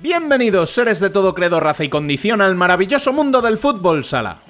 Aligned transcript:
Bienvenidos, 0.00 0.70
seres 0.70 1.00
de 1.00 1.10
todo 1.10 1.34
credo, 1.34 1.60
raza 1.60 1.84
y 1.84 1.88
condición, 1.88 2.40
al 2.40 2.56
maravilloso 2.56 3.12
mundo 3.12 3.40
del 3.40 3.58
fútbol 3.58 4.04
sala. 4.04 4.42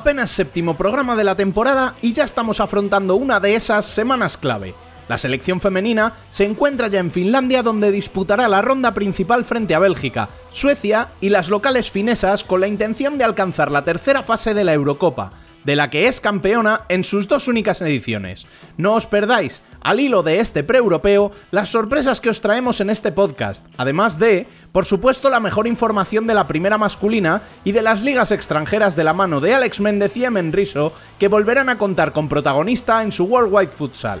Apenas 0.00 0.30
séptimo 0.30 0.76
programa 0.76 1.16
de 1.16 1.24
la 1.24 1.34
temporada 1.34 1.96
y 2.00 2.12
ya 2.12 2.22
estamos 2.22 2.60
afrontando 2.60 3.16
una 3.16 3.40
de 3.40 3.56
esas 3.56 3.84
semanas 3.84 4.36
clave. 4.36 4.72
La 5.08 5.18
selección 5.18 5.60
femenina 5.60 6.14
se 6.30 6.44
encuentra 6.44 6.86
ya 6.86 7.00
en 7.00 7.10
Finlandia 7.10 7.64
donde 7.64 7.90
disputará 7.90 8.48
la 8.48 8.62
ronda 8.62 8.94
principal 8.94 9.44
frente 9.44 9.74
a 9.74 9.80
Bélgica, 9.80 10.28
Suecia 10.52 11.08
y 11.20 11.30
las 11.30 11.48
locales 11.48 11.90
finesas 11.90 12.44
con 12.44 12.60
la 12.60 12.68
intención 12.68 13.18
de 13.18 13.24
alcanzar 13.24 13.72
la 13.72 13.84
tercera 13.84 14.22
fase 14.22 14.54
de 14.54 14.62
la 14.62 14.72
Eurocopa, 14.72 15.32
de 15.64 15.74
la 15.74 15.90
que 15.90 16.06
es 16.06 16.20
campeona 16.20 16.82
en 16.88 17.02
sus 17.02 17.26
dos 17.26 17.48
únicas 17.48 17.80
ediciones. 17.82 18.46
No 18.76 18.94
os 18.94 19.08
perdáis, 19.08 19.62
al 19.80 20.00
hilo 20.00 20.22
de 20.22 20.40
este 20.40 20.64
pre-europeo, 20.64 21.32
las 21.50 21.68
sorpresas 21.68 22.20
que 22.20 22.30
os 22.30 22.40
traemos 22.40 22.80
en 22.80 22.90
este 22.90 23.12
podcast, 23.12 23.66
además 23.76 24.18
de, 24.18 24.46
por 24.72 24.84
supuesto, 24.84 25.30
la 25.30 25.40
mejor 25.40 25.66
información 25.66 26.26
de 26.26 26.34
la 26.34 26.46
primera 26.46 26.78
masculina 26.78 27.42
y 27.64 27.72
de 27.72 27.82
las 27.82 28.02
ligas 28.02 28.32
extranjeras 28.32 28.96
de 28.96 29.04
la 29.04 29.12
mano 29.12 29.40
de 29.40 29.54
Alex 29.54 29.80
Méndez 29.80 30.16
y 30.16 30.24
Emen 30.24 30.52
Riso, 30.52 30.92
que 31.18 31.28
volverán 31.28 31.68
a 31.68 31.78
contar 31.78 32.12
con 32.12 32.28
protagonista 32.28 33.02
en 33.02 33.12
su 33.12 33.24
Worldwide 33.24 33.70
Futsal. 33.70 34.20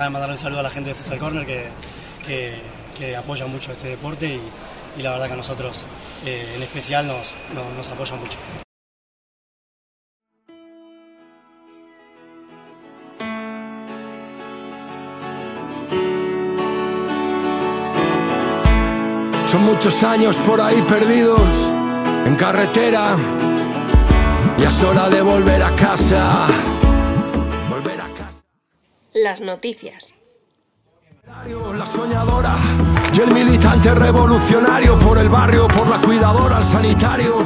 Dejar 0.00 0.08
de 0.08 0.12
mandar 0.12 0.30
un 0.30 0.38
saludo 0.38 0.60
a 0.60 0.62
la 0.62 0.70
gente 0.70 0.90
de 0.90 0.94
Futsal 0.94 1.18
Corner 1.18 1.46
que, 1.46 1.68
que, 2.96 3.16
apoya 3.16 3.46
mucho 3.46 3.72
este 3.72 3.88
deporte 3.88 4.26
y, 4.26 4.40
y, 4.98 5.02
la 5.02 5.10
verdad 5.10 5.26
que 5.26 5.32
a 5.34 5.36
nosotros 5.36 5.84
eh, 6.24 6.54
en 6.56 6.62
especial 6.62 7.06
nos, 7.06 7.34
nos, 7.54 7.76
nos 7.76 7.88
apoya 7.90 8.16
mucho. 8.16 8.38
Son 19.50 19.64
muchos 19.64 20.02
años 20.02 20.36
por 20.46 20.60
ahí 20.60 20.80
perdidos 20.88 21.74
en 22.24 22.36
carretera. 22.36 23.16
Ya 24.58 24.68
es 24.68 24.82
hora 24.82 25.10
de 25.10 25.20
volver 25.20 25.62
a 25.62 25.70
casa. 25.72 26.46
Las 29.14 29.40
noticias. 29.40 30.14
La 31.26 31.84
soñadora 31.84 32.56
y 33.12 33.20
el 33.20 33.34
militante 33.34 33.92
revolucionario 33.92 34.96
por 35.00 35.18
el 35.18 35.28
barrio, 35.28 35.66
por 35.66 35.88
la 35.88 35.96
cuidadora, 36.00 36.58
el 36.58 36.64
sanitario, 36.64 37.38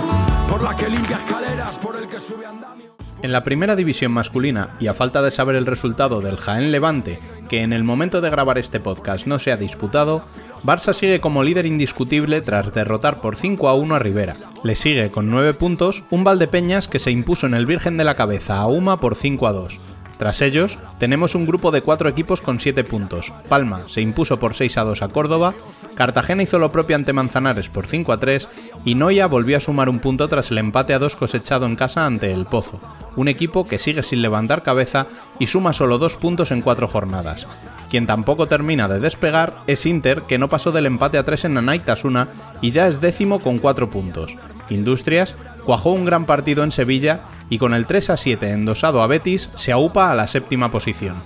por 0.46 0.62
la 0.62 0.76
que 0.76 0.90
limpia 0.90 1.16
escaleras, 1.16 1.78
por 1.78 1.96
el 1.96 2.06
que 2.06 2.20
sube 2.20 2.44
andamios. 2.44 2.92
En 3.22 3.32
la 3.32 3.44
primera 3.44 3.76
división 3.76 4.12
masculina, 4.12 4.76
y 4.78 4.88
a 4.88 4.94
falta 4.94 5.22
de 5.22 5.30
saber 5.30 5.56
el 5.56 5.64
resultado 5.64 6.20
del 6.20 6.36
Jaén 6.36 6.70
Levante, 6.70 7.18
que 7.48 7.62
en 7.62 7.72
el 7.72 7.82
momento 7.82 8.20
de 8.20 8.28
grabar 8.28 8.58
este 8.58 8.78
podcast 8.78 9.26
no 9.26 9.38
se 9.38 9.50
ha 9.50 9.56
disputado, 9.56 10.22
Barça 10.64 10.92
sigue 10.92 11.20
como 11.20 11.42
líder 11.42 11.64
indiscutible 11.64 12.42
tras 12.42 12.74
derrotar 12.74 13.22
por 13.22 13.36
5 13.36 13.70
a 13.70 13.74
1 13.74 13.94
a 13.94 13.98
Rivera. 13.98 14.36
Le 14.62 14.76
sigue 14.76 15.10
con 15.10 15.30
9 15.30 15.54
puntos 15.54 16.04
un 16.10 16.24
Valdepeñas 16.24 16.88
que 16.88 16.98
se 16.98 17.10
impuso 17.10 17.46
en 17.46 17.54
el 17.54 17.64
Virgen 17.64 17.96
de 17.96 18.04
la 18.04 18.16
Cabeza 18.16 18.58
a 18.58 18.66
Uma 18.66 19.00
por 19.00 19.14
5 19.14 19.46
a 19.46 19.52
2. 19.52 19.93
Tras 20.18 20.42
ellos, 20.42 20.78
tenemos 20.98 21.34
un 21.34 21.46
grupo 21.46 21.70
de 21.70 21.82
cuatro 21.82 22.08
equipos 22.08 22.40
con 22.40 22.60
7 22.60 22.84
puntos. 22.84 23.32
Palma 23.48 23.82
se 23.88 24.00
impuso 24.00 24.38
por 24.38 24.54
6 24.54 24.78
a 24.78 24.84
2 24.84 25.02
a 25.02 25.08
Córdoba, 25.08 25.54
Cartagena 25.94 26.42
hizo 26.42 26.58
lo 26.58 26.72
propio 26.72 26.96
ante 26.96 27.12
Manzanares 27.12 27.68
por 27.68 27.86
5 27.86 28.12
a 28.12 28.18
3 28.18 28.48
y 28.84 28.94
Noia 28.94 29.26
volvió 29.26 29.56
a 29.56 29.60
sumar 29.60 29.88
un 29.88 30.00
punto 30.00 30.28
tras 30.28 30.50
el 30.50 30.58
empate 30.58 30.94
a 30.94 30.98
2 30.98 31.16
cosechado 31.16 31.66
en 31.66 31.76
casa 31.76 32.06
ante 32.06 32.32
El 32.32 32.46
Pozo, 32.46 32.80
un 33.16 33.28
equipo 33.28 33.66
que 33.66 33.78
sigue 33.78 34.02
sin 34.02 34.22
levantar 34.22 34.62
cabeza 34.62 35.06
y 35.38 35.46
suma 35.46 35.72
solo 35.72 35.98
2 35.98 36.16
puntos 36.16 36.50
en 36.50 36.62
4 36.62 36.88
jornadas. 36.88 37.46
Quien 37.90 38.06
tampoco 38.06 38.46
termina 38.46 38.88
de 38.88 38.98
despegar 38.98 39.54
es 39.66 39.86
Inter, 39.86 40.22
que 40.22 40.38
no 40.38 40.48
pasó 40.48 40.72
del 40.72 40.86
empate 40.86 41.18
a 41.18 41.24
3 41.24 41.46
en 41.46 41.58
Anaitasuna 41.58 42.28
y 42.60 42.70
ya 42.72 42.88
es 42.88 43.00
décimo 43.00 43.40
con 43.40 43.58
4 43.58 43.90
puntos. 43.90 44.36
Industrias 44.70 45.36
cuajó 45.64 45.90
un 45.90 46.04
gran 46.04 46.24
partido 46.24 46.62
en 46.62 46.72
Sevilla 46.72 47.20
y 47.50 47.58
con 47.58 47.74
el 47.74 47.86
3 47.86 48.10
a 48.10 48.16
7 48.16 48.50
endosado 48.50 49.02
a 49.02 49.06
Betis 49.06 49.50
se 49.54 49.72
aupa 49.72 50.10
a 50.10 50.14
la 50.14 50.28
séptima 50.28 50.70
posición. 50.70 51.16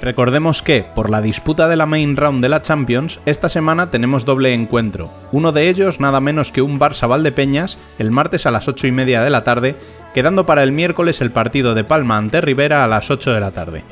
Recordemos 0.00 0.62
que, 0.62 0.84
por 0.94 1.10
la 1.10 1.20
disputa 1.20 1.68
de 1.68 1.76
la 1.76 1.84
main 1.84 2.16
round 2.16 2.40
de 2.40 2.48
la 2.48 2.62
Champions, 2.62 3.18
esta 3.26 3.48
semana 3.48 3.90
tenemos 3.90 4.24
doble 4.24 4.54
encuentro. 4.54 5.10
Uno 5.32 5.50
de 5.50 5.68
ellos 5.68 5.98
nada 5.98 6.20
menos 6.20 6.52
que 6.52 6.62
un 6.62 6.78
Barça 6.78 7.08
Valdepeñas, 7.08 7.78
el 7.98 8.12
martes 8.12 8.46
a 8.46 8.52
las 8.52 8.68
8 8.68 8.86
y 8.86 8.92
media 8.92 9.22
de 9.22 9.30
la 9.30 9.42
tarde, 9.42 9.76
quedando 10.14 10.46
para 10.46 10.62
el 10.62 10.72
miércoles 10.72 11.20
el 11.20 11.32
partido 11.32 11.74
de 11.74 11.84
Palma 11.84 12.16
ante 12.16 12.40
Rivera 12.40 12.84
a 12.84 12.86
las 12.86 13.10
8 13.10 13.32
de 13.32 13.40
la 13.40 13.50
tarde. 13.50 13.82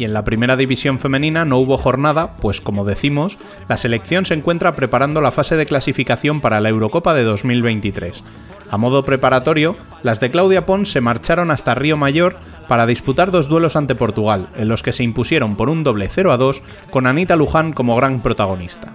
Y 0.00 0.04
en 0.04 0.14
la 0.14 0.24
primera 0.24 0.56
división 0.56 0.98
femenina 0.98 1.44
no 1.44 1.58
hubo 1.58 1.76
jornada, 1.76 2.34
pues 2.36 2.62
como 2.62 2.86
decimos, 2.86 3.36
la 3.68 3.76
selección 3.76 4.24
se 4.24 4.32
encuentra 4.32 4.74
preparando 4.74 5.20
la 5.20 5.30
fase 5.30 5.56
de 5.56 5.66
clasificación 5.66 6.40
para 6.40 6.58
la 6.62 6.70
Eurocopa 6.70 7.12
de 7.12 7.22
2023. 7.22 8.24
A 8.70 8.78
modo 8.78 9.04
preparatorio, 9.04 9.76
las 10.02 10.18
de 10.20 10.30
Claudia 10.30 10.64
Pons 10.64 10.90
se 10.90 11.02
marcharon 11.02 11.50
hasta 11.50 11.74
Río 11.74 11.98
Mayor 11.98 12.38
para 12.66 12.86
disputar 12.86 13.30
dos 13.30 13.48
duelos 13.48 13.76
ante 13.76 13.94
Portugal, 13.94 14.48
en 14.56 14.68
los 14.68 14.82
que 14.82 14.94
se 14.94 15.02
impusieron 15.02 15.54
por 15.54 15.68
un 15.68 15.84
doble 15.84 16.08
0 16.10 16.32
a 16.32 16.38
2 16.38 16.62
con 16.90 17.06
Anita 17.06 17.36
Luján 17.36 17.74
como 17.74 17.94
gran 17.94 18.22
protagonista. 18.22 18.94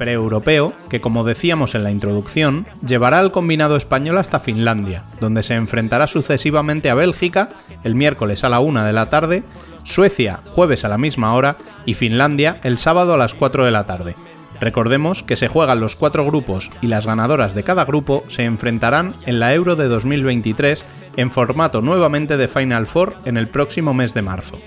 Pre-europeo, 0.00 0.72
que 0.88 1.02
como 1.02 1.24
decíamos 1.24 1.74
en 1.74 1.84
la 1.84 1.90
introducción, 1.90 2.66
llevará 2.86 3.18
al 3.18 3.32
combinado 3.32 3.76
español 3.76 4.16
hasta 4.16 4.40
Finlandia, 4.40 5.02
donde 5.20 5.42
se 5.42 5.56
enfrentará 5.56 6.06
sucesivamente 6.06 6.88
a 6.88 6.94
Bélgica 6.94 7.50
el 7.84 7.94
miércoles 7.94 8.42
a 8.42 8.48
la 8.48 8.60
1 8.60 8.86
de 8.86 8.94
la 8.94 9.10
tarde 9.10 9.42
Suecia 9.84 10.40
jueves 10.46 10.86
a 10.86 10.88
la 10.88 10.96
misma 10.96 11.34
hora 11.34 11.56
y 11.84 11.92
Finlandia 11.92 12.60
el 12.62 12.78
sábado 12.78 13.12
a 13.12 13.18
las 13.18 13.34
4 13.34 13.66
de 13.66 13.70
la 13.72 13.84
tarde. 13.84 14.16
Recordemos 14.58 15.22
que 15.22 15.36
se 15.36 15.48
juegan 15.48 15.80
los 15.80 15.96
cuatro 15.96 16.24
grupos 16.24 16.70
y 16.80 16.86
las 16.86 17.04
ganadoras 17.04 17.54
de 17.54 17.62
cada 17.62 17.84
grupo 17.84 18.24
se 18.28 18.44
enfrentarán 18.44 19.12
en 19.26 19.38
la 19.38 19.52
Euro 19.52 19.76
de 19.76 19.88
2023 19.88 20.82
en 21.18 21.30
formato 21.30 21.82
nuevamente 21.82 22.38
de 22.38 22.48
Final 22.48 22.86
Four 22.86 23.16
en 23.26 23.36
el 23.36 23.48
próximo 23.48 23.92
mes 23.92 24.14
de 24.14 24.22
marzo. 24.22 24.58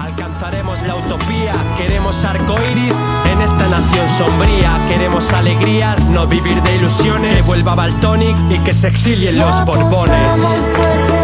Alcanzaremos 0.00 0.80
la 0.86 0.94
utopía, 0.94 1.54
queremos 2.08 2.24
arcoiris 2.24 2.94
en 3.30 3.42
esta 3.42 3.68
nación 3.68 4.06
sombría, 4.16 4.82
queremos 4.88 5.30
alegrías, 5.32 6.08
no 6.08 6.26
vivir 6.26 6.62
de 6.62 6.76
ilusiones, 6.76 7.34
que 7.34 7.42
vuelva 7.42 7.74
Baltonic 7.74 8.36
y 8.48 8.58
que 8.60 8.72
se 8.72 8.88
exilien 8.88 9.38
los 9.38 9.64
borbones. 9.66 11.17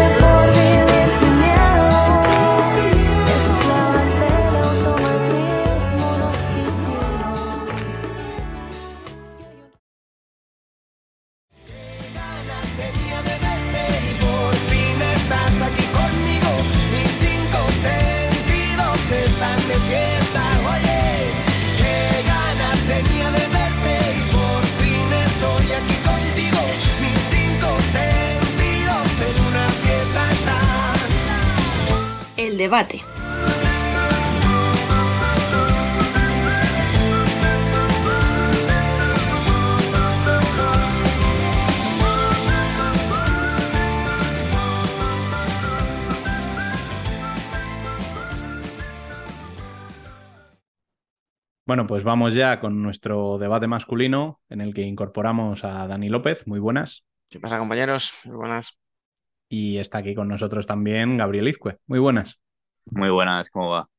Debate. 32.65 32.99
Bueno, 51.67 51.87
pues 51.87 52.03
vamos 52.03 52.33
ya 52.33 52.59
con 52.59 52.81
nuestro 52.81 53.37
debate 53.37 53.67
masculino 53.67 54.39
en 54.49 54.61
el 54.61 54.73
que 54.73 54.81
incorporamos 54.81 55.63
a 55.63 55.87
Dani 55.87 56.09
López. 56.09 56.47
Muy 56.47 56.59
buenas. 56.59 57.05
¿Qué 57.29 57.39
pasa, 57.39 57.59
compañeros? 57.59 58.13
Muy 58.23 58.37
buenas. 58.37 58.79
Y 59.49 59.77
está 59.77 59.99
aquí 59.99 60.15
con 60.15 60.27
nosotros 60.27 60.65
también 60.65 61.17
Gabriel 61.17 61.47
Izcue. 61.47 61.77
Muy 61.85 61.99
buenas. 61.99 62.39
Muy 62.85 63.09
buenas, 63.09 63.49
¿cómo 63.49 63.69
va? 63.69 63.89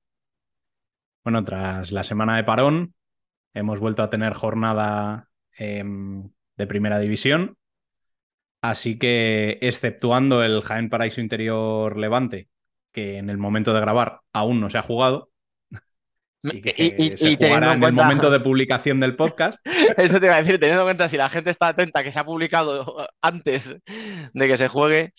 Bueno, 1.25 1.43
tras 1.45 1.91
la 1.91 2.05
semana 2.05 2.37
de 2.37 2.45
parón, 2.45 2.95
hemos 3.53 3.81
vuelto 3.81 4.03
a 4.03 4.11
tener 4.11 4.33
jornada 4.33 5.29
em, 5.57 6.31
de 6.57 6.67
primera 6.67 6.99
división. 6.99 7.57
Así 8.63 8.99
que, 8.99 9.59
exceptuando 9.61 10.43
el 10.43 10.63
Jaén 10.63 10.89
Paraíso 10.89 11.21
Interior 11.21 11.97
Levante, 11.97 12.49
que 12.93 13.19
en 13.19 13.29
el 13.29 13.39
momento 13.39 13.75
de 13.75 13.81
grabar 13.81 14.21
aún 14.33 14.61
no 14.61 14.71
se 14.71 14.79
ha 14.79 14.83
jugado, 14.83 15.31
y 16.43 16.61
que 16.61 17.17
se 17.17 17.37
jugará 17.37 17.75
en, 17.75 17.83
el 17.83 17.93
momento 17.93 18.31
de 18.31 18.41
publicación 18.41 19.01
del 19.01 19.17
podcast. 19.17 19.59
Eso 19.97 20.21
te 20.21 20.27
iba 20.27 20.37
a 20.37 20.43
decir, 20.43 20.59
teniendo 20.59 20.83
en 20.83 20.87
cuenta 20.87 21.09
si 21.09 21.17
la 21.17 21.29
gente 21.29 21.51
está 21.51 21.69
atenta 21.69 22.05
que 22.05 22.13
se 22.13 22.19
ha 22.19 22.25
publicado 22.25 23.09
antes 23.21 23.77
de 24.33 24.49
que 24.49 24.57
se 24.57 24.69
juegue, 24.69 25.13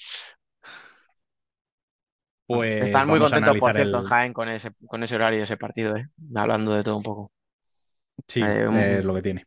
pues 2.47 2.85
Están 2.85 3.07
muy 3.07 3.19
contentos, 3.19 3.57
por 3.57 3.73
cierto, 3.73 3.99
en 3.99 4.05
Jaén 4.05 4.33
con 4.33 4.49
ese, 4.49 4.71
con 4.87 5.03
ese 5.03 5.15
horario, 5.15 5.43
ese 5.43 5.57
partido, 5.57 5.95
¿eh? 5.97 6.07
hablando 6.33 6.73
de 6.73 6.83
todo 6.83 6.97
un 6.97 7.03
poco. 7.03 7.31
Sí, 8.25 8.41
eh, 8.41 8.97
es 8.99 9.05
lo 9.05 9.13
que 9.13 9.21
tiene. 9.21 9.45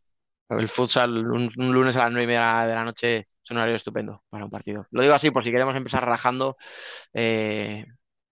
El 0.51 0.69
futsal, 0.69 1.27
un, 1.31 1.49
lunes 1.57 1.97
a 1.97 2.05
las 2.05 2.13
nueve 2.13 2.25
y 2.25 2.27
media 2.27 2.67
de 2.67 2.75
la 2.75 2.85
noche, 2.85 3.19
es 3.19 3.51
un 3.51 3.57
horario 3.57 3.77
estupendo 3.77 4.23
para 4.29 4.45
un 4.45 4.51
partido. 4.51 4.87
Lo 4.91 5.03
digo 5.03 5.15
así 5.15 5.31
por 5.31 5.43
si 5.45 5.51
queremos 5.51 5.75
empezar 5.75 6.05
relajando, 6.05 6.57
eh, 7.15 7.87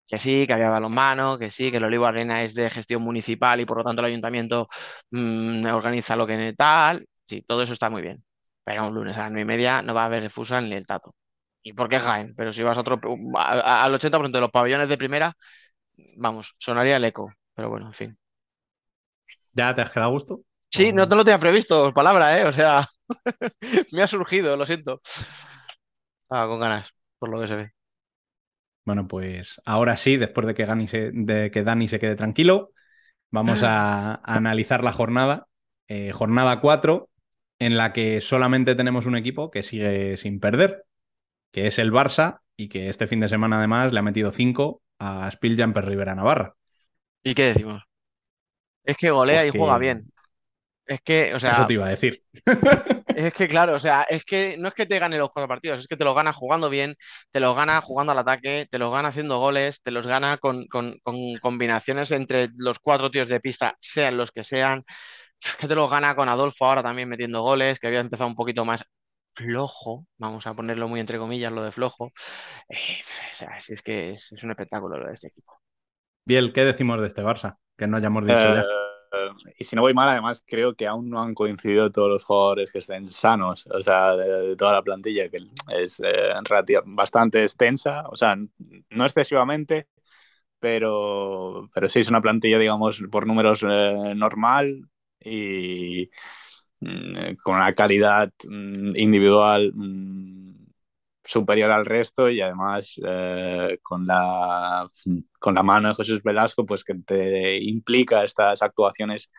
que 0.07 0.19
sí, 0.19 0.47
que 0.47 0.53
había 0.53 0.69
balonmano, 0.69 1.39
que 1.39 1.51
sí, 1.51 1.71
que 1.71 1.79
el 1.79 1.85
Olivo 1.85 2.07
Arena 2.07 2.43
es 2.43 2.55
de 2.55 2.71
gestión 2.71 3.03
municipal 3.03 3.61
y 3.61 3.67
por 3.67 3.79
lo 3.79 3.85
tanto 3.85 4.01
el 4.01 4.07
ayuntamiento 4.07 4.69
mm, 5.11 5.67
organiza 5.67 6.17
lo 6.17 6.27
que 6.27 6.55
tal. 6.57 7.07
Sí, 7.27 7.43
todo 7.47 7.63
eso 7.63 7.73
está 7.73 7.89
muy 7.89 8.03
bien. 8.03 8.23
Pero 8.65 8.87
un 8.87 8.95
lunes 8.95 9.17
a 9.17 9.23
las 9.23 9.31
nueve 9.31 9.43
y 9.43 9.57
media 9.57 9.81
no 9.83 9.95
va 9.95 10.03
a 10.03 10.07
haber 10.07 10.25
el 10.25 10.31
futsal 10.31 10.69
ni 10.69 10.75
el 10.75 10.87
tato. 10.87 11.15
¿Y 11.63 11.73
por 11.73 11.89
qué 11.89 11.99
Jaén? 11.99 12.35
Pero 12.37 12.53
si 12.53 12.63
vas 12.63 12.77
a 12.77 12.81
otro, 12.81 13.01
al 13.37 13.95
80% 13.95 14.39
de 14.39 14.43
los 14.43 14.51
pabellones 14.51 14.89
de 14.89 14.99
primera, 14.99 15.37
vamos, 16.17 16.55
sonaría 16.59 16.97
el 16.97 17.05
eco. 17.05 17.33
Pero 17.55 17.71
bueno, 17.71 17.87
en 17.87 17.93
fin. 17.93 18.19
¿Ya 19.53 19.75
te 19.75 19.83
has 19.83 19.93
quedado 19.93 20.11
a 20.11 20.13
gusto? 20.13 20.41
Sí, 20.71 20.93
no 20.93 21.09
te 21.09 21.17
lo 21.17 21.25
tenía 21.25 21.41
previsto, 21.41 21.93
palabra, 21.93 22.39
¿eh? 22.39 22.45
O 22.45 22.53
sea, 22.53 22.87
me 23.93 24.03
ha 24.03 24.07
surgido, 24.07 24.57
lo 24.57 24.67
siento. 24.67 25.01
Ah, 26.31 26.47
con 26.47 26.61
ganas, 26.61 26.93
por 27.19 27.31
lo 27.31 27.41
que 27.41 27.49
se 27.49 27.57
ve. 27.57 27.73
Bueno, 28.85 29.09
pues 29.09 29.61
ahora 29.65 29.97
sí, 29.97 30.17
después 30.17 30.47
de 30.47 30.55
que, 30.55 30.67
Dani 30.67 30.89
se, 30.89 31.11
de 31.13 31.51
que 31.51 31.63
Dani 31.63 31.89
se 31.89 31.99
quede 31.99 32.17
tranquilo, 32.17 32.73
vamos 33.31 33.63
a, 33.63 34.15
analizar 34.25 34.85
la 34.85 34.93
jornada. 34.93 35.47
Eh, 35.89 36.13
jornada 36.13 36.61
4, 36.61 37.09
en 37.59 37.77
la 37.77 37.93
que 37.93 38.21
solamente 38.21 38.75
tenemos 38.75 39.07
un 39.07 39.17
equipo 39.17 39.51
que 39.51 39.63
sigue 39.63 40.17
sin 40.19 40.39
perder, 40.39 40.85
que 41.53 41.67
es 41.67 41.79
el 41.79 41.93
Barça 41.93 42.41
y 42.57 42.69
que 42.69 42.89
este 42.89 43.07
fin 43.07 43.21
de 43.21 43.29
semana 43.29 43.59
además 43.59 43.93
le 43.93 44.01
ha 44.01 44.03
metido 44.03 44.33
5 44.33 44.83
a 44.99 45.31
Spilljamper 45.31 45.85
Rivera 45.85 46.15
Navarra. 46.15 46.55
¿Y 47.23 47.35
qué 47.35 47.47
decimos? 47.47 47.83
Es 48.85 48.97
que 48.97 49.11
golea 49.11 49.47
y 49.47 49.51
juega 49.51 49.79
bien. 49.79 50.11
Es 50.87 51.01
que, 51.03 51.35
o 51.35 51.39
sea. 51.39 51.53
Eso 51.53 51.67
te 51.67 51.75
iba 51.75 51.87
a 51.87 51.91
decir. 51.91 52.23
Es 53.19 53.35
que, 53.35 53.49
claro, 53.49 53.75
o 53.75 53.81
sea, 53.81 54.07
es 54.09 54.25
que 54.25 54.57
no 54.59 54.69
es 54.69 54.75
que 54.75 54.87
te 54.87 55.01
gane 55.01 55.19
los 55.19 55.31
cuatro 55.33 55.49
partidos, 55.49 55.81
es 55.81 55.89
que 55.89 55.97
te 55.97 56.05
los 56.05 56.15
gana 56.15 56.33
jugando 56.33 56.71
bien, 56.71 56.95
te 57.33 57.41
los 57.41 57.57
gana 57.57 57.81
jugando 57.81 58.13
al 58.13 58.19
ataque, 58.19 58.69
te 58.71 58.79
los 58.79 58.93
gana 58.93 59.09
haciendo 59.09 59.41
goles, 59.41 59.83
te 59.83 59.91
los 59.91 60.07
gana 60.07 60.37
con, 60.37 60.69
con 60.69 60.95
combinaciones 61.43 62.13
entre 62.13 62.51
los 62.57 62.79
cuatro 62.79 63.11
tíos 63.11 63.27
de 63.29 63.41
pista, 63.41 63.75
sean 63.81 64.17
los 64.17 64.31
que 64.31 64.45
sean. 64.45 64.85
Es 65.41 65.57
que 65.57 65.67
te 65.67 65.75
los 65.75 65.91
gana 65.91 66.15
con 66.15 66.29
Adolfo 66.29 66.65
ahora 66.65 66.83
también 66.85 67.09
metiendo 67.09 67.43
goles, 67.43 67.81
que 67.81 67.89
había 67.89 67.99
empezado 67.99 68.29
un 68.31 68.37
poquito 68.37 68.65
más 68.65 68.85
flojo, 69.39 70.07
vamos 70.19 70.47
a 70.47 70.55
ponerlo 70.55 70.89
muy 70.89 71.01
entre 71.01 71.19
comillas, 71.19 71.53
lo 71.53 71.63
de 71.63 71.73
flojo. 71.73 72.13
Eh, 72.69 73.03
o 73.33 73.35
sea, 73.35 73.59
es 73.69 73.83
que 73.83 74.13
es, 74.13 74.33
un 74.43 74.51
espectáculo 74.51 74.99
lo 74.99 75.07
de 75.07 75.15
este 75.15 75.29
equipo. 75.29 75.61
Biel, 76.25 76.53
¿qué 76.53 76.65
decimos 76.65 77.01
de 77.01 77.07
este 77.07 77.23
Barça? 77.23 77.57
Que 77.77 77.87
no 77.87 77.97
hayamos 77.97 78.27
dicho 78.27 78.39
ya. 78.39 78.61
Eh, 78.61 79.55
y 79.59 79.65
si 79.65 79.77
no 79.77 79.83
voy 79.83 79.95
mal, 79.95 80.09
además 80.09 80.43
creo 80.47 80.75
que 80.75 80.87
aún 80.87 81.09
no 81.09 81.23
han 81.23 81.35
coincidido 81.35 81.91
todos 81.91 82.11
los 82.11 82.25
jugadores 82.25 82.71
que 82.71 82.81
estén 82.81 83.09
sanos, 83.09 83.67
o 83.69 83.81
sea, 83.81 84.17
de, 84.17 84.57
toda 84.57 84.73
la 84.73 84.83
plantilla, 84.83 85.31
que 85.31 85.39
es 85.81 86.01
eh, 86.05 86.35
bastante 86.85 87.43
extensa, 87.43 88.03
o 88.09 88.17
sea, 88.17 88.37
no 88.91 89.05
excesivamente, 89.07 89.89
pero, 90.59 91.71
pero 91.73 91.89
sí 91.89 92.01
es 92.01 92.09
una 92.11 92.21
plantilla, 92.21 92.59
digamos, 92.59 93.01
por 93.11 93.27
números 93.27 93.63
normal 93.63 94.83
y, 95.21 96.11
con 97.43 97.57
una 97.57 97.73
calidad 97.75 98.31
mm, 98.47 98.97
individual 98.97 99.73
mm, 99.75 100.67
superior 101.25 101.71
al 101.71 101.85
resto 101.87 102.31
y 102.31 102.41
además 102.41 102.95
eh, 103.05 103.79
con, 103.83 104.07
la, 104.07 104.89
con 105.39 105.55
la 105.55 105.63
mano 105.63 105.89
de 105.89 105.95
Jesús 105.97 106.23
Velasco, 106.23 106.65
pues 106.67 106.85
que 106.85 106.95
te 106.95 107.59
implica 107.63 108.25
estas 108.25 108.63
actuaciones 108.63 109.31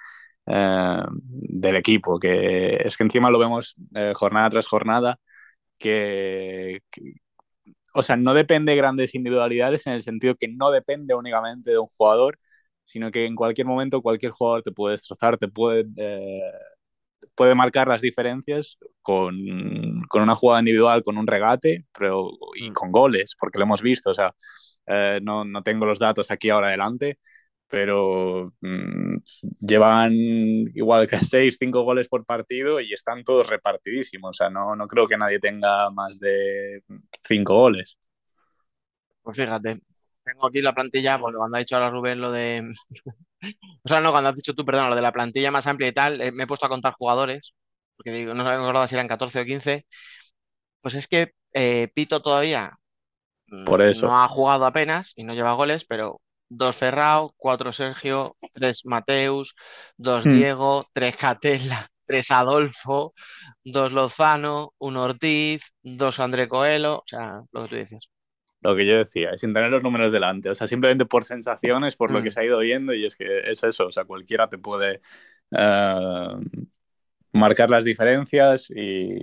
eh, 0.45 1.01
del 1.09 1.75
equipo, 1.75 2.19
que 2.19 2.75
es 2.85 2.97
que 2.97 3.03
encima 3.03 3.31
lo 3.31 3.39
vemos 3.39 3.75
jornada 4.15 4.49
tras 4.49 4.67
jornada, 4.67 5.19
que, 5.77 6.81
o 7.93 8.03
sea, 8.03 8.15
no 8.15 8.33
depende 8.33 8.71
de 8.71 8.77
grandes 8.77 9.15
individualidades 9.15 9.87
en 9.87 9.93
el 9.93 10.03
sentido 10.03 10.35
que 10.35 10.47
no 10.47 10.71
depende 10.71 11.15
únicamente 11.15 11.71
de 11.71 11.79
un 11.79 11.87
jugador, 11.87 12.39
sino 12.83 13.11
que 13.11 13.25
en 13.25 13.35
cualquier 13.35 13.67
momento 13.67 14.01
cualquier 14.01 14.31
jugador 14.31 14.63
te 14.63 14.71
puede 14.71 14.93
destrozar, 14.93 15.37
te 15.37 15.47
puede 15.47 15.85
puede 17.35 17.55
marcar 17.55 17.87
las 17.87 18.01
diferencias 18.01 18.77
con, 19.01 19.35
una 20.13 20.35
jugada 20.35 20.59
individual, 20.59 21.03
con 21.03 21.17
un 21.17 21.27
regate, 21.27 21.85
pero 21.97 22.31
y 22.55 22.69
mm. 22.69 22.73
con 22.73 22.91
goles, 22.91 23.35
porque 23.39 23.59
lo 23.59 23.65
hemos 23.65 23.81
visto. 23.81 24.11
O 24.11 24.13
sea, 24.13 24.33
eh, 24.87 25.19
no, 25.23 25.45
tengo 25.63 25.85
los 25.85 25.99
datos 25.99 26.31
aquí 26.31 26.49
ahora 26.49 26.67
adelante, 26.67 27.19
pero 27.67 28.53
mm, 28.61 29.17
llevan 29.61 30.13
igual 30.13 31.07
que 31.07 31.19
seis, 31.25 31.57
cinco 31.59 31.83
goles 31.83 32.07
por 32.07 32.25
partido 32.25 32.79
y 32.81 32.93
están 32.93 33.23
todos 33.23 33.47
repartidísimos. 33.47 34.31
O 34.31 34.33
sea, 34.33 34.49
no, 34.49 34.75
no 34.75 34.87
creo 34.87 35.07
que 35.07 35.17
nadie 35.17 35.39
tenga 35.39 35.89
más 35.91 36.19
de 36.19 36.83
cinco 37.23 37.55
goles. 37.55 37.97
Pues 39.21 39.37
fíjate, 39.37 39.79
tengo 40.31 40.47
aquí 40.47 40.61
la 40.61 40.73
plantilla, 40.73 41.19
porque 41.19 41.37
cuando 41.37 41.57
ha 41.57 41.59
dicho 41.59 41.75
ahora 41.75 41.89
Rubén 41.89 42.21
lo 42.21 42.31
de. 42.31 42.73
o 43.83 43.87
sea, 43.89 44.01
no, 44.01 44.11
cuando 44.11 44.29
has 44.29 44.35
dicho 44.35 44.53
tú, 44.53 44.65
perdón, 44.65 44.89
lo 44.89 44.95
de 44.95 45.01
la 45.01 45.11
plantilla 45.11 45.51
más 45.51 45.67
amplia 45.67 45.89
y 45.89 45.91
tal, 45.93 46.21
eh, 46.21 46.31
me 46.31 46.43
he 46.43 46.47
puesto 46.47 46.65
a 46.65 46.69
contar 46.69 46.93
jugadores, 46.93 47.53
porque 47.95 48.11
digo, 48.11 48.33
no 48.33 48.47
acordado 48.47 48.87
si 48.87 48.95
eran 48.95 49.07
14 49.07 49.41
o 49.41 49.45
15. 49.45 49.85
Pues 50.81 50.95
es 50.95 51.07
que 51.07 51.33
eh, 51.53 51.89
Pito 51.93 52.21
todavía 52.21 52.73
Por 53.65 53.81
eso. 53.81 54.07
No 54.07 54.23
ha 54.23 54.27
jugado 54.27 54.65
apenas 54.65 55.13
y 55.15 55.23
no 55.23 55.33
lleva 55.33 55.53
goles, 55.53 55.85
pero 55.85 56.21
dos 56.49 56.75
Ferrao, 56.77 57.33
cuatro 57.37 57.73
Sergio, 57.73 58.37
tres 58.53 58.85
Mateus, 58.85 59.55
dos 59.97 60.23
Hmm. 60.25 60.31
Diego, 60.31 60.85
tres 60.93 61.15
Catella, 61.17 61.87
tres 62.05 62.31
Adolfo, 62.31 63.13
dos 63.63 63.91
Lozano, 63.91 64.73
un 64.79 64.97
Ortiz, 64.97 65.73
dos 65.83 66.19
André 66.19 66.47
Coelho, 66.47 66.97
o 66.99 67.03
sea, 67.07 67.41
lo 67.51 67.63
que 67.63 67.69
tú 67.69 67.75
dices. 67.75 68.09
Lo 68.61 68.75
que 68.75 68.85
yo 68.85 68.97
decía, 68.97 69.37
sin 69.37 69.53
tener 69.53 69.71
los 69.71 69.83
números 69.83 70.11
delante, 70.11 70.49
o 70.49 70.55
sea, 70.55 70.67
simplemente 70.67 71.05
por 71.05 71.23
sensaciones, 71.23 71.95
por 71.95 72.11
lo 72.11 72.19
Mm. 72.19 72.23
que 72.23 72.31
se 72.31 72.41
ha 72.41 72.45
ido 72.45 72.59
viendo, 72.59 72.93
y 72.93 73.05
es 73.05 73.15
que 73.15 73.39
es 73.49 73.63
eso, 73.63 73.87
o 73.87 73.91
sea, 73.91 74.05
cualquiera 74.05 74.49
te 74.49 74.57
puede 74.57 75.01
eh, 75.51 76.27
marcar 77.33 77.69
las 77.69 77.85
diferencias 77.85 78.69
y 78.75 79.19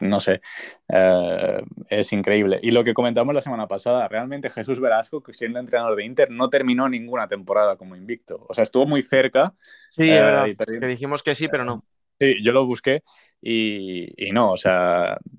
no 0.00 0.20
sé, 0.20 0.40
eh, 0.88 1.62
es 1.88 2.12
increíble. 2.12 2.58
Y 2.62 2.70
lo 2.72 2.82
que 2.84 2.94
comentamos 2.94 3.34
la 3.34 3.40
semana 3.42 3.68
pasada, 3.68 4.08
realmente 4.08 4.50
Jesús 4.50 4.80
Velasco, 4.80 5.22
que 5.22 5.32
siendo 5.32 5.58
entrenador 5.60 5.96
de 5.96 6.04
Inter, 6.04 6.30
no 6.30 6.50
terminó 6.50 6.88
ninguna 6.88 7.28
temporada 7.28 7.76
como 7.76 7.94
invicto, 7.96 8.44
o 8.48 8.54
sea, 8.54 8.64
estuvo 8.64 8.86
muy 8.86 9.02
cerca. 9.02 9.54
Sí, 9.88 10.02
eh, 10.02 10.18
es 10.18 10.24
verdad, 10.24 10.46
y 10.46 10.54
perdió- 10.54 10.80
que 10.80 10.86
dijimos 10.88 11.22
que 11.22 11.34
sí, 11.34 11.48
pero 11.48 11.64
no. 11.64 11.84
Sí, 12.20 12.42
yo 12.42 12.52
lo 12.52 12.64
busqué 12.66 13.02
y, 13.40 14.28
y 14.28 14.32
no, 14.32 14.52
o 14.52 14.56
sea, 14.56 15.16
mm, 15.24 15.36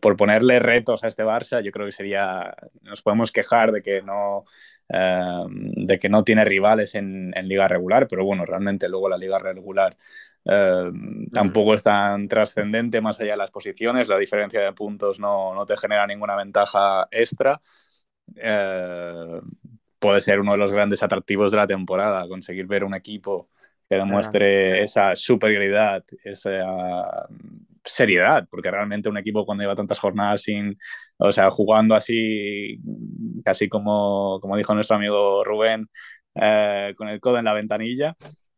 por 0.00 0.16
ponerle 0.16 0.58
retos 0.58 1.04
a 1.04 1.08
este 1.08 1.24
Barça, 1.24 1.62
yo 1.62 1.70
creo 1.72 1.86
que 1.86 1.92
sería, 1.92 2.54
nos 2.82 3.02
podemos 3.02 3.32
quejar 3.32 3.72
de 3.72 3.82
que 3.82 4.02
no, 4.02 4.44
eh, 4.88 5.44
de 5.48 5.98
que 5.98 6.08
no 6.08 6.24
tiene 6.24 6.44
rivales 6.44 6.94
en, 6.94 7.32
en 7.36 7.48
liga 7.48 7.68
regular, 7.68 8.08
pero 8.08 8.24
bueno, 8.24 8.44
realmente 8.44 8.88
luego 8.88 9.08
la 9.08 9.18
liga 9.18 9.38
regular 9.38 9.96
eh, 10.44 10.90
tampoco 11.32 11.74
es 11.74 11.82
tan 11.82 12.28
trascendente 12.28 13.00
más 13.00 13.20
allá 13.20 13.32
de 13.32 13.36
las 13.36 13.50
posiciones, 13.50 14.08
la 14.08 14.18
diferencia 14.18 14.60
de 14.60 14.72
puntos 14.72 15.20
no, 15.20 15.54
no 15.54 15.66
te 15.66 15.76
genera 15.76 16.06
ninguna 16.06 16.36
ventaja 16.36 17.08
extra. 17.10 17.60
Eh, 18.36 19.40
puede 19.98 20.20
ser 20.20 20.40
uno 20.40 20.52
de 20.52 20.58
los 20.58 20.72
grandes 20.72 21.02
atractivos 21.02 21.52
de 21.52 21.58
la 21.58 21.66
temporada, 21.66 22.26
conseguir 22.28 22.66
ver 22.66 22.84
un 22.84 22.94
equipo 22.94 23.48
que 23.88 23.96
demuestre 23.96 24.82
esa 24.82 25.16
superioridad, 25.16 26.04
esa 26.24 27.28
seriedad, 27.84 28.46
porque 28.50 28.70
realmente 28.70 29.08
un 29.08 29.18
equipo 29.18 29.44
cuando 29.44 29.62
lleva 29.62 29.76
tantas 29.76 29.98
jornadas 29.98 30.42
sin, 30.42 30.76
o 31.18 31.32
sea, 31.32 31.50
jugando 31.50 31.94
así, 31.94 32.78
casi 33.44 33.68
como, 33.68 34.38
como 34.40 34.56
dijo 34.56 34.74
nuestro 34.74 34.96
amigo 34.96 35.44
Rubén, 35.44 35.88
eh, 36.34 36.94
con 36.96 37.08
el 37.08 37.20
codo 37.20 37.38
en 37.38 37.44
la 37.44 37.54
ventanilla, 37.54 38.14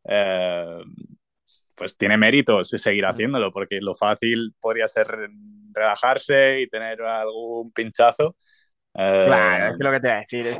eh, 0.09 0.79
pues 1.75 1.97
tiene 1.97 2.17
méritos 2.17 2.69
seguir 2.69 3.07
haciéndolo, 3.07 3.53
porque 3.53 3.81
lo 3.81 3.95
fácil 3.95 4.55
podría 4.61 4.89
ser 4.89 5.07
relajarse 5.73 6.63
y 6.63 6.69
tener 6.69 7.01
algún 7.03 7.73
pinchazo. 7.73 8.37
Eh, 8.95 9.25
Claro, 9.27 9.75
es 9.75 9.81
lo 9.81 9.91
que 9.91 10.01
te 10.01 10.09
voy 10.09 10.17
a 10.17 10.21
decir 10.21 10.59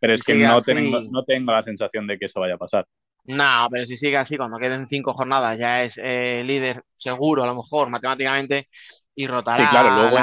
pero 0.00 0.14
es 0.14 0.22
que 0.22 0.34
no 0.34 0.62
tengo, 0.62 1.00
no 1.10 1.24
tengo 1.24 1.52
la 1.52 1.62
sensación 1.62 2.06
de 2.06 2.18
que 2.18 2.26
eso 2.26 2.40
vaya 2.40 2.54
a 2.54 2.58
pasar. 2.58 2.86
No, 3.28 3.68
pero 3.70 3.86
si 3.86 3.96
sigue 3.96 4.16
así, 4.16 4.36
cuando 4.36 4.58
queden 4.58 4.86
cinco 4.88 5.12
jornadas 5.14 5.58
ya 5.58 5.82
es 5.84 5.98
eh, 6.02 6.42
líder 6.44 6.84
seguro, 6.96 7.42
a 7.42 7.46
lo 7.46 7.56
mejor, 7.56 7.90
matemáticamente, 7.90 8.68
y 9.14 9.26
rotará. 9.26 9.64
Sí, 9.64 9.70
claro, 9.70 9.94
luego 9.94 10.16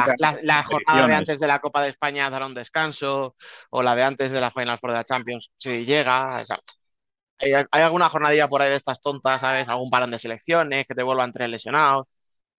la, 0.43 0.63
jornada 0.63 1.07
de 1.07 1.15
antes 1.15 1.39
de 1.39 1.47
la 1.47 1.59
Copa 1.59 1.83
de 1.83 1.89
España 1.89 2.29
dará 2.29 2.45
un 2.45 2.53
descanso, 2.53 3.35
o 3.69 3.83
la 3.83 3.95
de 3.95 4.03
antes 4.03 4.31
de 4.31 4.39
la 4.39 4.51
Final 4.51 4.79
Four 4.79 4.91
de 4.91 4.97
la 4.97 5.03
Champions, 5.03 5.51
si 5.57 5.85
llega. 5.85 6.37
hay, 6.37 7.51
hay 7.71 7.81
alguna 7.81 8.09
jornadilla 8.09 8.47
por 8.47 8.61
ahí 8.61 8.69
de 8.69 8.77
estas 8.77 9.01
tontas, 9.01 9.41
¿sabes? 9.41 9.67
Algún 9.67 9.89
parón 9.89 10.11
de 10.11 10.19
selecciones, 10.19 10.85
que 10.87 10.95
te 10.95 11.03
vuelvan 11.03 11.33
tres 11.33 11.49
lesionados, 11.49 12.07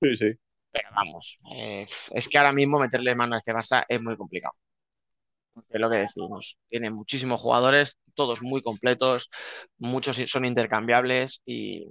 Sí, 0.01 0.17
sí. 0.17 0.27
pero 0.71 0.91
vamos, 0.95 1.39
eh, 1.53 1.87
es 2.11 2.29
que 2.29 2.37
ahora 2.39 2.53
mismo 2.53 2.79
meterle 2.79 3.15
mano 3.15 3.35
a 3.35 3.39
este 3.39 3.55
Barça 3.55 3.85
es 3.89 4.03
muy 4.03 4.17
complicado. 4.17 4.55
Es 5.69 5.81
lo 5.81 5.91
que 5.91 5.99
decimos. 5.99 6.59
Tiene 6.69 6.91
muchísimos 6.91 7.41
jugadores, 7.41 7.99
todos 8.15 8.43
muy 8.43 8.63
completos, 8.63 9.31
muchos 9.79 10.17
son 10.27 10.45
intercambiables 10.45 11.43
y 11.45 11.87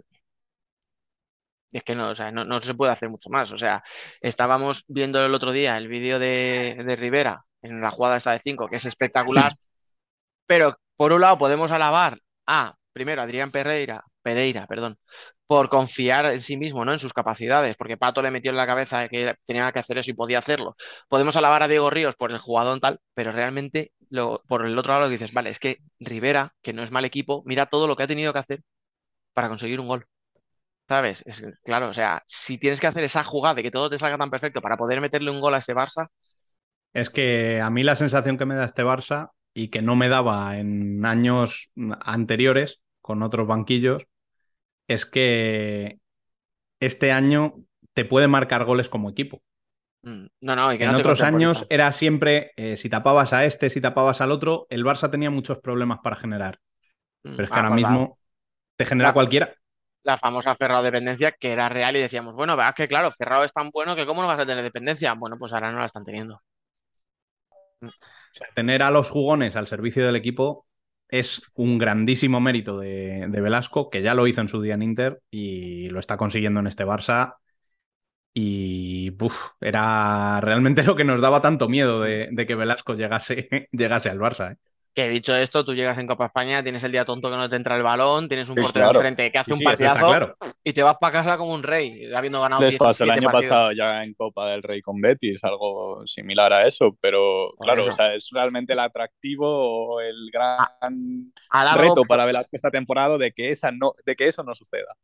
es 1.72 1.84
que 1.84 1.96
no, 1.96 2.10
o 2.10 2.16
sea, 2.16 2.32
no, 2.32 2.46
no 2.46 2.62
se 2.62 2.76
puede 2.76 2.92
hacer 2.92 3.10
mucho 3.10 3.30
más. 3.30 3.52
O 3.52 3.58
sea, 3.58 3.84
estábamos 4.22 4.86
viendo 4.88 5.26
el 5.26 5.34
otro 5.34 5.52
día 5.52 5.78
el 5.78 5.88
vídeo 5.88 6.20
de, 6.20 6.82
de 6.86 6.96
Rivera 6.96 7.46
en 7.62 7.82
la 7.82 7.92
jugada 7.92 8.18
esta 8.18 8.32
de 8.34 8.42
5, 8.44 8.68
que 8.68 8.76
es 8.78 8.86
espectacular, 8.86 9.56
pero 10.48 10.78
por 10.98 11.14
un 11.14 11.22
lado 11.22 11.38
podemos 11.38 11.72
alabar 11.72 12.20
a, 12.48 12.76
primero, 12.94 13.22
a 13.22 13.26
Adrián 13.26 13.52
Pereira, 13.52 14.04
Pereira, 14.24 14.68
perdón, 14.68 14.98
por 15.48 15.70
confiar 15.70 16.26
en 16.28 16.42
sí 16.42 16.58
mismo, 16.58 16.86
¿no? 16.86 16.94
En 16.94 17.00
sus 17.00 17.14
capacidades, 17.14 17.76
porque 17.78 17.98
Pato 17.98 18.22
le 18.24 18.32
metió 18.32 18.52
en 18.52 18.58
la 18.58 18.68
cabeza 18.68 19.08
que 19.10 19.36
tenía 19.46 19.72
que 19.72 19.80
hacer 19.80 19.98
eso 20.00 20.12
y 20.12 20.16
podía 20.16 20.40
hacerlo. 20.40 20.76
Podemos 21.10 21.36
alabar 21.36 21.64
a 21.64 21.68
Diego 21.68 21.90
Ríos 21.92 22.16
por 22.16 22.32
el 22.32 22.40
jugador 22.40 22.80
tal, 22.80 23.00
pero 23.14 23.32
realmente 23.32 23.92
lo, 24.10 24.44
por 24.48 24.66
el 24.66 24.78
otro 24.78 24.94
lado 24.94 25.10
dices, 25.10 25.34
vale, 25.34 25.52
es 25.52 25.60
que 25.60 25.78
Rivera, 26.00 26.54
que 26.64 26.74
no 26.74 26.84
es 26.84 26.92
mal 26.92 27.06
equipo, 27.06 27.44
mira 27.46 27.68
todo 27.68 27.88
lo 27.88 27.96
que 27.96 28.04
ha 28.04 28.08
tenido 28.08 28.34
que 28.34 28.40
hacer 28.40 28.62
para 29.34 29.50
conseguir 29.50 29.80
un 29.80 29.88
gol. 29.88 30.06
¿Sabes? 30.88 31.24
Es, 31.26 31.44
claro, 31.64 31.90
o 31.90 31.94
sea, 31.94 32.24
si 32.28 32.58
tienes 32.60 32.80
que 32.80 32.88
hacer 32.88 33.04
esa 33.06 33.24
jugada 33.24 33.60
y 33.62 33.64
que 33.64 33.72
todo 33.72 33.90
te 33.90 34.00
salga 34.00 34.18
tan 34.18 34.30
perfecto 34.30 34.62
para 34.62 34.78
poder 34.78 35.02
meterle 35.02 35.32
un 35.32 35.42
gol 35.42 35.54
a 35.56 35.60
este 35.60 35.76
Barça, 35.76 36.10
Es 36.94 37.10
que 37.10 37.62
a 37.62 37.70
mí 37.70 37.84
la 37.84 37.96
sensación 37.96 38.38
que 38.38 38.46
me 38.46 38.56
da 38.56 38.66
este 38.66 38.84
Barça 38.84 39.32
y 39.54 39.70
que 39.70 39.82
no 39.82 39.96
me 39.96 40.10
daba 40.10 40.58
en 40.58 41.06
años 41.06 41.72
anteriores 42.02 42.82
con 43.02 43.24
otros 43.24 43.48
banquillos 43.48 44.08
es 44.88 45.06
que 45.06 46.00
este 46.82 47.12
año 47.12 47.56
te 47.94 48.06
puede 48.06 48.28
marcar 48.30 48.64
goles 48.66 48.88
como 48.90 49.10
equipo. 49.10 49.44
mm, 50.04 50.26
no, 50.42 50.56
no, 50.56 50.74
y 50.74 50.78
que 50.78 50.86
En 50.86 50.88
no 50.88 50.96
otros 50.96 51.24
años 51.24 51.66
era 51.70 51.92
siempre, 51.94 52.52
eh, 52.58 52.76
si 52.78 52.90
tapabas 52.90 53.32
a 53.34 53.46
este, 53.46 53.70
si 53.70 53.80
tapabas 53.82 54.20
al 54.22 54.32
otro, 54.32 54.68
el 54.70 54.84
Barça 54.84 55.10
tenía 55.10 55.30
muchos 55.30 55.60
problemas 55.60 56.00
para 56.04 56.16
generar. 56.18 56.60
Mm, 57.26 57.36
Pero 57.36 57.48
es 57.48 57.52
que 57.54 57.60
ah, 57.60 57.60
ahora 57.60 57.70
pues 57.70 57.72
mismo 57.72 58.20
te 58.78 58.86
genera 58.86 59.02
la- 59.02 59.14
cualquiera. 59.14 59.56
la 60.04 60.18
famosa 60.18 60.56
Ferrao 60.56 60.84
dependencia 60.84 61.34
que 61.34 61.54
era 61.54 61.70
real 61.70 61.96
y 61.98 62.02
decíamos, 62.02 62.36
bueno, 62.36 62.58
veas 62.58 62.76
que 62.76 62.90
claro, 62.90 63.12
Ferrao 63.12 63.44
es 63.46 63.54
tan 63.54 63.70
bueno 63.72 63.96
que 63.96 64.08
cómo 64.08 64.24
no 64.24 64.30
vas 64.30 64.40
a 64.42 64.48
tener 64.48 64.64
dependencia. 64.64 65.14
Bueno, 65.16 65.38
pues 65.40 65.54
ahora 65.54 65.72
no 65.72 65.80
la 65.80 65.88
están 65.88 66.06
teniendo. 66.06 66.36
O 66.36 66.42
sea, 68.36 68.48
tener 68.56 68.82
a 68.84 68.92
los 68.92 69.10
jugones 69.10 69.56
al 69.56 69.68
servicio 69.68 70.06
del 70.06 70.16
equipo 70.16 70.66
es 71.10 71.42
un 71.56 71.78
grandísimo 71.78 72.40
mérito 72.42 72.80
de, 72.80 73.28
de 73.30 73.42
Velasco, 73.42 73.90
que 73.90 74.02
ya 74.02 74.16
lo 74.16 74.28
hizo 74.28 74.42
en 74.42 74.50
su 74.50 74.62
día 74.62 74.76
en 74.76 74.84
Inter 74.84 75.22
y 75.32 75.90
lo 75.90 76.00
está 76.00 76.18
consiguiendo 76.18 76.60
en 76.60 76.68
este 76.68 76.86
Barça. 76.86 77.36
Y 78.36 79.12
era 79.62 80.42
realmente 80.42 80.84
lo 80.84 80.96
que 80.96 81.04
nos 81.04 81.22
daba 81.22 81.42
tanto 81.42 81.70
miedo 81.70 82.02
de, 82.02 82.30
de 82.32 82.46
que 82.48 82.56
Velasco 82.56 82.96
llegase, 82.96 83.48
llegase 83.72 84.10
al 84.10 84.20
Barça. 84.20 84.54
¿eh? 84.54 84.58
Que 84.94 85.10
dicho 85.10 85.36
esto, 85.36 85.66
tú 85.66 85.74
llegas 85.74 85.98
en 85.98 86.06
Copa 86.08 86.26
España, 86.28 86.62
tienes 86.62 86.84
el 86.84 86.92
día 86.92 87.04
tonto 87.06 87.30
que 87.30 87.36
no 87.38 87.50
te 87.50 87.56
entra 87.56 87.76
el 87.76 87.84
balón, 87.84 88.28
tienes 88.28 88.50
un 88.50 88.56
Sí, 88.56 88.62
portero 88.62 88.86
claro. 88.86 89.00
enfrente 89.00 89.32
que 89.32 89.38
hace 89.40 89.54
Sí, 89.54 89.54
un 89.54 89.60
sí, 89.60 89.64
partidazo 89.64 90.06
claro. 90.06 90.38
y 90.64 90.74
te 90.74 90.84
vas 90.84 90.98
para 91.00 91.14
casa 91.14 91.38
como 91.38 91.54
un 91.54 91.64
rey, 91.64 92.14
habiendo 92.14 92.40
ganado 92.42 92.62
Les 92.62 92.76
pasó 92.76 93.04
el 93.04 93.10
17 93.10 93.12
año 93.12 93.28
partidos. 93.28 93.56
pasado 93.56 93.72
ya 93.72 94.04
en 94.04 94.14
Copa 94.14 94.50
del 94.52 94.62
Rey 94.62 94.82
con 94.82 95.02
Betis, 95.02 95.44
algo 95.44 96.06
similar 96.06 96.54
a 96.54 96.68
eso, 96.68 96.96
pero 97.02 97.52
Por 97.58 97.66
claro, 97.66 97.82
eso. 97.82 97.92
o 97.92 97.92
sea, 97.92 98.14
es 98.14 98.30
realmente 98.32 98.74
el 98.74 98.80
atractivo 98.80 99.48
o 99.96 100.02
el 100.02 100.30
gran 100.32 101.34
A 101.50 101.64
largo, 101.64 101.94
reto 101.94 102.06
para 102.06 102.26
Velasco 102.26 102.56
esta 102.56 102.70
temporada 102.72 103.18
de 103.18 103.32
que, 103.32 103.50
esa 103.50 103.72
no, 103.72 103.94
de 104.06 104.16
que 104.16 104.28
eso 104.28 104.44
no 104.44 104.54
suceda. 104.54 104.96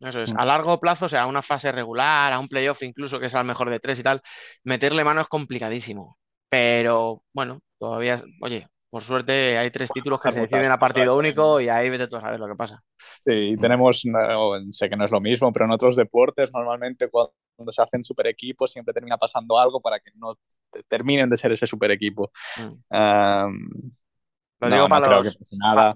Eso 0.00 0.22
es, 0.22 0.32
Mm. 0.32 0.36
a 0.36 0.44
largo 0.44 0.78
plazo, 0.80 1.06
o 1.06 1.08
sea, 1.08 1.22
a 1.22 1.26
una 1.26 1.40
fase 1.42 1.72
regular, 1.72 2.32
a 2.32 2.38
un 2.40 2.48
playoff 2.48 2.82
incluso 2.82 3.18
que 3.20 3.26
es 3.26 3.34
al 3.34 3.44
mejor 3.46 3.70
de 3.70 3.80
tres 3.80 3.98
y 4.00 4.02
tal, 4.02 4.20
meterle 4.64 5.04
mano 5.04 5.20
es 5.22 5.28
complicadísimo. 5.28 6.18
Pero 6.48 7.22
bueno, 7.32 7.60
todavía, 7.78 8.22
oye, 8.42 8.68
por 8.94 9.02
suerte 9.02 9.58
hay 9.58 9.72
tres 9.72 9.90
títulos 9.92 10.22
que 10.22 10.30
se 10.30 10.38
deciden 10.38 10.70
a 10.70 10.78
partido 10.78 11.16
único 11.16 11.60
y 11.60 11.68
ahí 11.68 11.90
vete 11.90 12.06
tú 12.06 12.14
a 12.14 12.20
saber 12.20 12.38
lo 12.38 12.46
que 12.46 12.54
pasa. 12.54 12.80
Sí, 13.26 13.56
tenemos, 13.60 14.02
no, 14.04 14.70
sé 14.70 14.88
que 14.88 14.94
no 14.94 15.04
es 15.04 15.10
lo 15.10 15.20
mismo, 15.20 15.52
pero 15.52 15.64
en 15.64 15.72
otros 15.72 15.96
deportes 15.96 16.52
normalmente 16.52 17.10
cuando 17.10 17.32
se 17.72 17.82
hacen 17.82 18.04
super 18.04 18.28
equipos 18.28 18.70
siempre 18.70 18.94
termina 18.94 19.16
pasando 19.18 19.58
algo 19.58 19.80
para 19.80 19.98
que 19.98 20.12
no 20.14 20.38
te- 20.70 20.84
terminen 20.84 21.28
de 21.28 21.36
ser 21.36 21.50
ese 21.50 21.66
super 21.66 21.90
equipo. 21.90 22.30
Mm. 22.56 23.48
Lo 24.60 24.70
digo 24.70 24.88
para, 24.88 25.20
los, 25.20 25.38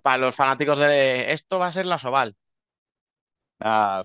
para 0.03 0.19
los 0.19 0.35
fanáticos 0.35 0.81
de 0.81 1.33
esto 1.33 1.61
va 1.61 1.69
a 1.69 1.73
ser 1.73 1.87
la 1.87 2.01
Soval. 2.01 2.35
Ah, 3.61 4.03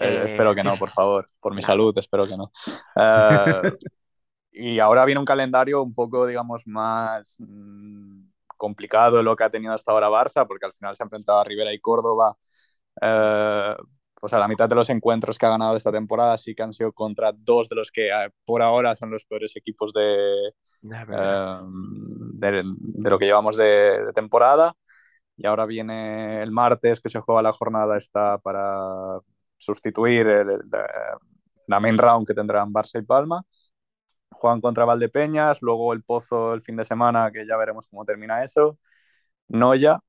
eh, 0.00 0.22
espero 0.24 0.56
que 0.56 0.64
no, 0.64 0.76
por 0.76 0.90
favor. 0.90 1.30
Por 1.38 1.54
mi 1.54 1.60
No. 1.60 1.66
salud, 1.68 1.96
espero 1.96 2.26
que 2.26 2.36
no. 2.36 2.50
Eh, 2.96 3.62
y 4.58 4.80
ahora 4.80 5.04
viene 5.04 5.20
un 5.20 5.24
calendario 5.26 5.82
un 5.82 5.94
poco, 5.94 6.26
digamos, 6.26 6.62
más 6.66 7.36
mm, 7.38 8.22
complicado 8.56 9.18
de 9.18 9.22
lo 9.22 9.36
que 9.36 9.44
ha 9.44 9.50
tenido 9.50 9.74
hasta 9.74 9.92
ahora 9.92 10.10
Barça, 10.10 10.46
porque 10.46 10.66
al 10.66 10.72
final 10.74 10.96
se 10.96 11.02
ha 11.02 11.06
enfrentado 11.06 11.40
a 11.40 11.44
Rivera 11.44 11.72
y 11.72 11.80
Córdoba. 11.80 12.36
Eh, 13.02 13.76
pues 14.20 14.32
a 14.32 14.38
la 14.38 14.48
mitad 14.48 14.68
de 14.68 14.74
los 14.76 14.90
encuentros 14.90 15.38
que 15.38 15.46
ha 15.46 15.50
ganado 15.50 15.76
esta 15.76 15.92
temporada 15.92 16.38
sí 16.38 16.54
que 16.54 16.62
han 16.62 16.72
sido 16.74 16.92
contra 16.92 17.32
dos 17.32 17.68
de 17.68 17.76
los 17.76 17.92
que 17.92 18.08
eh, 18.08 18.30
por 18.44 18.62
ahora 18.62 18.96
son 18.96 19.10
los 19.10 19.24
peores 19.24 19.56
equipos 19.56 19.92
de, 19.92 20.52
eh, 21.12 21.60
de, 22.34 22.62
de 22.76 23.10
lo 23.10 23.18
que 23.18 23.26
llevamos 23.26 23.56
de, 23.56 24.04
de 24.06 24.12
temporada. 24.12 24.74
Y 25.36 25.46
ahora 25.46 25.66
viene 25.66 26.42
el 26.42 26.50
martes 26.52 27.00
que 27.00 27.08
se 27.10 27.20
juega 27.20 27.42
la 27.42 27.52
jornada 27.52 27.98
esta 27.98 28.38
para 28.38 29.20
sustituir 29.58 30.26
el- 30.28 30.50
el- 30.50 30.60
la 31.66 31.80
main 31.80 31.98
round 31.98 32.26
que 32.26 32.34
tendrán 32.34 32.72
Barça 32.72 32.98
y 33.00 33.02
Palma. 33.04 33.42
Juegan 34.30 34.60
contra 34.60 34.84
Valdepeñas, 34.84 35.62
luego 35.62 35.92
el 35.92 36.02
Pozo 36.02 36.54
el 36.54 36.62
fin 36.62 36.76
de 36.76 36.84
semana, 36.84 37.30
que 37.32 37.46
ya 37.46 37.56
veremos 37.56 37.88
cómo 37.88 38.04
termina 38.04 38.44
eso, 38.44 38.78
Noya 39.48 40.00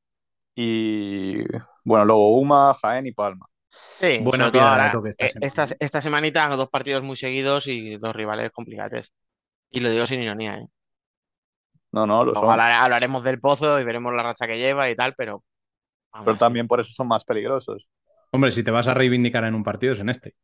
y 0.56 1.44
bueno, 1.84 2.06
luego 2.06 2.38
Uma, 2.40 2.74
Jaén 2.82 3.08
y 3.08 3.12
Palma. 3.14 3.46
Sí, 4.00 4.20
ahora, 4.60 4.92
toque 4.92 5.10
esta 5.10 5.26
eh, 5.26 5.32
semana. 5.34 5.48
esta, 5.48 5.68
esta 5.80 6.02
semanita 6.02 6.48
dos 6.56 6.70
partidos 6.70 7.04
muy 7.04 7.16
seguidos 7.18 7.68
y 7.68 7.98
dos 7.98 8.16
rivales 8.16 8.52
complicados. 8.52 9.12
Y 9.72 9.82
lo 9.82 9.90
digo 9.92 10.06
sin 10.06 10.22
ironía, 10.22 10.58
¿eh? 10.58 10.68
No, 11.92 12.06
no, 12.06 12.24
lo 12.24 12.36
son. 12.36 12.50
hablar- 12.52 12.84
hablaremos 12.84 13.24
del 13.24 13.40
pozo 13.40 13.80
y 13.80 13.84
veremos 13.84 14.14
la 14.14 14.24
racha 14.24 14.48
que 14.48 14.58
lleva 14.58 14.90
y 14.90 14.96
tal, 14.96 15.16
pero. 15.16 15.44
Pero 16.24 16.38
también 16.38 16.68
por 16.68 16.80
eso 16.80 16.92
son 16.92 17.08
más 17.08 17.24
peligrosos. 17.24 17.90
Hombre, 18.32 18.52
si 18.52 18.64
te 18.64 18.72
vas 18.72 18.88
a 18.88 18.94
reivindicar 18.94 19.44
en 19.46 19.56
un 19.56 19.64
partido 19.64 19.94
es 19.94 20.00
en 20.00 20.10
este. 20.10 20.36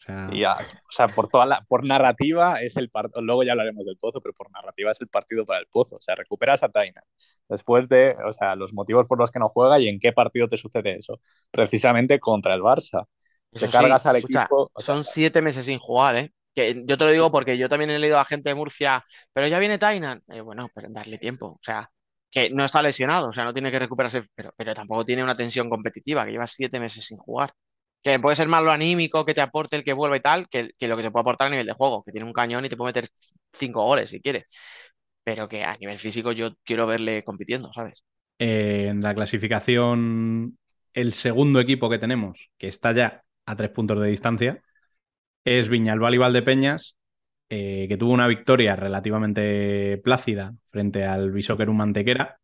O 0.00 0.02
sea, 0.04 0.28
ya, 0.32 0.52
o 0.54 0.92
sea, 0.92 1.08
por 1.08 1.28
toda 1.28 1.46
la, 1.46 1.62
por 1.66 1.86
narrativa 1.86 2.60
es 2.60 2.76
el 2.76 2.90
partido, 2.90 3.22
luego 3.22 3.42
ya 3.42 3.52
hablaremos 3.52 3.86
del 3.86 3.96
Pozo, 3.96 4.20
pero 4.20 4.34
por 4.34 4.52
narrativa 4.52 4.90
es 4.90 5.00
el 5.00 5.08
partido 5.08 5.46
para 5.46 5.60
el 5.60 5.66
Pozo. 5.66 5.96
O 5.96 6.00
sea, 6.00 6.14
recuperas 6.14 6.62
a 6.62 6.68
Taina. 6.68 7.02
Después 7.48 7.88
de, 7.88 8.14
o 8.26 8.32
sea, 8.32 8.54
los 8.54 8.74
motivos 8.74 9.06
por 9.06 9.18
los 9.18 9.30
que 9.30 9.38
no 9.38 9.48
juega 9.48 9.78
y 9.80 9.88
en 9.88 9.98
qué 9.98 10.12
partido 10.12 10.46
te 10.48 10.58
sucede 10.58 10.96
eso. 10.98 11.20
Precisamente 11.50 12.20
contra 12.20 12.54
el 12.54 12.60
Barça. 12.60 13.06
Eso 13.52 13.66
te 13.66 13.72
cargas 13.72 14.02
sí, 14.02 14.08
al 14.08 14.16
escucha, 14.16 14.42
equipo. 14.42 14.70
o 14.74 14.82
sea, 14.82 14.94
son 14.94 15.04
siete 15.04 15.40
meses 15.40 15.66
sin 15.66 15.78
jugar, 15.78 16.16
¿eh? 16.16 16.32
Que 16.54 16.82
yo 16.86 16.98
te 16.98 17.04
lo 17.04 17.10
digo 17.10 17.30
porque 17.30 17.56
yo 17.56 17.68
también 17.68 17.90
he 17.90 17.98
leído 17.98 18.18
a 18.18 18.24
gente 18.24 18.48
de 18.50 18.54
Murcia, 18.54 19.04
pero 19.32 19.46
ya 19.46 19.58
viene 19.58 19.78
Tainan. 19.78 20.22
Eh, 20.28 20.40
bueno, 20.40 20.68
pero 20.74 20.88
darle 20.90 21.18
tiempo. 21.18 21.46
O 21.46 21.60
sea, 21.62 21.90
que 22.30 22.50
no 22.50 22.64
está 22.64 22.82
lesionado, 22.82 23.28
o 23.28 23.32
sea, 23.32 23.44
no 23.44 23.52
tiene 23.52 23.70
que 23.70 23.78
recuperarse, 23.78 24.24
pero, 24.34 24.52
pero 24.56 24.74
tampoco 24.74 25.04
tiene 25.04 25.22
una 25.22 25.36
tensión 25.36 25.70
competitiva, 25.70 26.24
que 26.24 26.32
lleva 26.32 26.46
siete 26.46 26.80
meses 26.80 27.06
sin 27.06 27.16
jugar. 27.16 27.54
Que 28.04 28.20
puede 28.20 28.36
ser 28.36 28.48
más 28.48 28.62
lo 28.64 28.70
anímico 28.72 29.24
que 29.26 29.34
te 29.34 29.42
aporte 29.42 29.76
el 29.76 29.84
que 29.84 29.94
vuelva 29.94 30.16
y 30.18 30.20
tal, 30.20 30.48
que, 30.48 30.70
lo 30.80 30.96
que 30.96 31.02
te 31.02 31.10
puede 31.10 31.22
aportar 31.22 31.48
a 31.48 31.50
nivel 31.50 31.66
de 31.66 31.72
juego, 31.74 32.04
que 32.04 32.12
tiene 32.12 32.26
un 32.26 32.34
cañón 32.34 32.64
y 32.64 32.68
te 32.68 32.76
puede 32.76 32.90
meter 32.90 33.08
cinco 33.52 33.84
goles 33.84 34.10
si 34.10 34.20
quiere. 34.20 34.46
Pero 35.24 35.48
que 35.48 35.64
a 35.64 35.76
nivel 35.76 35.98
físico 35.98 36.32
yo 36.32 36.54
quiero 36.64 36.86
verle 36.86 37.24
compitiendo, 37.24 37.72
¿sabes? 37.72 38.04
eh, 38.38 38.88
en 38.90 39.02
la 39.02 39.14
clasificación, 39.14 40.58
el 40.92 41.14
segundo 41.14 41.60
equipo 41.60 41.90
que 41.90 41.98
tenemos, 41.98 42.50
que 42.58 42.68
está 42.68 42.92
ya 42.92 43.24
a 43.46 43.56
tres 43.56 43.70
puntos 43.70 44.00
de 44.00 44.08
distancia, 44.08 44.62
es 45.44 45.68
Viñalbal 45.68 46.14
y 46.14 46.18
Valdepeñas, 46.18 46.96
eh, 47.50 47.86
que 47.88 47.96
tuvo 47.96 48.12
una 48.14 48.28
victoria 48.28 48.76
relativamente 48.76 49.98
plácida 50.04 50.54
frente 50.66 51.04
al 51.06 51.32
Bishokerum 51.32 51.76
Mantequera, 51.76 52.38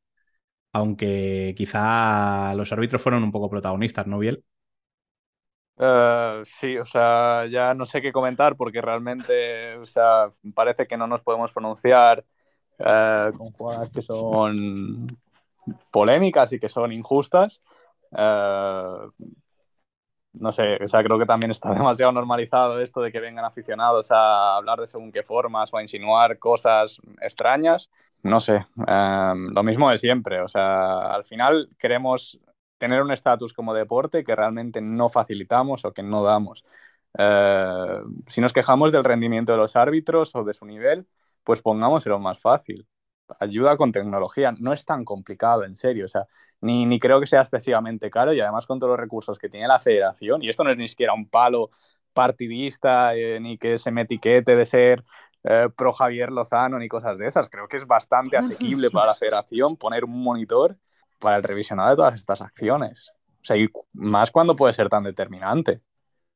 aunque 0.72 1.54
quizá 1.56 2.54
los 2.54 2.72
árbitros 2.72 3.02
fueron 3.02 3.24
un 3.24 3.32
poco 3.32 3.50
protagonistas, 3.50 4.06
¿no, 4.06 4.18
Biel? 4.18 4.44
Eh, 5.78 6.44
sí, 6.58 6.76
o 6.76 6.84
sea, 6.84 7.46
ya 7.46 7.74
no 7.74 7.86
sé 7.86 8.02
qué 8.02 8.12
comentar 8.12 8.56
porque 8.56 8.82
realmente, 8.82 9.76
o 9.76 9.86
sea, 9.86 10.30
parece 10.54 10.86
que 10.86 10.96
no 10.96 11.06
nos 11.06 11.22
podemos 11.22 11.52
pronunciar 11.52 12.24
eh, 12.78 13.30
con 13.36 13.50
jugadas 13.52 13.90
que 13.90 14.02
son 14.02 15.18
polémicas 15.90 16.52
y 16.52 16.58
que 16.60 16.68
son 16.68 16.92
injustas. 16.92 17.60
Eh, 18.16 18.94
no 20.32 20.52
sé, 20.52 20.78
o 20.82 20.86
sea, 20.86 21.02
creo 21.02 21.18
que 21.18 21.26
también 21.26 21.50
está 21.50 21.72
demasiado 21.74 22.12
normalizado 22.12 22.80
esto 22.80 23.00
de 23.00 23.10
que 23.10 23.20
vengan 23.20 23.44
aficionados 23.44 24.10
a 24.10 24.56
hablar 24.56 24.78
de 24.80 24.86
según 24.86 25.12
qué 25.12 25.22
formas 25.22 25.72
o 25.72 25.76
a 25.76 25.82
insinuar 25.82 26.38
cosas 26.38 27.00
extrañas. 27.20 27.90
No 28.22 28.40
sé, 28.40 28.64
eh, 28.86 29.32
lo 29.36 29.62
mismo 29.62 29.90
de 29.90 29.98
siempre, 29.98 30.40
o 30.40 30.48
sea, 30.48 31.14
al 31.14 31.24
final 31.24 31.68
queremos 31.78 32.38
tener 32.80 33.02
un 33.02 33.12
estatus 33.12 33.52
como 33.52 33.74
deporte 33.74 34.24
que 34.24 34.34
realmente 34.34 34.80
no 34.80 35.10
facilitamos 35.10 35.84
o 35.84 35.92
que 35.92 36.02
no 36.02 36.24
damos. 36.24 36.64
Eh, 37.16 38.00
si 38.28 38.40
nos 38.40 38.54
quejamos 38.54 38.90
del 38.90 39.04
rendimiento 39.04 39.52
de 39.52 39.58
los 39.58 39.76
árbitros 39.76 40.34
o 40.34 40.44
de 40.44 40.54
su 40.54 40.64
nivel, 40.64 41.06
pues 41.44 41.60
pongámoselo 41.60 42.18
más 42.18 42.40
fácil. 42.40 42.86
Ayuda 43.38 43.76
con 43.76 43.92
tecnología, 43.92 44.54
no 44.58 44.72
es 44.72 44.84
tan 44.84 45.04
complicado, 45.04 45.64
en 45.64 45.76
serio. 45.76 46.06
O 46.06 46.08
sea, 46.08 46.24
ni, 46.62 46.86
ni 46.86 46.98
creo 46.98 47.20
que 47.20 47.26
sea 47.26 47.42
excesivamente 47.42 48.10
caro 48.10 48.32
y 48.32 48.40
además 48.40 48.66
con 48.66 48.78
todos 48.78 48.92
los 48.92 49.00
recursos 49.00 49.38
que 49.38 49.50
tiene 49.50 49.68
la 49.68 49.78
federación, 49.78 50.42
y 50.42 50.48
esto 50.48 50.64
no 50.64 50.70
es 50.70 50.78
ni 50.78 50.88
siquiera 50.88 51.12
un 51.12 51.28
palo 51.28 51.68
partidista, 52.14 53.14
eh, 53.14 53.38
ni 53.40 53.58
que 53.58 53.78
se 53.78 53.90
me 53.90 54.02
etiquete 54.02 54.56
de 54.56 54.66
ser 54.66 55.04
eh, 55.44 55.68
pro 55.76 55.92
Javier 55.92 56.32
Lozano 56.32 56.78
ni 56.78 56.88
cosas 56.88 57.18
de 57.18 57.26
esas. 57.26 57.50
Creo 57.50 57.68
que 57.68 57.76
es 57.76 57.86
bastante 57.86 58.38
asequible 58.38 58.90
para 58.90 59.08
la 59.08 59.14
federación 59.14 59.76
poner 59.76 60.04
un 60.04 60.22
monitor 60.22 60.76
para 61.20 61.36
el 61.36 61.42
revisionado 61.44 61.90
de 61.90 61.96
todas 61.96 62.14
estas 62.14 62.40
acciones. 62.42 63.12
O 63.42 63.44
sea, 63.44 63.56
y 63.56 63.68
más 63.92 64.30
cuando 64.30 64.56
puede 64.56 64.72
ser 64.72 64.88
tan 64.88 65.04
determinante. 65.04 65.82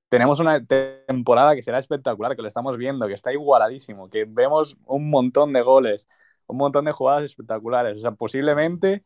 Tenemos 0.08 0.38
una 0.40 0.64
temporada 0.64 1.54
que 1.56 1.62
será 1.62 1.78
espectacular, 1.78 2.36
que 2.36 2.42
lo 2.42 2.48
estamos 2.48 2.76
viendo, 2.76 3.06
que 3.08 3.14
está 3.14 3.32
igualadísimo, 3.32 4.08
que 4.08 4.26
vemos 4.28 4.76
un 4.86 5.10
montón 5.10 5.52
de 5.52 5.62
goles, 5.62 6.08
un 6.46 6.58
montón 6.58 6.84
de 6.84 6.92
jugadas 6.92 7.24
espectaculares. 7.24 7.98
O 7.98 8.00
sea, 8.00 8.12
posiblemente, 8.12 9.04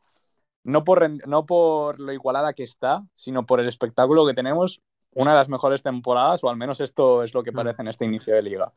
no 0.65 0.85
por, 0.85 1.09
no 1.27 1.47
por 1.47 2.01
lo 2.01 2.13
igualada 2.13 2.53
que 2.53 2.65
está, 2.65 3.05
sino 3.15 3.47
por 3.47 3.61
el 3.61 3.69
espectáculo 3.69 4.27
que 4.27 4.35
tenemos, 4.35 4.83
una 5.13 5.33
de 5.33 5.39
las 5.39 5.49
mejores 5.49 5.83
temporadas, 5.83 6.45
o 6.45 6.51
al 6.51 6.57
menos 6.57 6.81
esto 6.81 7.23
es 7.23 7.35
lo 7.35 7.43
que 7.43 7.53
parece 7.53 7.83
en 7.83 7.89
este 7.89 8.05
inicio 8.05 8.35
de 8.35 8.43
liga. 8.43 8.73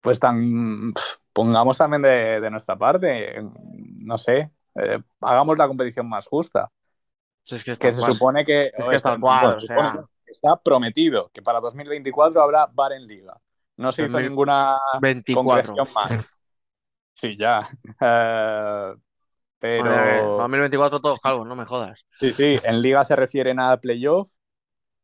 Pues 0.00 0.20
tan, 0.20 0.92
pongamos 1.32 1.78
también 1.78 2.02
de, 2.02 2.40
de 2.40 2.50
nuestra 2.50 2.76
parte, 2.76 3.42
no 3.98 4.18
sé, 4.18 4.50
eh, 4.76 5.00
hagamos 5.20 5.58
la 5.58 5.68
competición 5.68 6.08
más 6.08 6.26
justa. 6.26 6.70
Si 7.44 7.56
es 7.56 7.64
que, 7.64 7.76
se 7.76 7.92
cual. 7.92 8.12
supone 8.12 8.44
que, 8.44 8.72
Es 8.76 8.88
que 8.88 8.96
es 8.96 9.02
tal 9.02 9.20
cual, 9.20 9.46
bueno, 9.46 9.56
o 9.56 9.60
se 9.60 9.66
sea. 9.66 9.76
supone 9.90 10.06
que 10.24 10.32
está 10.32 10.56
prometido 10.62 11.30
que 11.32 11.42
para 11.42 11.60
2024 11.60 12.42
habrá 12.42 12.66
bar 12.66 12.92
en 12.92 13.06
liga. 13.06 13.38
No 13.76 13.92
se 13.92 14.04
hizo 14.04 14.18
2024. 14.18 14.30
ninguna 14.30 14.78
24. 15.00 15.74
concreción 15.74 15.92
más. 15.92 16.10
Sí, 17.14 17.36
ya. 17.38 17.68
Joder, 19.76 20.30
pero 20.30 20.36
2024 20.36 21.00
todos 21.00 21.20
calvos, 21.20 21.46
no 21.46 21.56
me 21.56 21.64
jodas. 21.64 22.04
sí, 22.20 22.32
sí, 22.32 22.56
en 22.62 22.82
liga 22.82 23.04
se 23.04 23.16
refieren 23.16 23.60
a 23.60 23.76
playoff, 23.78 24.28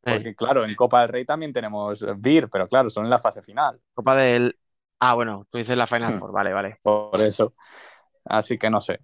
porque 0.03 0.35
claro, 0.35 0.65
en 0.65 0.75
Copa 0.75 1.01
del 1.01 1.09
Rey 1.09 1.25
también 1.25 1.53
tenemos 1.53 2.05
BIR, 2.17 2.49
pero 2.49 2.67
claro, 2.67 2.89
son 2.89 3.05
en 3.05 3.11
la 3.11 3.19
fase 3.19 3.41
final. 3.41 3.81
Copa 3.93 4.15
del. 4.15 4.57
Ah, 4.99 5.15
bueno, 5.15 5.47
tú 5.49 5.57
dices 5.57 5.77
la 5.77 5.87
Final 5.87 6.13
Hmm. 6.13 6.19
Four, 6.19 6.31
vale, 6.31 6.53
vale. 6.53 6.79
Por 6.81 7.21
eso. 7.21 7.53
Así 8.25 8.57
que 8.57 8.69
no 8.69 8.81
sé. 8.81 8.99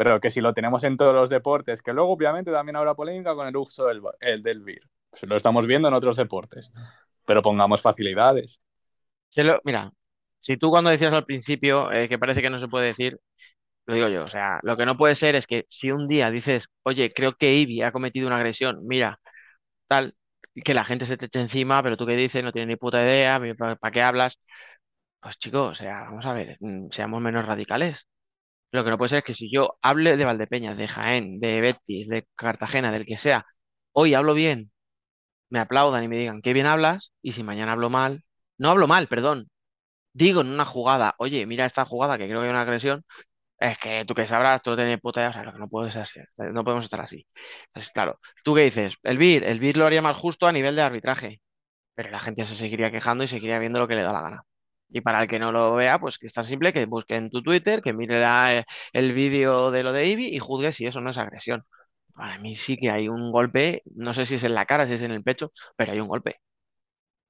Pero 0.00 0.18
que 0.18 0.30
si 0.30 0.40
lo 0.40 0.54
tenemos 0.54 0.82
en 0.84 0.96
todos 0.96 1.14
los 1.14 1.28
deportes, 1.28 1.82
que 1.82 1.92
luego 1.92 2.10
obviamente 2.10 2.50
también 2.50 2.76
habrá 2.76 2.94
polémica 2.94 3.34
con 3.34 3.46
el 3.46 3.54
uso 3.54 3.84
del, 3.84 4.00
el 4.20 4.42
del 4.42 4.62
BIR. 4.62 4.88
Pues 5.10 5.22
lo 5.24 5.36
estamos 5.36 5.66
viendo 5.66 5.88
en 5.88 5.94
otros 5.94 6.16
deportes. 6.16 6.72
Pero 7.26 7.42
pongamos 7.42 7.82
facilidades. 7.82 8.60
Mira, 9.62 9.92
si 10.40 10.56
tú 10.56 10.70
cuando 10.70 10.88
decías 10.88 11.12
al 11.12 11.26
principio 11.26 11.92
eh, 11.92 12.08
que 12.08 12.18
parece 12.18 12.40
que 12.40 12.48
no 12.48 12.58
se 12.58 12.68
puede 12.68 12.86
decir, 12.86 13.20
lo 13.86 13.94
digo 13.94 14.08
yo, 14.08 14.24
o 14.24 14.28
sea, 14.28 14.60
lo 14.62 14.76
que 14.78 14.86
no 14.86 14.96
puede 14.96 15.16
ser 15.16 15.34
es 15.36 15.46
que 15.46 15.66
si 15.68 15.90
un 15.92 16.08
día 16.08 16.30
dices, 16.30 16.68
oye, 16.84 17.12
creo 17.14 17.34
que 17.34 17.54
Ivy 17.54 17.82
ha 17.82 17.92
cometido 17.92 18.26
una 18.28 18.36
agresión, 18.36 18.86
mira, 18.86 19.20
tal, 19.88 20.14
que 20.64 20.74
la 20.74 20.84
gente 20.84 21.06
se 21.06 21.18
te 21.18 21.26
eche 21.26 21.40
encima, 21.40 21.82
pero 21.82 21.96
tú 21.98 22.06
qué 22.06 22.16
dices, 22.16 22.44
no 22.44 22.52
tienes 22.52 22.68
ni 22.68 22.76
puta 22.76 23.02
idea, 23.04 23.40
¿para 23.80 23.92
qué 23.92 24.02
hablas? 24.02 24.38
Pues 25.20 25.38
chicos, 25.38 25.72
o 25.72 25.74
sea, 25.76 26.02
vamos 26.04 26.26
a 26.26 26.34
ver, 26.34 26.56
mm, 26.60 26.88
seamos 26.92 27.22
menos 27.22 27.46
radicales. 27.46 28.08
Lo 28.72 28.84
que 28.84 28.90
no 28.90 28.98
puede 28.98 29.08
ser 29.10 29.18
es 29.18 29.24
que 29.24 29.34
si 29.34 29.50
yo 29.50 29.78
hable 29.82 30.16
de 30.16 30.24
Valdepeñas, 30.24 30.76
de 30.78 30.88
Jaén, 30.88 31.40
de 31.40 31.60
Betis, 31.60 32.08
de 32.08 32.26
Cartagena, 32.36 32.92
del 32.92 33.06
que 33.06 33.16
sea, 33.18 33.46
hoy 33.92 34.14
hablo 34.14 34.34
bien, 34.34 34.70
me 35.50 35.58
aplaudan 35.60 36.04
y 36.04 36.08
me 36.08 36.16
digan 36.18 36.42
qué 36.42 36.52
bien 36.52 36.66
hablas, 36.66 37.12
y 37.22 37.32
si 37.32 37.42
mañana 37.42 37.72
hablo 37.72 37.90
mal, 37.90 38.24
no 38.58 38.70
hablo 38.70 38.86
mal, 38.88 39.08
perdón, 39.08 39.50
digo 40.12 40.40
en 40.42 40.48
una 40.48 40.64
jugada, 40.66 41.14
oye, 41.18 41.46
mira 41.46 41.66
esta 41.66 41.84
jugada 41.86 42.18
que 42.18 42.26
creo 42.26 42.40
que 42.40 42.46
hay 42.46 42.50
una 42.50 42.62
agresión, 42.62 43.04
es 43.58 43.78
que 43.78 44.04
tú 44.06 44.14
que 44.14 44.26
sabrás, 44.26 44.62
tú 44.62 44.76
tienes 44.76 45.00
puta 45.00 45.20
idea, 45.20 45.30
o 45.30 45.32
sea, 45.34 45.44
lo 45.44 45.52
que 45.52 45.58
no 45.58 45.68
puede 45.68 45.90
ser 45.92 46.02
así, 46.02 46.20
no 46.38 46.64
podemos 46.64 46.84
estar 46.86 47.00
así. 47.00 47.26
Entonces, 47.68 47.92
claro, 47.92 48.20
¿tú 48.44 48.54
qué 48.54 48.62
dices? 48.62 48.94
El 49.02 49.18
BIR, 49.18 49.44
el 49.44 49.60
BIR 49.60 49.78
lo 49.78 49.86
haría 49.86 50.02
más 50.02 50.16
justo 50.18 50.46
a 50.46 50.52
nivel 50.52 50.76
de 50.76 50.82
arbitraje, 50.82 51.42
pero 51.94 52.10
la 52.10 52.20
gente 52.20 52.44
se 52.46 52.56
seguiría 52.56 52.90
quejando 52.92 53.24
y 53.24 53.28
seguiría 53.28 53.58
viendo 53.60 53.78
lo 53.80 53.88
que 53.88 53.96
le 53.96 54.02
da 54.04 54.12
la 54.14 54.22
gana. 54.22 54.42
Y 54.92 55.00
para 55.02 55.22
el 55.22 55.28
que 55.28 55.38
no 55.38 55.52
lo 55.52 55.74
vea, 55.74 55.98
pues 56.00 56.18
que 56.18 56.26
es 56.26 56.32
tan 56.32 56.44
simple 56.46 56.72
que 56.72 56.84
busque 56.86 57.14
en 57.16 57.30
tu 57.30 57.42
Twitter, 57.42 57.80
que 57.82 57.92
mire 57.92 58.18
la- 58.20 58.64
el 58.92 59.12
vídeo 59.12 59.70
de 59.70 59.82
lo 59.84 59.92
de 59.92 60.06
Ivy 60.08 60.26
y 60.34 60.38
juzgue 60.38 60.72
si 60.72 60.86
eso 60.86 61.00
no 61.00 61.10
es 61.10 61.18
agresión. 61.18 61.64
Para 62.14 62.38
mí 62.38 62.56
sí 62.56 62.76
que 62.76 62.90
hay 62.90 63.08
un 63.08 63.30
golpe, 63.30 63.82
no 63.94 64.12
sé 64.14 64.26
si 64.26 64.34
es 64.34 64.44
en 64.44 64.54
la 64.54 64.66
cara, 64.66 64.86
si 64.86 64.94
es 64.94 65.02
en 65.02 65.12
el 65.12 65.22
pecho, 65.22 65.52
pero 65.76 65.92
hay 65.92 66.00
un 66.00 66.08
golpe. 66.08 66.40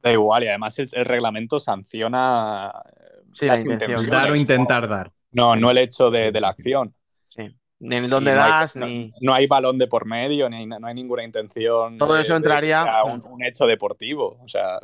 Da 0.03 0.11
igual, 0.11 0.45
y 0.45 0.49
además 0.49 0.79
el, 0.79 0.89
el 0.93 1.05
reglamento 1.05 1.59
sanciona 1.61 2.73
eh, 2.75 3.23
Sí, 3.35 3.47
la 3.47 3.53
las 3.53 3.65
intenciones, 3.65 4.11
Dar 4.11 4.31
o 4.31 4.35
intentar 4.37 4.89
dar. 4.89 5.13
No, 5.33 5.55
no 5.55 5.71
el 5.71 5.79
hecho 5.79 6.11
de, 6.11 6.33
de 6.33 6.41
la 6.41 6.49
acción. 6.49 6.95
Sí. 7.29 7.47
Ni 7.81 7.97
en 7.97 8.09
dónde 8.09 8.35
no 8.35 8.43
hay- 8.43 8.51
das, 8.51 8.75
no- 8.77 8.87
ni. 8.87 9.13
no 9.21 9.35
hay 9.35 9.47
balón 9.47 9.79
de 9.79 9.87
por 9.87 10.07
medio, 10.07 10.49
ni 10.51 10.57
hay- 10.57 10.67
no 10.67 10.85
hay 10.87 10.95
ninguna 10.95 11.23
intención. 11.23 11.99
Todo 11.99 12.15
de- 12.15 12.23
eso 12.23 12.33
de 12.33 12.39
entraría- 12.39 12.83
sea 12.85 13.05
un, 13.05 13.23
un 13.25 13.45
hecho 13.45 13.67
deportivo. 13.67 14.39
O 14.43 14.49
sea, 14.49 14.79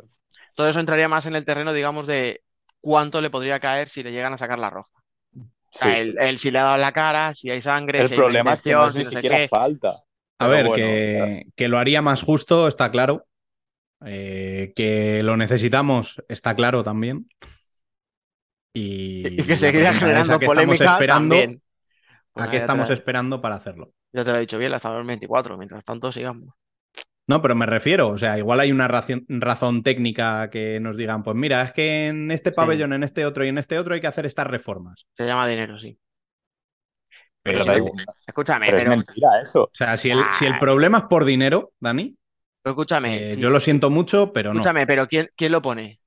Todo 0.55 0.69
eso 0.69 0.79
entraría 0.79 1.07
más 1.09 1.25
en 1.25 1.35
el 1.35 1.43
terreno, 1.45 1.73
digamos, 1.73 2.07
de 2.07 2.41
cuánto 2.87 3.21
le 3.21 3.29
podría 3.29 3.59
caer 3.59 3.89
si 3.89 4.03
le 4.03 4.11
llegan 4.11 4.33
a 4.33 4.37
sacar 4.37 4.59
la 4.59 4.69
roja. 4.69 4.91
O 4.95 5.03
sí. 5.71 5.89
sea, 5.89 5.99
el, 5.99 6.17
el 6.19 6.39
si 6.39 6.51
le 6.51 6.59
ha 6.59 6.63
dado 6.63 6.77
la 6.77 6.91
cara, 6.93 7.35
si 7.35 7.49
hay 7.51 7.61
sangre, 7.61 8.03
el 8.03 8.05
si 8.05 8.15
hay 8.15 8.21
problema 8.21 8.53
es 8.53 8.61
que 8.63 8.75
no 8.75 8.87
es 8.87 8.95
si 8.95 9.03
ni 9.03 9.05
no 9.11 9.23
siquiera 9.23 9.23
qué. 9.23 9.49
falta. 9.49 10.03
A 10.39 10.47
ver, 10.47 10.71
bueno, 10.71 10.73
que, 10.73 11.47
que 11.55 11.67
lo 11.67 11.77
haría 11.79 12.01
más 12.01 12.21
justo, 12.23 12.67
está 12.67 12.91
claro. 12.91 13.27
Eh, 14.05 14.73
que 14.75 15.23
lo 15.23 15.37
necesitamos, 15.37 16.23
está 16.29 16.55
claro 16.55 16.83
también. 16.83 17.29
Y, 18.73 19.37
Y 19.37 19.45
que 19.45 19.57
seguirá 19.57 19.93
generando 19.93 20.33
¿a 20.33 20.39
qué 20.39 20.45
estamos 20.45 20.81
polémica 20.81 20.85
esperando? 20.85 21.37
también. 21.37 21.61
¿A 22.35 22.45
Pues 22.45 22.49
qué 22.49 22.57
estamos 22.57 22.89
esperando 22.91 23.41
para 23.41 23.55
hacerlo? 23.55 23.93
Ya 24.11 24.25
te 24.25 24.31
lo 24.31 24.37
he 24.37 24.41
dicho 24.41 24.57
bien, 24.57 24.73
hasta 24.73 24.89
2024. 24.89 25.57
Mientras 25.57 25.83
tanto, 25.85 26.11
sigamos. 26.11 26.53
No, 27.27 27.41
pero 27.41 27.55
me 27.55 27.65
refiero, 27.65 28.07
o 28.09 28.17
sea, 28.17 28.37
igual 28.37 28.61
hay 28.61 28.71
una 28.71 28.87
razón 28.87 29.83
técnica 29.83 30.49
que 30.49 30.79
nos 30.79 30.95
digan, 30.95 31.23
pues 31.23 31.35
mira, 31.35 31.61
es 31.61 31.73
que 31.73 32.07
en 32.07 32.31
este 32.31 32.51
Sí. 32.51 32.55
pabellón, 32.55 32.93
en 32.93 33.03
este 33.03 33.25
otro 33.25 33.43
y 33.45 33.49
en 33.49 33.57
este 33.57 33.77
otro 33.77 33.93
hay 33.95 33.99
que 34.01 34.07
hacer 34.07 34.25
estas 34.25 34.47
reformas. 34.47 35.05
Se 35.13 35.25
llama 35.25 35.47
dinero, 35.47 35.77
sí. 35.77 35.97
Pero, 37.43 37.63
Pero, 37.65 37.85
o 37.85 37.91
Escúchame, 38.25 38.65
pero 38.65 38.77
pero, 38.77 38.91
es 38.91 38.97
mentira 38.97 39.29
eso. 39.41 39.69
sea, 39.73 39.97
si 39.97 40.09
el, 40.09 40.19
si 40.31 40.45
el 40.45 40.53
Ay. 40.53 40.59
problema 40.59 40.99
es 40.99 41.03
por 41.05 41.25
dinero, 41.25 41.71
Dani, 41.79 42.15
pero 42.61 42.71
escúchame. 42.73 43.15
eh, 43.23 43.27
sí, 43.35 43.41
yo 43.41 43.49
lo 43.49 43.59
sí. 43.59 43.65
siento 43.65 43.89
mucho, 43.89 44.31
pero 44.33 44.53
no. 44.53 44.61
Escúchame, 44.61 44.87
pero 44.87 45.07
¿quién, 45.07 45.27
quién 45.35 45.51
lo 45.51 45.61
pone? 45.61 45.97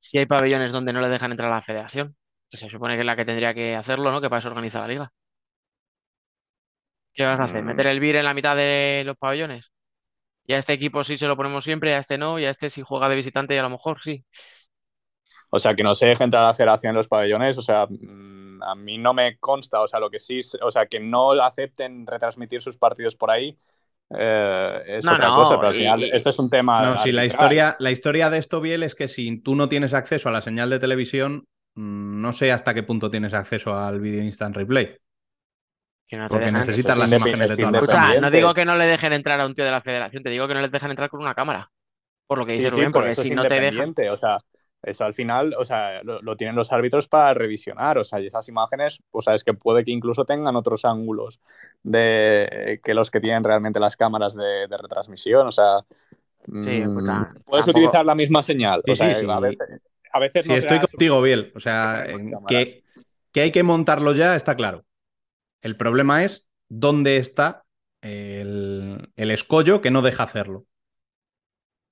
Si 0.00 0.18
hay 0.18 0.26
pabellones 0.26 0.72
donde 0.72 0.92
no 0.92 1.00
le 1.00 1.08
dejan 1.08 1.32
entrar 1.32 1.50
a 1.52 1.56
la 1.56 1.62
federación, 1.62 2.16
que 2.50 2.56
se 2.58 2.68
supone 2.70 2.94
que 2.94 3.00
es 3.00 3.06
la 3.06 3.16
que 3.16 3.24
tendría 3.26 3.54
que 3.54 3.76
hacerlo, 3.76 4.10
¿no? 4.12 4.20
Que 4.20 4.30
para 4.30 4.40
eso 4.40 4.48
organiza 4.48 4.80
la 4.80 4.88
liga. 4.88 5.12
¿Qué 7.14 7.24
vas 7.24 7.38
a 7.40 7.44
hacer? 7.44 7.64
Mm. 7.64 7.66
¿Meter 7.66 7.86
el 7.88 8.00
BIR 8.00 8.16
en 8.16 8.24
la 8.24 8.34
mitad 8.34 8.56
de 8.56 9.02
los 9.04 9.16
pabellones? 9.16 9.70
Y 10.48 10.54
a 10.54 10.58
este 10.58 10.72
equipo 10.74 11.04
sí 11.04 11.16
se 11.18 11.28
lo 11.28 11.36
ponemos 11.36 11.64
siempre, 11.64 11.94
a 11.94 11.98
este 12.00 12.18
no, 12.18 12.38
y 12.40 12.46
a 12.46 12.50
este 12.50 12.70
sí 12.70 12.82
juega 12.82 13.08
de 13.08 13.16
visitante 13.16 13.54
y 13.54 13.58
a 13.58 13.62
lo 13.62 13.70
mejor 13.70 14.02
sí. 14.02 14.24
O 15.50 15.58
sea, 15.58 15.74
que 15.74 15.82
no 15.82 15.94
se 15.94 16.06
deje 16.06 16.24
entrar 16.24 16.42
a 16.44 16.48
la 16.48 16.54
federación 16.54 16.90
en 16.90 16.96
los 16.96 17.08
pabellones, 17.08 17.56
o 17.58 17.62
sea, 17.62 17.86
mm, 17.88 18.62
a 18.62 18.74
mí 18.74 18.98
no 18.98 19.14
me 19.14 19.38
consta, 19.38 19.80
o 19.80 19.88
sea, 19.88 20.00
lo 20.00 20.10
que 20.10 20.18
sí, 20.18 20.40
o 20.62 20.70
sea, 20.70 20.86
que 20.86 21.00
no 21.00 21.32
acepten 21.32 22.06
retransmitir 22.06 22.60
sus 22.62 22.76
partidos 22.76 23.16
por 23.16 23.30
ahí 23.30 23.58
eh, 24.10 24.82
es 24.86 25.10
No, 25.10 25.12
otra 25.12 25.32
no, 25.32 25.32
cosa, 25.32 25.56
pero 25.58 25.68
al 25.68 25.74
final 25.76 26.02
y- 26.04 26.12
esto 26.12 26.30
es 26.30 26.38
un 26.38 26.50
tema 26.50 26.76
No, 26.76 26.96
si 26.96 27.12
la 27.12 27.26
historia, 27.26 27.76
la 27.80 27.90
historia 27.92 28.30
de 28.30 28.38
esto, 28.38 28.60
Biel, 28.60 28.82
es 28.84 28.94
que 28.94 29.08
si 29.08 29.38
tú 29.42 29.56
no 29.56 29.68
tienes 29.68 29.94
acceso 29.94 30.28
a 30.28 30.32
la 30.32 30.42
señal 30.42 30.70
de 30.70 30.78
televisión, 30.80 31.44
mm, 31.76 32.20
no 32.22 32.32
sé 32.32 32.52
hasta 32.52 32.74
qué 32.74 32.82
punto 32.84 33.10
tienes 33.10 33.34
acceso 33.34 33.76
al 33.76 34.00
vídeo 34.00 34.22
instant 34.24 34.56
replay. 34.56 34.96
Que 36.08 36.16
no 36.16 36.24
te 36.24 36.30
Porque 36.30 36.46
dejan- 36.46 36.60
necesitas 36.60 36.96
las 36.96 37.12
imágenes 37.12 37.50
de 37.50 37.56
todas 37.56 37.72
las 37.72 37.82
Escucha, 37.82 38.20
no 38.20 38.30
digo 38.30 38.54
que 38.54 38.64
no 38.64 38.76
le 38.76 38.86
dejen 38.86 39.12
entrar 39.12 39.40
a 39.40 39.46
un 39.46 39.54
tío 39.54 39.64
de 39.64 39.70
la 39.70 39.80
federación, 39.82 40.22
te 40.22 40.30
digo 40.30 40.48
que 40.48 40.54
no 40.54 40.62
les 40.62 40.70
dejan 40.72 40.90
entrar 40.90 41.10
con 41.10 41.20
una 41.20 41.34
cámara. 41.34 41.70
Por 42.26 42.38
lo 42.38 42.46
que 42.46 42.52
dice 42.52 42.70
sí, 42.70 42.76
Rubén, 42.76 42.92
porque 42.92 43.12
si 43.14 43.28
es 43.28 43.34
no 43.34 43.42
te 43.46 43.60
dejan. 43.60 43.94
o 44.10 44.16
sea, 44.18 44.38
eso 44.82 45.04
al 45.04 45.12
final, 45.14 45.54
o 45.58 45.64
sea, 45.64 46.02
lo, 46.04 46.22
lo 46.22 46.36
tienen 46.36 46.56
los 46.56 46.72
árbitros 46.72 47.08
para 47.08 47.34
revisionar, 47.34 47.98
o 47.98 48.04
sea, 48.04 48.20
y 48.20 48.26
esas 48.26 48.48
imágenes, 48.48 49.02
o 49.10 49.20
sea, 49.20 49.34
es 49.34 49.44
que 49.44 49.52
puede 49.54 49.84
que 49.84 49.90
incluso 49.90 50.24
tengan 50.24 50.56
otros 50.56 50.84
ángulos 50.84 51.40
de 51.82 52.80
que 52.84 52.94
los 52.94 53.10
que 53.10 53.20
tienen 53.20 53.44
realmente 53.44 53.80
las 53.80 53.96
cámaras 53.96 54.34
de, 54.34 54.66
de 54.68 54.76
retransmisión, 54.78 55.46
o 55.46 55.52
sea, 55.52 55.80
Sí, 56.44 56.52
mm, 56.52 56.82
escucha, 56.82 57.32
puedes 57.44 57.66
tampoco- 57.66 57.70
utilizar 57.70 58.06
la 58.06 58.14
misma 58.14 58.42
señal, 58.42 58.82
Sí, 58.86 58.92
o 58.92 58.94
sea, 58.94 59.14
sí, 59.14 59.20
sí. 59.20 59.26
a 59.30 59.40
veces, 59.40 59.58
a 60.12 60.18
veces 60.20 60.46
Sí, 60.46 60.52
no 60.52 60.58
estoy 60.58 60.78
contigo, 60.78 61.20
Biel. 61.20 61.52
O 61.54 61.60
sea, 61.60 62.06
que, 62.46 62.82
que 63.32 63.40
hay 63.42 63.50
que 63.52 63.62
montarlo 63.62 64.14
ya, 64.14 64.36
está 64.36 64.54
claro. 64.54 64.84
El 65.62 65.76
problema 65.76 66.24
es 66.24 66.48
dónde 66.68 67.16
está 67.16 67.64
el, 68.00 69.10
el 69.16 69.30
escollo 69.30 69.80
que 69.80 69.90
no 69.90 70.02
deja 70.02 70.24
hacerlo. 70.24 70.66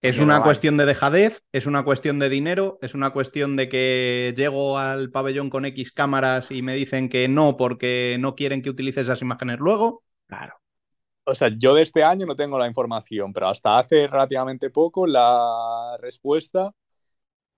Es 0.02 0.20
una 0.20 0.42
cuestión 0.42 0.76
de 0.76 0.87
dejadez, 0.87 1.42
es 1.52 1.66
una 1.66 1.83
cuestión 1.83 2.20
de 2.20 2.29
dinero, 2.29 2.79
es 2.81 2.94
una 2.94 3.11
cuestión 3.11 3.57
de 3.57 3.68
que 3.68 4.35
llego 4.37 4.79
al 4.79 5.11
pabellón 5.11 5.50
con 5.50 5.64
X 5.64 5.90
cámaras 5.90 6.50
y 6.50 6.62
me 6.62 6.74
dicen 6.74 7.09
que 7.09 7.26
no 7.26 7.57
porque 7.57 8.16
no 8.20 8.37
quieren 8.37 8.62
que 8.62 8.70
utilice 8.70 9.00
esas 9.00 9.22
imágenes 9.22 9.59
luego. 9.59 10.05
Claro. 10.26 10.55
O 11.24 11.35
sea, 11.35 11.50
yo 11.59 11.74
de 11.74 11.83
este 11.83 12.05
año 12.05 12.24
no 12.24 12.37
tengo 12.37 12.57
la 12.57 12.68
información, 12.68 13.33
pero 13.33 13.48
hasta 13.48 13.79
hace 13.79 14.07
relativamente 14.07 14.70
poco 14.70 15.09
la 15.09 15.96
respuesta 16.00 16.72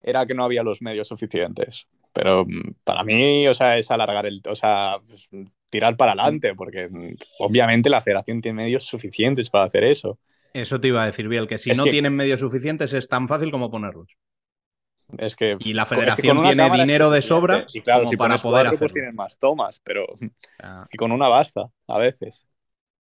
era 0.01 0.25
que 0.25 0.35
no 0.35 0.45
había 0.45 0.63
los 0.63 0.81
medios 0.81 1.09
suficientes. 1.09 1.87
Pero 2.15 2.47
mm, 2.47 2.77
para 2.83 3.05
mí, 3.05 3.47
o 3.47 3.53
sea, 3.53 3.77
es 3.77 3.91
alargar 3.91 4.25
el, 4.25 4.41
o 4.49 4.55
sea, 4.55 4.99
pues, 5.07 5.29
tirar 5.71 5.97
para 5.97 6.13
adelante, 6.13 6.55
porque 6.55 6.89
mm, 6.89 7.15
obviamente 7.41 7.91
la 7.91 8.01
federación 8.03 8.41
tiene 8.41 8.63
medios 8.65 8.85
suficientes 8.87 9.51
para 9.51 9.65
hacer 9.65 9.85
eso. 9.85 10.19
Eso 10.53 10.79
te 10.79 10.89
iba 10.89 11.03
a 11.03 11.07
decir, 11.07 11.27
Biel, 11.27 11.47
que 11.49 11.57
si 11.57 11.71
Es 11.71 11.79
no 11.79 11.85
que- 11.85 11.91
tienen 11.91 12.15
medios 12.15 12.41
suficientes 12.41 12.93
es 12.93 13.09
tan 13.09 13.29
fácil 13.29 13.51
como 13.51 13.71
ponerlos. 13.71 14.09
Es 15.19 15.37
que 15.37 15.59
Y 15.59 15.73
la 15.75 15.87
es 15.87 16.15
que 16.15 16.23
federación 16.23 16.41
tiene 16.41 16.71
dinero 16.71 17.11
de 17.11 17.23
sobra 17.23 17.67
y 17.73 17.83
claro, 17.83 18.01
como 18.03 18.09
si 18.09 18.17
para 18.17 18.41
poder 18.41 18.67
cuatro, 18.67 18.79
pues 18.79 18.93
hacerlo. 18.93 18.95
tienes 18.95 19.15
más 19.15 19.39
tomas, 19.39 19.81
pero 19.85 20.07
sea, 20.61 20.81
es 20.83 20.89
que 20.89 20.99
con 20.99 21.13
una 21.13 21.29
basta 21.29 21.71
a 21.87 21.99
veces. 21.99 22.47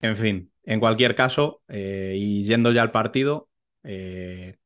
En 0.01 0.17
fin, 0.17 0.53
en 0.65 0.81
cualquier 0.81 1.15
caso, 1.15 1.63
eh, 1.69 2.15
y 2.17 2.45
yendo 2.45 2.73
ya 2.73 2.83
al 2.83 2.91
partido, 2.91 3.49
eh, 3.83 4.57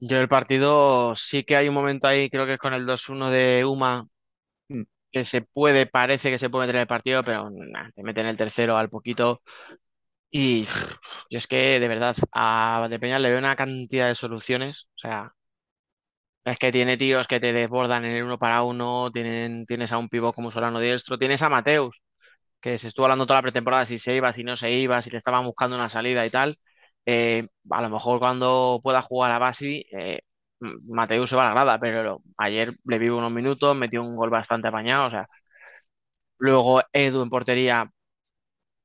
Yo 0.00 0.18
el 0.18 0.28
partido 0.28 1.14
sí 1.16 1.44
que 1.44 1.56
hay 1.56 1.68
un 1.68 1.74
momento 1.74 2.06
ahí, 2.08 2.28
creo 2.28 2.44
que 2.46 2.54
es 2.54 2.58
con 2.58 2.74
el 2.74 2.84
2-1 2.86 3.30
de 3.30 3.64
Uma, 3.64 4.04
Mm. 4.04 4.11
Que 5.12 5.24
se 5.24 5.42
puede, 5.42 5.86
parece 5.86 6.30
que 6.30 6.38
se 6.38 6.50
puede 6.50 6.66
meter 6.68 6.82
el 6.82 6.86
partido, 6.88 7.24
pero 7.24 7.50
nah, 7.50 7.90
te 7.94 8.02
meten 8.02 8.26
el 8.26 8.36
tercero 8.36 8.76
al 8.78 8.90
poquito. 8.90 9.42
Y 10.30 10.66
yo 11.30 11.38
es 11.38 11.46
que 11.46 11.80
de 11.80 11.88
verdad 11.88 12.16
a 12.32 12.88
De 12.90 12.98
le 12.98 13.30
veo 13.30 13.38
una 13.38 13.56
cantidad 13.56 14.08
de 14.08 14.14
soluciones. 14.16 14.88
O 14.96 14.98
sea, 15.00 15.34
es 16.44 16.58
que 16.58 16.72
tiene 16.72 16.96
tíos 16.96 17.28
que 17.28 17.38
te 17.40 17.52
desbordan 17.52 18.04
en 18.04 18.12
el 18.16 18.24
uno 18.24 18.38
para 18.38 18.62
uno, 18.62 19.10
tienen, 19.12 19.64
tienes 19.66 19.92
a 19.92 19.98
un 19.98 20.08
pivot 20.08 20.34
como 20.34 20.50
Solano 20.50 20.80
Diestro, 20.80 21.18
tienes 21.18 21.42
a 21.42 21.48
Mateus, 21.48 22.02
que 22.60 22.78
se 22.78 22.88
estuvo 22.88 23.06
hablando 23.06 23.26
toda 23.26 23.38
la 23.40 23.42
pretemporada 23.44 23.86
si 23.86 23.98
se 23.98 24.16
iba, 24.16 24.32
si 24.32 24.44
no 24.44 24.56
se 24.56 24.72
iba, 24.72 25.02
si 25.02 25.10
le 25.10 25.18
estaban 25.18 25.44
buscando 25.46 25.76
una 25.76 25.90
salida 25.90 26.26
y 26.26 26.30
tal. 26.30 26.58
Eh, 27.06 27.48
a 27.70 27.82
lo 27.82 27.90
mejor 27.90 28.20
cuando 28.20 28.80
pueda 28.82 29.02
jugar 29.02 29.32
a 29.32 29.38
Basi, 29.40 29.86
eh, 29.92 30.20
M- 30.62 30.78
Mateus 30.88 31.30
se 31.30 31.36
va 31.36 31.44
a 31.44 31.48
la 31.48 31.54
grada, 31.54 31.80
pero 31.80 32.22
ayer 32.38 32.76
le 32.84 32.98
vi 32.98 33.08
unos 33.08 33.32
minutos, 33.32 33.76
metió 33.76 34.00
un 34.02 34.16
gol 34.16 34.30
bastante 34.30 34.68
apañado. 34.68 35.08
O 35.08 35.10
sea, 35.10 35.28
luego 36.38 36.82
Edu 36.92 37.22
en 37.22 37.30
portería 37.30 37.90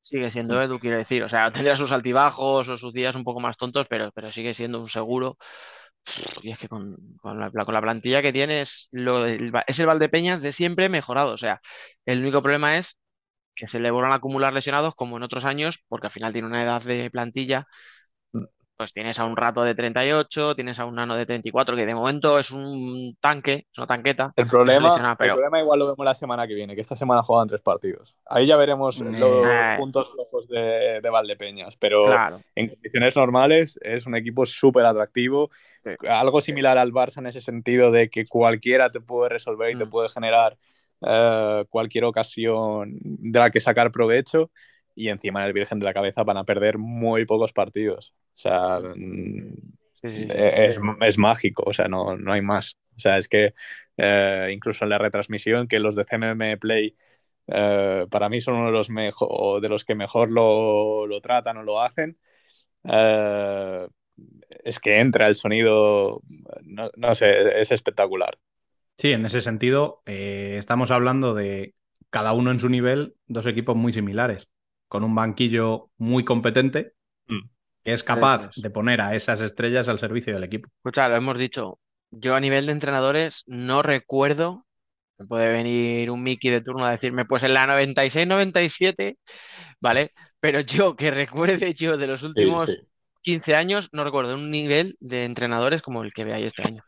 sigue 0.03 0.31
siendo 0.31 0.61
Edu, 0.61 0.79
quiero 0.79 0.97
decir. 0.97 1.23
O 1.23 1.29
sea, 1.29 1.51
tendrá 1.51 1.75
sus 1.75 1.91
altibajos 1.91 2.67
o 2.69 2.77
sus 2.77 2.93
días 2.93 3.15
un 3.15 3.23
poco 3.23 3.39
más 3.39 3.57
tontos, 3.57 3.87
pero, 3.89 4.11
pero 4.13 4.31
sigue 4.31 4.53
siendo 4.53 4.81
un 4.81 4.89
seguro. 4.89 5.37
Y 6.41 6.51
es 6.51 6.57
que 6.59 6.67
con, 6.69 6.95
con 7.21 7.39
la, 7.39 7.51
con 7.51 7.73
la 7.73 7.81
plantilla 7.81 8.21
que 8.21 8.33
tiene 8.33 8.61
es, 8.61 8.87
lo, 8.91 9.23
del- 9.23 9.51
es 9.67 9.79
el 9.79 9.85
Valdepeñas 9.87 10.41
de 10.41 10.53
siempre 10.53 10.89
mejorado. 10.89 11.33
O 11.33 11.37
sea, 11.37 11.61
el 12.05 12.21
único 12.21 12.41
problema 12.41 12.77
es 12.77 12.97
que 13.55 13.67
se 13.67 13.79
le 13.79 13.91
vuelvan 13.91 14.13
a 14.13 14.15
acumular 14.15 14.53
lesionados 14.53 14.95
como 14.95 15.17
en 15.17 15.23
otros 15.23 15.45
años, 15.45 15.83
porque 15.89 16.07
al 16.07 16.13
final 16.13 16.33
tiene 16.33 16.47
una 16.49 16.63
edad 16.63 16.81
de 16.83 17.11
plantilla. 17.11 17.67
Pues 18.77 18.93
tienes 18.93 19.17
a 19.17 19.25
un 19.25 19.35
rato 19.35 19.63
de 19.63 19.73
38, 19.73 20.53
tienes 20.53 20.77
a 20.77 20.85
un 20.85 20.93
nano 20.93 21.15
de 21.15 21.25
34, 21.25 21.75
que 21.75 21.83
de 21.87 21.95
momento 21.95 22.37
es 22.37 22.51
un 22.51 23.17
tanque, 23.19 23.65
es 23.71 23.77
una 23.79 23.87
tanqueta. 23.87 24.31
El 24.35 24.45
problema, 24.45 25.15
el 25.19 25.29
problema 25.31 25.59
igual 25.59 25.79
lo 25.79 25.85
vemos 25.87 26.05
la 26.05 26.13
semana 26.13 26.47
que 26.47 26.53
viene, 26.53 26.75
que 26.75 26.81
esta 26.81 26.95
semana 26.95 27.23
juegan 27.23 27.47
tres 27.47 27.61
partidos. 27.61 28.15
Ahí 28.27 28.45
ya 28.45 28.55
veremos 28.55 29.01
Eh. 29.01 29.05
los 29.17 29.47
Eh. 29.47 29.75
puntos 29.79 30.11
flojos 30.11 30.47
de, 30.47 30.99
de 31.01 31.09
Valdepeñas, 31.09 31.75
pero 31.75 32.05
Claro. 32.05 32.39
en 32.53 32.67
condiciones 32.69 33.15
normales 33.15 33.79
es 33.81 34.05
un 34.05 34.13
equipo 34.15 34.45
súper 34.45 34.85
atractivo. 34.85 35.49
Sí. 35.83 35.91
Algo 36.07 36.39
similar 36.39 36.77
al 36.77 36.91
Barça 36.91 37.17
en 37.17 37.25
ese 37.27 37.41
sentido 37.41 37.89
de 37.91 38.11
que 38.11 38.27
cualquiera 38.27 38.91
te 38.91 39.01
puede 39.01 39.29
resolver 39.29 39.71
y 39.71 39.75
te 39.79 39.85
Mm. 39.85 39.89
puede 39.89 40.09
generar 40.09 40.55
eh, 41.01 41.63
cualquier 41.69 42.05
ocasión 42.05 42.97
de 43.01 43.37
la 43.39 43.49
que 43.51 43.59
sacar 43.59 43.91
provecho. 43.91 44.49
Y 44.95 45.09
encima 45.09 45.41
en 45.41 45.45
el 45.47 45.53
Virgen 45.53 45.77
de 45.77 45.85
la 45.85 45.93
Cabeza 45.93 46.23
van 46.23 46.37
a 46.37 46.43
perder 46.43 46.79
muy 46.79 47.23
pocos 47.25 47.53
partidos. 47.53 48.13
O 48.37 48.39
sea, 48.39 48.79
Sí, 49.95 50.13
sí, 50.13 50.29
sí. 50.29 50.39
eh, 50.39 50.65
es, 50.67 50.79
es 51.01 51.17
mágico, 51.17 51.63
o 51.65 51.73
sea, 51.73 51.87
no, 51.87 52.17
no 52.17 52.31
hay 52.33 52.41
más. 52.41 52.77
O 52.95 52.99
sea, 52.99 53.17
es 53.17 53.27
que 53.27 53.53
eh, 53.97 54.49
incluso 54.53 54.85
en 54.85 54.89
la 54.89 54.97
retransmisión, 54.97 55.67
que 55.67 55.79
los 55.79 55.95
de 55.95 56.05
CMM 56.05 56.57
Play 56.57 56.95
eh, 57.47 58.05
para 58.09 58.29
mí 58.29 58.41
son 58.41 58.55
uno 58.55 58.67
de 58.67 58.71
los, 58.73 58.89
mejor, 58.89 59.61
de 59.61 59.69
los 59.69 59.85
que 59.85 59.95
mejor 59.95 60.29
lo, 60.31 61.07
lo 61.07 61.21
tratan 61.21 61.57
o 61.57 61.63
lo 61.63 61.81
hacen, 61.81 62.17
eh, 62.85 63.87
es 64.63 64.79
que 64.79 64.99
entra 64.99 65.27
el 65.27 65.35
sonido, 65.35 66.21
no, 66.63 66.91
no 66.97 67.15
sé, 67.15 67.61
es 67.61 67.71
espectacular. 67.71 68.39
sí, 68.97 69.11
en 69.11 69.25
ese 69.25 69.41
sentido, 69.41 70.01
eh, 70.05 70.55
estamos 70.59 70.91
hablando 70.91 71.33
de 71.33 71.75
cada 72.09 72.33
uno 72.33 72.51
en 72.51 72.59
su 72.59 72.69
nivel, 72.69 73.15
dos 73.27 73.45
equipos 73.45 73.75
muy 73.75 73.93
similares, 73.93 74.49
con 74.87 75.03
un 75.03 75.15
banquillo 75.15 75.91
muy 75.97 76.23
competente, 76.25 76.93
es 77.87 78.03
capaz 78.03 78.49
es. 78.55 78.61
de 78.61 78.69
poner 78.69 78.99
a 78.99 79.15
esas 79.15 79.39
estrellas 79.39 79.87
al 79.87 79.97
servicio 79.97 80.33
del 80.33 80.43
equipo. 80.43 80.69
Escucha, 80.77 81.07
lo 81.07 81.15
hemos 81.15 81.37
dicho. 81.37 81.79
Yo 82.11 82.35
a 82.35 82.39
nivel 82.39 82.65
de 82.65 82.73
entrenadores 82.73 83.43
no 83.47 83.81
recuerdo. 83.81 84.65
Me 85.17 85.25
puede 85.25 85.47
venir 85.47 86.11
un 86.11 86.21
Mickey 86.21 86.51
de 86.51 86.61
turno 86.61 86.85
a 86.85 86.91
decirme, 86.91 87.25
pues 87.25 87.43
en 87.43 87.53
la 87.53 87.65
96-97, 87.65 89.17
¿vale? 89.79 90.11
Pero 90.39 90.59
yo 90.59 90.95
que 90.95 91.11
recuerde 91.11 91.73
yo 91.73 91.97
de 91.97 92.07
los 92.07 92.23
últimos 92.23 92.67
sí. 92.67 92.77
15 93.21 93.55
años, 93.55 93.89
no 93.93 94.03
recuerdo 94.03 94.35
un 94.35 94.51
nivel 94.51 94.97
de 94.99 95.23
entrenadores 95.23 95.81
como 95.81 96.03
el 96.03 96.13
que 96.13 96.25
ve 96.25 96.33
ahí 96.33 96.43
este 96.43 96.63
año. 96.63 96.83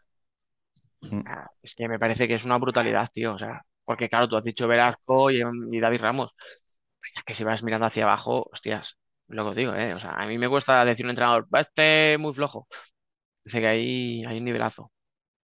Mm. 1.02 1.22
Es 1.64 1.76
que 1.76 1.88
me 1.88 1.98
parece 1.98 2.28
que 2.28 2.36
es 2.36 2.44
una 2.44 2.58
brutalidad, 2.58 3.08
tío. 3.14 3.34
O 3.34 3.40
sea, 3.40 3.62
porque 3.86 4.10
claro, 4.10 4.28
tú 4.28 4.36
has 4.36 4.44
dicho 4.44 4.68
Velasco 4.68 5.32
y, 5.32 5.42
y 5.72 5.80
David 5.80 6.02
Ramos. 6.02 6.36
Es 7.16 7.24
que 7.24 7.36
si 7.36 7.44
vas 7.46 7.64
mirando 7.64 7.88
hacia 7.88 8.04
abajo, 8.04 8.50
hostias, 8.52 8.98
lo 9.30 9.44
que 9.44 9.50
os 9.50 9.56
digo, 9.56 9.74
¿eh? 9.76 9.94
O 9.94 10.00
sea, 10.00 10.12
a 10.12 10.26
mí 10.26 10.38
me 10.38 10.50
cuesta 10.50 10.84
decir 10.84 11.06
un 11.06 11.12
entrenador, 11.12 11.48
va 11.54 11.62
este 11.62 12.18
muy 12.20 12.34
flojo. 12.34 12.68
Dice 13.44 13.60
que 13.60 13.68
hay, 13.68 14.26
hay 14.26 14.38
un 14.38 14.46
nivelazo. 14.46 14.92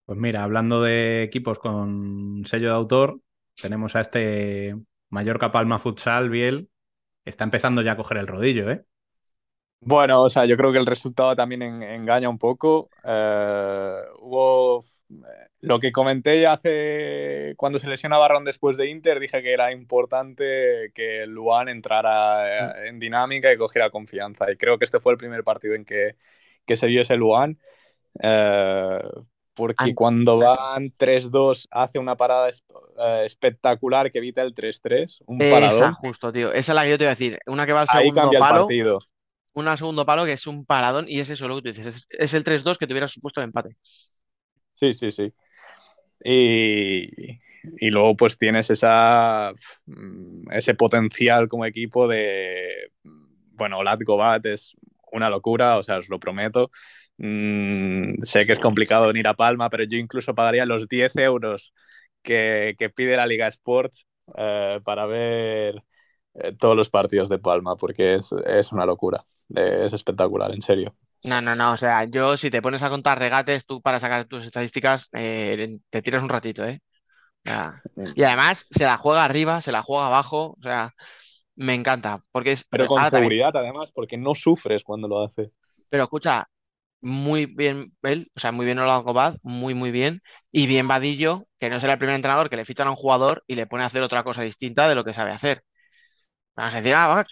Pues 0.04 0.18
mira, 0.18 0.44
hablando 0.44 0.82
de 0.82 1.22
equipos 1.22 1.58
con 1.58 2.44
sello 2.46 2.68
de 2.68 2.74
autor, 2.74 3.20
tenemos 3.60 3.96
a 3.96 4.00
este 4.00 4.76
Mallorca 5.10 5.50
Palma 5.50 5.78
Futsal, 5.78 6.30
Biel, 6.30 6.68
está 7.24 7.44
empezando 7.44 7.82
ya 7.82 7.92
a 7.92 7.96
coger 7.96 8.18
el 8.18 8.26
rodillo, 8.26 8.70
¿eh? 8.70 8.84
Bueno, 9.80 10.22
o 10.22 10.28
sea, 10.28 10.46
yo 10.46 10.56
creo 10.56 10.72
que 10.72 10.78
el 10.78 10.86
resultado 10.86 11.36
también 11.36 11.62
en, 11.62 11.82
engaña 11.82 12.28
un 12.28 12.38
poco. 12.38 12.88
Eh, 13.04 14.00
hubo 14.20 14.84
lo 15.60 15.80
que 15.80 15.92
comenté 15.92 16.46
hace 16.46 17.54
cuando 17.56 17.78
se 17.78 17.88
lesionaba 17.88 18.22
Barron 18.22 18.44
después 18.44 18.76
de 18.76 18.88
Inter, 18.88 19.20
dije 19.20 19.42
que 19.42 19.52
era 19.52 19.72
importante 19.72 20.90
que 20.94 21.26
Luan 21.26 21.68
entrara 21.68 22.84
eh, 22.84 22.88
en 22.88 22.98
dinámica 22.98 23.52
y 23.52 23.56
cogiera 23.56 23.90
confianza. 23.90 24.50
Y 24.50 24.56
creo 24.56 24.78
que 24.78 24.84
este 24.84 25.00
fue 25.00 25.12
el 25.12 25.18
primer 25.18 25.44
partido 25.44 25.74
en 25.74 25.84
que, 25.84 26.16
que 26.64 26.76
se 26.76 26.86
vio 26.86 27.02
ese 27.02 27.16
Luan. 27.16 27.58
Eh, 28.22 29.00
porque 29.54 29.94
cuando 29.94 30.38
van 30.38 30.92
3-2 30.92 31.68
hace 31.70 31.98
una 31.98 32.16
parada 32.16 32.50
eh, 32.50 33.22
espectacular 33.24 34.10
que 34.12 34.18
evita 34.18 34.42
el 34.42 34.54
3-3, 34.54 35.22
un. 35.26 35.40
Esa, 35.40 35.94
justo, 35.94 36.30
tío. 36.30 36.52
Esa 36.52 36.72
es 36.72 36.76
la 36.76 36.84
que 36.84 36.90
yo 36.90 36.98
te 36.98 37.04
iba 37.04 37.10
a 37.10 37.14
decir. 37.14 37.38
Una 37.46 37.64
que 37.64 37.72
va 37.72 37.80
al 37.82 37.88
Ahí 37.90 38.08
segundo 38.08 38.20
cambia 38.20 38.38
el 38.38 38.44
partido. 38.44 38.98
Al 39.64 39.78
segundo 39.78 40.04
palo 40.04 40.24
que 40.24 40.32
es 40.32 40.46
un 40.46 40.64
paradón 40.66 41.06
y 41.08 41.20
es 41.20 41.30
eso 41.30 41.48
lo 41.48 41.56
que 41.56 41.62
tú 41.62 41.68
dices. 41.68 42.06
Es, 42.10 42.34
el 42.34 42.44
3-2 42.44 42.78
que 42.78 42.86
te 42.86 43.08
supuesto 43.08 43.40
el 43.40 43.46
empate. 43.46 43.76
Sí, 44.74 44.92
sí, 44.92 45.10
sí. 45.10 45.32
Y, 46.22 47.38
y 47.78 47.90
luego 47.90 48.16
pues 48.16 48.36
tienes 48.38 48.70
esa, 48.70 49.52
mm, 49.86 50.50
ese 50.52 50.74
potencial 50.74 51.48
como 51.48 51.64
equipo 51.64 52.06
de, 52.08 52.90
bueno, 53.52 53.82
Latgo 53.82 54.16
Bat 54.16 54.46
es 54.46 54.74
una 55.12 55.30
locura, 55.30 55.78
o 55.78 55.82
sea, 55.82 55.98
os 55.98 56.08
lo 56.08 56.20
prometo. 56.20 56.70
Mm, 57.18 58.22
sé 58.22 58.46
que 58.46 58.52
es 58.52 58.60
complicado 58.60 59.06
venir 59.06 59.26
a 59.28 59.34
Palma, 59.34 59.70
pero 59.70 59.84
yo 59.84 59.98
incluso 59.98 60.34
pagaría 60.34 60.66
los 60.66 60.88
10 60.88 61.16
euros 61.16 61.72
que, 62.22 62.74
que 62.78 62.90
pide 62.90 63.16
la 63.16 63.26
Liga 63.26 63.46
Sports 63.48 64.06
eh, 64.36 64.80
para 64.84 65.06
ver 65.06 65.82
eh, 66.38 66.52
todos 66.58 66.76
los 66.76 66.90
partidos 66.90 67.28
de 67.28 67.38
Palma, 67.38 67.76
porque 67.76 68.14
es, 68.14 68.32
es 68.46 68.72
una 68.72 68.86
locura, 68.86 69.24
eh, 69.54 69.82
es 69.84 69.92
espectacular, 69.92 70.52
en 70.52 70.62
serio. 70.62 70.94
No, 71.22 71.40
no, 71.40 71.54
no. 71.54 71.72
O 71.72 71.76
sea, 71.76 72.04
yo 72.04 72.36
si 72.36 72.50
te 72.50 72.62
pones 72.62 72.82
a 72.82 72.90
contar 72.90 73.18
regates, 73.18 73.66
tú 73.66 73.80
para 73.82 73.98
sacar 74.00 74.26
tus 74.26 74.44
estadísticas, 74.44 75.08
eh, 75.12 75.78
te 75.90 76.02
tiras 76.02 76.22
un 76.22 76.28
ratito, 76.28 76.64
¿eh? 76.64 76.80
Y 78.14 78.22
además 78.22 78.66
se 78.70 78.84
la 78.84 78.96
juega 78.96 79.24
arriba, 79.24 79.62
se 79.62 79.72
la 79.72 79.82
juega 79.82 80.06
abajo. 80.08 80.56
O 80.58 80.62
sea, 80.62 80.94
me 81.54 81.74
encanta. 81.74 82.18
Porque 82.32 82.52
es. 82.52 82.64
Pero 82.68 82.86
con 82.86 83.02
también- 83.02 83.22
seguridad, 83.22 83.56
además, 83.56 83.92
porque 83.92 84.16
no 84.16 84.34
sufres 84.34 84.82
cuando 84.82 85.08
lo 85.08 85.24
hace. 85.24 85.50
Pero 85.88 86.04
escucha, 86.04 86.48
muy 87.00 87.46
bien 87.46 87.92
él, 88.02 88.30
o 88.34 88.40
sea, 88.40 88.52
muy 88.52 88.64
bien 88.66 88.78
Olga 88.78 88.98
Gobaz, 88.98 89.36
muy, 89.42 89.74
muy 89.74 89.90
bien. 89.90 90.20
Y 90.50 90.66
bien 90.66 90.88
Vadillo, 90.88 91.46
que 91.58 91.70
no 91.70 91.80
será 91.80 91.94
el 91.94 91.98
primer 91.98 92.16
entrenador 92.16 92.50
que 92.50 92.56
le 92.56 92.64
fichan 92.64 92.88
a 92.88 92.90
un 92.90 92.96
jugador 92.96 93.44
y 93.46 93.54
le 93.54 93.66
pone 93.66 93.84
a 93.84 93.86
hacer 93.86 94.02
otra 94.02 94.22
cosa 94.24 94.42
distinta 94.42 94.88
de 94.88 94.94
lo 94.94 95.04
que 95.04 95.14
sabe 95.14 95.32
hacer. 95.32 95.62
Vas 96.56 96.74
a 96.74 96.76
decir, 96.80 96.94
ah, 96.96 97.24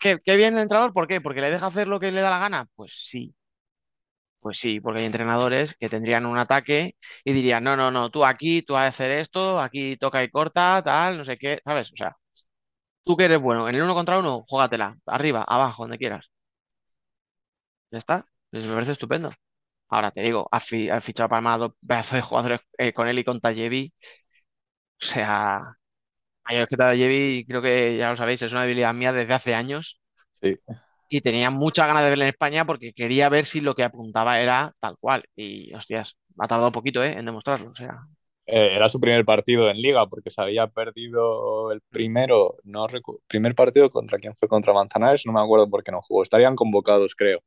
qué, 0.00 0.18
qué 0.24 0.36
bien 0.36 0.54
el 0.54 0.62
entrenador, 0.62 0.92
¿por 0.92 1.06
qué? 1.08 1.20
¿Porque 1.20 1.40
le 1.40 1.50
deja 1.50 1.66
hacer 1.66 1.86
lo 1.88 2.00
que 2.00 2.12
le 2.12 2.20
da 2.20 2.30
la 2.30 2.38
gana? 2.38 2.66
Pues 2.74 2.92
sí, 2.94 3.34
pues 4.40 4.58
sí, 4.58 4.80
porque 4.80 5.00
hay 5.00 5.04
entrenadores 5.06 5.74
que 5.78 5.88
tendrían 5.90 6.24
un 6.26 6.38
ataque 6.38 6.96
y 7.24 7.32
dirían, 7.32 7.62
no, 7.64 7.76
no, 7.76 7.90
no, 7.90 8.10
tú 8.10 8.24
aquí, 8.24 8.62
tú 8.62 8.72
vas 8.74 8.84
a 8.86 8.88
hacer 8.88 9.10
esto, 9.12 9.60
aquí 9.60 9.96
toca 9.98 10.22
y 10.24 10.30
corta, 10.30 10.82
tal, 10.84 11.18
no 11.18 11.24
sé 11.26 11.36
qué, 11.38 11.60
¿sabes? 11.64 11.92
O 11.92 11.96
sea, 11.96 12.16
tú 13.04 13.16
que 13.16 13.26
eres 13.26 13.40
bueno, 13.40 13.68
en 13.68 13.76
el 13.76 13.82
uno 13.82 13.94
contra 13.94 14.18
uno, 14.20 14.44
juégatela, 14.48 14.96
arriba, 15.06 15.44
abajo, 15.48 15.84
donde 15.84 15.98
quieras. 15.98 16.30
Ya 17.90 17.98
está, 17.98 18.26
pues 18.50 18.66
me 18.66 18.74
parece 18.74 18.92
estupendo. 18.92 19.30
Ahora 19.88 20.10
te 20.12 20.22
digo, 20.22 20.48
ha, 20.52 20.60
fi- 20.60 20.90
ha 20.90 21.00
fichado 21.00 21.28
Palma 21.30 21.58
dos 21.58 21.72
pedazos 21.86 22.14
de 22.14 22.22
jugadores 22.22 22.60
eh, 22.78 22.92
con 22.92 23.08
él 23.08 23.18
y 23.18 23.24
con 23.24 23.40
Tallevi. 23.40 23.94
O 25.02 25.06
sea, 25.06 25.76
yo 26.52 26.62
es 26.62 26.68
que 26.68 26.76
Tallevi, 26.76 27.44
creo 27.46 27.62
que 27.62 27.96
ya 27.96 28.10
lo 28.10 28.16
sabéis, 28.16 28.42
es 28.42 28.52
una 28.52 28.62
debilidad 28.62 28.94
mía 28.94 29.12
desde 29.12 29.34
hace 29.34 29.54
años. 29.54 30.00
Sí. 30.42 30.58
Y 31.08 31.20
tenía 31.22 31.50
muchas 31.50 31.86
ganas 31.88 32.04
de 32.04 32.10
verle 32.10 32.24
en 32.26 32.30
España 32.30 32.64
porque 32.64 32.92
quería 32.92 33.28
ver 33.28 33.44
si 33.44 33.60
lo 33.60 33.74
que 33.74 33.82
apuntaba 33.84 34.40
era 34.40 34.72
tal 34.80 34.96
cual. 34.98 35.24
Y 35.34 35.72
hostias, 35.74 36.16
ha 36.38 36.46
tardado 36.48 36.70
poquito, 36.72 37.02
¿eh? 37.02 37.12
en 37.18 37.24
demostrarlo. 37.26 37.70
O 37.70 37.74
sea, 37.74 38.00
Eh, 38.46 38.74
era 38.74 38.88
su 38.88 38.98
primer 39.00 39.24
partido 39.24 39.70
en 39.70 39.80
liga 39.80 40.06
porque 40.08 40.30
se 40.30 40.42
había 40.42 40.66
perdido 40.66 41.70
el 41.72 41.80
primero, 41.90 42.56
no 42.64 42.86
primer 43.28 43.54
partido 43.54 43.90
contra 43.90 44.18
quién 44.18 44.34
fue 44.36 44.48
contra 44.48 44.72
Manzanares, 44.74 45.24
no 45.26 45.32
me 45.32 45.40
acuerdo 45.40 45.70
por 45.70 45.84
qué 45.84 45.92
no 45.92 46.02
jugó. 46.02 46.22
Estarían 46.22 46.56
convocados, 46.56 47.14
creo. 47.14 47.40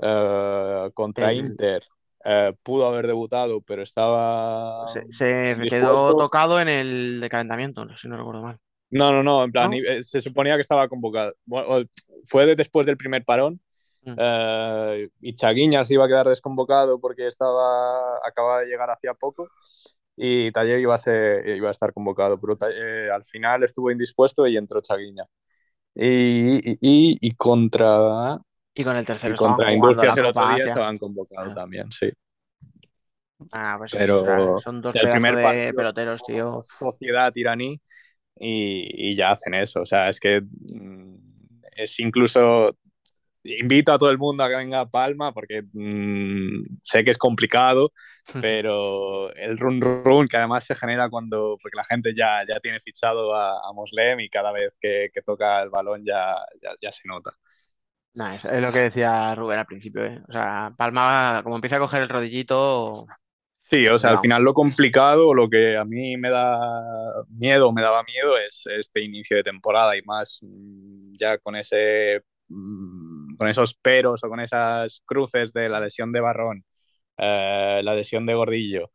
Eh, 0.00 0.90
contra 0.94 1.34
El- 1.34 1.34
Inter 1.34 1.84
eh, 2.24 2.52
pudo 2.62 2.86
haber 2.86 3.06
debutado, 3.06 3.60
pero 3.62 3.82
estaba 3.82 4.86
se, 4.88 5.04
se 5.12 5.56
quedó 5.68 6.16
tocado 6.16 6.60
en 6.60 6.68
el 6.68 7.20
de 7.20 7.28
calentamiento, 7.28 7.86
si 7.96 8.08
no 8.08 8.16
recuerdo 8.16 8.42
mal. 8.42 8.58
No, 8.90 9.12
no, 9.12 9.22
no, 9.22 9.44
en 9.44 9.52
plan, 9.52 9.70
¿No? 9.70 9.76
eh, 9.76 10.02
se 10.02 10.20
suponía 10.20 10.56
que 10.56 10.62
estaba 10.62 10.88
convocado. 10.88 11.34
Bueno, 11.44 11.86
fue 12.26 12.46
de- 12.46 12.56
después 12.56 12.86
del 12.86 12.96
primer 12.96 13.24
parón. 13.24 13.60
Eh, 14.04 15.08
y 15.20 15.34
Chaguiña 15.34 15.84
se 15.84 15.94
iba 15.94 16.06
a 16.06 16.08
quedar 16.08 16.26
desconvocado 16.28 16.98
porque 17.00 17.26
estaba 17.28 18.16
acababa 18.26 18.60
de 18.60 18.66
llegar 18.66 18.90
hacía 18.90 19.14
poco 19.14 19.48
y 20.16 20.50
Taller 20.52 20.80
iba 20.80 20.94
a, 20.94 20.98
ser, 20.98 21.46
iba 21.48 21.68
a 21.68 21.70
estar 21.72 21.92
convocado, 21.92 22.38
pero 22.40 22.56
eh, 22.70 23.08
al 23.12 23.24
final 23.24 23.62
estuvo 23.62 23.90
indispuesto 23.90 24.46
y 24.46 24.56
entró 24.56 24.80
Chaguiña. 24.80 25.24
Y, 25.94 26.70
y, 26.72 26.78
y- 26.80 27.18
y 27.20 27.34
contra, 27.36 28.38
Y 28.74 28.84
con 28.84 28.96
el 28.96 29.04
y 29.04 29.06
tercero 29.06 29.34
estaban 29.34 29.56
contra 29.56 29.72
Industrias 29.72 30.16
el 30.18 30.26
otro 30.26 30.46
día 30.46 30.64
Asia. 30.64 30.66
estaban 30.66 30.98
convocados 30.98 31.52
Ah. 31.52 31.54
también, 31.54 31.90
sí. 31.92 32.10
Ah, 33.52 33.76
pues 33.78 33.92
Pero, 33.96 34.20
o 34.22 34.24
sea, 34.24 34.38
son 34.58 34.80
dos 34.80 34.94
o 34.94 34.98
sea, 34.98 35.02
el 35.02 35.10
primer 35.10 35.36
de 35.36 35.72
peloteros, 35.74 36.22
tío. 36.22 36.62
sociedad 36.78 37.32
iraní 37.34 37.80
y, 38.36 39.10
y 39.12 39.16
ya 39.16 39.32
hacen 39.32 39.54
eso. 39.54 39.82
O 39.82 39.86
sea, 39.86 40.08
es 40.10 40.20
que 40.20 40.42
mm, 40.42 41.16
es 41.76 42.00
incluso. 42.00 42.76
Invito 43.44 43.92
a 43.92 43.98
todo 43.98 44.10
el 44.10 44.18
mundo 44.18 44.44
a 44.44 44.50
que 44.50 44.56
venga 44.56 44.80
a 44.80 44.90
Palma 44.90 45.32
porque 45.34 45.62
mm, 45.72 46.78
sé 46.82 47.04
que 47.04 47.12
es 47.12 47.18
complicado, 47.18 47.92
pero 48.40 49.32
el 49.36 49.58
run 49.58 49.80
run 49.82 50.28
que 50.28 50.36
además 50.38 50.64
se 50.64 50.74
genera 50.76 51.10
cuando. 51.10 51.58
porque 51.62 51.76
la 51.76 51.84
gente 51.84 52.14
ya, 52.16 52.44
ya 52.48 52.60
tiene 52.60 52.80
fichado 52.80 53.34
a, 53.34 53.52
a 53.68 53.72
Moslem 53.74 54.20
y 54.20 54.30
cada 54.30 54.52
vez 54.52 54.72
que, 54.80 55.10
que 55.14 55.22
toca 55.22 55.62
el 55.62 55.70
balón 55.70 56.04
ya, 56.06 56.36
ya, 56.62 56.70
ya 56.82 56.92
se 56.92 57.08
nota. 57.08 57.32
Nah, 58.14 58.34
es, 58.34 58.44
es 58.44 58.60
lo 58.60 58.72
que 58.72 58.80
decía 58.80 59.34
Rubén 59.34 59.58
al 59.60 59.66
principio, 59.66 60.04
¿eh? 60.04 60.20
O 60.28 60.32
sea, 60.32 60.74
Palma, 60.76 61.40
como 61.44 61.56
empieza 61.56 61.76
a 61.76 61.78
coger 61.78 62.02
el 62.02 62.08
rodillito, 62.08 63.06
Sí, 63.62 63.86
o 63.86 63.98
sea, 64.00 64.10
al 64.10 64.20
final 64.20 64.42
lo 64.42 64.52
complicado, 64.52 65.32
lo 65.32 65.48
que 65.48 65.76
a 65.76 65.84
mí 65.84 66.16
me 66.16 66.28
da 66.30 66.58
miedo, 67.28 67.72
me 67.72 67.82
daba 67.82 68.02
miedo, 68.02 68.36
es 68.36 68.64
este 68.66 69.02
inicio 69.04 69.36
de 69.36 69.44
temporada 69.44 69.96
y 69.96 70.02
más 70.02 70.40
mm, 70.42 71.12
ya 71.18 71.38
con 71.38 71.54
ese 71.54 72.22
mm, 72.48 73.36
con 73.36 73.48
esos 73.48 73.74
peros 73.74 74.24
o 74.24 74.28
con 74.28 74.40
esas 74.40 75.02
cruces 75.06 75.52
de 75.52 75.68
la 75.68 75.78
lesión 75.80 76.10
de 76.12 76.20
Barrón, 76.20 76.64
eh, 77.18 77.80
la 77.84 77.94
lesión 77.94 78.26
de 78.26 78.34
Gordillo 78.34 78.90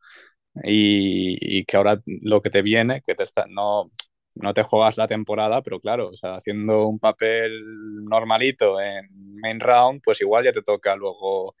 y, 0.64 1.38
y 1.60 1.64
que 1.64 1.76
ahora 1.78 2.00
lo 2.06 2.42
que 2.42 2.50
te 2.50 2.62
viene, 2.62 3.02
que 3.02 3.14
te 3.14 3.22
está, 3.24 3.46
no, 3.48 3.90
no 4.36 4.54
te 4.54 4.62
juegas 4.62 4.96
la 4.98 5.06
temporada, 5.08 5.62
pero 5.62 5.80
claro, 5.80 6.08
o 6.10 6.16
sea, 6.16 6.36
haciendo 6.36 6.86
un 6.88 6.98
papel 6.98 7.62
normalito 8.04 8.80
en 8.80 9.08
main 9.40 9.60
round, 9.60 10.00
pues 10.04 10.20
igual 10.20 10.44
ya 10.44 10.52
te 10.52 10.62
toca 10.62 10.96
luego 10.96 11.56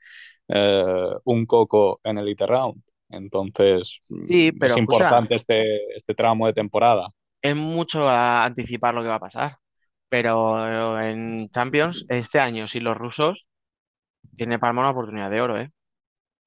eh, 0.48 1.10
un 1.24 1.46
coco 1.46 2.00
en 2.04 2.18
Elite 2.18 2.46
Round. 2.46 2.82
Entonces, 3.10 4.00
Sí, 4.28 4.52
mm, 4.52 4.58
pero 4.58 4.74
es 4.74 4.76
escucha. 4.76 5.16
importante 5.16 5.36
este, 5.36 5.94
este 5.96 6.14
tramo 6.14 6.46
de 6.46 6.52
temporada. 6.54 7.08
es 7.42 7.56
mucho 7.56 8.08
a 8.08 8.44
anticipar 8.44 8.94
lo 8.94 9.02
que 9.02 9.08
va 9.08 9.16
a 9.16 9.20
pasar. 9.20 9.56
Pero 10.08 11.00
en 11.00 11.48
Champions, 11.50 12.04
este 12.08 12.38
año, 12.40 12.68
sin 12.68 12.84
los 12.84 12.96
rusos, 12.96 13.48
tiene 14.36 14.58
Palma 14.60 14.82
una 14.82 14.90
oportunidad 14.92 15.30
de 15.30 15.40
oro, 15.42 15.58
¿eh? 15.60 15.70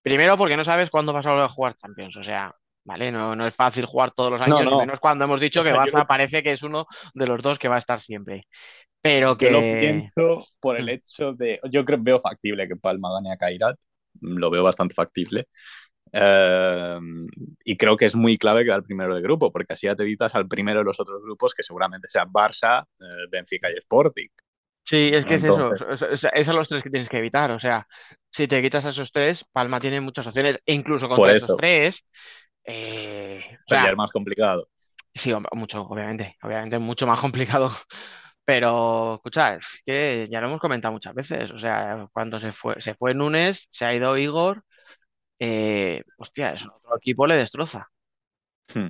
Primero 0.03 0.37
porque 0.37 0.57
no 0.57 0.65
sabes 0.65 0.91
cuándo 0.91 1.13
vas 1.13 1.25
a 1.27 1.31
volver 1.31 1.45
a 1.45 1.49
jugar 1.49 1.77
Champions. 1.77 2.17
O 2.17 2.23
sea, 2.25 2.55
¿vale? 2.89 3.11
No, 3.11 3.35
no 3.35 3.45
es 3.45 3.55
fácil 3.55 3.85
jugar 3.85 4.11
todos 4.11 4.31
los 4.31 4.41
años, 4.41 4.65
no. 4.65 4.79
menos 4.79 4.99
cuando 4.99 5.25
hemos 5.25 5.39
dicho 5.39 5.61
O 5.61 5.63
que 5.63 5.69
sea, 5.69 5.79
Barça 5.79 6.07
parece 6.07 6.41
que 6.41 6.53
es 6.53 6.63
uno 6.63 6.87
de 7.13 7.27
los 7.27 7.39
dos 7.43 7.59
que 7.59 7.67
va 7.67 7.75
a 7.75 7.79
estar 7.79 8.01
siempre. 8.01 8.47
Pero 8.99 9.37
que... 9.37 9.45
Yo 9.45 9.51
lo 9.51 9.59
pienso 9.61 10.43
por 10.59 10.75
el 10.75 10.85
Mm. 10.85 10.89
hecho 10.89 11.33
de. 11.33 11.59
Yo 11.71 11.85
creo 11.85 11.99
veo 12.01 12.19
factible 12.19 12.67
que 12.67 12.75
Palma 12.75 13.13
gane 13.13 13.31
a 13.31 13.37
Kairat. 13.37 13.77
Lo 14.21 14.49
veo 14.49 14.63
bastante 14.63 14.95
factible. 14.95 15.47
Eh, 16.11 16.99
y 17.63 17.77
creo 17.77 17.95
que 17.95 18.05
es 18.05 18.15
muy 18.15 18.37
clave 18.39 18.65
quedar 18.65 18.81
primero 18.81 19.13
de 19.13 19.21
grupo, 19.21 19.51
porque 19.51 19.73
así 19.73 19.85
ya 19.85 19.95
te 19.95 20.01
evitas 20.03 20.33
al 20.33 20.47
primero 20.47 20.79
de 20.79 20.85
los 20.85 20.99
otros 20.99 21.21
grupos, 21.21 21.53
que 21.53 21.61
seguramente 21.61 22.07
sean 22.09 22.27
Barça, 22.33 22.83
eh, 22.99 23.05
Benfica 23.29 23.69
y 23.69 23.75
Sporting. 23.75 24.27
Sí, 24.83 25.11
es 25.13 25.23
que 25.23 25.35
es 25.35 25.43
eso, 25.43 25.71
Entonces- 25.71 26.27
es, 26.33 26.47
a 26.49 26.53
los 26.53 26.67
tres 26.67 26.81
que 26.81 26.89
tienes 26.89 27.09
que 27.09 27.17
evitar. 27.17 27.51
O 27.51 27.59
sea, 27.59 27.85
si 28.31 28.47
te 28.47 28.59
quitas 28.59 28.83
a 28.85 28.89
esos 28.89 29.11
tres, 29.11 29.45
Palma 29.51 29.79
tiene 29.79 30.01
muchas 30.01 30.25
opciones, 30.25 30.59
e 30.65 30.73
incluso 30.73 31.07
contra 31.07 31.33
eso. 31.35 31.45
esos 31.45 31.57
tres. 31.57 32.05
Eh, 32.63 33.43
es 33.67 33.95
más 33.95 34.11
complicado. 34.11 34.67
sí, 35.13 35.33
mucho, 35.53 35.83
obviamente, 35.83 36.37
obviamente, 36.41 36.79
mucho 36.79 37.07
más 37.07 37.19
complicado. 37.19 37.71
Pero, 38.45 39.15
escucha, 39.15 39.55
es 39.55 39.81
que 39.85 40.27
ya 40.31 40.41
lo 40.41 40.47
hemos 40.47 40.59
comentado 40.59 40.93
muchas 40.93 41.13
veces. 41.13 41.51
O 41.51 41.59
sea, 41.59 42.07
cuando 42.11 42.39
se 42.39 42.51
fue, 42.51 42.81
se 42.81 42.95
fue 42.95 43.13
Núñez, 43.13 43.67
se 43.71 43.85
ha 43.85 43.93
ido 43.93 44.17
Igor, 44.17 44.63
eh, 45.39 46.03
hostia, 46.17 46.51
eso 46.53 46.73
otro 46.77 46.97
equipo 46.97 47.27
le 47.27 47.35
destroza. 47.37 47.89
Hmm. 48.73 48.89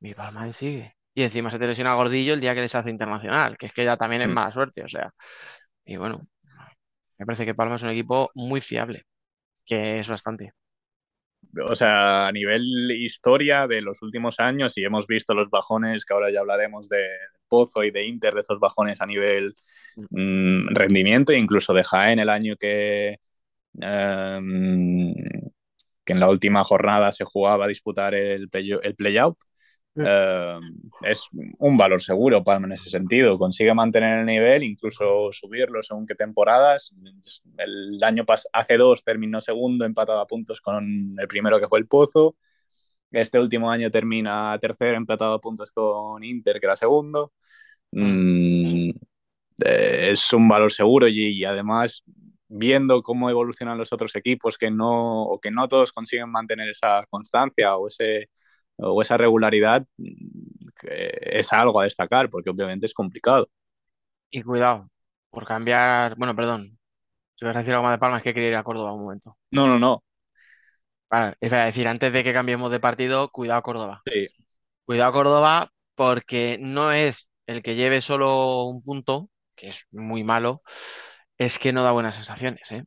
Mi 0.00 0.14
Palma 0.14 0.42
ahí 0.42 0.52
sigue. 0.52 0.96
Y 1.14 1.22
encima 1.24 1.50
se 1.50 1.58
te 1.58 1.66
lesiona 1.66 1.94
Gordillo 1.94 2.34
el 2.34 2.40
día 2.40 2.54
que 2.54 2.60
les 2.62 2.74
hace 2.74 2.90
internacional, 2.90 3.56
que 3.58 3.66
es 3.66 3.72
que 3.72 3.84
ya 3.84 3.96
también 3.96 4.22
es 4.22 4.28
Hmm. 4.28 4.34
mala 4.34 4.52
suerte, 4.52 4.84
o 4.84 4.88
sea. 4.88 5.12
Y 5.84 5.96
bueno, 5.96 6.26
me 7.18 7.26
parece 7.26 7.44
que 7.46 7.54
Palma 7.54 7.76
es 7.76 7.82
un 7.82 7.90
equipo 7.90 8.30
muy 8.34 8.60
fiable, 8.60 9.04
que 9.66 10.00
es 10.00 10.08
bastante. 10.08 10.52
O 11.66 11.74
sea, 11.76 12.28
a 12.28 12.32
nivel 12.32 12.62
historia 12.92 13.66
de 13.66 13.82
los 13.82 14.02
últimos 14.02 14.38
años, 14.40 14.76
y 14.78 14.84
hemos 14.84 15.06
visto 15.06 15.34
los 15.34 15.50
bajones, 15.50 16.04
que 16.04 16.14
ahora 16.14 16.30
ya 16.30 16.40
hablaremos 16.40 16.88
de 16.88 17.04
Pozo 17.48 17.82
y 17.84 17.90
de 17.90 18.04
Inter, 18.06 18.34
de 18.34 18.40
esos 18.40 18.60
bajones 18.60 19.00
a 19.00 19.06
nivel 19.06 19.54
mm, 20.10 20.68
rendimiento, 20.74 21.32
incluso 21.32 21.72
de 21.74 21.84
Jaén 21.84 22.18
el 22.20 22.28
año 22.30 22.56
que, 22.56 23.18
em, 23.80 25.14
que 26.04 26.12
en 26.12 26.20
la 26.20 26.30
última 26.30 26.64
jornada 26.64 27.12
se 27.12 27.24
jugaba 27.24 27.64
a 27.66 27.68
disputar 27.68 28.14
el 28.14 28.48
play- 28.50 28.78
el 28.82 28.94
play-out. 28.96 29.38
Em, 30.04 30.80
es 31.02 31.28
un 31.58 31.76
valor 31.76 32.00
seguro 32.02 32.42
Palma 32.42 32.66
en 32.66 32.72
ese 32.72 32.90
sentido. 32.90 33.38
Consigue 33.38 33.74
mantener 33.74 34.20
el 34.20 34.26
nivel, 34.26 34.62
incluso 34.62 35.30
subirlo 35.32 35.82
según 35.82 36.06
qué 36.06 36.14
temporadas. 36.14 36.94
El 37.58 38.02
año 38.02 38.24
pas 38.24 38.48
hace 38.52 38.76
dos 38.76 39.04
terminó 39.04 39.40
segundo, 39.40 39.84
empatado 39.84 40.20
a 40.20 40.26
puntos 40.26 40.60
con 40.60 41.16
el 41.18 41.28
primero 41.28 41.60
que 41.60 41.68
fue 41.68 41.78
el 41.78 41.86
Pozo. 41.86 42.36
Este 43.10 43.38
último 43.38 43.70
año 43.70 43.90
termina 43.90 44.56
tercero, 44.60 44.96
empatado 44.96 45.34
a 45.34 45.40
puntos 45.40 45.72
con 45.72 46.22
Inter, 46.22 46.60
que 46.60 46.66
era 46.66 46.76
segundo. 46.76 47.32
Mm, 47.92 48.90
eh, 49.64 50.08
es 50.12 50.32
un 50.32 50.48
valor 50.48 50.72
seguro 50.72 51.08
y, 51.08 51.28
y 51.28 51.44
además 51.44 52.04
viendo 52.48 53.02
cómo 53.02 53.30
evolucionan 53.30 53.78
los 53.78 53.92
otros 53.92 54.14
equipos 54.16 54.58
que 54.58 54.70
no 54.70 55.22
o 55.22 55.40
que 55.40 55.50
no 55.50 55.68
todos 55.68 55.92
consiguen 55.92 56.30
mantener 56.30 56.68
esa 56.70 57.04
constancia 57.08 57.76
o 57.76 57.88
ese 57.88 58.28
o 58.80 59.02
esa 59.02 59.16
regularidad 59.16 59.86
es 60.82 61.52
algo 61.52 61.80
a 61.80 61.84
destacar 61.84 62.30
porque 62.30 62.50
obviamente 62.50 62.86
es 62.86 62.94
complicado. 62.94 63.48
Y 64.30 64.42
cuidado, 64.42 64.90
por 65.30 65.46
cambiar. 65.46 66.16
Bueno, 66.16 66.34
perdón. 66.34 66.78
Si 67.36 67.44
vas 67.44 67.56
a 67.56 67.60
decir 67.60 67.72
algo 67.72 67.84
más 67.84 67.94
de 67.94 67.98
Palma, 67.98 68.18
es 68.18 68.22
que 68.22 68.34
quería 68.34 68.50
ir 68.50 68.56
a 68.56 68.62
Córdoba 68.62 68.92
un 68.92 69.02
momento. 69.02 69.36
No, 69.50 69.66
no, 69.66 69.78
no. 69.78 70.04
Vale, 71.10 71.36
es 71.40 71.50
decir, 71.50 71.88
antes 71.88 72.12
de 72.12 72.22
que 72.22 72.32
cambiemos 72.32 72.70
de 72.70 72.80
partido, 72.80 73.30
cuidado 73.30 73.62
Córdoba. 73.62 74.02
Sí. 74.04 74.28
Cuidado 74.84 75.12
Córdoba, 75.12 75.72
porque 75.94 76.58
no 76.60 76.92
es 76.92 77.28
el 77.46 77.62
que 77.62 77.74
lleve 77.74 78.00
solo 78.00 78.64
un 78.64 78.82
punto, 78.82 79.28
que 79.56 79.70
es 79.70 79.86
muy 79.90 80.22
malo, 80.22 80.62
es 81.38 81.58
que 81.58 81.72
no 81.72 81.82
da 81.82 81.92
buenas 81.92 82.16
sensaciones, 82.16 82.70
¿eh? 82.70 82.84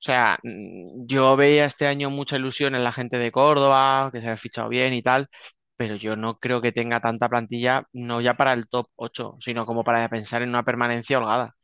O 0.00 0.02
sea, 0.06 0.38
mm, 0.42 1.06
yo 1.06 1.36
veía 1.36 1.64
este 1.66 1.86
año 1.86 2.10
mucha 2.10 2.36
ilusión 2.36 2.74
en 2.74 2.84
la 2.84 2.92
gente 2.92 3.18
de 3.18 3.32
Córdoba, 3.32 4.10
que 4.12 4.20
se 4.20 4.26
había 4.26 4.36
fichado 4.36 4.68
bien 4.68 4.92
y 4.94 5.02
tal, 5.02 5.28
pero 5.76 5.96
yo 5.96 6.16
no 6.16 6.38
creo 6.38 6.60
que 6.62 6.72
tenga 6.72 7.00
tanta 7.00 7.28
plantilla, 7.28 7.84
no 7.92 8.20
ya 8.20 8.34
para 8.36 8.52
el 8.52 8.68
top 8.68 8.86
8, 8.96 9.36
sino 9.40 9.66
como 9.66 9.84
para 9.84 10.08
pensar 10.08 10.42
en 10.42 10.50
una 10.50 10.62
permanencia 10.64 11.18
holgada. 11.18 11.54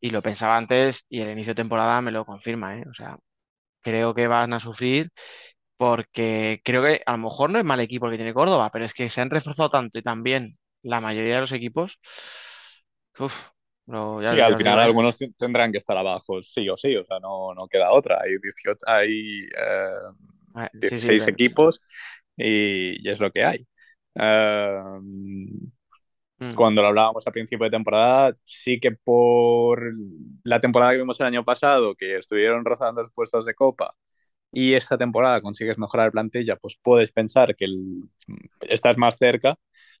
Y 0.00 0.10
lo 0.10 0.22
pensaba 0.22 0.56
antes 0.58 1.06
y 1.08 1.20
el 1.22 1.30
inicio 1.30 1.52
de 1.52 1.56
temporada 1.62 2.00
me 2.02 2.12
lo 2.12 2.26
confirma, 2.26 2.78
¿eh? 2.78 2.84
O 2.90 2.94
sea, 2.94 3.18
creo 3.82 4.14
que 4.14 4.28
van 4.28 4.52
a 4.54 4.60
sufrir 4.60 5.10
porque 5.76 6.60
creo 6.64 6.82
que 6.82 7.02
a 7.06 7.12
lo 7.12 7.18
mejor 7.18 7.50
no 7.50 7.58
es 7.58 7.64
mal 7.64 7.80
equipo 7.80 8.06
el 8.06 8.12
que 8.12 8.18
tiene 8.18 8.34
Córdoba, 8.34 8.70
pero 8.72 8.84
es 8.84 8.94
que 8.94 9.10
se 9.10 9.20
han 9.20 9.30
reforzado 9.30 9.70
tanto 9.70 9.98
y 9.98 10.02
también 10.02 10.58
la 10.82 11.00
mayoría 11.00 11.36
de 11.36 11.40
los 11.42 11.52
equipos. 11.52 11.98
Uf, 13.18 13.52
lo- 13.86 14.22
ya- 14.22 14.34
Sí, 14.34 14.40
al 14.40 14.56
final 14.56 14.78
¿eh? 14.78 14.82
algunos 14.82 15.16
tendrán 15.36 15.72
que 15.72 15.78
estar 15.78 15.96
abajo, 15.96 16.42
sí 16.42 16.68
o 16.68 16.76
sí, 16.76 16.96
o 16.96 17.04
sea, 17.04 17.18
no, 17.20 17.54
no 17.54 17.68
queda 17.68 17.92
otra. 17.92 18.20
Hay, 18.22 18.30
18, 18.42 18.78
hay 18.86 19.40
eh, 19.56 19.86
Ah, 20.54 20.68
sí, 20.72 20.78
sí, 20.80 20.88
16 20.90 21.22
pero- 21.24 21.32
equipos 21.34 21.80
y, 22.36 23.06
y 23.06 23.10
es 23.10 23.20
lo 23.20 23.30
que 23.30 23.44
hay. 23.44 23.66
Eh, 24.14 24.78
Mm. 26.38 26.54
cuando 26.54 26.82
lo 26.82 26.88
hablábamos 26.88 27.26
a 27.26 27.30
principio 27.30 27.64
de 27.64 27.70
temporada, 27.70 28.36
sí 28.44 28.80
que 28.80 28.92
por 28.92 29.80
la 30.44 30.60
temporada 30.60 30.92
que 30.92 30.98
vimos 30.98 31.20
el 31.20 31.26
año 31.26 31.44
pasado, 31.44 31.94
que 31.94 32.16
estuvieron 32.18 32.64
rozando 32.64 33.02
los 33.02 33.12
puestos 33.12 33.46
de 33.46 33.54
copa, 33.54 33.94
y 34.52 34.74
esta 34.74 34.98
temporada 34.98 35.40
consigues 35.42 35.78
mejorar 35.78 36.12
plantilla, 36.12 36.56
pues 36.56 36.78
puedes 36.82 37.12
pensar 37.12 37.56
que 37.56 37.66
el- 37.66 38.04
estás 38.62 38.98
más 38.98 39.16
cerca, 39.18 39.56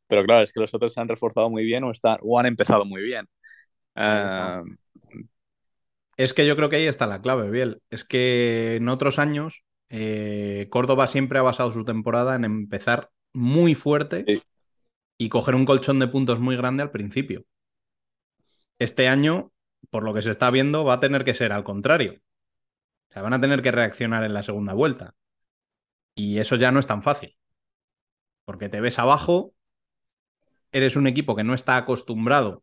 pero 0.08 0.24
claro, 0.24 0.42
es 0.42 0.52
que 0.52 0.60
los 0.60 0.74
otros 0.74 0.92
se 0.94 1.00
han 1.00 1.08
reforzado 1.08 1.50
muy 1.50 1.64
bien 1.64 1.84
o, 1.84 1.92
están, 1.92 2.18
o 2.22 2.38
han 2.38 2.46
empezado 2.46 2.84
muy 2.86 3.02
bien. 3.02 3.28
Eh, 3.94 4.62
Es 6.16 6.34
que 6.34 6.46
yo 6.46 6.56
creo 6.56 6.68
que 6.68 6.76
ahí 6.76 6.86
está 6.86 7.06
la 7.06 7.20
clave, 7.22 7.50
Biel. 7.50 7.82
Es 7.90 8.04
que 8.04 8.76
en 8.76 8.88
otros 8.88 9.18
años 9.18 9.64
eh, 9.88 10.68
Córdoba 10.70 11.06
siempre 11.08 11.38
ha 11.38 11.42
basado 11.42 11.72
su 11.72 11.84
temporada 11.84 12.34
en 12.36 12.44
empezar 12.44 13.10
muy 13.32 13.74
fuerte 13.74 14.24
Sí. 14.26 14.42
y 15.18 15.28
coger 15.30 15.54
un 15.54 15.64
colchón 15.66 15.98
de 15.98 16.08
puntos 16.08 16.40
muy 16.40 16.56
grande 16.56 16.82
al 16.82 16.90
principio. 16.90 17.44
Este 18.78 19.08
año, 19.08 19.50
por 19.90 20.04
lo 20.04 20.12
que 20.14 20.20
se 20.22 20.30
está 20.30 20.50
viendo, 20.50 20.84
va 20.84 20.94
a 20.94 21.00
tener 21.00 21.24
que 21.24 21.34
ser 21.34 21.52
al 21.52 21.64
contrario. 21.64 22.20
O 23.10 23.12
sea, 23.12 23.22
van 23.22 23.34
a 23.34 23.40
tener 23.40 23.62
que 23.62 23.72
reaccionar 23.72 24.24
en 24.24 24.34
la 24.34 24.42
segunda 24.42 24.74
vuelta. 24.74 25.14
Y 26.14 26.38
eso 26.38 26.56
ya 26.56 26.72
no 26.72 26.80
es 26.80 26.86
tan 26.86 27.02
fácil. 27.02 27.36
Porque 28.44 28.68
te 28.68 28.80
ves 28.80 28.98
abajo, 29.00 29.52
eres 30.72 30.96
un 30.96 31.06
equipo 31.06 31.36
que 31.36 31.44
no 31.44 31.54
está 31.54 31.76
acostumbrado 31.76 32.62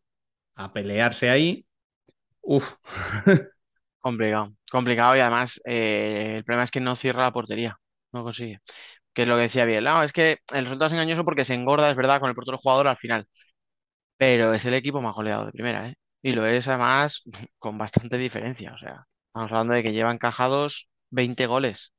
a 0.64 0.74
pelearse 0.74 1.30
ahí. 1.30 1.66
Uf, 2.42 2.76
Complicado, 4.02 4.54
complicado 4.72 5.18
y 5.18 5.20
además 5.20 5.60
eh, 5.66 6.36
el 6.38 6.44
problema 6.46 6.64
es 6.64 6.72
que 6.72 6.80
no 6.80 6.96
cierra 6.96 7.24
la 7.24 7.34
portería, 7.34 7.78
no 8.14 8.24
consigue. 8.24 8.60
Que 9.14 9.24
es 9.24 9.28
lo 9.28 9.36
que 9.36 9.44
decía 9.44 9.66
bien, 9.66 9.84
no, 9.86 10.04
es 10.04 10.14
que 10.14 10.40
el 10.54 10.66
resultado 10.66 10.88
es 10.88 10.94
engañoso 10.94 11.26
porque 11.26 11.46
se 11.46 11.56
engorda, 11.56 11.90
es 11.90 11.98
verdad, 11.98 12.20
con 12.22 12.30
el 12.30 12.36
portero 12.36 12.58
jugador 12.60 12.88
al 12.90 12.98
final, 12.98 13.28
pero 14.18 14.54
es 14.54 14.66
el 14.66 14.74
equipo 14.76 15.02
más 15.02 15.16
goleado 15.16 15.46
de 15.46 15.52
primera, 15.54 15.90
¿eh? 15.90 15.96
Y 16.24 16.34
lo 16.34 16.46
es 16.48 16.68
además 16.68 17.24
con 17.60 17.78
bastante 17.78 18.18
diferencia, 18.18 18.74
o 18.74 18.78
sea, 18.80 19.06
estamos 19.28 19.52
hablando 19.52 19.74
de 19.76 19.84
que 19.84 19.94
llevan 19.94 20.16
encajados 20.16 20.90
20 21.12 21.48
goles 21.48 21.94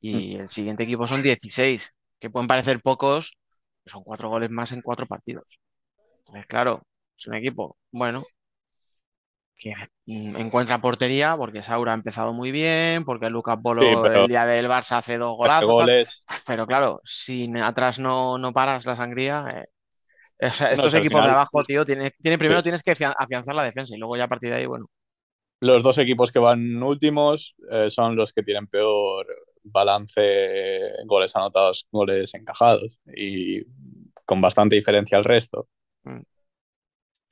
y 0.00 0.36
el 0.36 0.48
siguiente 0.50 0.84
equipo 0.84 1.06
son 1.08 1.22
16, 1.22 1.94
que 2.20 2.30
pueden 2.30 2.48
parecer 2.48 2.80
pocos, 2.82 3.34
pero 3.84 3.94
son 3.94 4.04
cuatro 4.04 4.28
goles 4.30 4.50
más 4.50 4.72
en 4.72 4.82
cuatro 4.82 5.06
partidos. 5.06 5.46
Entonces, 6.20 6.46
claro, 6.46 6.82
es 7.16 7.26
un 7.26 7.34
equipo, 7.34 7.76
bueno, 7.90 8.24
que 9.56 9.72
mm, 10.06 10.36
encuentra 10.36 10.80
portería 10.80 11.36
porque 11.36 11.62
Saura 11.62 11.92
ha 11.92 11.94
empezado 11.94 12.32
muy 12.32 12.50
bien, 12.50 13.04
porque 13.04 13.30
Lucas 13.30 13.58
Bolo 13.60 13.82
Sí, 13.82 13.96
pero- 14.02 14.22
el 14.22 14.28
día 14.28 14.44
del 14.46 14.66
Barça 14.68 14.98
hace 14.98 15.16
dos 15.18 15.36
golazos, 15.36 15.68
goles. 15.68 16.24
pero 16.46 16.66
claro, 16.66 17.00
si 17.04 17.48
atrás 17.62 17.98
no, 17.98 18.36
no 18.38 18.52
paras 18.52 18.84
la 18.84 18.96
sangría, 18.96 19.64
eh, 20.40 20.48
o 20.48 20.52
sea, 20.52 20.68
No, 20.68 20.74
estos 20.74 20.94
equipos 20.94 21.24
de 21.24 21.30
abajo, 21.30 21.62
tío, 21.64 21.84
tiene, 21.86 22.10
tiene, 22.22 22.38
primero 22.38 22.60
Sí. 22.60 22.64
tienes 22.64 22.82
que 22.82 22.92
afian- 22.92 23.14
afianzar 23.18 23.54
la 23.54 23.64
defensa 23.64 23.94
y 23.94 23.98
luego 23.98 24.16
ya 24.16 24.24
a 24.24 24.28
partir 24.28 24.50
de 24.50 24.56
ahí, 24.56 24.66
bueno, 24.66 24.86
Los 25.60 25.82
dos 25.82 25.96
equipos 25.98 26.30
que 26.30 26.38
van 26.38 26.82
últimos 26.82 27.54
eh, 27.70 27.88
son 27.90 28.16
los 28.16 28.32
que 28.34 28.42
tienen 28.42 28.66
peor 28.66 29.26
balance 29.62 30.92
goles 31.06 31.34
anotados, 31.36 31.86
goles 31.90 32.34
encajados 32.34 33.00
y 33.16 33.62
con 34.26 34.40
bastante 34.42 34.76
diferencia 34.76 35.16
al 35.16 35.24
resto. 35.24 35.68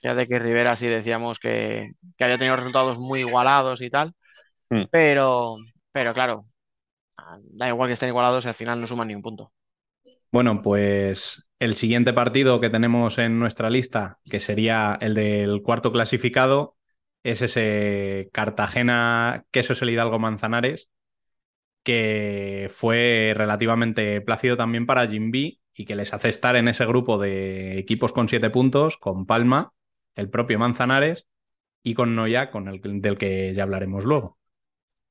Fíjate 0.02 0.28
que 0.28 0.40
Rivera 0.40 0.76
sí 0.76 0.88
decíamos 0.88 1.40
que, 1.40 1.92
que 2.18 2.24
había 2.24 2.38
tenido 2.38 2.56
resultados 2.56 2.98
muy 3.00 3.20
igualados 3.22 3.82
y 3.82 3.90
tal, 3.90 4.14
Mm. 4.72 4.86
pero, 4.90 5.58
pero 5.92 6.14
claro, 6.14 6.46
da 7.58 7.68
igual 7.72 7.88
que 7.88 7.94
estén 7.94 8.10
igualados 8.10 8.44
y 8.44 8.48
al 8.48 8.54
final 8.60 8.80
no 8.80 8.86
suman 8.86 9.08
ni 9.08 9.14
un 9.14 9.22
punto. 9.22 9.52
Bueno, 10.30 10.62
pues 10.62 11.46
el 11.58 11.76
siguiente 11.76 12.12
partido 12.12 12.60
que 12.60 12.70
tenemos 12.70 13.18
en 13.18 13.38
nuestra 13.38 13.70
lista, 13.70 14.18
que 14.24 14.40
sería 14.40 14.96
el 15.00 15.14
del 15.14 15.62
cuarto 15.62 15.92
clasificado, 15.92 16.76
es 17.22 17.42
ese 17.42 18.30
Cartagena 18.32 19.44
Quesos 19.50 19.82
el 19.82 19.90
Hidalgo 19.90 20.18
Manzanares, 20.18 20.90
que 21.84 22.68
fue 22.72 23.34
relativamente 23.36 24.20
plácido 24.22 24.56
también 24.56 24.86
para 24.86 25.08
Jimby 25.08 25.60
y 25.74 25.84
que 25.86 25.96
les 25.96 26.14
hace 26.14 26.28
estar 26.30 26.56
en 26.56 26.68
ese 26.68 26.86
grupo 26.86 27.18
de 27.18 27.78
equipos 27.78 28.12
con 28.12 28.28
siete 28.28 28.50
puntos, 28.50 28.98
con 28.98 29.26
Palma, 29.26 29.72
el 30.14 30.30
propio 30.30 30.58
Manzanares 30.58 31.26
y 31.82 31.94
con 31.94 32.14
Noya, 32.14 32.50
con 32.50 32.68
el 32.68 32.80
del 33.00 33.18
que 33.18 33.52
ya 33.54 33.64
hablaremos 33.64 34.04
luego. 34.04 34.38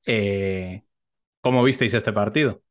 Eh, 0.06 0.82
¿Cómo 1.40 1.62
visteis 1.62 1.94
este 1.94 2.12
partido? 2.12 2.62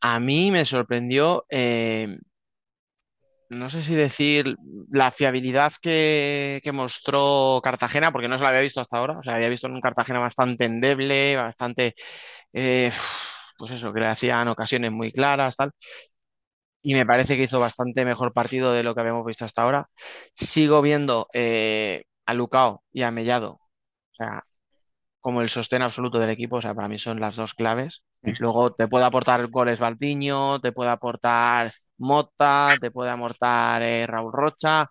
A 0.00 0.20
mí 0.20 0.50
me 0.50 0.64
sorprendió, 0.64 1.46
eh, 1.48 2.18
no 3.48 3.70
sé 3.70 3.82
si 3.82 3.94
decir 3.94 4.56
la 4.90 5.10
fiabilidad 5.10 5.72
que, 5.80 6.60
mostró 6.72 7.60
Cartagena, 7.62 8.12
porque 8.12 8.28
no 8.28 8.36
se 8.36 8.42
la 8.42 8.50
había 8.50 8.60
visto 8.60 8.80
hasta 8.80 8.96
ahora. 8.98 9.18
O 9.18 9.22
sea, 9.22 9.36
había 9.36 9.48
visto 9.48 9.66
un 9.68 9.80
Cartagena 9.80 10.20
bastante 10.20 10.64
endeble, 10.64 11.36
bastante, 11.36 11.94
eh, 12.52 12.90
pues 13.58 13.72
eso, 13.72 13.92
que 13.92 14.00
le 14.00 14.08
hacían 14.08 14.48
ocasiones 14.48 14.92
muy 14.92 15.12
claras, 15.12 15.56
tal. 15.56 15.72
Y 16.86 16.94
me 16.94 17.04
parece 17.04 17.36
que 17.36 17.42
hizo 17.42 17.58
bastante 17.58 18.04
mejor 18.04 18.32
partido 18.32 18.72
de 18.72 18.84
lo 18.84 18.94
que 18.94 19.00
habíamos 19.00 19.26
visto 19.26 19.44
hasta 19.44 19.62
ahora. 19.62 19.88
Sigo 20.34 20.82
viendo 20.82 21.26
eh, 21.32 22.04
a 22.26 22.32
Lucao 22.32 22.84
y 22.92 23.02
a 23.02 23.10
Mellado, 23.10 23.54
o 23.54 24.14
sea, 24.16 24.42
como 25.20 25.42
el 25.42 25.50
sostén 25.50 25.82
absoluto 25.82 26.20
del 26.20 26.30
equipo, 26.30 26.56
o 26.56 26.62
sea, 26.62 26.74
para 26.74 26.88
mí 26.88 26.98
son 26.98 27.20
las 27.20 27.36
dos 27.36 27.54
claves. 27.54 28.04
Luego 28.38 28.72
te 28.74 28.88
puede 28.88 29.04
aportar 29.04 29.48
goles 29.48 29.80
Baldiño, 29.80 30.60
te 30.60 30.70
puede 30.72 30.90
aportar 30.90 31.72
Mota, 31.98 32.76
te 32.80 32.92
puede 32.92 33.10
aportar 33.10 33.82
eh, 33.82 34.06
Raúl 34.06 34.32
Rocha, 34.32 34.88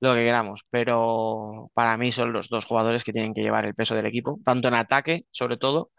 lo 0.00 0.14
que 0.14 0.24
queramos, 0.24 0.62
pero 0.70 1.70
para 1.74 1.96
mí 1.96 2.12
son 2.12 2.34
los 2.34 2.50
dos 2.50 2.66
jugadores 2.66 3.02
que 3.04 3.12
tienen 3.14 3.32
que 3.34 3.42
llevar 3.42 3.64
el 3.66 3.74
peso 3.74 3.94
del 3.94 4.06
equipo, 4.06 4.40
tanto 4.44 4.68
en 4.68 4.74
ataque, 4.74 5.24
sobre 5.30 5.56
todo, 5.56 5.90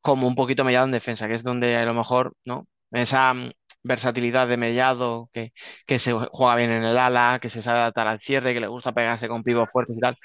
como 0.00 0.28
un 0.28 0.36
poquito 0.36 0.64
mediado 0.64 0.86
en 0.86 0.92
defensa, 0.92 1.28
que 1.28 1.34
es 1.34 1.42
donde 1.42 1.76
a 1.76 1.84
lo 1.84 1.94
mejor, 1.94 2.34
¿no? 2.44 2.68
Esa 2.92 3.34
versatilidad 3.84 4.48
de 4.48 4.56
Mellado, 4.58 5.30
que, 5.32 5.52
que 5.86 5.98
se 6.00 6.12
juega 6.12 6.56
bien 6.56 6.70
en 6.72 6.84
el 6.84 6.98
ala, 6.98 7.38
que 7.40 7.50
se 7.50 7.62
sabe 7.62 7.80
adaptar 7.80 8.08
al 8.08 8.20
cierre, 8.20 8.54
que 8.54 8.60
le 8.60 8.68
gusta 8.68 8.92
pegarse 8.92 9.28
con 9.28 9.44
pibos 9.44 9.68
fuertes 9.70 9.96
y 9.96 10.00
tal. 10.00 10.16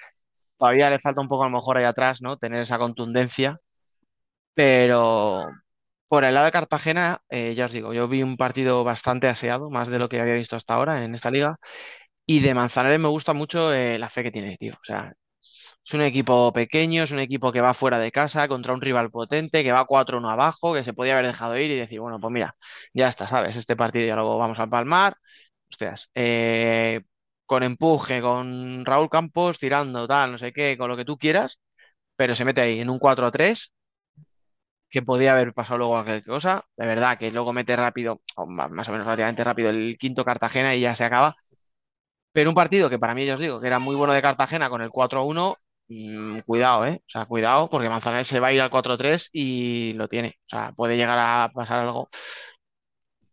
Todavía 0.57 0.89
le 0.89 0.99
falta 0.99 1.21
un 1.21 1.29
poco 1.29 1.43
a 1.45 1.49
lo 1.49 1.57
mejor 1.57 1.77
ahí 1.77 1.85
atrás, 1.85 2.21
¿no? 2.21 2.37
Tener 2.37 2.61
esa 2.63 2.79
contundencia. 2.79 3.59
Pero 4.53 5.47
por 6.07 6.23
el 6.23 6.33
lado 6.33 6.45
de 6.47 6.51
Cartagena, 6.51 7.21
eh, 7.29 7.55
ya 7.55 7.65
os 7.65 7.71
digo, 7.71 7.93
yo 7.93 8.07
vi 8.07 8.23
un 8.23 8.37
partido 8.37 8.83
bastante 8.83 9.27
aseado, 9.27 9.69
más 9.69 9.87
de 9.89 9.99
lo 9.99 10.09
que 10.09 10.19
había 10.21 10.33
visto 10.35 10.55
hasta 10.55 10.75
ahora 10.75 11.03
en 11.03 11.15
esta 11.15 11.31
liga. 11.31 11.57
Y 12.25 12.41
de 12.41 12.53
Manzanares 12.53 12.99
me 12.99 13.09
gusta 13.09 13.33
mucho 13.33 13.73
eh, 13.73 13.99
la 13.99 14.09
fe 14.09 14.23
que 14.23 14.31
tiene, 14.31 14.57
tío. 14.57 14.73
O 14.75 14.85
sea, 14.85 15.13
es 15.85 15.93
un 15.93 16.01
equipo 16.01 16.53
pequeño, 16.53 17.03
es 17.03 17.11
un 17.11 17.19
equipo 17.19 17.51
que 17.51 17.61
va 17.61 17.73
fuera 17.73 17.99
de 17.99 18.11
casa 18.11 18.47
contra 18.47 18.73
un 18.73 18.81
rival 18.81 19.09
potente, 19.11 19.63
que 19.63 19.71
va 19.71 19.85
4-1 19.85 20.29
abajo, 20.29 20.73
que 20.73 20.83
se 20.83 20.93
podía 20.93 21.13
haber 21.13 21.27
dejado 21.27 21.57
ir 21.57 21.71
y 21.71 21.75
decir, 21.77 21.99
bueno, 21.99 22.19
pues 22.19 22.31
mira, 22.31 22.55
ya 22.93 23.07
está, 23.09 23.27
¿sabes? 23.27 23.55
Este 23.55 23.75
partido 23.75 24.05
ya 24.07 24.15
lo 24.15 24.37
vamos 24.37 24.59
a 24.59 24.67
palmar. 24.67 25.15
Hostias, 25.69 26.09
eh, 26.15 27.01
con 27.45 27.63
empuje, 27.63 28.21
con 28.21 28.85
Raúl 28.85 29.09
Campos 29.09 29.57
tirando, 29.59 30.07
tal, 30.07 30.31
no 30.33 30.37
sé 30.37 30.53
qué, 30.53 30.77
con 30.77 30.89
lo 30.89 30.97
que 30.97 31.05
tú 31.05 31.17
quieras, 31.17 31.59
pero 32.15 32.35
se 32.35 32.45
mete 32.45 32.61
ahí 32.61 32.79
en 32.81 32.89
un 32.89 32.99
4-3 32.99 33.73
que 34.89 35.01
podía 35.01 35.33
haber 35.33 35.53
pasado 35.53 35.77
luego 35.79 35.93
cualquier 35.93 36.23
cosa. 36.23 36.65
De 36.77 36.85
verdad 36.87 37.17
que 37.17 37.31
luego 37.31 37.53
mete 37.53 37.75
rápido, 37.75 38.21
o 38.35 38.45
más 38.47 38.87
o 38.89 38.91
menos 38.91 39.05
relativamente 39.05 39.43
rápido, 39.43 39.69
el 39.69 39.97
quinto 39.99 40.25
Cartagena 40.25 40.75
y 40.75 40.81
ya 40.81 40.95
se 40.95 41.03
acaba. 41.05 41.35
Pero 42.31 42.49
un 42.49 42.55
partido 42.55 42.89
que 42.89 42.99
para 42.99 43.15
mí, 43.15 43.25
ya 43.25 43.35
os 43.35 43.39
digo, 43.39 43.59
que 43.59 43.67
era 43.67 43.79
muy 43.79 43.95
bueno 43.95 44.13
de 44.13 44.21
Cartagena 44.21 44.69
con 44.69 44.81
el 44.81 44.89
4-1, 44.89 45.55
mm, 45.89 46.39
cuidado, 46.41 46.85
¿eh? 46.85 47.01
O 47.07 47.09
sea, 47.09 47.25
cuidado, 47.25 47.69
porque 47.69 47.89
Manzanares 47.89 48.27
se 48.27 48.39
va 48.39 48.47
a 48.47 48.53
ir 48.53 48.61
al 48.61 48.69
4-3 48.71 49.29
y 49.33 49.93
lo 49.93 50.07
tiene. 50.07 50.39
O 50.47 50.49
sea, 50.49 50.71
puede 50.73 50.97
llegar 50.97 51.19
a 51.19 51.51
pasar 51.53 51.79
algo. 51.79 52.01
O 52.03 52.09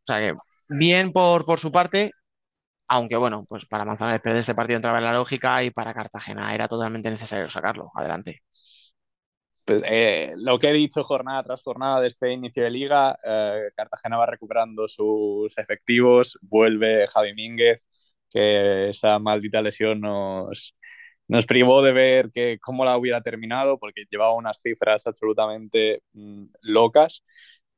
sea 0.07 0.18
que 0.20 0.34
bien 0.68 1.12
por, 1.12 1.44
por 1.44 1.59
su 1.61 1.72
parte, 1.72 2.12
aunque 2.88 3.16
bueno, 3.16 3.46
pues 3.48 3.66
para 3.66 3.84
Manzanares 3.84 4.22
perder 4.22 4.40
este 4.40 4.54
partido 4.54 4.76
entraba 4.76 4.98
en 4.98 5.04
la 5.04 5.14
lógica 5.14 5.62
y 5.64 5.70
para 5.70 5.94
Cartagena 5.94 6.54
era 6.54 6.68
totalmente 6.68 7.11
necesario 7.11 7.50
sacarlo. 7.50 7.90
Adelante. 7.94 8.42
Pues, 9.64 9.82
eh, 9.86 10.32
lo 10.36 10.59
que 10.59 10.68
he 10.68 10.72
dicho 10.72 11.02
jornada 11.02 11.42
tras 11.42 11.62
jornada 11.62 12.00
de 12.00 12.09
este 12.09 12.32
inicio 12.32 12.62
de 12.62 12.70
liga, 12.70 13.16
eh, 13.24 13.70
Cartagena 13.74 14.16
va 14.16 14.26
recuperando 14.26 14.86
sus 14.86 15.59
efectivos, 15.59 16.38
vuelve 16.42 17.07
Javi 17.09 17.34
Mínguez, 17.34 17.84
que 18.30 18.90
esa 18.90 19.18
maldita 19.18 19.61
lesión 19.62 20.00
nos, 20.00 20.76
nos 21.28 21.46
privó 21.46 21.82
de 21.82 21.92
ver 21.92 22.30
que, 22.32 22.58
cómo 22.60 22.84
la 22.84 22.96
hubiera 22.98 23.20
terminado, 23.22 23.78
porque 23.78 24.04
llevaba 24.10 24.34
unas 24.34 24.60
cifras 24.62 25.06
absolutamente 25.06 26.02
mm, 26.12 26.44
locas, 26.62 27.24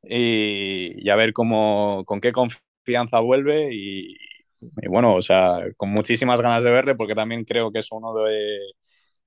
y, 0.02 0.94
y, 1.04 1.10
a 1.10 1.16
ver 1.16 1.32
cómo, 1.32 2.04
con 2.06 2.20
qué 2.20 2.32
confianza 2.32 3.20
vuelve, 3.20 3.70
y, 3.74 4.16
y, 4.60 4.88
bueno, 4.88 5.14
o 5.14 5.22
sea, 5.22 5.60
con 5.76 5.90
muchísimas 5.90 6.40
ganas 6.40 6.64
de 6.64 6.70
verle, 6.70 6.94
porque 6.94 7.14
también 7.14 7.44
creo 7.44 7.72
que 7.72 7.80
es 7.80 7.88
uno 7.92 8.14
de 8.14 8.58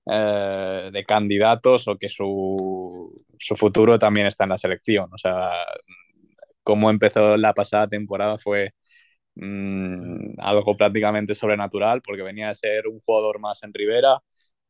eh, 0.06 0.90
de 0.92 1.04
candidatos 1.06 1.88
o 1.88 1.98
que 1.98 2.10
su, 2.10 3.24
su, 3.38 3.56
futuro 3.56 4.00
también 4.00 4.28
está 4.28 4.46
en 4.46 4.50
la 4.52 4.58
selección. 4.58 5.10
O 5.14 5.18
sea, 5.18 5.52
cómo 6.64 6.90
empezó 6.90 7.38
la 7.38 7.54
pasada 7.54 7.88
temporada 7.88 8.38
fue 8.40 8.74
mmm, 9.36 10.34
algo 10.40 10.76
prácticamente 10.76 11.36
sobrenatural 11.36 12.02
porque 12.02 12.22
venía 12.22 12.50
a 12.50 12.56
ser 12.56 12.88
un 12.88 13.00
jugador 13.00 13.40
más 13.40 13.64
en 13.64 13.74
Rivera. 13.74 14.20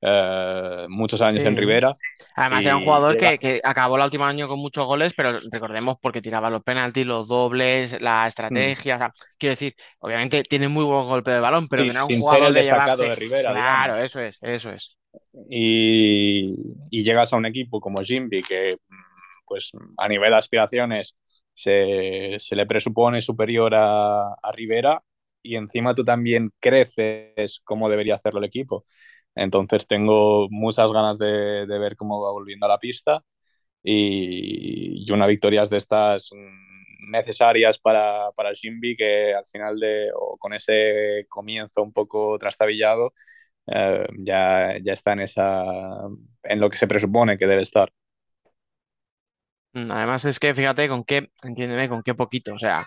Eh, 0.03 0.88
muchos 0.89 1.22
años 1.22 1.43
sí. 1.43 1.47
en 1.47 1.55
Rivera. 1.55 1.91
Además, 2.36 2.66
era 2.66 2.76
un 2.76 2.84
jugador 2.84 3.18
que, 3.18 3.36
que, 3.39 3.62
acabó 3.64 3.97
el 3.97 4.03
último 4.03 4.26
año 4.26 4.47
con 4.47 4.57
muchos 4.57 4.86
goles, 4.88 5.14
pero 5.16 5.39
recordemos 5.51 5.97
porque 6.01 6.24
tiraba 6.24 6.49
los 6.49 6.64
penaltis, 6.64 7.05
los 7.05 7.28
dobles, 7.28 8.01
la 8.01 8.28
estrategia. 8.28 8.95
Mm. 8.95 8.97
O 8.97 8.99
sea, 8.99 9.14
quiero 9.38 9.53
decir, 9.53 9.76
obviamente 9.99 10.41
tiene 10.43 10.68
muy 10.68 10.84
buen 10.86 11.05
golpe 11.05 11.30
de 11.30 11.39
balón, 11.39 11.68
pero 11.68 11.84
sí, 11.84 11.89
que 11.89 11.93
no 11.93 12.05
era 12.05 12.16
un 12.16 12.22
jugador 12.22 12.53
de, 12.53 12.64
llevarse... 12.64 13.03
de 13.03 13.16
Rivera. 13.16 13.51
Claro, 13.51 13.93
digamos. 13.93 14.16
eso 14.16 14.20
es, 14.22 14.38
eso 14.41 14.72
es. 14.72 14.97
Y, 15.49 16.55
y, 16.89 17.03
llegas 17.03 17.32
a 17.34 17.38
un 17.38 17.45
equipo 17.45 17.80
como 17.80 18.01
Jimby 18.01 18.41
que 18.43 18.78
pues 19.45 19.72
a 19.97 20.07
nivel 20.07 20.32
de 20.32 20.38
aspiraciones 20.38 21.18
se, 21.64 22.38
se 22.39 22.55
le 22.55 22.66
presupone 22.66 23.22
superior 23.22 23.74
a, 23.76 24.34
a, 24.34 24.51
Rivera 24.53 25.03
y 25.41 25.55
encima 25.55 25.95
tú 25.95 26.03
también 26.05 26.51
creces 26.59 27.62
como 27.64 27.89
debería 27.89 28.16
hacerlo 28.16 28.39
el 28.39 28.45
equipo. 28.45 28.86
Entonces 29.36 29.88
tengo 29.88 30.47
muchas 30.49 30.91
ganas 30.91 31.18
de, 31.20 31.66
de 31.68 31.80
ver 31.80 31.95
cómo 31.95 32.22
va 32.22 32.32
volviendo 32.32 32.66
a 32.66 32.70
la 32.70 32.80
pista 32.80 33.24
y, 33.84 35.05
y 35.07 35.12
una 35.12 35.28
victoria 35.28 35.66
de 35.66 35.78
estas 35.78 36.32
necesarias 37.12 37.80
para, 37.80 38.32
para 38.36 38.53
Jimby 38.53 38.95
que 38.95 39.34
al 39.34 39.45
final 39.51 39.80
de, 39.80 40.09
o 40.16 40.38
con 40.38 40.53
ese 40.53 41.26
comienzo 41.30 41.84
un 41.84 41.93
poco 41.93 42.38
trastabillado, 42.39 43.14
Uh, 43.68 44.05
ya, 44.18 44.78
ya 44.84 44.93
está 44.93 45.14
en 45.14 45.22
esa 45.22 45.64
en 46.43 46.59
lo 46.59 46.70
que 46.70 46.78
se 46.78 46.88
presupone 46.88 47.38
que 47.38 47.47
debe 47.47 47.62
estar. 47.62 47.93
Mm, 49.74 49.91
Además 49.91 50.26
es 50.26 50.39
que 50.39 50.53
fíjate 50.53 50.88
con 50.89 51.03
qué, 51.03 51.30
entiéndeme, 51.43 51.88
con 51.89 52.03
qué 52.03 52.13
poquito, 52.15 52.53
o 52.53 52.59
sea, 52.59 52.84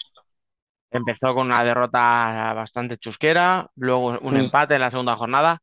empezó 0.90 1.34
con 1.34 1.46
una 1.48 1.64
derrota 1.64 2.52
bastante 2.54 2.98
chusquera, 2.98 3.68
luego 3.76 4.18
un 4.20 4.34
mm. 4.34 4.36
empate 4.36 4.74
en 4.76 4.80
la 4.82 4.90
segunda 4.90 5.16
jornada 5.16 5.60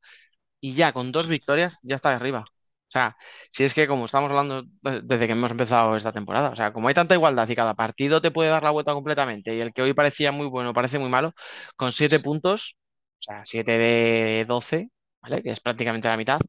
y 0.62 0.76
ya 0.76 0.94
con 0.94 1.12
dos 1.12 1.28
victorias 1.28 1.78
ya 1.84 1.98
está 1.98 2.16
arriba. 2.16 2.42
O 2.90 2.92
sea, 2.92 3.18
si 3.52 3.64
es 3.66 3.74
que 3.74 3.88
como 3.88 4.06
estamos 4.06 4.30
hablando 4.32 4.64
desde 5.04 5.28
que 5.28 5.34
hemos 5.34 5.52
empezado 5.52 5.96
esta 5.98 6.12
temporada, 6.14 6.52
o 6.52 6.56
sea, 6.58 6.74
como 6.74 6.88
hay 6.90 6.96
tanta 6.96 7.16
igualdad 7.16 7.50
y 7.50 7.56
cada 7.56 7.76
partido 7.76 8.22
te 8.22 8.32
puede 8.32 8.50
dar 8.50 8.64
la 8.64 8.72
vuelta 8.72 8.94
completamente 8.94 9.56
y 9.56 9.62
el 9.62 9.74
que 9.74 9.84
hoy 9.84 9.94
parecía 9.94 10.32
muy 10.34 10.48
bueno 10.48 10.74
parece 10.74 11.00
muy 11.00 11.10
malo, 11.10 11.34
con 11.78 11.92
siete 11.94 12.20
puntos, 12.20 12.78
o 13.20 13.24
sea, 13.24 13.46
siete 13.46 13.74
de 13.78 14.46
doce, 14.48 14.90
¿vale? 15.22 15.44
Que 15.44 15.52
es 15.52 15.60
prácticamente 15.62 16.08
la 16.10 16.18
mitad, 16.18 16.40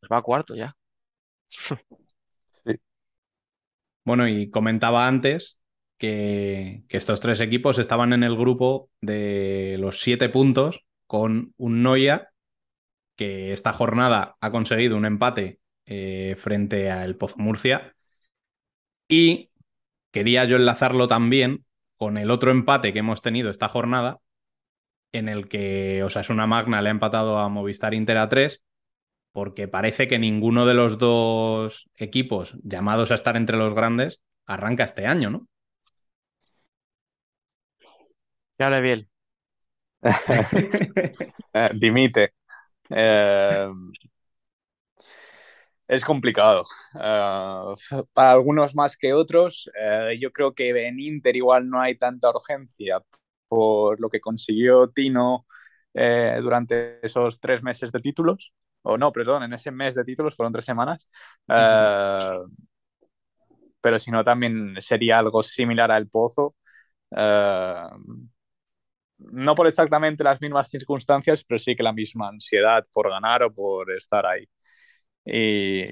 pues 0.00 0.10
va 0.12 0.18
a 0.18 0.22
cuarto 0.22 0.54
ya. 0.56 0.74
Bueno, 4.06 4.28
y 4.28 4.50
comentaba 4.50 5.08
antes 5.08 5.58
que, 5.98 6.84
estos 6.90 7.18
tres 7.18 7.40
equipos 7.40 7.80
estaban 7.80 8.12
en 8.12 8.22
el 8.22 8.36
grupo 8.36 8.88
de 9.00 9.76
los 9.80 10.00
siete 10.00 10.28
puntos 10.28 10.86
con 11.08 11.54
un 11.56 11.82
Noia 11.82 12.30
que 13.16 13.52
esta 13.52 13.72
jornada 13.72 14.36
ha 14.40 14.50
conseguido 14.52 14.96
un 14.96 15.06
empate 15.06 15.58
eh, 15.86 16.36
frente 16.38 16.88
al 16.88 17.16
Pozo 17.16 17.38
Murcia. 17.38 17.96
Y 19.08 19.50
quería 20.12 20.44
yo 20.44 20.56
enlazarlo 20.56 21.08
también 21.08 21.64
con 21.96 22.16
el 22.16 22.30
otro 22.30 22.52
empate 22.52 22.92
que 22.92 23.00
hemos 23.00 23.22
tenido 23.22 23.50
esta 23.50 23.68
jornada 23.68 24.20
en 25.10 25.28
el 25.28 25.48
que 25.48 26.04
o 26.04 26.10
sea, 26.10 26.22
es 26.22 26.30
una 26.30 26.46
Magna 26.46 26.80
le 26.80 26.90
ha 26.90 26.92
empatado 26.92 27.38
a 27.38 27.48
Movistar 27.48 27.92
Inter 27.92 28.18
a 28.18 28.28
3, 28.28 28.62
porque 29.36 29.68
parece 29.68 30.08
que 30.08 30.18
ninguno 30.18 30.64
de 30.64 30.72
los 30.72 30.96
dos 30.96 31.90
equipos 31.94 32.58
llamados 32.62 33.10
a 33.10 33.16
estar 33.16 33.36
entre 33.36 33.58
los 33.58 33.74
grandes 33.74 34.22
arranca 34.46 34.84
este 34.84 35.06
año, 35.06 35.28
¿no? 35.28 35.46
Bien. 38.80 39.06
Dimite. 41.74 42.32
Eh, 42.88 43.68
es 45.86 46.02
complicado. 46.02 46.64
Uh, 46.94 47.76
para 48.14 48.32
algunos 48.32 48.74
más 48.74 48.96
que 48.96 49.12
otros, 49.12 49.70
uh, 49.78 50.12
yo 50.18 50.32
creo 50.32 50.54
que 50.54 50.70
en 50.86 50.98
Inter 50.98 51.36
igual 51.36 51.68
no 51.68 51.78
hay 51.78 51.98
tanta 51.98 52.30
urgencia 52.30 53.02
por 53.48 54.00
lo 54.00 54.08
que 54.08 54.18
consiguió 54.18 54.88
Tino 54.88 55.46
eh, 55.92 56.38
durante 56.40 57.04
esos 57.04 57.38
tres 57.38 57.62
meses 57.62 57.92
de 57.92 58.00
títulos, 58.00 58.54
o 58.86 58.98
no, 58.98 59.12
perdón, 59.12 59.42
en 59.44 59.52
ese 59.52 59.70
mes 59.70 59.94
de 59.94 60.04
títulos, 60.04 60.36
fueron 60.36 60.52
tres 60.52 60.64
semanas, 60.64 61.08
uh 61.48 61.52
-huh. 61.54 62.50
pero 63.80 63.98
si 63.98 64.10
no 64.10 64.24
también 64.24 64.76
sería 64.80 65.18
algo 65.18 65.42
similar 65.42 65.90
al 65.90 66.08
Pozo. 66.08 66.54
Eh, 67.16 67.74
no 69.18 69.54
por 69.54 69.66
exactamente 69.66 70.24
las 70.24 70.40
mismas 70.40 70.68
circunstancias, 70.68 71.44
pero 71.44 71.58
sí 71.58 71.74
que 71.76 71.82
la 71.82 71.92
misma 71.92 72.28
ansiedad 72.28 72.84
por 72.92 73.10
ganar 73.10 73.42
o 73.42 73.52
por 73.52 73.90
estar 73.92 74.26
ahí. 74.26 74.44
Y 75.24 75.84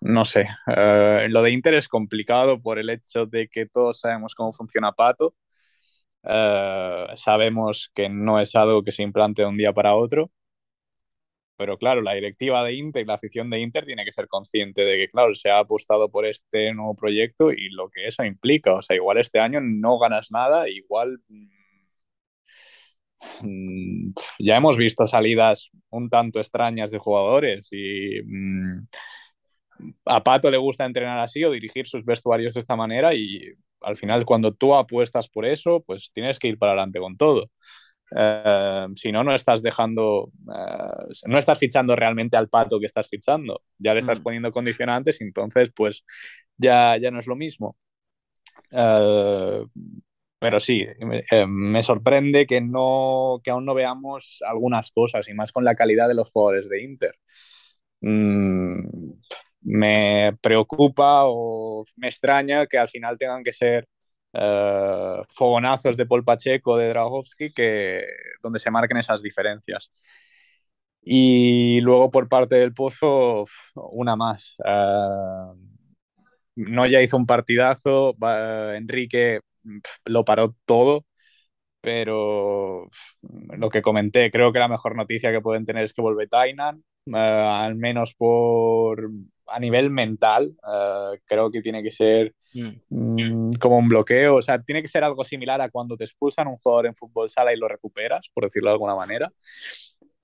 no 0.00 0.24
sé, 0.24 0.48
uh, 0.68 1.28
lo 1.28 1.42
de 1.42 1.50
Inter 1.52 1.74
es 1.74 1.88
complicado 1.88 2.60
por 2.62 2.78
el 2.78 2.90
hecho 2.90 3.26
de 3.26 3.48
que 3.48 3.66
todos 3.66 4.00
sabemos 4.00 4.34
cómo 4.34 4.52
funciona 4.52 4.92
Pato. 4.92 5.34
Uh, 6.22 7.16
sabemos 7.16 7.90
que 7.94 8.08
no 8.08 8.40
es 8.40 8.54
algo 8.56 8.82
que 8.82 8.92
se 8.92 9.02
implante 9.02 9.42
de 9.42 9.48
un 9.48 9.58
día 9.58 9.72
para 9.74 9.94
otro. 9.96 10.30
Pero 11.56 11.78
claro, 11.78 12.02
la 12.02 12.14
directiva 12.14 12.64
de 12.64 12.74
Inter 12.74 13.02
y 13.02 13.06
la 13.06 13.14
afición 13.14 13.50
de 13.50 13.60
Inter 13.60 13.84
tiene 13.84 14.04
que 14.04 14.12
ser 14.12 14.28
consciente 14.28 14.84
de 14.84 14.96
que, 14.96 15.08
claro, 15.10 15.34
se 15.34 15.50
ha 15.50 15.58
apostado 15.60 16.10
por 16.10 16.26
este 16.26 16.72
nuevo 16.74 16.94
proyecto 16.96 17.52
y 17.52 17.70
lo 17.70 17.88
que 17.90 18.06
eso 18.08 18.24
implica. 18.24 18.74
O 18.74 18.82
sea, 18.82 18.96
igual 18.96 19.18
este 19.18 19.38
año 19.40 19.60
no 19.60 19.98
ganas 19.98 20.30
nada, 20.32 20.68
igual 20.68 21.18
mm, 23.40 24.12
ya 24.38 24.56
hemos 24.56 24.76
visto 24.76 25.06
salidas 25.06 25.70
un 25.90 26.10
tanto 26.10 26.38
extrañas 26.40 26.90
de 26.90 26.98
jugadores 26.98 27.68
y 27.72 28.20
mm, 28.24 28.86
a 30.06 30.22
Pato 30.22 30.50
le 30.50 30.56
gusta 30.56 30.84
entrenar 30.84 31.18
así 31.20 31.44
o 31.44 31.50
dirigir 31.50 31.86
sus 31.86 32.04
vestuarios 32.04 32.54
de 32.54 32.60
esta 32.60 32.76
manera 32.76 33.14
y 33.14 33.54
al 33.80 33.96
final 33.96 34.24
cuando 34.24 34.52
tú 34.54 34.74
apuestas 34.74 35.28
por 35.28 35.44
eso, 35.46 35.82
pues 35.86 36.10
tienes 36.12 36.38
que 36.38 36.48
ir 36.48 36.58
para 36.58 36.72
adelante 36.72 37.00
con 37.00 37.16
todo. 37.16 37.50
Eh, 38.16 38.86
si 38.96 39.12
no, 39.12 39.24
no 39.24 39.34
estás 39.34 39.62
dejando, 39.62 40.30
eh, 40.48 41.14
no 41.26 41.38
estás 41.38 41.58
fichando 41.58 41.96
realmente 41.96 42.36
al 42.36 42.48
pato 42.48 42.78
que 42.78 42.86
estás 42.86 43.08
fichando. 43.08 43.62
Ya 43.78 43.94
le 43.94 44.00
estás 44.00 44.20
mm. 44.20 44.22
poniendo 44.22 44.52
condicionantes 44.52 45.20
y 45.20 45.24
entonces, 45.24 45.70
pues 45.74 46.04
ya, 46.56 46.96
ya 46.96 47.10
no 47.10 47.20
es 47.20 47.26
lo 47.26 47.36
mismo. 47.36 47.76
Eh, 48.70 49.64
pero 50.38 50.60
sí, 50.60 50.84
me 51.48 51.82
sorprende 51.82 52.46
que, 52.46 52.60
no, 52.60 53.40
que 53.42 53.50
aún 53.50 53.64
no 53.64 53.72
veamos 53.74 54.40
algunas 54.46 54.90
cosas 54.90 55.26
y 55.28 55.34
más 55.34 55.52
con 55.52 55.64
la 55.64 55.74
calidad 55.74 56.06
de 56.06 56.14
los 56.14 56.30
jugadores 56.30 56.68
de 56.68 56.82
Inter. 56.82 57.14
Mm, 58.02 59.14
me 59.62 60.36
preocupa 60.42 61.22
o 61.24 61.84
me 61.96 62.08
extraña 62.08 62.66
que 62.66 62.78
al 62.78 62.88
final 62.88 63.16
tengan 63.18 63.42
que 63.42 63.52
ser 63.52 63.88
uh, 64.34 65.24
fogonazos 65.30 65.96
de 65.96 66.06
Paul 66.06 66.24
Pacheco, 66.24 66.76
de 66.76 66.88
Dragovski, 66.88 67.52
que, 67.52 68.04
donde 68.42 68.58
se 68.58 68.70
marquen 68.70 68.98
esas 68.98 69.22
diferencias. 69.22 69.90
Y 71.02 71.80
luego 71.80 72.10
por 72.10 72.28
parte 72.28 72.56
del 72.56 72.74
Pozo, 72.74 73.46
una 73.74 74.16
más. 74.16 74.56
Uh, 74.58 75.54
no 76.56 76.86
ya 76.86 77.02
hizo 77.02 77.16
un 77.16 77.26
partidazo, 77.26 78.14
Enrique 78.74 79.40
lo 80.04 80.24
paró 80.24 80.54
todo, 80.66 81.04
pero 81.84 82.88
lo 83.58 83.70
que 83.70 83.82
comenté, 83.82 84.30
creo 84.30 84.52
que 84.52 84.58
la 84.58 84.68
mejor 84.68 84.96
noticia 84.96 85.30
que 85.30 85.42
pueden 85.42 85.66
tener 85.66 85.84
es 85.84 85.92
que 85.92 86.00
vuelve 86.00 86.26
Tainan, 86.26 86.82
uh, 87.06 87.16
al 87.16 87.76
menos 87.76 88.14
por 88.14 89.10
a 89.46 89.60
nivel 89.60 89.90
mental, 89.90 90.54
uh, 90.62 91.14
creo 91.26 91.50
que 91.50 91.60
tiene 91.60 91.82
que 91.82 91.90
ser 91.90 92.34
mm. 92.54 93.50
como 93.60 93.76
un 93.76 93.88
bloqueo, 93.88 94.36
o 94.36 94.42
sea, 94.42 94.62
tiene 94.62 94.80
que 94.80 94.88
ser 94.88 95.04
algo 95.04 95.22
similar 95.24 95.60
a 95.60 95.68
cuando 95.68 95.98
te 95.98 96.04
expulsan 96.04 96.48
un 96.48 96.56
jugador 96.56 96.86
en 96.86 96.96
fútbol 96.96 97.28
sala 97.28 97.52
y 97.52 97.58
lo 97.58 97.68
recuperas, 97.68 98.30
por 98.32 98.44
decirlo 98.44 98.70
de 98.70 98.74
alguna 98.74 98.96
manera. 98.96 99.30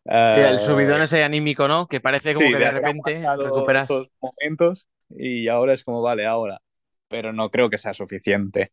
Sí, 0.03 0.41
el 0.41 0.57
eh, 0.57 0.61
subidón 0.61 1.03
ese 1.03 1.23
anímico, 1.23 1.69
¿no? 1.69 1.87
Que 1.87 2.01
parece 2.01 2.33
como 2.33 2.49
que 2.49 2.57
de 2.57 2.71
repente 2.71 3.23
recuperas 3.37 3.85
esos 3.85 4.09
momentos 4.19 4.89
y 5.11 5.47
ahora 5.49 5.75
es 5.75 5.85
como, 5.85 6.01
vale, 6.01 6.25
ahora. 6.25 6.63
Pero 7.09 7.35
no 7.35 7.51
creo 7.51 7.69
que 7.69 7.77
sea 7.77 7.93
suficiente. 7.93 8.73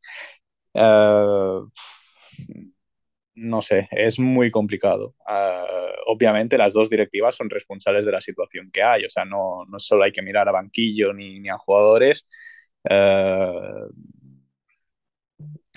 No 3.38 3.62
sé, 3.62 3.88
es 3.92 4.18
muy 4.18 4.50
complicado. 4.50 5.16
Uh, 5.28 6.12
obviamente 6.12 6.58
las 6.58 6.74
dos 6.74 6.90
directivas 6.90 7.36
son 7.36 7.52
responsables 7.52 8.04
de 8.04 8.12
la 8.12 8.20
situación 8.20 8.72
que 8.74 8.82
hay, 8.82 9.06
o 9.06 9.10
sea, 9.12 9.26
no, 9.26 9.64
no 9.68 9.78
solo 9.78 10.04
hay 10.04 10.12
que 10.12 10.24
mirar 10.24 10.50
a 10.50 10.52
banquillo 10.52 11.14
ni, 11.14 11.40
ni 11.40 11.48
a 11.48 11.58
jugadores, 11.58 12.26
uh, 12.90 13.88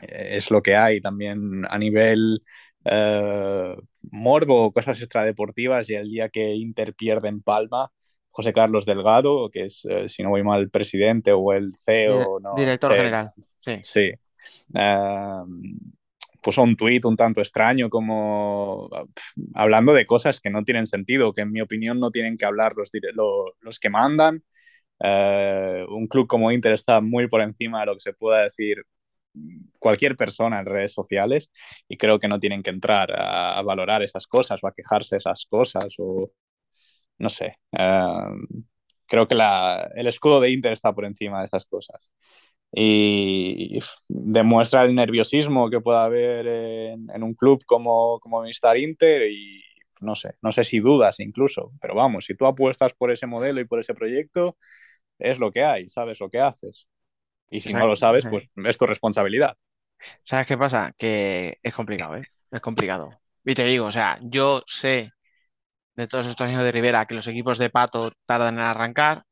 es 0.00 0.50
lo 0.50 0.62
que 0.62 0.74
hay 0.74 1.02
también 1.02 1.66
a 1.68 1.78
nivel 1.78 2.42
uh, 2.86 3.78
morbo, 4.10 4.72
cosas 4.72 4.98
extradeportivas 5.02 5.90
y 5.90 5.94
el 5.96 6.10
día 6.10 6.30
que 6.30 6.54
Inter 6.54 6.94
pierde 6.94 7.28
en 7.28 7.42
Palma, 7.42 7.90
José 8.30 8.54
Carlos 8.54 8.86
Delgado, 8.86 9.50
que 9.50 9.66
es, 9.66 9.82
si 10.06 10.22
no 10.22 10.30
voy 10.30 10.42
mal, 10.42 10.60
el 10.60 10.70
presidente 10.70 11.32
o 11.32 11.52
el 11.52 11.72
CEO. 11.84 12.40
no, 12.40 12.54
Director 12.54 12.94
general. 12.94 13.32
Sí. 13.60 13.80
sí 13.82 14.12
puso 16.42 16.62
un 16.62 16.76
tuit 16.76 17.04
un 17.04 17.16
tanto 17.16 17.40
extraño 17.40 17.90
como 17.90 18.88
hablando 19.54 19.92
de 19.92 20.06
cosas 20.06 20.40
que 20.40 20.50
no 20.50 20.64
tienen 20.64 20.86
sentido, 20.86 21.32
que 21.32 21.42
en 21.42 21.52
mi 21.52 21.60
opinión 21.60 22.00
no 22.00 22.10
tienen 22.10 22.36
que 22.36 22.44
hablar 22.44 22.74
los, 22.76 22.90
los 23.60 23.78
que 23.78 23.90
mandan. 23.90 24.42
Eh, 25.02 25.84
un 25.88 26.06
club 26.08 26.26
como 26.26 26.52
Inter 26.52 26.72
está 26.74 27.00
muy 27.00 27.28
por 27.28 27.42
encima 27.42 27.80
de 27.80 27.86
lo 27.86 27.94
que 27.94 28.00
se 28.00 28.12
pueda 28.12 28.42
decir 28.44 28.84
cualquier 29.78 30.16
persona 30.16 30.60
en 30.60 30.66
redes 30.66 30.92
sociales 30.92 31.50
y 31.88 31.96
creo 31.96 32.18
que 32.18 32.28
no 32.28 32.40
tienen 32.40 32.62
que 32.62 32.70
entrar 32.70 33.10
a, 33.16 33.62
valorar 33.62 34.02
esas 34.02 34.26
cosas 34.26 34.60
o 34.62 34.66
a 34.66 34.74
quejarse 34.74 35.16
esas 35.16 35.46
cosas 35.48 35.94
o 35.98 36.30
no 37.18 37.30
sé. 37.30 37.58
Eh, 37.72 38.12
creo 39.06 39.28
que 39.28 39.34
la, 39.34 39.90
el 39.94 40.06
escudo 40.06 40.40
de 40.40 40.50
Inter 40.50 40.72
está 40.72 40.94
por 40.94 41.04
encima 41.04 41.40
de 41.40 41.46
esas 41.46 41.66
cosas 41.66 42.10
y 42.72 43.80
demuestra 44.08 44.84
el 44.84 44.94
nerviosismo 44.94 45.70
que 45.70 45.80
puede 45.80 45.98
haber 45.98 46.46
en, 46.46 47.22
un 47.22 47.34
club 47.34 47.64
como, 47.66 48.20
como 48.20 48.44
Inter 48.46 49.30
y 49.30 49.62
no 50.00 50.14
sé, 50.14 50.34
no 50.40 50.52
sé 50.52 50.64
si 50.64 50.80
dudas 50.80 51.20
incluso, 51.20 51.72
pero 51.80 51.94
vamos, 51.94 52.24
si 52.24 52.34
tú 52.34 52.46
apuestas 52.46 52.94
por 52.94 53.10
ese 53.10 53.26
modelo 53.26 53.60
y 53.60 53.64
por 53.64 53.80
ese 53.80 53.94
proyecto, 53.94 54.56
es 55.18 55.38
lo 55.38 55.52
que 55.52 55.64
hay, 55.64 55.88
sabes 55.88 56.20
lo 56.20 56.30
que 56.30 56.40
haces. 56.40 56.86
Y 57.50 57.60
si 57.60 57.72
no 57.74 57.86
lo 57.86 57.96
sabes, 57.96 58.24
pues 58.26 58.48
es 58.64 58.78
tu 58.78 58.86
responsabilidad. 58.86 59.56
¿Sabes 60.22 60.46
qué 60.46 60.56
pasa? 60.56 60.94
Que 60.96 61.58
es 61.62 61.74
complicado, 61.74 62.16
¿eh? 62.16 62.24
Es 62.50 62.60
complicado. 62.60 63.10
Y 63.44 63.54
te 63.54 63.64
digo, 63.64 63.86
o 63.86 63.92
sea, 63.92 64.18
yo 64.22 64.62
sé 64.66 65.10
de 65.94 66.06
todos 66.06 66.26
estos 66.26 66.46
años 66.46 66.62
de 66.62 66.72
Rivera 66.72 67.06
que 67.06 67.14
los 67.14 67.26
equipos 67.26 67.58
de 67.58 67.70
Pato 67.70 68.12
tardan 68.24 68.54
en 68.54 68.60
arrancar. 68.64 69.24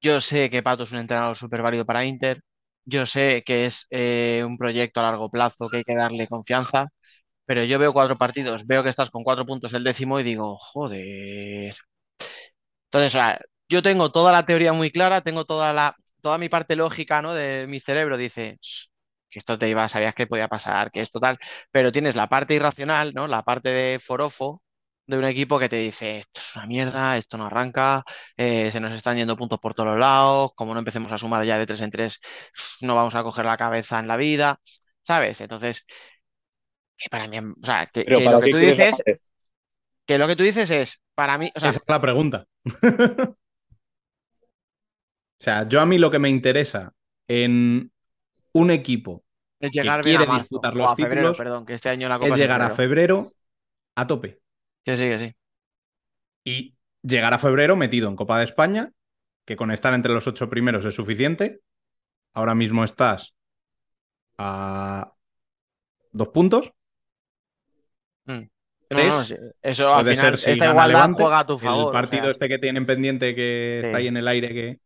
Yo 0.00 0.20
sé 0.20 0.50
que 0.50 0.62
Pato 0.62 0.84
es 0.84 0.92
un 0.92 0.98
entrenador 0.98 1.36
súper 1.36 1.62
válido 1.62 1.84
para 1.84 2.04
Inter. 2.04 2.42
Yo 2.86 3.06
sé 3.06 3.42
que 3.46 3.66
es 3.66 3.86
eh, 3.90 4.42
un 4.46 4.58
proyecto 4.58 5.00
a 5.00 5.04
largo 5.04 5.30
plazo 5.30 5.68
que 5.68 5.78
hay 5.78 5.84
que 5.84 5.94
darle 5.96 6.28
confianza, 6.28 6.88
pero 7.46 7.64
yo 7.64 7.78
veo 7.80 7.92
cuatro 7.94 8.18
partidos, 8.18 8.66
veo 8.66 8.82
que 8.84 8.90
estás 8.90 9.10
con 9.10 9.24
cuatro 9.24 9.46
puntos 9.46 9.74
el 9.74 9.84
décimo 9.84 10.20
y 10.20 10.24
digo, 10.24 10.58
joder. 10.58 11.74
Entonces, 12.90 13.20
yo 13.68 13.82
tengo 13.82 14.12
toda 14.12 14.32
la 14.32 14.46
teoría 14.46 14.72
muy 14.72 14.90
clara, 14.90 15.20
tengo 15.20 15.44
toda 15.44 15.72
la, 15.72 15.96
toda 16.22 16.38
mi 16.38 16.48
parte 16.48 16.76
lógica, 16.76 17.22
¿no? 17.22 17.34
De 17.34 17.66
mi 17.66 17.80
cerebro 17.80 18.16
dice 18.16 18.58
que 19.30 19.38
esto 19.40 19.58
te 19.58 19.68
iba, 19.68 19.88
sabías 19.88 20.14
que 20.14 20.26
podía 20.28 20.48
pasar, 20.48 20.90
que 20.92 21.00
esto 21.00 21.18
tal, 21.20 21.38
pero 21.72 21.90
tienes 21.92 22.14
la 22.16 22.28
parte 22.28 22.54
irracional, 22.54 23.12
¿no? 23.14 23.26
La 23.28 23.42
parte 23.42 23.70
de 23.70 23.98
forofo, 24.00 24.62
de 25.06 25.18
un 25.18 25.24
equipo 25.24 25.58
que 25.58 25.68
te 25.68 25.76
dice, 25.76 26.20
esto 26.20 26.40
es 26.40 26.56
una 26.56 26.66
mierda, 26.66 27.16
esto 27.16 27.36
no 27.36 27.46
arranca, 27.46 28.04
eh, 28.36 28.70
se 28.70 28.80
nos 28.80 28.92
están 28.92 29.16
yendo 29.16 29.36
puntos 29.36 29.58
por 29.58 29.74
todos 29.74 29.98
lados, 29.98 30.52
como 30.54 30.72
no 30.72 30.78
empecemos 30.78 31.12
a 31.12 31.18
sumar 31.18 31.44
ya 31.44 31.58
de 31.58 31.66
tres 31.66 31.80
en 31.82 31.90
tres, 31.90 32.20
no 32.80 32.94
vamos 32.94 33.14
a 33.14 33.22
coger 33.22 33.44
la 33.44 33.56
cabeza 33.56 33.98
en 33.98 34.08
la 34.08 34.16
vida, 34.16 34.60
¿sabes? 35.02 35.40
Entonces, 35.40 35.84
que 36.96 37.08
para 37.10 37.28
mí, 37.28 37.38
o 37.38 37.66
sea, 37.66 37.86
que, 37.92 38.04
lo 38.08 38.40
que 38.40 38.50
tú 38.50 38.56
dices, 38.56 39.02
que 40.06 40.18
lo 40.18 40.26
que 40.26 40.36
tú 40.36 40.42
dices 40.42 40.70
es, 40.70 41.02
para 41.14 41.38
mí, 41.38 41.50
Esa 41.54 41.68
es 41.68 41.80
la 41.86 42.00
pregunta. 42.00 42.46
o 42.82 43.36
sea, 45.38 45.68
yo 45.68 45.80
a 45.80 45.86
mí 45.86 45.98
lo 45.98 46.10
que 46.10 46.18
me 46.18 46.30
interesa 46.30 46.92
en 47.28 47.92
un 48.52 48.70
equipo 48.70 49.24
es 49.60 49.70
llegar 49.70 50.02
que 50.02 50.16
quiere 50.16 50.26
disputar 50.26 50.74
los 50.74 50.94
títulos 50.94 51.36
perdón, 51.36 51.66
que 51.66 51.74
este 51.74 51.88
año 51.88 52.08
la 52.08 52.16
es 52.16 52.36
llegar 52.36 52.62
a 52.62 52.70
febrero 52.70 53.32
a 53.96 54.06
tope. 54.06 54.43
Que 54.84 54.96
sí, 54.96 55.02
que 55.08 55.18
sí. 55.18 55.34
Y 56.44 56.74
llegar 57.02 57.32
a 57.34 57.38
febrero 57.38 57.76
metido 57.76 58.08
en 58.08 58.16
Copa 58.16 58.38
de 58.38 58.44
España, 58.44 58.92
que 59.44 59.56
con 59.56 59.70
estar 59.70 59.94
entre 59.94 60.12
los 60.12 60.26
ocho 60.26 60.48
primeros 60.48 60.84
es 60.84 60.94
suficiente. 60.94 61.60
Ahora 62.32 62.54
mismo 62.54 62.84
estás 62.84 63.34
a 64.38 65.12
dos 66.12 66.28
puntos. 66.28 66.72
Mm. 68.26 68.42
eso 68.90 69.94
al 69.94 70.06
final, 70.06 70.38
ser 70.38 70.52
esta 70.52 70.70
igualdad 70.70 71.10
juega 71.12 71.38
a 71.40 71.46
tu 71.46 71.58
favor. 71.58 71.86
El 71.86 72.00
partido 72.00 72.30
este 72.30 72.48
que 72.48 72.58
tienen 72.58 72.86
pendiente 72.86 73.34
que 73.34 73.80
está 73.80 73.98
ahí 73.98 74.08
en 74.08 74.16
el 74.16 74.28
aire 74.28 74.48
que. 74.48 74.78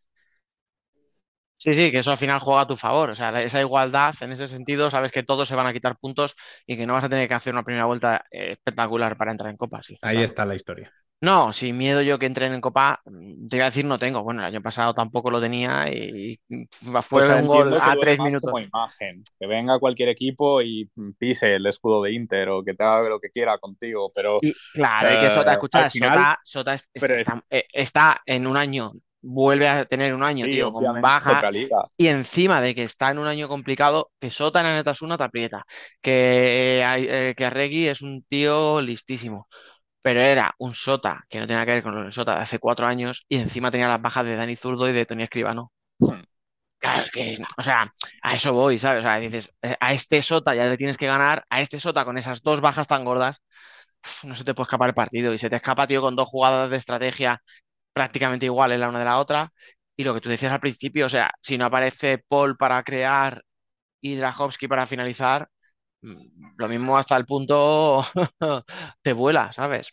Sí, 1.58 1.74
sí, 1.74 1.90
que 1.90 1.98
eso 1.98 2.12
al 2.12 2.18
final 2.18 2.38
juega 2.38 2.62
a 2.62 2.66
tu 2.66 2.76
favor. 2.76 3.10
O 3.10 3.16
sea, 3.16 3.30
esa 3.40 3.60
igualdad, 3.60 4.14
en 4.20 4.30
ese 4.30 4.46
sentido, 4.46 4.90
sabes 4.90 5.10
que 5.10 5.24
todos 5.24 5.48
se 5.48 5.56
van 5.56 5.66
a 5.66 5.72
quitar 5.72 5.98
puntos 5.98 6.36
y 6.66 6.76
que 6.76 6.86
no 6.86 6.92
vas 6.92 7.04
a 7.04 7.08
tener 7.08 7.26
que 7.26 7.34
hacer 7.34 7.52
una 7.52 7.64
primera 7.64 7.84
vuelta 7.84 8.24
eh, 8.30 8.52
espectacular 8.52 9.16
para 9.16 9.32
entrar 9.32 9.50
en 9.50 9.56
Copa. 9.56 9.80
Ahí 10.02 10.22
está 10.22 10.44
la 10.44 10.54
historia. 10.54 10.92
No, 11.20 11.52
sin 11.52 11.76
miedo 11.76 12.00
yo 12.00 12.16
que 12.16 12.26
entren 12.26 12.54
en 12.54 12.60
Copa, 12.60 13.02
te 13.50 13.56
iba 13.56 13.64
a 13.64 13.70
decir 13.70 13.84
no 13.84 13.98
tengo. 13.98 14.22
Bueno, 14.22 14.40
el 14.40 14.46
año 14.46 14.62
pasado 14.62 14.94
tampoco 14.94 15.32
lo 15.32 15.40
tenía 15.40 15.90
y 15.92 16.38
fue 16.48 17.02
pues 17.10 17.28
un 17.28 17.46
gol 17.46 17.76
a 17.80 17.96
tres 18.00 18.20
minutos. 18.20 18.52
Como 18.52 18.60
imagen, 18.60 19.24
que 19.36 19.46
venga 19.48 19.80
cualquier 19.80 20.10
equipo 20.10 20.62
y 20.62 20.88
pise 21.18 21.56
el 21.56 21.66
escudo 21.66 22.04
de 22.04 22.12
Inter 22.12 22.50
o 22.50 22.62
que 22.62 22.74
te 22.74 22.84
haga 22.84 23.08
lo 23.08 23.18
que 23.18 23.30
quiera 23.30 23.58
contigo, 23.58 24.12
pero... 24.14 24.38
claro, 24.72 25.12
y 25.12 25.18
que 25.18 25.30
Sota, 25.32 25.50
eh, 25.50 25.54
escucha, 25.54 25.90
Sota, 26.44 26.76
eh, 27.50 27.64
está 27.72 28.22
en 28.24 28.46
un 28.46 28.56
año 28.56 28.92
vuelve 29.20 29.68
a 29.68 29.84
tener 29.84 30.14
un 30.14 30.22
año, 30.22 30.46
tío, 30.46 30.72
con 30.72 31.00
baja. 31.00 31.50
Y 31.96 32.08
encima 32.08 32.60
de 32.60 32.74
que 32.74 32.84
está 32.84 33.10
en 33.10 33.18
un 33.18 33.26
año 33.26 33.48
complicado, 33.48 34.10
que 34.20 34.30
Sota 34.30 34.60
en 34.60 34.84
la 34.84 34.94
una 35.00 35.18
te 35.18 35.24
aprieta. 35.24 35.64
Que, 36.00 36.82
eh, 36.82 37.34
que 37.36 37.44
Arregui 37.44 37.88
es 37.88 38.02
un 38.02 38.22
tío 38.24 38.80
listísimo. 38.80 39.48
pero 40.02 40.22
era 40.22 40.54
un 40.58 40.74
Sota 40.74 41.24
que 41.28 41.40
no 41.40 41.46
tenía 41.46 41.66
que 41.66 41.72
ver 41.72 41.82
con 41.82 41.98
el 41.98 42.12
Sota 42.12 42.36
de 42.36 42.42
hace 42.42 42.58
cuatro 42.58 42.86
años 42.86 43.24
y 43.28 43.38
encima 43.38 43.70
tenía 43.70 43.88
las 43.88 44.00
bajas 44.02 44.24
de 44.24 44.36
Dani 44.36 44.56
Zurdo 44.56 44.88
y 44.88 44.92
de 44.92 45.06
Tony 45.06 45.24
Escribano. 45.24 45.72
Claro 46.78 47.08
que, 47.12 47.36
o 47.56 47.62
sea, 47.62 47.92
a 48.22 48.34
eso 48.36 48.52
voy, 48.52 48.78
¿sabes? 48.78 49.00
O 49.00 49.02
sea, 49.02 49.18
dices, 49.18 49.52
eh, 49.62 49.76
a 49.80 49.92
este 49.92 50.22
Sota 50.22 50.54
ya 50.54 50.64
le 50.64 50.76
tienes 50.76 50.96
que 50.96 51.06
ganar, 51.08 51.44
a 51.50 51.60
este 51.60 51.80
Sota 51.80 52.04
con 52.04 52.18
esas 52.18 52.42
dos 52.42 52.60
bajas 52.60 52.86
tan 52.86 53.04
gordas, 53.04 53.38
no 54.24 54.34
se 54.36 54.44
te 54.44 54.54
puede 54.54 54.66
escapar 54.66 54.90
el 54.90 54.94
partido. 54.94 55.34
Y 55.34 55.38
se 55.38 55.50
te 55.50 55.56
escapa, 55.56 55.86
tío, 55.86 56.00
con 56.02 56.16
dos 56.16 56.28
jugadas 56.28 56.70
de 56.70 56.76
estrategia 56.76 57.42
prácticamente 57.98 58.46
iguales 58.46 58.78
la 58.80 58.88
una 58.88 59.00
de 59.00 59.04
la 59.04 59.18
otra. 59.18 59.50
Y 59.96 60.04
lo 60.04 60.14
que 60.14 60.20
tú 60.20 60.28
decías 60.28 60.52
al 60.52 60.60
principio, 60.60 61.06
o 61.06 61.08
sea, 61.10 61.32
si 61.42 61.58
no 61.58 61.66
aparece 61.66 62.18
Paul 62.28 62.56
para 62.56 62.82
crear 62.84 63.42
y 64.02 64.16
Drahovski 64.16 64.68
para 64.68 64.86
finalizar, 64.86 65.48
mm, 66.02 66.54
lo 66.58 66.68
mismo 66.68 66.98
hasta 66.98 67.16
el 67.16 67.26
punto 67.26 68.04
te 69.02 69.12
vuela, 69.14 69.52
¿sabes? 69.54 69.92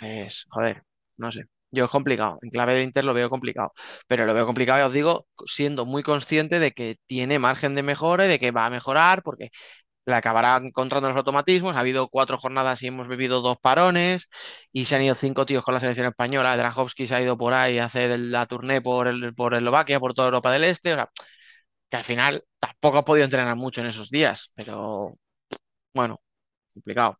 Es, 0.00 0.46
joder, 0.50 0.82
no 1.16 1.30
sé. 1.32 1.44
Yo 1.70 1.84
es 1.86 1.90
complicado. 1.90 2.38
En 2.42 2.50
clave 2.50 2.74
de 2.74 2.82
Inter 2.82 3.04
lo 3.04 3.14
veo 3.14 3.30
complicado. 3.30 3.72
Pero 4.06 4.26
lo 4.26 4.34
veo 4.34 4.44
complicado, 4.46 4.80
ya 4.80 4.86
os 4.88 4.92
digo, 4.92 5.26
siendo 5.46 5.86
muy 5.86 6.02
consciente 6.02 6.58
de 6.58 6.72
que 6.72 6.96
tiene 7.06 7.38
margen 7.38 7.74
de 7.74 7.82
mejora 7.82 8.26
y 8.26 8.28
de 8.28 8.38
que 8.38 8.50
va 8.50 8.66
a 8.66 8.70
mejorar, 8.70 9.22
porque 9.22 9.50
le 10.04 10.14
acabará 10.14 10.56
encontrando 10.56 11.08
los 11.08 11.16
automatismos. 11.16 11.76
Ha 11.76 11.80
habido 11.80 12.08
cuatro 12.08 12.38
jornadas 12.38 12.82
y 12.82 12.88
hemos 12.88 13.08
vivido 13.08 13.40
dos 13.40 13.58
parones 13.60 14.28
y 14.72 14.84
se 14.86 14.96
han 14.96 15.02
ido 15.02 15.14
cinco 15.14 15.46
tíos 15.46 15.64
con 15.64 15.74
la 15.74 15.80
selección 15.80 16.06
española. 16.08 16.56
Drahovski 16.56 17.06
se 17.06 17.14
ha 17.14 17.22
ido 17.22 17.36
por 17.38 17.52
ahí 17.54 17.78
a 17.78 17.86
hacer 17.86 18.18
la 18.18 18.46
tournée 18.46 18.80
por, 18.80 19.08
el, 19.08 19.34
por 19.34 19.54
Eslovaquia, 19.54 20.00
por 20.00 20.14
toda 20.14 20.28
Europa 20.28 20.52
del 20.52 20.64
Este. 20.64 20.92
O 20.92 20.96
sea, 20.96 21.10
que 21.90 21.96
al 21.96 22.04
final 22.04 22.44
tampoco 22.58 22.98
ha 22.98 23.04
podido 23.04 23.24
entrenar 23.24 23.56
mucho 23.56 23.80
en 23.82 23.88
esos 23.88 24.10
días, 24.10 24.52
pero 24.54 25.18
bueno, 25.94 26.20
complicado. 26.74 27.18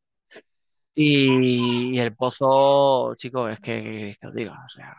Y, 0.94 1.98
el 1.98 2.14
pozo, 2.16 3.14
chicos, 3.16 3.52
es 3.52 3.60
que, 3.60 4.16
que 4.20 4.26
os 4.26 4.34
diga, 4.34 4.52
o 4.66 4.68
sea, 4.70 4.96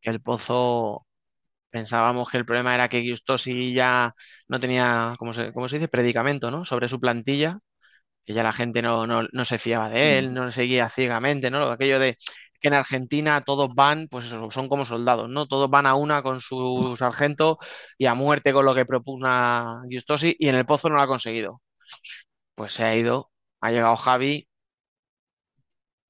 que 0.00 0.10
el 0.10 0.20
pozo 0.20 1.06
pensábamos 1.74 2.30
que 2.30 2.38
el 2.38 2.46
problema 2.46 2.74
era 2.74 2.88
que 2.88 3.02
Giustosi 3.02 3.74
ya 3.74 4.14
no 4.48 4.60
tenía, 4.60 5.14
¿cómo 5.18 5.32
se, 5.32 5.52
cómo 5.52 5.68
se 5.68 5.76
dice? 5.78 5.88
Predicamento, 5.88 6.50
¿no? 6.52 6.64
Sobre 6.64 6.88
su 6.88 7.00
plantilla, 7.00 7.58
que 8.24 8.34
ya 8.34 8.42
la 8.44 8.52
gente 8.52 8.82
no, 8.82 9.06
no, 9.06 9.24
no 9.32 9.44
se 9.44 9.58
fiaba 9.58 9.88
de 9.90 10.18
él, 10.18 10.34
no 10.34 10.46
le 10.46 10.52
seguía 10.52 10.88
ciegamente, 10.90 11.50
¿no? 11.50 11.64
Aquello 11.70 11.98
de 11.98 12.18
que 12.60 12.68
en 12.68 12.74
Argentina 12.74 13.42
todos 13.42 13.74
van, 13.74 14.08
pues 14.08 14.26
eso, 14.26 14.50
son 14.52 14.68
como 14.68 14.86
soldados, 14.86 15.28
¿no? 15.30 15.46
Todos 15.46 15.70
van 15.70 15.86
a 15.86 15.94
una 15.96 16.22
con 16.22 16.40
su 16.40 16.96
sargento 16.98 17.58
y 17.98 18.06
a 18.06 18.14
muerte 18.14 18.52
con 18.52 18.64
lo 18.66 18.74
que 18.74 18.86
propugna 18.86 19.82
Giustosi 19.90 20.36
y 20.38 20.48
en 20.48 20.56
el 20.56 20.66
Pozo 20.66 20.88
no 20.90 20.96
lo 20.96 21.02
ha 21.02 21.08
conseguido. 21.08 21.62
Pues 22.56 22.74
se 22.74 22.84
ha 22.84 22.96
ido, 22.96 23.30
ha 23.60 23.70
llegado 23.72 23.96
Javi 23.96 24.48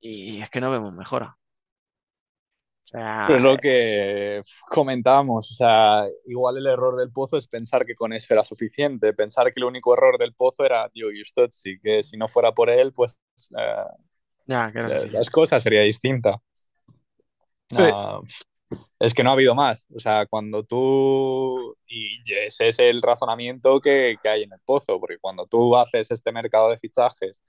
y 0.00 0.40
es 0.42 0.50
que 0.50 0.60
no 0.60 0.70
vemos 0.70 0.92
mejora. 0.92 1.36
O 2.84 2.86
sea, 2.86 3.26
es 3.30 3.40
lo 3.40 3.56
que 3.56 4.42
comentábamos, 4.68 5.50
o 5.50 5.54
sea, 5.54 6.04
igual 6.26 6.58
el 6.58 6.66
error 6.66 6.96
del 6.96 7.10
Pozo 7.10 7.38
es 7.38 7.48
pensar 7.48 7.86
que 7.86 7.94
con 7.94 8.12
eso 8.12 8.34
era 8.34 8.44
suficiente, 8.44 9.14
pensar 9.14 9.46
que 9.46 9.60
el 9.60 9.64
único 9.64 9.94
error 9.94 10.18
del 10.18 10.34
Pozo 10.34 10.64
era 10.64 10.88
Dio 10.92 11.10
Giustosi, 11.10 11.78
que 11.80 12.02
si 12.02 12.18
no 12.18 12.28
fuera 12.28 12.52
por 12.52 12.68
él, 12.68 12.92
pues 12.92 13.16
eh, 13.58 13.84
ya, 14.46 14.70
las 15.10 15.30
cosas 15.30 15.62
sería 15.62 15.80
distinta. 15.80 16.40
es 19.00 19.14
que 19.14 19.22
no 19.22 19.30
ha 19.30 19.34
habido 19.34 19.54
más. 19.54 19.86
O 19.94 20.00
sea, 20.00 20.26
cuando 20.26 20.64
tú. 20.64 21.76
Y 21.86 22.20
ese 22.32 22.68
es 22.68 22.78
el 22.78 23.00
razonamiento 23.02 23.80
que, 23.80 24.16
que, 24.22 24.28
hay 24.28 24.42
en 24.42 24.52
el 24.52 24.60
pozo, 24.64 25.00
porque 25.00 25.18
cuando 25.18 25.46
tú 25.46 25.76
haces 25.76 26.10
este 26.10 26.32
mercado 26.32 26.70
de 26.70 26.78
fichajes, 26.78 27.42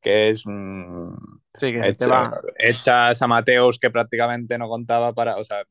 que 0.00 0.30
es. 0.30 0.40
Sí, 0.40 1.72
que 1.72 1.88
echa, 1.88 2.30
echas 2.58 3.22
a 3.22 3.26
Mateos 3.26 3.78
que 3.78 3.90
prácticamente 3.90 4.56
no 4.58 4.68
contaba 4.68 5.12
para. 5.12 5.36
O 5.36 5.44
sea, 5.44 5.64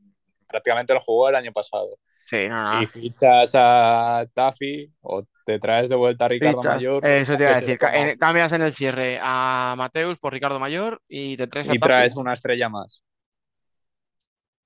prácticamente 0.47 0.93
lo 0.93 0.99
jugó 0.99 1.29
el 1.29 1.35
año 1.35 1.51
pasado. 1.51 1.97
Sí, 2.25 2.47
no, 2.47 2.83
Y 2.83 2.85
fichas 2.85 3.53
a 3.55 4.23
Taffy 4.33 4.91
o 5.01 5.23
te 5.45 5.57
traes 5.57 5.89
de 5.89 5.95
vuelta 5.95 6.25
a 6.25 6.27
Ricardo 6.27 6.61
Mayor. 6.61 7.05
Eso 7.05 7.35
te 7.35 7.43
iba 7.43 7.53
a 7.53 7.59
decir. 7.59 7.79
Cambias 8.19 8.51
en 8.51 8.61
el 8.61 8.73
cierre 8.73 9.19
a 9.21 9.73
Mateus 9.75 10.19
por 10.19 10.33
Ricardo 10.33 10.59
Mayor 10.59 11.01
y 11.07 11.37
te 11.37 11.47
traes 11.47 11.69
a 11.69 11.75
Y 11.75 11.79
traes 11.79 12.15
una 12.15 12.33
estrella 12.33 12.69
más. 12.69 13.03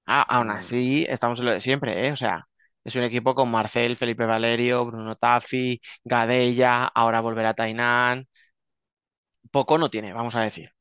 Ah, 0.05 0.23
aún 0.23 0.49
así, 0.49 1.05
estamos 1.07 1.39
en 1.39 1.45
lo 1.45 1.51
de 1.51 1.61
siempre, 1.61 2.07
¿eh? 2.07 2.11
O 2.11 2.17
sea, 2.17 2.45
es 2.83 2.95
un 2.95 3.03
equipo 3.03 3.33
con 3.33 3.49
Marcel, 3.49 3.95
Felipe 3.95 4.25
Valerio, 4.25 4.85
Bruno 4.85 5.15
Taffi, 5.15 5.79
Gadella, 6.03 6.85
ahora 6.87 7.21
volverá 7.21 7.53
Tainán. 7.53 8.27
Poco 9.53 9.77
no 9.77 9.91
tiene, 9.91 10.13
vamos 10.13 10.35
a 10.35 10.41
decir. 10.41 10.71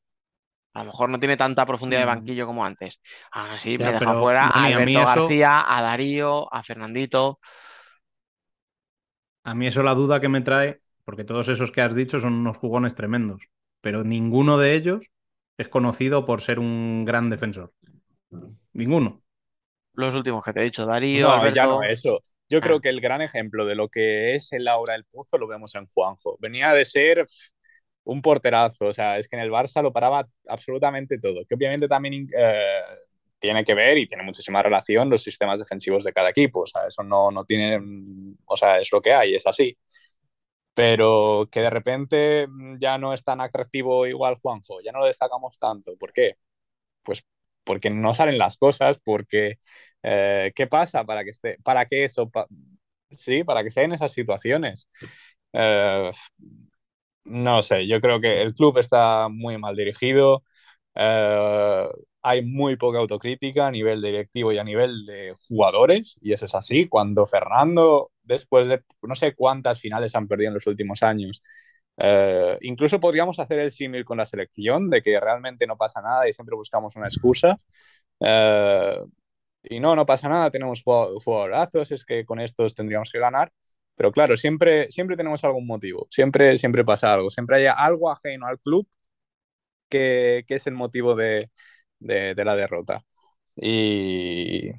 A 0.73 0.79
lo 0.79 0.85
mejor 0.85 1.07
no 1.07 1.19
tiene 1.19 1.37
tanta 1.37 1.63
profundidad 1.63 2.01
de 2.01 2.07
mm. 2.07 2.15
banquillo 2.15 2.47
como 2.47 2.65
antes. 2.65 2.99
Ah, 3.31 3.57
sí, 3.59 3.77
me 3.77 3.91
deja 3.91 4.15
fuera 4.15 4.47
a 4.47 4.63
Alberto 4.65 5.05
García, 5.05 5.63
a 5.77 5.83
Darío, 5.83 6.51
a 6.51 6.63
Fernandito. 6.63 7.39
A 9.43 9.53
mí 9.53 9.67
eso 9.67 9.83
la 9.83 9.93
duda 9.93 10.19
que 10.19 10.27
me 10.27 10.41
trae, 10.41 10.81
porque 11.05 11.23
todos 11.23 11.49
esos 11.49 11.71
que 11.71 11.81
has 11.81 11.93
dicho 11.93 12.19
son 12.19 12.33
unos 12.33 12.57
jugones 12.57 12.95
tremendos, 12.95 13.43
pero 13.79 14.03
ninguno 14.03 14.57
de 14.57 14.73
ellos 14.73 15.11
es 15.59 15.69
conocido 15.69 16.25
por 16.25 16.41
ser 16.41 16.57
un 16.57 17.05
gran 17.05 17.29
defensor. 17.29 17.71
Ninguno. 18.73 19.21
Los 19.93 20.15
últimos 20.15 20.43
que 20.43 20.51
te 20.51 20.61
he 20.61 20.63
dicho, 20.63 20.87
Darío. 20.87 21.27
No, 21.27 21.49
ya 21.49 21.67
no, 21.67 21.83
eso. 21.83 22.21
Yo 22.49 22.59
creo 22.59 22.77
ah. 22.77 22.81
que 22.81 22.89
el 22.89 23.01
gran 23.01 23.21
ejemplo 23.21 23.67
de 23.67 23.75
lo 23.75 23.87
que 23.87 24.33
es 24.33 24.51
el 24.51 24.67
aura 24.67 24.93
del 24.93 25.05
pozo 25.05 25.37
lo 25.37 25.47
vemos 25.47 25.75
en 25.75 25.85
Juanjo. 25.85 26.37
Venía 26.39 26.73
de 26.73 26.85
ser 26.85 27.27
un 28.05 28.21
porterazo, 28.21 28.85
o 28.87 28.93
sea, 28.93 29.17
es 29.17 29.27
que 29.27 29.35
en 29.37 29.41
el 29.43 29.51
Barça 29.51 29.81
lo 29.81 29.93
paraba 29.93 30.27
absolutamente 30.47 31.19
todo, 31.19 31.41
que 31.47 31.55
obviamente 31.55 31.87
también 31.87 32.27
eh, 32.37 32.81
tiene 33.39 33.63
que 33.65 33.73
ver 33.73 33.97
y 33.97 34.07
tiene 34.07 34.23
muchísima 34.23 34.61
relación 34.63 35.09
los 35.09 35.23
sistemas 35.23 35.59
defensivos 35.59 36.03
de 36.05 36.13
cada 36.13 36.29
equipo, 36.29 36.61
o 36.61 36.67
sea, 36.67 36.87
eso 36.87 37.03
no, 37.03 37.31
no 37.31 37.45
tiene, 37.45 37.79
o 38.45 38.57
sea, 38.57 38.79
es 38.79 38.91
lo 38.91 39.01
que 39.01 39.13
hay, 39.13 39.35
es 39.35 39.47
así. 39.47 39.77
Pero 40.73 41.47
que 41.51 41.59
de 41.61 41.69
repente 41.69 42.47
ya 42.79 42.97
no 42.97 43.13
es 43.13 43.23
tan 43.23 43.41
atractivo 43.41 44.07
igual 44.07 44.37
Juanjo, 44.41 44.81
ya 44.81 44.91
no 44.91 44.99
lo 44.99 45.05
destacamos 45.05 45.59
tanto. 45.59 45.95
¿Por 45.97 46.11
qué? 46.13 46.37
Pues 47.03 47.23
porque 47.65 47.89
no 47.91 48.13
salen 48.15 48.37
las 48.39 48.57
cosas, 48.57 48.99
porque 49.03 49.55
eh, 50.03 50.51
¿qué 50.55 50.67
pasa 50.67 51.05
para 51.05 51.23
que 51.25 51.31
esté, 51.31 51.57
para 51.63 51.85
que 51.87 52.05
eso, 52.05 52.31
sí, 53.11 53.43
para 53.43 53.63
que 53.63 53.71
sean 53.71 53.93
esas 53.93 54.13
situaciones? 54.13 54.89
Eh, 55.53 56.11
no 57.25 57.61
sé, 57.63 57.87
yo 57.87 58.01
creo 58.01 58.19
que 58.21 58.41
el 58.41 58.53
club 58.53 58.77
está 58.77 59.27
muy 59.29 59.57
mal 59.57 59.75
dirigido. 59.75 60.43
Eh, 60.95 61.87
hay 62.21 62.41
muy 62.43 62.77
poca 62.77 62.99
autocrítica 62.99 63.67
a 63.67 63.71
nivel 63.71 64.01
directivo 64.01 64.51
y 64.51 64.57
a 64.57 64.63
nivel 64.63 65.05
de 65.05 65.35
jugadores, 65.47 66.15
y 66.21 66.33
eso 66.33 66.45
es 66.45 66.55
así. 66.55 66.87
Cuando 66.87 67.25
Fernando, 67.25 68.11
después 68.23 68.67
de 68.67 68.83
no 69.01 69.15
sé 69.15 69.35
cuántas 69.35 69.79
finales 69.79 70.15
han 70.15 70.27
perdido 70.27 70.49
en 70.49 70.53
los 70.55 70.67
últimos 70.67 71.03
años, 71.03 71.43
eh, 71.97 72.57
incluso 72.61 72.99
podríamos 72.99 73.39
hacer 73.39 73.59
el 73.59 73.71
símil 73.71 74.05
con 74.05 74.17
la 74.17 74.25
selección, 74.25 74.89
de 74.89 75.01
que 75.01 75.19
realmente 75.19 75.67
no 75.67 75.77
pasa 75.77 76.01
nada 76.01 76.27
y 76.29 76.33
siempre 76.33 76.55
buscamos 76.55 76.95
una 76.95 77.07
excusa. 77.07 77.59
Eh, 78.19 78.97
y 79.63 79.79
no, 79.79 79.95
no 79.95 80.05
pasa 80.05 80.29
nada, 80.29 80.51
tenemos 80.51 80.83
jugadorazos, 80.83 81.91
es 81.91 82.05
que 82.05 82.25
con 82.25 82.39
estos 82.41 82.75
tendríamos 82.75 83.11
que 83.11 83.19
ganar. 83.19 83.51
Pero 83.95 84.11
claro, 84.11 84.37
siempre, 84.37 84.89
siempre 84.91 85.17
tenemos 85.17 85.43
algún 85.43 85.67
motivo, 85.67 86.07
siempre, 86.11 86.57
siempre 86.57 86.83
pasa 86.85 87.13
algo, 87.13 87.29
siempre 87.29 87.57
hay 87.57 87.65
algo 87.67 88.11
ajeno 88.11 88.47
al 88.47 88.59
club 88.59 88.87
que, 89.89 90.43
que 90.47 90.55
es 90.55 90.67
el 90.67 90.73
motivo 90.73 91.15
de, 91.15 91.51
de, 91.99 92.35
de, 92.35 92.45
la 92.45 92.55
derrota. 92.55 93.05
Y 93.55 94.71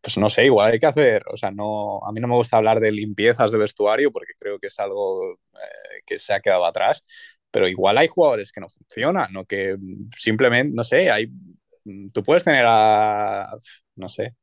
pues 0.00 0.18
no 0.18 0.30
sé, 0.30 0.44
igual 0.46 0.72
hay 0.72 0.78
que 0.80 0.86
hacer, 0.86 1.24
o 1.32 1.36
sea, 1.36 1.50
no, 1.50 2.00
a 2.06 2.12
mí 2.12 2.20
no 2.20 2.28
me 2.28 2.34
gusta 2.36 2.56
hablar 2.58 2.80
de 2.80 2.92
limpiezas 2.92 3.52
de 3.52 3.58
vestuario 3.58 4.12
porque 4.12 4.34
creo 4.38 4.58
que 4.58 4.66
es 4.68 4.78
algo 4.80 5.32
eh, 5.34 6.02
que 6.06 6.18
se 6.18 6.34
ha 6.34 6.40
quedado 6.40 6.66
atrás, 6.66 7.04
pero 7.50 7.68
igual 7.68 7.98
hay 7.98 8.08
jugadores 8.08 8.52
que 8.52 8.60
no 8.60 8.68
funcionan 8.68 9.34
o 9.36 9.46
que 9.46 9.76
simplemente, 10.18 10.74
no 10.76 10.84
sé, 10.84 11.10
hay, 11.10 11.28
tú 12.12 12.22
puedes 12.24 12.44
tener 12.44 12.64
a, 12.68 13.48
no 13.96 14.08
sé, 14.08 14.36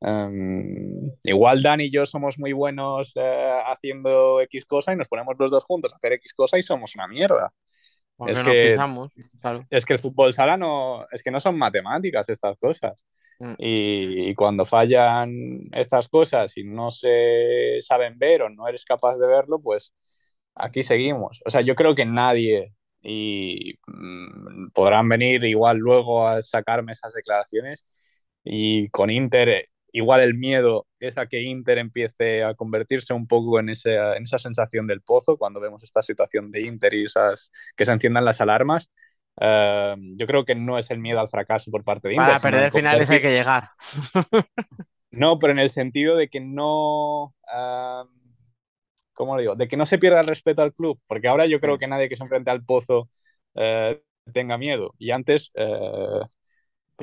Um, 0.00 1.10
igual 1.24 1.62
Dan 1.62 1.82
y 1.82 1.90
yo 1.90 2.06
somos 2.06 2.38
muy 2.38 2.52
buenos 2.52 3.14
uh, 3.16 3.66
haciendo 3.66 4.40
X 4.40 4.64
cosa 4.64 4.94
y 4.94 4.96
nos 4.96 5.08
ponemos 5.08 5.36
los 5.38 5.50
dos 5.50 5.64
juntos 5.64 5.92
a 5.92 5.96
hacer 5.96 6.14
X 6.14 6.32
cosa 6.32 6.58
y 6.58 6.62
somos 6.62 6.94
una 6.94 7.06
mierda. 7.06 7.52
Es 8.26 8.38
que, 8.40 8.76
claro. 9.40 9.66
es 9.70 9.86
que 9.86 9.94
el 9.94 9.98
fútbol 9.98 10.34
sala 10.34 10.58
no, 10.58 11.06
es 11.10 11.22
que 11.22 11.30
no 11.30 11.40
son 11.40 11.56
matemáticas 11.56 12.28
estas 12.28 12.58
cosas. 12.58 13.04
Mm. 13.38 13.54
Y, 13.58 14.30
y, 14.30 14.34
cuando 14.34 14.66
fallan 14.66 15.60
estas 15.72 16.08
cosas 16.08 16.54
y 16.58 16.64
no 16.64 16.90
se 16.90 17.78
saben 17.80 18.18
ver 18.18 18.42
o 18.42 18.50
no 18.50 18.68
eres 18.68 18.84
capaz 18.84 19.16
de 19.16 19.26
verlo, 19.26 19.58
pues 19.62 19.94
aquí 20.54 20.82
seguimos. 20.82 21.40
O 21.46 21.50
sea, 21.50 21.62
yo 21.62 21.74
creo 21.74 21.94
que 21.94 22.04
nadie, 22.04 22.74
y 23.02 23.78
mmm, 23.86 24.70
podrán 24.74 25.08
venir 25.08 25.44
igual 25.44 25.78
luego 25.78 26.26
a 26.28 26.42
sacarme 26.42 26.92
esas 26.92 27.14
declaraciones, 27.14 27.86
y 28.44 28.88
con 28.90 29.10
Inter 29.10 29.64
igual 29.92 30.20
el 30.20 30.34
miedo 30.34 30.86
es 31.00 31.18
a 31.18 31.26
que 31.26 31.42
Inter 31.42 31.78
empiece 31.78 32.44
a 32.44 32.54
convertirse 32.54 33.12
un 33.14 33.26
poco 33.26 33.60
en, 33.60 33.68
esa, 33.70 34.16
en 34.16 34.24
esa 34.24 34.38
sensación 34.38 34.86
del 34.86 35.02
pozo 35.02 35.36
cuando 35.38 35.60
vemos 35.60 35.82
esta 35.84 36.02
situación 36.02 36.50
de 36.50 36.62
Inter 36.62 36.94
y 36.94 37.04
esas, 37.04 37.50
que 37.76 37.84
se 37.84 37.92
enciendan 37.92 38.24
las 38.24 38.40
alarmas. 38.40 38.90
Eh, 39.40 39.96
yo 40.16 40.26
creo 40.26 40.44
que 40.44 40.54
no 40.54 40.78
es 40.78 40.90
el 40.90 40.98
miedo 40.98 41.20
al 41.20 41.28
fracaso 41.28 41.70
por 41.70 41.84
parte 41.84 42.08
de 42.08 42.14
Para 42.14 42.16
Inter. 42.16 42.38
sino 42.38 42.56
perder 42.56 42.64
el 42.64 42.72
finales 42.72 43.10
hay 43.10 43.20
que 43.20 43.32
llegar. 43.32 43.70
No, 45.10 45.38
pero 45.38 45.52
en 45.52 45.58
el 45.58 45.70
sentido 45.70 46.16
de 46.16 46.28
que 46.28 46.40
no. 46.40 47.34
ah, 47.48 48.04
¿Cómo 49.14 49.34
lo 49.34 49.40
digo? 49.42 49.56
De 49.56 49.68
que 49.68 49.76
no 49.76 49.86
se 49.86 49.98
pierda 49.98 50.20
el 50.20 50.26
respeto 50.28 50.62
al 50.62 50.72
club. 50.74 51.00
Porque 51.06 51.28
ahora 51.28 51.46
yo 51.46 51.60
creo 51.60 51.76
Sí. 51.76 51.78
que 51.78 51.86
nadie 51.86 52.08
que 52.08 52.16
se 52.16 52.22
enfrente 52.22 52.50
al 52.50 52.64
pozo 52.64 53.10
eh, 53.54 54.00
tenga 54.32 54.56
miedo. 54.58 54.94
Y 54.98 55.10
antes, 55.10 55.50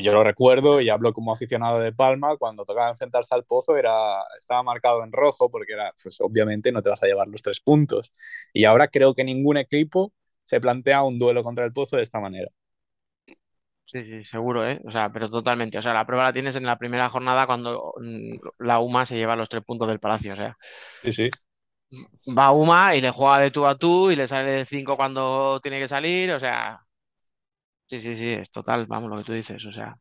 yo 0.03 0.13
lo 0.13 0.23
recuerdo 0.23 0.81
y 0.81 0.89
hablo 0.89 1.13
como 1.13 1.31
aficionado 1.33 1.79
de 1.79 1.93
Palma, 1.93 2.37
cuando 2.37 2.65
tocaba 2.65 2.89
enfrentarse 2.91 3.33
al 3.35 3.43
pozo 3.45 3.77
era, 3.77 4.21
estaba 4.39 4.63
marcado 4.63 5.03
en 5.03 5.11
rojo 5.11 5.49
porque 5.51 5.73
era, 5.73 5.93
pues 6.01 6.19
obviamente 6.21 6.71
no 6.71 6.81
te 6.83 6.89
vas 6.89 7.03
a 7.03 7.07
llevar 7.07 7.27
los 7.27 7.41
tres 7.41 7.59
puntos. 7.61 8.13
Y 8.53 8.65
ahora 8.65 8.87
creo 8.89 9.13
que 9.15 9.23
ningún 9.23 9.57
equipo 9.57 10.13
se 10.45 10.61
plantea 10.61 11.03
un 11.03 11.19
duelo 11.19 11.43
contra 11.43 11.65
el 11.65 11.73
pozo 11.73 11.97
de 11.97 12.03
esta 12.03 12.19
manera. 12.19 12.49
Sí, 13.85 14.03
sí, 14.05 14.25
seguro, 14.25 14.67
¿eh? 14.69 14.81
O 14.85 14.91
sea, 14.91 15.09
pero 15.13 15.29
totalmente. 15.29 15.77
O 15.77 15.81
sea, 15.81 15.93
la 15.93 16.05
prueba 16.05 16.25
la 16.25 16.33
tienes 16.33 16.55
en 16.57 16.65
la 16.65 16.77
primera 16.77 17.07
jornada 17.09 17.45
cuando 17.47 17.93
mm, 18.01 18.35
la 18.59 18.79
UMA 18.79 19.05
se 19.05 19.15
lleva 19.15 19.37
los 19.37 19.47
tres 19.47 19.63
puntos 19.63 19.87
del 19.87 19.99
Palacio. 20.01 20.33
O 20.33 20.35
sea, 20.35 20.57
Sí, 21.03 21.13
sí. 21.13 21.29
va 22.37 22.51
UMA 22.51 22.95
y 22.95 23.01
le 23.01 23.09
juega 23.11 23.39
de 23.39 23.51
tú 23.51 23.65
a 23.65 23.75
tú 23.77 24.11
y 24.11 24.15
le 24.15 24.27
sale 24.27 24.51
de 24.51 24.65
cinco 24.65 24.95
cuando 24.97 25.59
tiene 25.61 25.79
que 25.79 25.87
salir. 25.87 26.31
O 26.31 26.39
sea, 26.39 26.81
sí, 27.88 28.01
sí, 28.01 28.15
sí, 28.15 28.29
es 28.29 28.51
total, 28.51 28.85
vamos, 28.88 29.09
lo 29.09 29.17
que 29.17 29.23
tú 29.23 29.33
dices. 29.33 29.63
O 29.65 29.71
sea, 29.71 29.95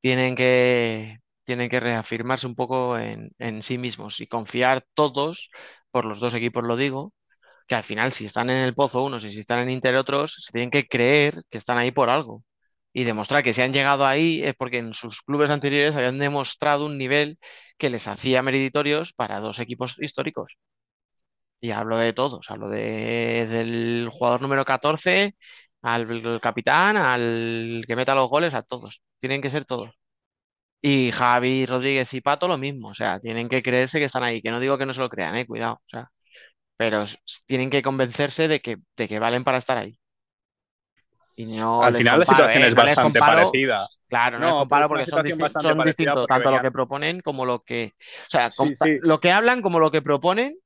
tienen 0.00 0.36
que, 0.36 1.18
tienen 1.44 1.70
que 1.70 1.80
reafirmarse 1.80 2.46
un 2.48 2.54
poco 2.56 2.98
en, 2.98 3.30
en 3.38 3.62
sí 3.62 3.78
mismos 3.78 4.20
y 4.20 4.26
confiar 4.26 4.84
todos, 4.94 5.50
por 5.90 6.04
los 6.06 6.20
dos 6.20 6.34
equipos 6.34 6.64
lo 6.64 6.76
digo, 6.76 7.12
que 7.68 7.76
al 7.76 7.84
final 7.84 8.12
si 8.12 8.26
están 8.26 8.50
en 8.50 8.58
el 8.58 8.74
pozo 8.74 9.04
unos 9.04 9.24
y 9.26 9.32
si 9.32 9.40
están 9.40 9.60
en 9.60 9.70
Inter 9.70 9.96
otros, 9.96 10.34
se 10.44 10.52
tienen 10.52 10.70
que 10.70 10.86
creer 10.88 11.42
que 11.50 11.58
están 11.58 11.78
ahí 11.78 11.92
por 11.92 12.10
algo. 12.10 12.44
Y 12.94 13.04
demostrar 13.04 13.44
que 13.44 13.54
si 13.54 13.62
han 13.62 13.72
llegado 13.74 14.06
ahí 14.06 14.42
es 14.44 14.54
porque 14.56 14.78
en 14.78 14.94
sus 14.94 15.22
clubes 15.22 15.50
anteriores 15.50 15.96
habían 15.96 16.18
demostrado 16.18 16.86
un 16.86 16.98
nivel 16.98 17.38
que 17.78 17.90
les 17.90 18.08
hacía 18.08 18.42
meritorios 18.42 19.12
para 19.14 19.40
dos 19.40 19.60
equipos 19.60 19.96
históricos. 20.00 20.56
Y 21.60 21.70
hablo 21.70 21.96
de 21.98 22.12
todos, 22.12 22.50
hablo 22.50 22.68
de, 22.68 23.46
del 23.48 24.08
jugador 24.12 24.42
número 24.42 24.64
14, 24.66 25.34
al 25.84 26.40
capitán, 26.42 26.96
al 26.98 27.84
que 27.86 27.96
meta 27.96 28.14
los 28.16 28.30
goles, 28.30 28.54
a 28.54 28.62
todos. 28.64 29.02
Tienen 29.20 29.42
que 29.42 29.50
ser 29.50 29.66
todos. 29.66 29.90
Y 30.82 31.12
Javi, 31.12 31.66
Rodríguez 31.66 32.12
y 32.14 32.20
Pato 32.22 32.48
lo 32.48 32.58
mismo, 32.58 32.88
o 32.90 32.94
sea, 32.94 33.20
tienen 33.20 33.48
que 33.48 33.62
creerse 33.62 33.98
que 33.98 34.06
están 34.06 34.22
ahí, 34.24 34.42
que 34.42 34.50
no 34.50 34.60
digo 34.60 34.78
que 34.78 34.86
no 34.86 34.94
se 34.94 35.00
lo 35.00 35.08
crean, 35.10 35.36
eh, 35.36 35.46
cuidado, 35.46 35.74
o 35.76 35.88
sea, 35.90 36.10
pero 36.76 37.04
tienen 37.46 37.70
que 37.70 37.82
convencerse 37.82 38.48
de 38.48 38.60
que, 38.60 38.78
de 38.96 39.08
que 39.08 39.18
valen 39.20 39.44
para 39.44 39.58
estar 39.58 39.78
ahí. 39.78 39.98
Y 41.36 41.46
no 41.46 41.88
Al 41.88 41.94
final 41.94 42.18
la 42.20 42.26
situación 42.26 42.62
eh, 42.62 42.64
es 42.64 42.74
no 42.74 42.84
bastante 42.86 43.22
comparo, 43.22 43.22
parecida. 43.22 43.88
claro, 44.08 44.38
no 44.40 44.46
No, 44.46 44.46
les 44.46 44.56
comparo 44.56 44.88
porque 44.88 45.06
son, 45.06 45.22
disti- 45.22 45.82
distintos, 45.84 46.26
tanto 46.28 46.50
lo 46.50 46.60
que 46.60 46.72
proponen 46.72 47.20
como 47.20 47.44
lo 47.46 47.62
que, 47.62 47.92
o 47.98 48.30
sea, 48.30 48.54
Sí, 48.58 48.74
compa- 48.76 48.76
sí. 48.76 49.00
lo 49.00 49.20
que 49.20 49.32
hablan 49.32 49.62
como 49.62 49.80
lo 49.80 49.90
que 49.90 50.02
proponen 50.02 50.56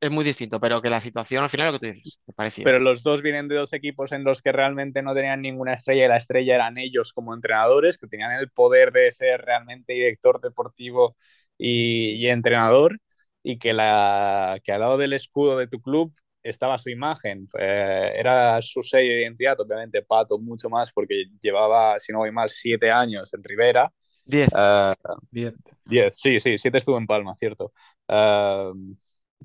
es 0.00 0.10
muy 0.10 0.24
distinto, 0.24 0.60
pero 0.60 0.80
que 0.80 0.90
la 0.90 1.00
situación 1.00 1.42
al 1.42 1.50
final 1.50 1.66
es 1.68 1.72
lo 1.72 1.78
que 1.80 1.86
tú 1.86 1.92
dices, 1.94 2.20
es 2.26 2.34
parecida. 2.34 2.64
Pero 2.64 2.78
los 2.78 3.02
dos 3.02 3.22
vienen 3.22 3.48
de 3.48 3.56
dos 3.56 3.72
equipos 3.72 4.12
en 4.12 4.24
los 4.24 4.42
que 4.42 4.52
realmente 4.52 5.02
no 5.02 5.14
tenían 5.14 5.42
ninguna 5.42 5.74
estrella 5.74 6.04
y 6.04 6.08
la 6.08 6.16
estrella 6.16 6.54
eran 6.54 6.78
ellos 6.78 7.12
como 7.12 7.34
entrenadores, 7.34 7.98
que 7.98 8.06
tenían 8.06 8.32
el 8.32 8.50
poder 8.50 8.92
de 8.92 9.10
ser 9.12 9.42
realmente 9.42 9.92
director 9.92 10.40
deportivo 10.40 11.16
y, 11.58 12.12
y 12.14 12.28
entrenador, 12.28 12.98
y 13.42 13.58
que, 13.58 13.72
la, 13.72 14.60
que 14.62 14.72
al 14.72 14.80
lado 14.80 14.98
del 14.98 15.12
escudo 15.12 15.58
de 15.58 15.66
tu 15.66 15.80
club 15.80 16.14
estaba 16.42 16.78
su 16.78 16.90
imagen, 16.90 17.48
eh, 17.58 18.12
era 18.16 18.60
su 18.62 18.82
sello 18.82 19.12
de 19.12 19.22
identidad, 19.22 19.60
obviamente 19.60 20.02
Pato 20.02 20.38
mucho 20.38 20.68
más 20.68 20.92
porque 20.92 21.26
llevaba, 21.40 21.98
si 21.98 22.12
no 22.12 22.18
voy 22.18 22.32
mal, 22.32 22.50
siete 22.50 22.90
años 22.90 23.32
en 23.34 23.42
Rivera. 23.44 23.92
Diez. 24.24 24.48
Eh, 24.56 24.94
10. 25.30 25.54
Diez, 25.84 26.18
sí, 26.18 26.40
sí, 26.40 26.58
siete 26.58 26.78
estuvo 26.78 26.98
en 26.98 27.06
Palma, 27.06 27.34
cierto. 27.36 27.72
Eh, 28.08 28.72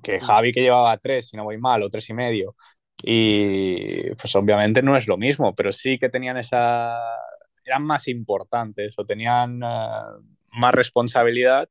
que 0.02 0.20
Javi 0.20 0.52
que 0.52 0.62
llevaba 0.62 0.98
tres, 0.98 1.28
si 1.30 1.38
no 1.38 1.44
voy 1.44 1.58
mal, 1.58 1.84
o 1.84 1.90
tres 1.90 2.10
y 2.10 2.14
medio. 2.14 2.56
Y 3.04 4.12
pues 4.16 4.36
obviamente 4.36 4.82
no 4.82 4.96
es 4.98 5.08
lo 5.08 5.18
mismo, 5.18 5.54
pero 5.56 5.72
sí 5.72 5.98
que 6.00 6.10
tenían 6.10 6.38
esa... 6.38 6.98
eran 7.66 7.84
más 7.86 8.08
importantes 8.08 8.96
o 8.98 9.06
tenían 9.06 9.62
eh, 9.64 9.68
más 10.52 10.74
responsabilidad 10.74 11.70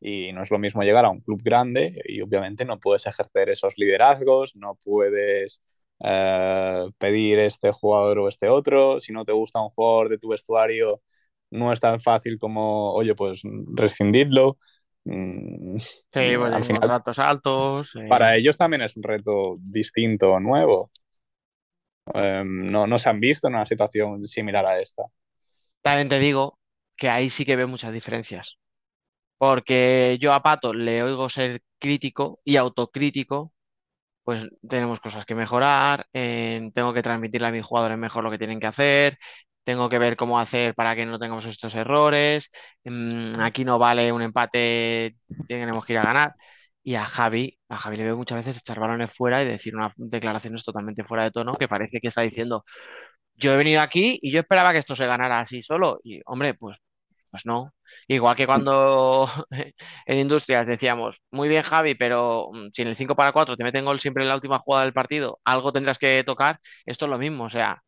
y 0.00 0.32
no 0.32 0.42
es 0.42 0.50
lo 0.50 0.58
mismo 0.58 0.82
llegar 0.82 1.04
a 1.04 1.10
un 1.10 1.20
club 1.20 1.40
grande 1.42 2.00
y 2.06 2.20
obviamente 2.22 2.64
no 2.64 2.80
puedes 2.80 3.06
ejercer 3.06 3.50
esos 3.50 3.74
liderazgos, 3.78 4.56
no 4.56 4.76
puedes 4.84 5.62
eh, 6.00 6.86
pedir 6.98 7.38
este 7.40 7.70
jugador 7.72 8.18
o 8.20 8.28
este 8.28 8.48
otro, 8.48 9.00
si 9.00 9.12
no 9.12 9.24
te 9.24 9.32
gusta 9.32 9.60
un 9.62 9.70
jugador 9.70 10.08
de 10.08 10.18
tu 10.18 10.28
vestuario 10.28 11.02
no 11.50 11.72
es 11.72 11.80
tan 11.80 12.00
fácil 12.00 12.38
como, 12.38 12.92
oye, 12.94 13.14
pues 13.14 13.42
rescindirlo. 13.74 14.58
Mm, 15.04 15.78
Sí, 16.12 16.36
pues 16.36 16.52
al 16.52 16.62
final, 16.64 16.80
contratos 16.80 17.18
altos. 17.18 17.92
eh, 17.96 18.00
para 18.06 18.36
ellos 18.36 18.56
también 18.56 18.82
es 18.82 18.96
un 18.96 19.02
reto 19.02 19.56
distinto, 19.60 20.38
nuevo. 20.40 20.90
Eh, 22.14 22.42
no, 22.44 22.86
no 22.86 22.98
se 22.98 23.08
han 23.08 23.20
visto 23.20 23.48
en 23.48 23.54
una 23.54 23.66
situación 23.66 24.26
similar 24.26 24.66
a 24.66 24.76
esta. 24.78 25.04
También 25.82 26.08
te 26.08 26.18
digo 26.18 26.58
que 26.96 27.08
ahí 27.08 27.30
sí 27.30 27.44
que 27.44 27.56
veo 27.56 27.68
muchas 27.68 27.92
diferencias. 27.92 28.58
Porque 29.38 30.18
yo 30.20 30.34
a 30.34 30.42
Pato 30.42 30.74
le 30.74 31.02
oigo 31.02 31.30
ser 31.30 31.62
crítico 31.80 32.40
y 32.44 32.56
autocrítico, 32.56 33.52
pues 34.24 34.48
tenemos 34.68 35.00
cosas 35.00 35.26
que 35.26 35.34
mejorar, 35.34 36.06
eh, 36.14 36.70
tengo 36.74 36.94
que 36.94 37.02
transmitirle 37.02 37.48
a 37.48 37.52
mis 37.52 37.64
jugadores 37.66 37.98
mejor 37.98 38.24
lo 38.24 38.30
que 38.30 38.38
tienen 38.38 38.60
que 38.60 38.68
hacer, 38.68 39.18
tengo 39.64 39.88
que 39.88 39.98
ver 39.98 40.16
cómo 40.16 40.38
hacer 40.38 40.74
para 40.74 40.94
que 40.96 41.06
no 41.06 41.18
tengamos 41.18 41.46
estos 41.46 41.74
errores, 41.74 42.50
mm, 42.84 43.40
aquí 43.40 43.64
no 43.64 43.78
vale 43.78 44.12
un 44.12 44.22
empate, 44.22 45.16
tenemos 45.48 45.84
que 45.84 45.94
ir 45.94 45.98
a 46.00 46.02
ganar. 46.04 46.34
Y 46.84 46.96
a 46.96 47.04
Javi, 47.04 47.58
a 47.68 47.76
Javi 47.76 47.96
le 47.96 48.04
veo 48.04 48.16
muchas 48.16 48.38
veces 48.44 48.58
echar 48.58 48.80
balones 48.80 49.10
fuera 49.14 49.40
y 49.42 49.46
decir 49.46 49.74
unas 49.76 49.92
declaraciones 49.96 50.64
totalmente 50.64 51.04
fuera 51.04 51.24
de 51.24 51.30
tono 51.30 51.54
que 51.54 51.68
parece 51.68 52.00
que 52.00 52.08
está 52.08 52.22
diciendo, 52.22 52.64
yo 53.34 53.52
he 53.54 53.56
venido 53.56 53.80
aquí 53.80 54.18
y 54.22 54.32
yo 54.32 54.40
esperaba 54.40 54.72
que 54.72 54.78
esto 54.78 54.96
se 54.96 55.06
ganara 55.06 55.40
así 55.40 55.62
solo. 55.62 56.00
Y 56.04 56.20
hombre, 56.26 56.54
pues, 56.54 56.78
pues 57.30 57.46
no. 57.46 57.72
Igual 58.08 58.36
que 58.36 58.46
cuando 58.46 59.28
en 60.06 60.18
Industrias 60.18 60.66
decíamos, 60.66 61.22
muy 61.30 61.48
bien 61.48 61.62
Javi, 61.62 61.94
pero 61.94 62.50
mm, 62.52 62.68
si 62.74 62.82
en 62.82 62.88
el 62.88 62.96
5 62.96 63.16
para 63.16 63.32
4 63.32 63.56
te 63.56 63.64
meten 63.64 63.84
gol 63.84 64.00
siempre 64.00 64.22
en 64.24 64.28
la 64.28 64.34
última 64.36 64.58
jugada 64.58 64.84
del 64.84 64.92
partido, 64.94 65.40
algo 65.44 65.72
tendrás 65.72 65.98
que 65.98 66.22
tocar, 66.24 66.60
esto 66.86 67.06
es 67.06 67.10
lo 67.10 67.18
mismo. 67.18 67.44
O 67.44 67.50
sea, 67.50 67.82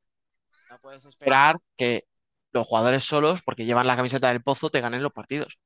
puedes 0.85 1.05
esperar 1.07 1.57
que 1.79 2.05
los 2.53 2.67
jugadores 2.67 3.05
solos, 3.05 3.41
porque 3.43 3.65
llevan 3.65 3.87
la 3.87 3.97
camiseta 3.97 4.29
del 4.29 4.43
pozo, 4.43 4.69
te 4.69 4.83
ganen 4.83 5.03
los 5.03 5.13
partidos. 5.13 5.59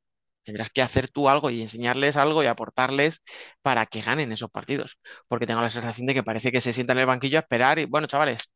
Tendrás 0.44 0.70
que 0.70 0.80
hacer 0.80 1.08
tú 1.08 1.28
algo 1.28 1.50
y 1.50 1.60
enseñarles 1.60 2.16
algo 2.16 2.42
y 2.42 2.46
aportarles 2.46 3.20
para 3.60 3.84
que 3.86 4.00
ganen 4.00 4.30
esos 4.30 4.48
partidos. 4.48 4.98
Porque 5.26 5.44
tengo 5.44 5.60
la 5.60 5.70
sensación 5.70 6.06
de 6.06 6.14
que 6.14 6.22
parece 6.22 6.52
que 6.52 6.60
se 6.60 6.72
sientan 6.72 6.96
en 6.96 7.00
el 7.00 7.06
banquillo 7.06 7.36
a 7.36 7.40
esperar 7.40 7.80
y, 7.80 7.84
bueno, 7.84 8.06
chavales, 8.06 8.48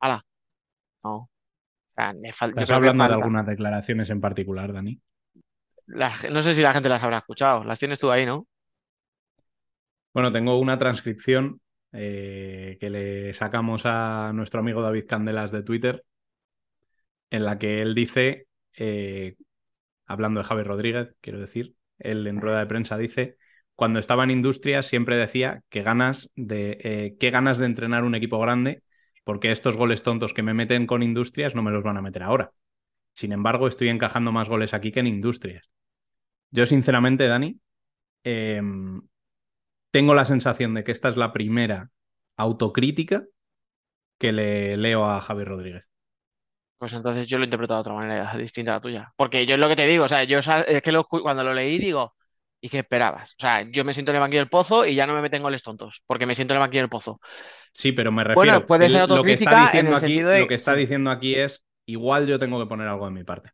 ala, 0.00 0.24
no. 1.04 1.16
O 1.16 1.30
sea, 1.94 2.14
¿Estás 2.22 2.70
hablando 2.70 3.06
de 3.06 3.12
algunas 3.12 3.46
declaraciones 3.46 4.08
en 4.08 4.20
particular, 4.22 4.72
Dani? 4.72 4.98
La 5.84 6.14
no 6.30 6.42
sé 6.42 6.54
si 6.54 6.62
la 6.62 6.72
gente 6.72 6.88
las 6.88 7.02
habrá 7.02 7.18
escuchado. 7.18 7.62
Las 7.62 7.78
tienes 7.78 8.00
tú 8.00 8.10
ahí, 8.10 8.24
¿no? 8.24 8.46
Bueno, 10.14 10.32
tengo 10.32 10.58
una 10.58 10.78
transcripción 10.78 11.60
eh, 11.96 12.76
que 12.80 12.90
le 12.90 13.32
sacamos 13.34 13.82
a 13.84 14.32
nuestro 14.34 14.60
amigo 14.60 14.82
David 14.82 15.06
Candelas 15.06 15.52
de 15.52 15.62
Twitter, 15.62 16.04
en 17.30 17.44
la 17.44 17.58
que 17.58 17.82
él 17.82 17.94
dice, 17.94 18.48
eh, 18.76 19.36
hablando 20.06 20.40
de 20.40 20.46
Javi 20.46 20.62
Rodríguez, 20.62 21.14
quiero 21.20 21.40
decir, 21.40 21.76
él 21.98 22.26
en 22.26 22.40
rueda 22.40 22.60
de 22.60 22.66
prensa 22.66 22.98
dice, 22.98 23.38
cuando 23.74 23.98
estaba 23.98 24.24
en 24.24 24.30
industria 24.30 24.82
siempre 24.82 25.16
decía 25.16 25.62
que 25.68 25.82
ganas 25.82 26.30
de, 26.36 26.78
eh, 26.82 27.16
qué 27.20 27.30
ganas 27.30 27.58
de 27.58 27.66
entrenar 27.66 28.04
un 28.04 28.14
equipo 28.14 28.38
grande, 28.38 28.82
porque 29.24 29.50
estos 29.52 29.76
goles 29.76 30.02
tontos 30.02 30.34
que 30.34 30.42
me 30.42 30.54
meten 30.54 30.86
con 30.86 31.02
industrias 31.02 31.54
no 31.54 31.62
me 31.62 31.70
los 31.70 31.82
van 31.82 31.96
a 31.96 32.02
meter 32.02 32.22
ahora. 32.22 32.52
Sin 33.14 33.32
embargo, 33.32 33.68
estoy 33.68 33.88
encajando 33.88 34.32
más 34.32 34.48
goles 34.48 34.74
aquí 34.74 34.92
que 34.92 35.00
en 35.00 35.06
industrias. 35.06 35.70
Yo, 36.50 36.66
sinceramente, 36.66 37.26
Dani, 37.26 37.58
eh, 38.24 38.62
tengo 39.96 40.14
la 40.14 40.26
sensación 40.26 40.74
de 40.74 40.84
que 40.84 40.92
esta 40.92 41.08
es 41.08 41.16
la 41.16 41.32
primera 41.32 41.90
autocrítica 42.36 43.24
que 44.18 44.32
le 44.32 44.76
leo 44.76 45.04
a 45.06 45.20
Javi 45.22 45.44
Rodríguez. 45.44 45.84
Pues 46.78 46.92
entonces 46.92 47.26
yo 47.26 47.38
lo 47.38 47.44
he 47.44 47.46
interpretado 47.46 47.78
de 47.78 47.80
otra 47.82 47.94
manera 47.94 48.36
distinta 48.36 48.72
a 48.72 48.74
la 48.74 48.80
tuya. 48.80 49.12
Porque 49.16 49.46
yo 49.46 49.54
es 49.54 49.60
lo 49.60 49.68
que 49.68 49.76
te 49.76 49.86
digo, 49.86 50.04
o 50.04 50.08
sea, 50.08 50.24
yo 50.24 50.38
es 50.40 50.82
que 50.82 50.92
lo 50.92 51.04
cuando 51.04 51.42
lo 51.42 51.54
leí 51.54 51.78
digo, 51.78 52.14
¿y 52.60 52.68
qué 52.68 52.80
esperabas? 52.80 53.30
O 53.32 53.36
sea, 53.40 53.62
yo 53.70 53.82
me 53.84 53.94
siento 53.94 54.12
en 54.12 54.16
el 54.16 54.20
banquillo 54.20 54.40
del 54.42 54.50
pozo 54.50 54.84
y 54.86 54.94
ya 54.94 55.06
no 55.06 55.14
me 55.14 55.22
meten 55.22 55.42
goles 55.42 55.62
tontos, 55.62 56.02
porque 56.06 56.26
me 56.26 56.34
siento 56.34 56.52
en 56.54 56.56
el 56.58 56.60
banquillo 56.60 56.82
del 56.82 56.90
pozo. 56.90 57.20
Sí, 57.72 57.92
pero 57.92 58.10
me 58.12 58.24
Bueno, 58.32 58.64
refiero. 58.64 58.66
puede 58.66 58.90
ser 58.90 59.00
lo 59.06 59.24
que 59.24 59.32
está 59.32 59.54
autocrítica 59.54 59.78
en 59.78 59.86
diciendo 59.86 59.88
el 59.88 59.96
aquí, 59.96 59.98
sentido 59.98 60.30
de- 60.30 60.40
lo 60.40 60.46
que 60.48 60.54
está 60.54 60.74
diciendo 60.74 61.10
aquí 61.10 61.34
es 61.34 61.64
igual 61.86 62.26
yo 62.26 62.38
tengo 62.38 62.58
que 62.58 62.66
poner 62.68 62.88
algo 62.88 63.04
de 63.06 63.12
mi 63.12 63.24
parte. 63.24 63.50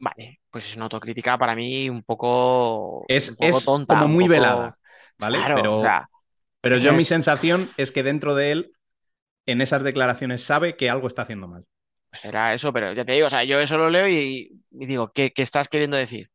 Vale, 0.00 0.40
pues 0.50 0.64
es 0.66 0.76
una 0.76 0.84
autocrítica 0.84 1.36
para 1.38 1.56
mí 1.56 1.90
un 1.90 2.02
poco, 2.04 3.08
Es, 3.08 3.26
un 3.26 3.36
poco 3.36 3.60
es 3.60 3.62
tonta, 3.62 4.06
como 4.06 4.08
muy 4.08 4.28
poco- 4.28 4.28
velada, 4.28 4.78
¿vale? 5.18 5.44
Claro, 5.44 5.54
pero 5.54 5.78
o 5.78 5.82
sea, 5.82 6.08
pero 6.60 6.78
yo 6.78 6.92
mi 6.92 7.04
sensación 7.04 7.74
es 7.76 7.92
que 7.92 8.02
dentro 8.02 8.34
de 8.34 8.52
él 8.52 8.72
en 9.46 9.60
esas 9.62 9.82
declaraciones 9.84 10.44
sabe 10.44 10.76
que 10.76 10.90
algo 10.90 11.08
está 11.08 11.22
haciendo 11.22 11.48
mal. 11.48 11.66
Será 12.12 12.54
eso, 12.54 12.72
pero 12.72 12.92
ya 12.92 13.04
te 13.04 13.12
digo, 13.12 13.26
o 13.26 13.30
sea, 13.30 13.44
yo 13.44 13.60
eso 13.60 13.76
lo 13.76 13.90
leo 13.90 14.08
y, 14.08 14.50
y 14.70 14.86
digo, 14.86 15.12
¿qué, 15.12 15.32
¿qué, 15.32 15.42
estás 15.42 15.68
queriendo 15.68 15.96
decir? 15.96 16.30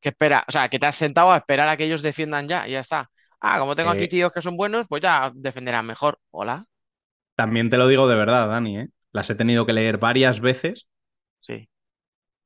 Que 0.00 0.10
espera, 0.10 0.44
o 0.48 0.52
sea, 0.52 0.68
que 0.70 0.78
te 0.78 0.86
has 0.86 0.96
sentado 0.96 1.32
a 1.32 1.38
esperar 1.38 1.68
a 1.68 1.76
que 1.76 1.84
ellos 1.86 2.02
defiendan 2.02 2.48
ya 2.48 2.68
y 2.68 2.72
ya 2.72 2.80
está. 2.80 3.10
Ah, 3.40 3.58
como 3.60 3.76
tengo 3.76 3.90
aquí 3.90 4.04
Eh, 4.04 4.08
tíos 4.08 4.32
que 4.32 4.42
son 4.42 4.56
buenos, 4.56 4.86
pues 4.88 5.02
ya 5.02 5.32
defenderán 5.34 5.86
mejor. 5.86 6.20
Hola, 6.32 6.66
También 7.34 7.70
te 7.70 7.76
lo 7.78 7.88
digo 7.88 8.08
de 8.08 8.14
verdad, 8.16 8.48
Dani, 8.48 8.78
¿eh? 8.78 8.88
Las 9.12 9.28
he 9.30 9.34
tenido 9.34 9.66
que 9.66 9.72
leer 9.72 9.98
varias 9.98 10.40
veces 10.40 10.86
sí. 11.40 11.68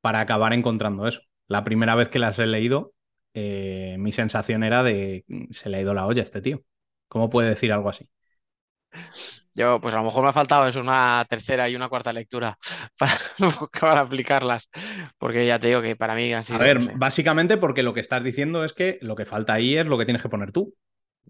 para 0.01 0.19
acabar 0.21 0.53
encontrando 0.53 1.07
eso. 1.07 1.21
La 1.47 1.63
primera 1.63 1.95
vez 1.95 2.09
que 2.09 2.19
las 2.19 2.39
he 2.39 2.47
leído, 2.47 2.93
eh, 3.35 3.97
mi 3.99 4.13
sensación 4.13 4.63
era 4.65 4.83
de 4.83 5.25
"Mm, 5.29 5.53
se 5.53 5.69
le 5.69 5.77
ha 5.79 5.81
ido 5.81 5.95
la 5.95 6.07
olla 6.07 6.21
a 6.23 6.25
este 6.25 6.41
tío. 6.43 6.63
¿Cómo 7.09 7.29
puede 7.31 7.49
decir 7.51 7.73
algo 7.73 7.89
así? 7.89 8.09
Yo, 9.53 9.79
pues 9.81 9.93
a 9.93 9.97
lo 9.97 10.03
mejor 10.03 10.23
me 10.23 10.29
ha 10.29 10.33
faltado 10.33 10.67
eso, 10.67 10.81
una 10.81 11.25
tercera 11.29 11.69
y 11.69 11.75
una 11.75 11.87
cuarta 11.89 12.11
lectura 12.13 12.57
para, 12.97 13.17
para 13.79 14.01
aplicarlas, 14.01 14.69
porque 15.17 15.45
ya 15.47 15.59
te 15.59 15.67
digo 15.67 15.81
que 15.81 15.95
para 15.95 16.15
mí 16.15 16.33
han 16.33 16.43
A 16.47 16.57
sido, 16.57 16.65
ver, 16.65 16.77
no 16.77 16.81
sé. 16.81 16.93
básicamente 16.93 17.57
porque 17.57 17.83
lo 17.83 17.93
que 17.93 17.99
estás 17.99 18.23
diciendo 18.23 18.63
es 18.63 18.73
que 18.73 18.99
lo 19.01 19.15
que 19.15 19.25
falta 19.25 19.53
ahí 19.53 19.77
es 19.77 19.85
lo 19.87 19.97
que 19.97 20.05
tienes 20.05 20.21
que 20.21 20.29
poner 20.29 20.51
tú. 20.51 20.75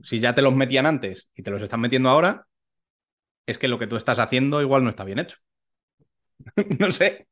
Si 0.04 0.20
ya 0.20 0.36
te 0.36 0.42
los 0.42 0.56
metían 0.56 0.86
antes 0.86 1.30
y 1.36 1.44
te 1.44 1.52
los 1.52 1.62
están 1.62 1.82
metiendo 1.82 2.10
ahora, 2.10 2.48
es 3.48 3.58
que 3.58 3.68
lo 3.68 3.80
que 3.80 3.88
tú 3.88 3.96
estás 3.96 4.20
haciendo 4.20 4.62
igual 4.62 4.84
no 4.84 4.90
está 4.92 5.04
bien 5.04 5.20
hecho. 5.20 5.38
no 6.80 6.92
sé, 6.92 7.28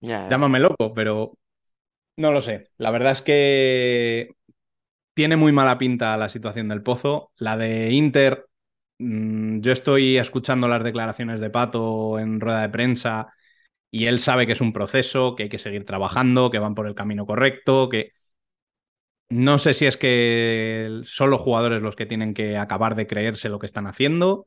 Ya, 0.00 0.28
llámame 0.28 0.58
loco, 0.60 0.92
pero 0.94 1.34
no 2.20 2.32
lo 2.32 2.40
sé. 2.40 2.70
La 2.78 2.90
verdad 2.90 3.12
es 3.12 3.22
que 3.22 4.30
tiene 5.14 5.36
muy 5.36 5.52
mala 5.52 5.78
pinta 5.78 6.16
la 6.16 6.28
situación 6.28 6.68
del 6.68 6.82
Pozo. 6.82 7.32
La 7.38 7.56
de 7.56 7.92
Inter, 7.92 8.46
mm, 8.98 9.60
yo 9.60 9.72
estoy 9.72 10.18
escuchando 10.18 10.68
las 10.68 10.84
declaraciones 10.84 11.40
de 11.40 11.50
Pato 11.50 12.18
en 12.18 12.40
rueda 12.40 12.62
de 12.62 12.70
prensa 12.70 13.32
y 13.90 14.06
él 14.06 14.20
sabe 14.20 14.46
que 14.46 14.52
es 14.54 14.60
un 14.62 14.72
proceso, 14.74 15.36
que 15.36 15.44
hay 15.44 15.48
que 15.50 15.58
seguir 15.58 15.86
trabajando, 15.86 16.50
que 16.50 16.58
van 16.60 16.74
por 16.76 16.86
el 16.88 16.94
camino 16.96 17.26
correcto, 17.26 17.88
que 17.90 18.12
no 19.28 19.58
sé 19.58 19.74
si 19.74 19.86
es 19.86 19.96
que 19.96 21.00
son 21.04 21.30
los 21.30 21.40
jugadores 21.40 21.82
los 21.82 21.96
que 21.96 22.06
tienen 22.06 22.34
que 22.34 22.56
acabar 22.58 22.96
de 22.96 23.06
creerse 23.06 23.48
lo 23.48 23.58
que 23.58 23.66
están 23.66 23.86
haciendo. 23.86 24.46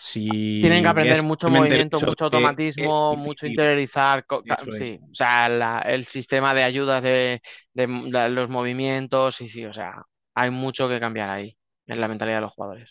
Si 0.00 0.60
Tienen 0.60 0.82
que 0.82 0.88
aprender 0.88 1.22
mucho 1.22 1.48
movimiento, 1.50 2.00
mucho 2.02 2.26
automatismo, 2.26 3.16
mucho 3.16 3.46
interiorizar. 3.46 4.24
es. 4.44 4.76
Sí, 4.76 4.98
o 5.10 5.14
sea, 5.14 5.48
la- 5.48 5.78
el 5.80 6.06
sistema 6.06 6.54
de 6.54 6.62
ayudas 6.64 7.02
de, 7.02 7.40
los 8.30 8.48
movimientos, 8.50 9.36
sí, 9.36 9.48
sí, 9.48 9.64
o 9.64 9.72
sea, 9.72 10.02
hay 10.34 10.50
mucho 10.50 10.88
que 10.88 11.00
cambiar 11.00 11.30
ahí 11.30 11.56
en 11.86 12.00
la 12.00 12.08
mentalidad 12.08 12.38
de 12.38 12.42
los 12.42 12.52
jugadores. 12.52 12.90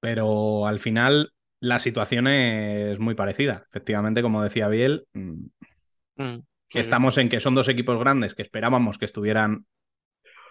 Pero 0.00 0.66
al 0.66 0.78
final 0.80 1.32
la 1.60 1.78
situación 1.80 2.26
es 2.28 2.98
muy 2.98 3.14
parecida. 3.14 3.64
Efectivamente, 3.68 4.22
como 4.22 4.42
decía 4.42 4.68
Biel, 4.68 5.06
mm, 5.14 5.46
Mm, 6.18 6.42
estamos 6.72 7.18
en 7.18 7.28
que 7.28 7.40
son 7.40 7.54
dos 7.54 7.68
equipos 7.68 7.98
grandes 7.98 8.34
que 8.34 8.42
esperábamos 8.42 8.98
que 8.98 9.04
estuvieran 9.06 9.66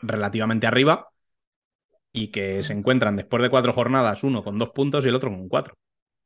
relativamente 0.01 0.67
arriba 0.67 1.09
y 2.15 2.29
que 2.29 2.63
se 2.63 2.73
encuentran 2.73 3.15
después 3.17 3.43
de 3.43 3.49
cuatro 3.49 3.73
jornadas, 3.73 4.23
uno 4.23 4.43
con 4.43 4.57
dos 4.57 4.69
puntos 4.71 5.05
y 5.05 5.09
el 5.09 5.15
otro 5.15 5.29
con 5.29 5.49
cuatro. 5.49 5.75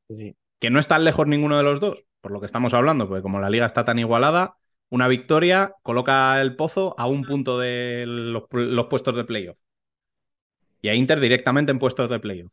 Sí. 0.10 0.36
Que 0.60 0.70
no 0.70 0.80
están 0.80 1.04
lejos 1.06 1.28
ninguno 1.28 1.58
de 1.58 1.64
los 1.64 1.80
dos, 1.80 2.06
por 2.22 2.32
lo 2.32 2.40
que 2.40 2.46
estamos 2.46 2.74
hablando, 2.74 3.08
porque 3.08 3.22
como 3.22 3.40
la 3.40 3.50
liga 3.50 3.66
está 3.66 3.86
tan 3.86 4.00
igualada, 4.00 4.56
una 4.90 5.08
victoria 5.08 5.74
coloca 5.84 6.40
el 6.42 6.56
pozo 6.56 6.96
a 6.98 7.08
un 7.08 7.24
punto 7.24 7.58
de 7.60 8.06
los, 8.08 8.44
los 8.52 8.88
puestos 8.88 9.16
de 9.16 9.24
playoff. 9.26 9.60
Y 10.82 10.90
a 10.90 10.94
Inter 10.96 11.20
directamente 11.22 11.72
en 11.72 11.80
puestos 11.80 12.10
de 12.10 12.20
playoff. 12.20 12.52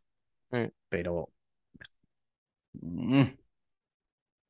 Pero. 0.90 1.30
mm, 2.82 3.22
O 3.22 3.46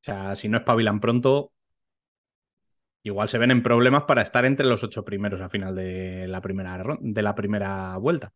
sea, 0.01 0.35
si 0.37 0.49
no 0.49 0.57
espabilan 0.59 1.01
pronto, 1.01 1.53
igual 3.03 3.29
se 3.29 3.39
ven 3.39 3.51
en 3.51 3.63
problemas 3.63 4.05
para 4.05 4.23
estar 4.23 4.45
entre 4.45 4.67
los 4.67 4.83
ocho 4.85 5.05
primeros 5.05 5.41
a 5.41 5.49
final 5.49 5.75
de 5.75 6.27
la 6.29 6.41
primera, 6.41 6.83
de 7.01 7.23
la 7.23 7.35
primera 7.35 7.97
vuelta. 7.99 8.33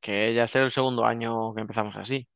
Que 0.00 0.34
ya 0.34 0.44
es 0.44 0.56
el 0.56 0.70
segundo 0.70 1.04
año 1.04 1.54
que 1.54 1.60
empezamos 1.62 1.96
así. 1.96 2.26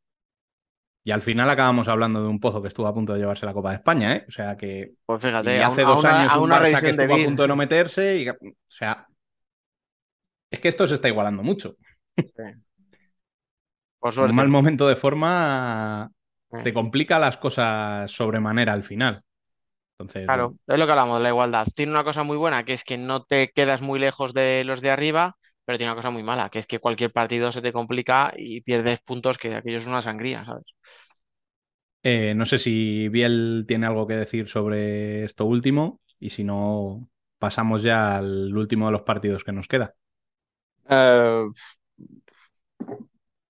Y 1.07 1.11
al 1.11 1.21
final 1.21 1.51
acabamos 1.51 1.89
hablando 1.89 2.23
de 2.23 2.29
un 2.29 2.41
pozo 2.41 2.63
que 2.63 2.69
estuvo 2.69 2.87
a 2.87 2.95
punto 2.95 3.13
de 3.13 3.19
llevarse 3.19 3.45
la 3.45 3.53
Copa 3.53 3.71
de 3.71 3.77
España, 3.77 4.17
¿eh? 4.17 4.25
O 4.27 4.31
sea 4.31 4.57
que. 4.57 4.93
Pues 5.05 5.23
fíjate, 5.23 5.63
hace 5.63 5.83
un- 5.85 5.91
a 5.91 5.95
dos 5.95 6.01
una, 6.01 6.21
años 6.21 6.33
a 6.33 6.39
un 6.39 6.45
una 6.45 6.61
Barça 6.61 6.81
que 6.81 6.91
estuvo 6.91 7.15
a 7.15 7.25
punto 7.25 7.43
de 7.43 7.49
no 7.49 7.57
meterse. 7.57 8.17
Y, 8.19 8.29
o 8.29 8.35
sea. 8.67 9.07
Es 10.51 10.61
que 10.61 10.69
esto 10.69 10.87
se 10.87 10.95
está 10.95 11.09
igualando 11.09 11.43
mucho. 11.43 11.77
Por 13.99 14.09
Un 14.09 14.13
suerte. 14.13 14.35
mal 14.35 14.49
momento 14.49 14.87
de 14.89 14.97
forma 14.97 16.11
te 16.63 16.73
complica 16.73 17.19
las 17.19 17.37
cosas 17.37 18.11
sobremanera 18.11 18.73
al 18.73 18.85
final. 18.85 19.23
Entonces, 19.99 20.25
Claro, 20.27 20.55
es 20.67 20.79
lo 20.79 20.87
que 20.87 20.93
hablamos 20.93 21.19
de 21.19 21.23
la 21.23 21.29
igualdad. 21.29 21.67
Tiene 21.75 21.93
una 21.93 22.05
cosa 22.05 22.23
muy 22.25 22.37
buena, 22.39 22.65
que 22.65 22.73
es 22.73 22.85
que 22.85 22.97
no 22.97 23.25
te 23.25 23.51
quedas 23.55 23.83
muy 23.83 23.99
lejos 23.99 24.33
de 24.33 24.65
los 24.65 24.81
de 24.81 24.91
arriba, 24.91 25.37
pero 25.65 25.79
tiene 25.79 25.93
una 25.93 25.97
cosa 26.01 26.11
muy 26.11 26.23
mala, 26.23 26.51
que 26.51 26.59
es 26.61 26.67
que 26.67 26.79
cualquier 26.81 27.13
partido 27.13 27.53
se 27.53 27.63
te 27.63 27.73
complica 27.73 28.33
y 28.37 28.61
pierdes 28.63 29.01
puntos, 29.01 29.39
que 29.39 29.55
aquello 29.55 29.79
es 29.79 29.87
una 29.87 30.03
sangría, 30.03 30.45
¿sabes? 30.45 30.65
eh, 32.03 32.35
no 32.35 32.47
sé 32.47 32.59
si 32.59 33.09
Biel 33.09 33.65
tiene 33.67 33.87
algo 33.87 34.07
que 34.07 34.15
decir 34.17 34.49
sobre 34.49 35.25
esto 35.25 35.47
último 35.47 36.01
y 36.19 36.31
si 36.31 36.45
no, 36.45 37.09
pasamos 37.39 37.83
ya 37.83 38.17
al 38.17 38.57
último 38.57 38.87
de 38.87 38.93
los 38.93 39.03
partidos 39.03 39.45
que 39.45 39.53
nos 39.53 39.69
queda. 39.69 39.95
Eh, 40.89 41.45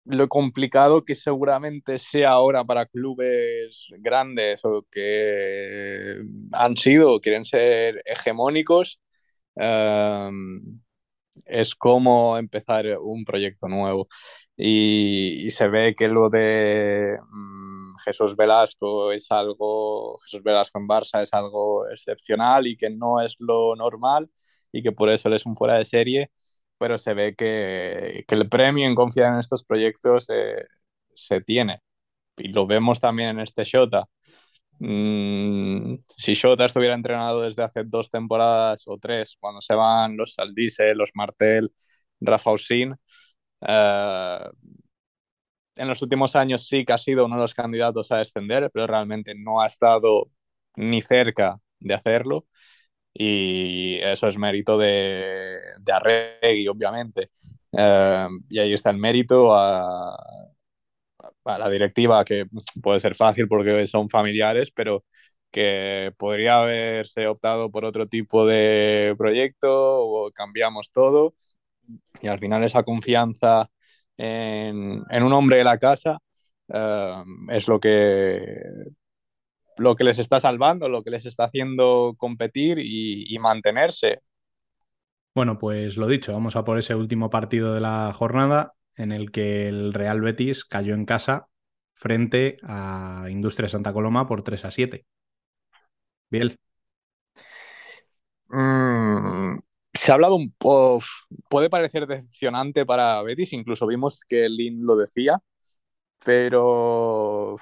lo 0.07 0.29
complicado 0.29 1.05
que 1.05 1.15
seguramente 1.15 1.99
sea 1.99 2.31
ahora 2.33 2.62
para 2.65 2.87
clubes 2.87 3.89
grandes 3.99 4.61
o 4.65 4.87
que 4.91 6.19
han 6.53 6.77
sido 6.77 7.15
o 7.15 7.21
quieren 7.21 7.45
ser 7.45 8.03
hegemónicos 8.05 9.01
eh, 9.57 10.31
es 11.47 11.74
cómo 11.74 12.39
empezar 12.39 12.87
un 13.01 13.24
proyecto 13.24 13.68
nuevo. 13.68 14.09
Y, 14.57 15.47
y 15.47 15.51
se 15.51 15.68
ve 15.68 15.95
que 15.97 16.09
lo 16.09 16.28
de 16.30 17.18
mm, 17.30 17.97
Jesús 18.05 18.37
Velasco 18.37 19.12
es 19.12 19.30
algo, 19.30 20.18
Jesús 20.24 20.43
Velasco 20.43 20.78
en 20.78 20.87
Barça 20.89 21.22
es 21.22 21.32
algo 21.35 21.89
excepcional 21.91 22.66
y 22.66 22.76
que 22.76 22.91
no 22.91 23.20
es 23.20 23.37
lo 23.41 23.74
normal 23.76 24.30
y 24.72 24.82
que 24.82 24.93
por 24.93 25.09
eso 25.11 25.28
él 25.28 25.35
es 25.35 25.47
un 25.47 25.57
fuera 25.57 25.74
de 25.78 25.85
serie 25.85 26.30
pero 26.78 26.99
se 26.99 27.14
ve 27.14 27.35
que, 27.35 28.24
que 28.28 28.35
el 28.35 28.49
premio 28.49 28.87
en 28.87 28.95
confiar 28.95 29.32
en 29.32 29.41
estos 29.41 29.64
proyectos 29.64 30.26
eh, 30.30 30.64
se 31.14 31.41
tiene. 31.41 31.80
Y 32.37 32.49
lo 32.49 32.66
vemos 32.66 33.01
también 33.01 33.30
en 33.30 33.41
este 33.41 33.64
Shota. 33.64 34.07
Mm, 34.79 35.97
si 36.16 36.35
Shota 36.35 36.66
estuviera 36.66 36.95
entrenado 36.95 37.43
desde 37.43 37.62
hace 37.62 37.85
dos 37.85 38.11
temporadas 38.11 38.85
o 38.87 38.99
tres, 38.99 39.37
cuando 39.41 39.61
se 39.61 39.75
van 39.75 40.16
los 40.16 40.35
Saldise, 40.35 40.95
los 40.95 41.11
Martel, 41.14 41.72
Rafa 42.20 42.51
Osin, 42.51 42.95
eh, 43.66 44.39
en 45.77 45.89
los 45.89 46.03
últimos 46.03 46.37
años 46.37 46.66
sí 46.66 46.85
que 46.85 46.93
ha 46.93 46.99
sido 46.99 47.27
uno 47.27 47.37
de 47.37 47.43
los 47.43 47.55
candidatos 47.55 48.11
a 48.12 48.18
descender, 48.18 48.70
pero 48.72 48.87
realmente 48.87 49.35
no 49.37 49.61
ha 49.61 49.66
estado 49.66 50.31
ni 50.77 51.03
cerca 51.03 51.59
de 51.81 51.95
hacerlo 51.95 52.47
y 53.14 53.97
eso 54.01 54.29
es 54.29 54.39
mérito 54.39 54.79
de, 54.79 55.59
de 55.81 55.93
Arregui, 55.93 56.68
obviamente. 56.68 57.31
Eh, 57.72 58.29
y 58.51 58.59
ahí 58.61 58.72
está 58.75 58.91
el 58.91 58.99
mérito 58.99 59.55
a, 59.57 60.16
la 61.45 61.68
directiva, 61.68 62.24
que 62.24 62.47
puede 62.82 63.01
ser 63.01 63.14
fácil 63.14 63.49
porque 63.49 63.86
son 63.86 64.09
familiares, 64.09 64.70
pero 64.70 65.05
que 65.51 66.12
podría 66.18 66.62
haberse 66.62 67.26
optado 67.28 67.70
por 67.70 67.84
otro 67.84 68.09
tipo 68.09 68.47
de 68.47 69.14
proyecto 69.16 69.70
o 69.70 70.30
cambiamos 70.32 70.90
todo. 70.90 71.34
Y 72.20 72.28
al 72.28 72.38
final 72.40 72.64
esa 72.64 72.82
confianza 72.82 73.70
en, 74.16 75.03
en 75.11 75.22
un 75.22 75.32
hombre 75.32 75.59
de 75.59 75.64
la 75.64 75.78
casa 75.78 76.18
eh, 76.68 77.22
es 77.51 77.68
lo 77.68 77.78
que 77.78 78.45
lo 79.76 79.97
que 79.97 80.05
les 80.05 80.18
está 80.18 80.38
salvando, 80.40 80.88
lo 80.88 81.03
que 81.03 81.11
les 81.11 81.26
está 81.26 81.45
haciendo 81.45 82.14
competir 82.16 82.78
y, 82.78 83.32
y, 83.34 83.38
mantenerse. 83.38 84.20
Bueno, 85.34 85.59
pues 85.59 85.97
lo 85.97 86.07
dicho, 86.07 86.32
vamos 86.32 86.55
a 86.55 86.64
por 86.64 86.78
ese 86.78 86.95
último 86.95 87.28
partido 87.28 87.74
de 87.74 87.80
la 87.80 88.12
jornada 88.12 88.74
en 88.97 89.12
el 89.12 89.30
que 89.32 89.68
el 89.68 89.92
Real 89.95 90.20
Betis 90.20 90.64
cayó 90.64 90.95
en 90.95 91.07
casa 91.07 91.49
frente 91.95 92.59
a 92.62 93.26
Industria 93.30 93.68
Santa 93.68 93.92
Coloma 93.92 94.26
por 94.26 94.42
3 94.42 94.64
a 94.64 94.70
7. 94.70 95.07
Bien. 96.30 96.59
Mm, 98.49 99.59
se 99.92 100.11
ha 100.11 100.14
hablado 100.14 100.36
un 100.36 100.53
poco, 100.53 101.05
puede 101.49 101.70
parecer 101.70 102.07
decepcionante 102.07 102.84
para 102.86 103.22
Betis, 103.22 103.53
incluso 103.53 103.86
vimos 103.86 104.22
que 104.26 104.49
Lin 104.49 104.84
lo 104.84 104.97
decía, 104.97 105.40
pero 106.24 107.57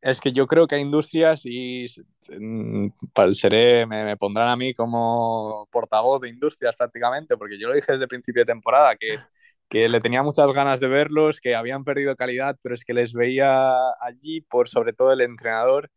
es 0.00 0.20
que 0.20 0.32
yo 0.32 0.46
creo 0.46 0.66
que 0.66 0.76
hay 0.76 0.82
industrias 0.82 1.42
y 1.44 1.86
mm, 2.40 2.88
seré, 3.32 3.86
me, 3.86 4.04
me, 4.04 4.16
pondrán 4.16 4.48
a 4.48 4.56
mí 4.56 4.74
como 4.74 5.68
portavoz 5.70 6.20
de 6.20 6.28
industrias 6.30 6.76
prácticamente, 6.76 7.36
porque 7.36 7.58
yo 7.58 7.68
lo 7.68 7.74
dije 7.74 7.92
desde 7.92 8.04
el 8.04 8.08
principio 8.08 8.42
de 8.42 8.46
temporada, 8.52 8.96
que, 8.96 9.18
que 9.72 9.88
le 9.88 10.00
tenía 10.00 10.22
muchas 10.22 10.52
ganas 10.52 10.80
de 10.80 10.88
verlos, 10.88 11.40
que 11.40 11.54
habían 11.56 11.84
perdido 11.84 12.14
calidad, 12.16 12.58
pero 12.62 12.74
es 12.76 12.84
que 12.84 12.92
les 12.94 13.14
veía 13.14 13.72
allí 14.02 14.42
por 14.42 14.68
sobre 14.68 14.92
todo 14.92 15.12
el 15.14 15.22
entrenador, 15.22 15.90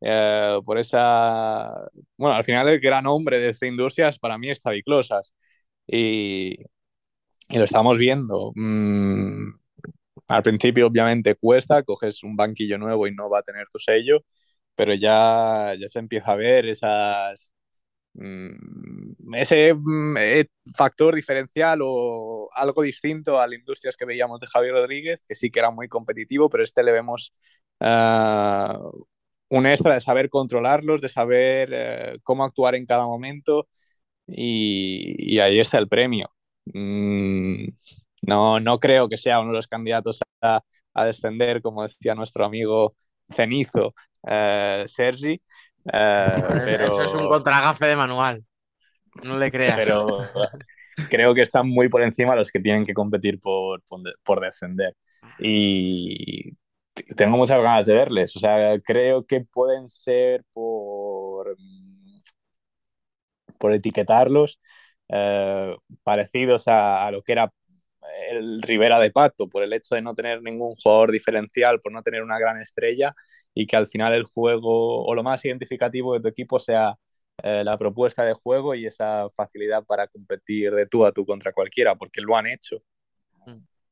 eh, 0.00 0.58
por 0.64 0.78
esa... 0.78 1.70
Bueno, 2.16 2.36
al 2.36 2.44
final 2.44 2.68
el 2.68 2.80
gran 2.80 3.06
hombre 3.06 3.38
de 3.40 3.50
esta 3.50 3.66
industria 3.66 4.10
para 4.20 4.38
mí 4.38 4.50
es 4.50 4.62
Xavi. 4.62 4.82
Y, 5.86 6.54
y 7.48 7.58
lo 7.58 7.64
estamos 7.64 7.98
viendo. 7.98 8.52
Mm, 8.54 9.52
al 10.28 10.42
principio 10.42 10.86
obviamente 10.88 11.34
cuesta, 11.36 11.82
coges 11.82 12.22
un 12.24 12.36
banquillo 12.36 12.78
nuevo 12.78 13.06
y 13.06 13.14
no 13.14 13.30
va 13.30 13.40
a 13.40 13.42
tener 13.42 13.68
tu 13.68 13.78
sello, 13.78 14.20
pero 14.76 14.94
ya, 14.94 15.74
ya 15.80 15.88
se 15.88 15.98
empieza 16.00 16.32
a 16.32 16.36
ver 16.36 16.66
esas, 16.68 17.52
ese 19.34 19.74
mm, 19.74 20.16
eh, 20.18 20.46
factor 20.74 21.14
diferencial 21.14 21.80
o 21.82 22.48
algo 22.54 22.82
distinto 22.82 23.38
a 23.40 23.46
las 23.46 23.58
industrias 23.58 23.96
que 23.96 24.04
veíamos 24.04 24.40
de 24.40 24.46
Javier 24.46 24.74
Rodríguez, 24.74 25.20
que 25.26 25.34
sí 25.34 25.50
que 25.50 25.58
era 25.60 25.70
muy 25.70 25.88
competitivo, 25.88 26.48
pero 26.50 26.64
este 26.64 26.82
le 26.82 26.92
vemos 26.92 27.32
uh, 27.80 28.90
un 29.50 29.66
extra 29.66 29.94
de 29.94 30.00
saber 30.00 30.28
controlarlos, 30.30 31.00
de 31.00 31.08
saber 31.08 32.14
uh, 32.16 32.18
cómo 32.22 32.44
actuar 32.44 32.74
en 32.74 32.86
cada 32.86 33.06
momento 33.06 33.68
y, 34.26 35.34
y 35.36 35.40
ahí 35.40 35.60
está 35.60 35.78
el 35.78 35.88
premio. 35.88 36.30
Mm, 36.66 37.66
no, 38.22 38.60
no 38.60 38.78
creo 38.80 39.08
que 39.08 39.16
sea 39.16 39.40
uno 39.40 39.50
de 39.50 39.56
los 39.56 39.68
candidatos 39.68 40.20
a, 40.42 40.62
a 40.94 41.04
descender, 41.04 41.62
como 41.62 41.82
decía 41.84 42.14
nuestro 42.14 42.44
amigo 42.44 42.94
Cenizo, 43.34 43.94
eh, 44.28 44.84
Sergi. 44.88 45.40
Eh, 45.84 46.44
pero... 46.64 47.00
Eso 47.00 47.02
es 47.02 47.14
un 47.14 47.28
contragafe 47.28 47.86
de 47.86 47.96
manual. 47.96 48.44
No 49.24 49.38
le 49.38 49.50
creas. 49.50 49.76
Pero 49.76 50.28
creo 51.08 51.34
que 51.34 51.42
están 51.42 51.68
muy 51.68 51.88
por 51.88 52.02
encima 52.02 52.36
los 52.36 52.50
que 52.50 52.60
tienen 52.60 52.86
que 52.86 52.94
competir 52.94 53.40
por, 53.40 53.82
por, 53.82 54.00
por 54.22 54.40
descender. 54.40 54.96
Y 55.38 56.52
tengo 57.16 57.36
muchas 57.36 57.62
ganas 57.62 57.86
de 57.86 57.94
verles. 57.94 58.36
O 58.36 58.40
sea, 58.40 58.78
creo 58.80 59.24
que 59.26 59.40
pueden 59.42 59.88
ser 59.88 60.44
por, 60.52 61.56
por 63.58 63.72
etiquetarlos 63.72 64.60
eh, 65.08 65.76
parecidos 66.02 66.68
a, 66.68 67.06
a, 67.06 67.10
lo 67.10 67.22
que 67.22 67.32
era 67.32 67.52
el 68.30 68.62
Rivera 68.62 68.98
de 68.98 69.10
Pato, 69.10 69.48
por 69.48 69.62
el 69.62 69.72
hecho 69.72 69.94
de 69.94 70.02
no 70.02 70.14
tener 70.14 70.42
ningún 70.42 70.74
jugador 70.74 71.12
diferencial, 71.12 71.80
por 71.80 71.92
no 71.92 72.02
tener 72.02 72.22
una 72.22 72.38
gran 72.38 72.60
estrella 72.60 73.14
y 73.54 73.66
que 73.66 73.76
al 73.76 73.86
final 73.86 74.12
el 74.14 74.24
juego 74.24 75.04
o 75.04 75.14
lo 75.14 75.22
más 75.22 75.44
identificativo 75.44 76.14
de 76.14 76.20
tu 76.20 76.28
equipo 76.28 76.58
sea 76.58 76.96
eh, 77.42 77.64
la 77.64 77.78
propuesta 77.78 78.24
de 78.24 78.34
juego 78.34 78.74
y 78.74 78.86
esa 78.86 79.28
facilidad 79.30 79.84
para 79.84 80.06
competir 80.08 80.72
de 80.72 80.86
tú 80.86 81.04
a 81.06 81.12
tú 81.12 81.24
contra 81.24 81.52
cualquiera, 81.52 81.94
porque 81.96 82.20
lo 82.20 82.36
han 82.36 82.46
hecho. 82.46 82.78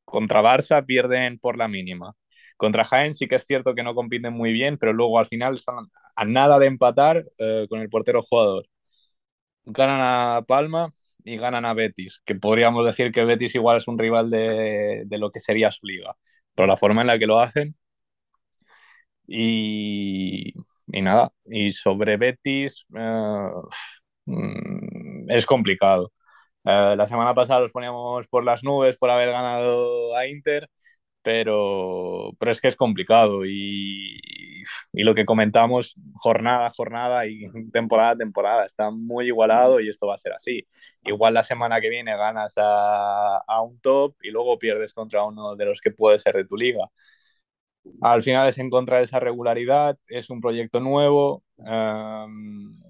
Contra 0.05 0.43
Barça 0.43 0.85
pierden 0.85 1.39
por 1.39 1.59
la 1.59 1.69
mínima. 1.69 2.15
Contra 2.57 2.85
Jaén 2.85 3.15
sí 3.15 3.29
que 3.29 3.37
es 3.37 3.45
cierto 3.45 3.75
que 3.75 3.83
no 3.83 3.95
compiten 3.95 4.33
muy 4.33 4.53
bien, 4.53 4.79
pero 4.79 4.93
luego 4.93 5.19
al 5.19 5.27
final 5.27 5.57
están 5.57 5.87
a 6.17 6.25
nada 6.25 6.59
de 6.59 6.67
empatar 6.67 7.25
eh, 7.39 7.67
con 7.69 7.81
el 7.81 7.89
portero 7.91 8.23
jugador. 8.23 8.67
Ganan 9.65 10.01
a 10.03 10.43
Palma 10.47 10.93
y 11.25 11.37
ganan 11.37 11.65
a 11.67 11.75
Betis, 11.75 12.21
que 12.25 12.35
podríamos 12.35 12.85
decir 12.87 13.13
que 13.13 13.25
Betis 13.25 13.55
igual 13.55 13.79
es 13.79 13.89
un 13.89 13.99
rival 13.99 14.31
de, 14.31 15.03
de 15.07 15.19
lo 15.19 15.31
que 15.31 15.41
sería 15.41 15.71
su 15.71 15.87
liga, 15.87 16.17
pero 16.55 16.67
la 16.67 16.77
forma 16.77 17.03
en 17.03 17.07
la 17.09 17.19
que 17.19 17.27
lo 17.27 17.39
hacen 17.39 17.77
y, 19.29 20.55
y 20.89 21.03
nada, 21.03 21.33
y 21.47 21.73
sobre 21.75 22.19
Betis 22.19 22.87
uh, 22.93 23.69
es 25.29 25.47
complicado. 25.47 26.13
Uh, 26.65 26.97
la 26.97 27.07
semana 27.09 27.35
pasada 27.35 27.61
los 27.63 27.73
poníamos 27.73 28.29
por 28.29 28.45
las 28.45 28.65
nubes 28.65 28.97
por 28.99 29.11
haber 29.11 29.31
ganado 29.31 30.17
a 30.17 30.27
Inter, 30.29 30.69
pero, 31.23 32.33
pero 32.39 32.53
es 32.53 32.61
que 32.61 32.69
es 32.69 32.77
complicado 32.77 33.45
y, 33.47 34.21
y 34.93 35.05
lo 35.05 35.15
que 35.15 35.27
comentamos 35.27 35.95
jornada 36.15 36.67
a 36.69 36.71
jornada 36.73 37.27
y 37.27 37.47
temporada 37.73 38.11
a 38.13 38.17
temporada 38.17 38.67
está 38.67 38.91
muy 38.91 39.27
igualado 39.29 39.81
y 39.81 39.89
esto 39.91 40.07
va 40.09 40.15
a 40.17 40.19
ser 40.19 40.33
así. 40.35 40.67
Igual 41.05 41.35
la 41.35 41.45
semana 41.45 41.81
que 41.81 41.91
viene 41.91 42.17
ganas 42.17 42.55
a, 42.59 43.39
a 43.39 43.63
un 43.63 43.81
top 43.81 44.17
y 44.23 44.31
luego 44.31 44.59
pierdes 44.59 44.95
contra 44.95 45.25
uno 45.25 45.57
de 45.57 45.67
los 45.67 45.81
que 45.81 45.91
puede 45.93 46.19
ser 46.19 46.37
de 46.37 46.47
tu 46.47 46.57
liga. 46.57 46.87
Al 48.01 48.23
final 48.23 48.49
es 48.49 48.59
encontrar 48.59 49.03
esa 49.03 49.21
regularidad, 49.21 49.99
es 50.09 50.31
un 50.31 50.41
proyecto 50.41 50.81
nuevo. 50.81 51.43
Um, 51.59 52.81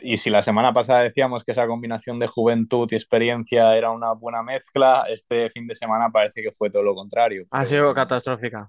y 0.00 0.16
si 0.16 0.30
la 0.30 0.42
semana 0.42 0.72
pasada 0.72 1.02
decíamos 1.02 1.44
que 1.44 1.52
esa 1.52 1.66
combinación 1.66 2.18
de 2.18 2.26
juventud 2.26 2.88
y 2.90 2.94
experiencia 2.94 3.76
era 3.76 3.90
una 3.90 4.12
buena 4.12 4.42
mezcla, 4.42 5.06
este 5.08 5.50
fin 5.50 5.66
de 5.66 5.74
semana 5.74 6.10
parece 6.10 6.42
que 6.42 6.52
fue 6.52 6.70
todo 6.70 6.82
lo 6.82 6.94
contrario. 6.94 7.46
Ha 7.50 7.66
sido 7.66 7.92
catastrófica. 7.94 8.68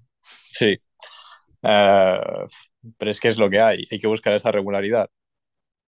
Sí. 0.50 0.78
Uh, 1.62 2.47
pero 2.97 3.12
es 3.12 3.20
que 3.20 3.28
es 3.28 3.38
lo 3.38 3.50
que 3.50 3.60
hay, 3.60 3.86
hay 3.91 4.00
que 4.00 4.08
buscar 4.08 4.34
esa 4.34 4.52
regularidad. 4.52 5.10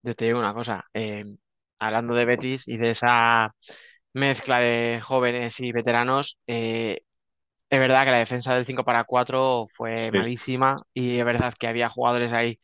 Yo 0.03 0.15
te 0.15 0.25
digo 0.25 0.39
una 0.39 0.53
cosa, 0.53 0.85
eh, 0.93 1.25
hablando 1.79 2.15
de 2.15 2.25
Betis 2.25 2.67
y 2.67 2.77
de 2.77 2.91
esa 2.91 3.53
mezcla 4.13 4.59
de 4.59 4.99
jóvenes 5.03 5.59
y 5.59 5.71
veteranos, 5.71 6.39
eh, 6.47 7.01
es 7.69 7.79
verdad 7.79 8.05
que 8.05 8.11
la 8.11 8.17
defensa 8.19 8.55
del 8.55 8.65
5 8.65 8.83
para 8.85 9.03
4 9.03 9.67
fue 9.75 10.11
sí. 10.11 10.19
malísima 10.19 10.77
y 10.93 11.19
es 11.19 11.25
verdad 11.25 11.53
que 11.59 11.67
había 11.67 11.89
jugadores 11.89 12.31
ahí, 12.33 12.59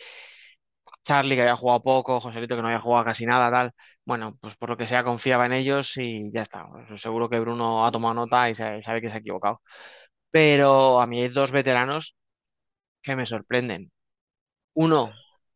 Charlie 1.03 1.35
que 1.35 1.41
había 1.41 1.55
jugado 1.55 1.83
poco, 1.83 2.19
Joselito 2.21 2.55
que 2.55 2.61
no 2.61 2.67
había 2.69 2.79
jugado 2.79 3.05
casi 3.05 3.25
nada, 3.25 3.51
tal. 3.51 3.71
Bueno, 4.05 4.37
pues 4.41 4.55
por 4.55 4.69
lo 4.69 4.77
que 4.77 4.87
sea 4.87 5.03
confiaba 5.03 5.45
en 5.45 5.53
ellos 5.53 5.93
y 5.97 6.31
ya 6.31 6.41
está. 6.43 6.65
Seguro 6.97 7.29
que 7.29 7.39
Bruno 7.39 7.85
ha 7.85 7.91
tomado 7.91 8.13
nota 8.13 8.49
y 8.49 8.55
sabe 8.55 9.01
que 9.01 9.09
se 9.09 9.15
ha 9.15 9.19
equivocado. 9.19 9.61
Pero 10.31 11.01
a 11.01 11.07
mí 11.07 11.21
hay 11.23 11.29
dos 11.29 11.51
veteranos 11.51 12.15
que 13.03 13.15
me 13.15 13.25
sorprenden. 13.25 13.91
Uno, 14.75 15.13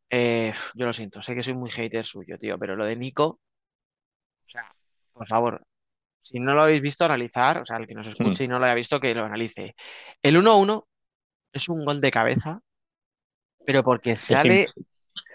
eh, 0.10 0.54
yo 0.76 0.86
lo 0.88 0.94
siento, 0.94 1.22
sé 1.24 1.36
que 1.36 1.44
soy 1.44 1.56
muy 1.56 1.72
hater 1.72 2.06
suyo, 2.06 2.38
tío, 2.40 2.60
pero 2.60 2.76
lo 2.76 2.86
de 2.86 2.96
Nico, 2.96 3.40
o 4.48 4.50
sea, 4.50 4.76
por 5.14 5.28
favor, 5.28 5.62
si 6.28 6.40
no 6.40 6.54
lo 6.54 6.64
habéis 6.64 6.82
visto, 6.82 7.06
analizar, 7.06 7.62
o 7.62 7.66
sea, 7.66 7.78
el 7.78 7.88
que 7.88 7.94
nos 7.94 8.08
escuche 8.08 8.44
y 8.44 8.48
no 8.48 8.60
lo 8.60 8.66
haya 8.66 8.76
visto, 8.76 9.00
que 9.00 9.14
lo 9.14 9.26
analice. 9.26 9.76
El 10.22 10.38
1-1 10.38 10.86
es 11.54 11.70
un 11.70 11.86
gol 11.86 12.02
de 12.02 12.12
cabeza, 12.12 12.60
pero 13.66 13.84
porque 13.84 14.16
sale 14.16 14.68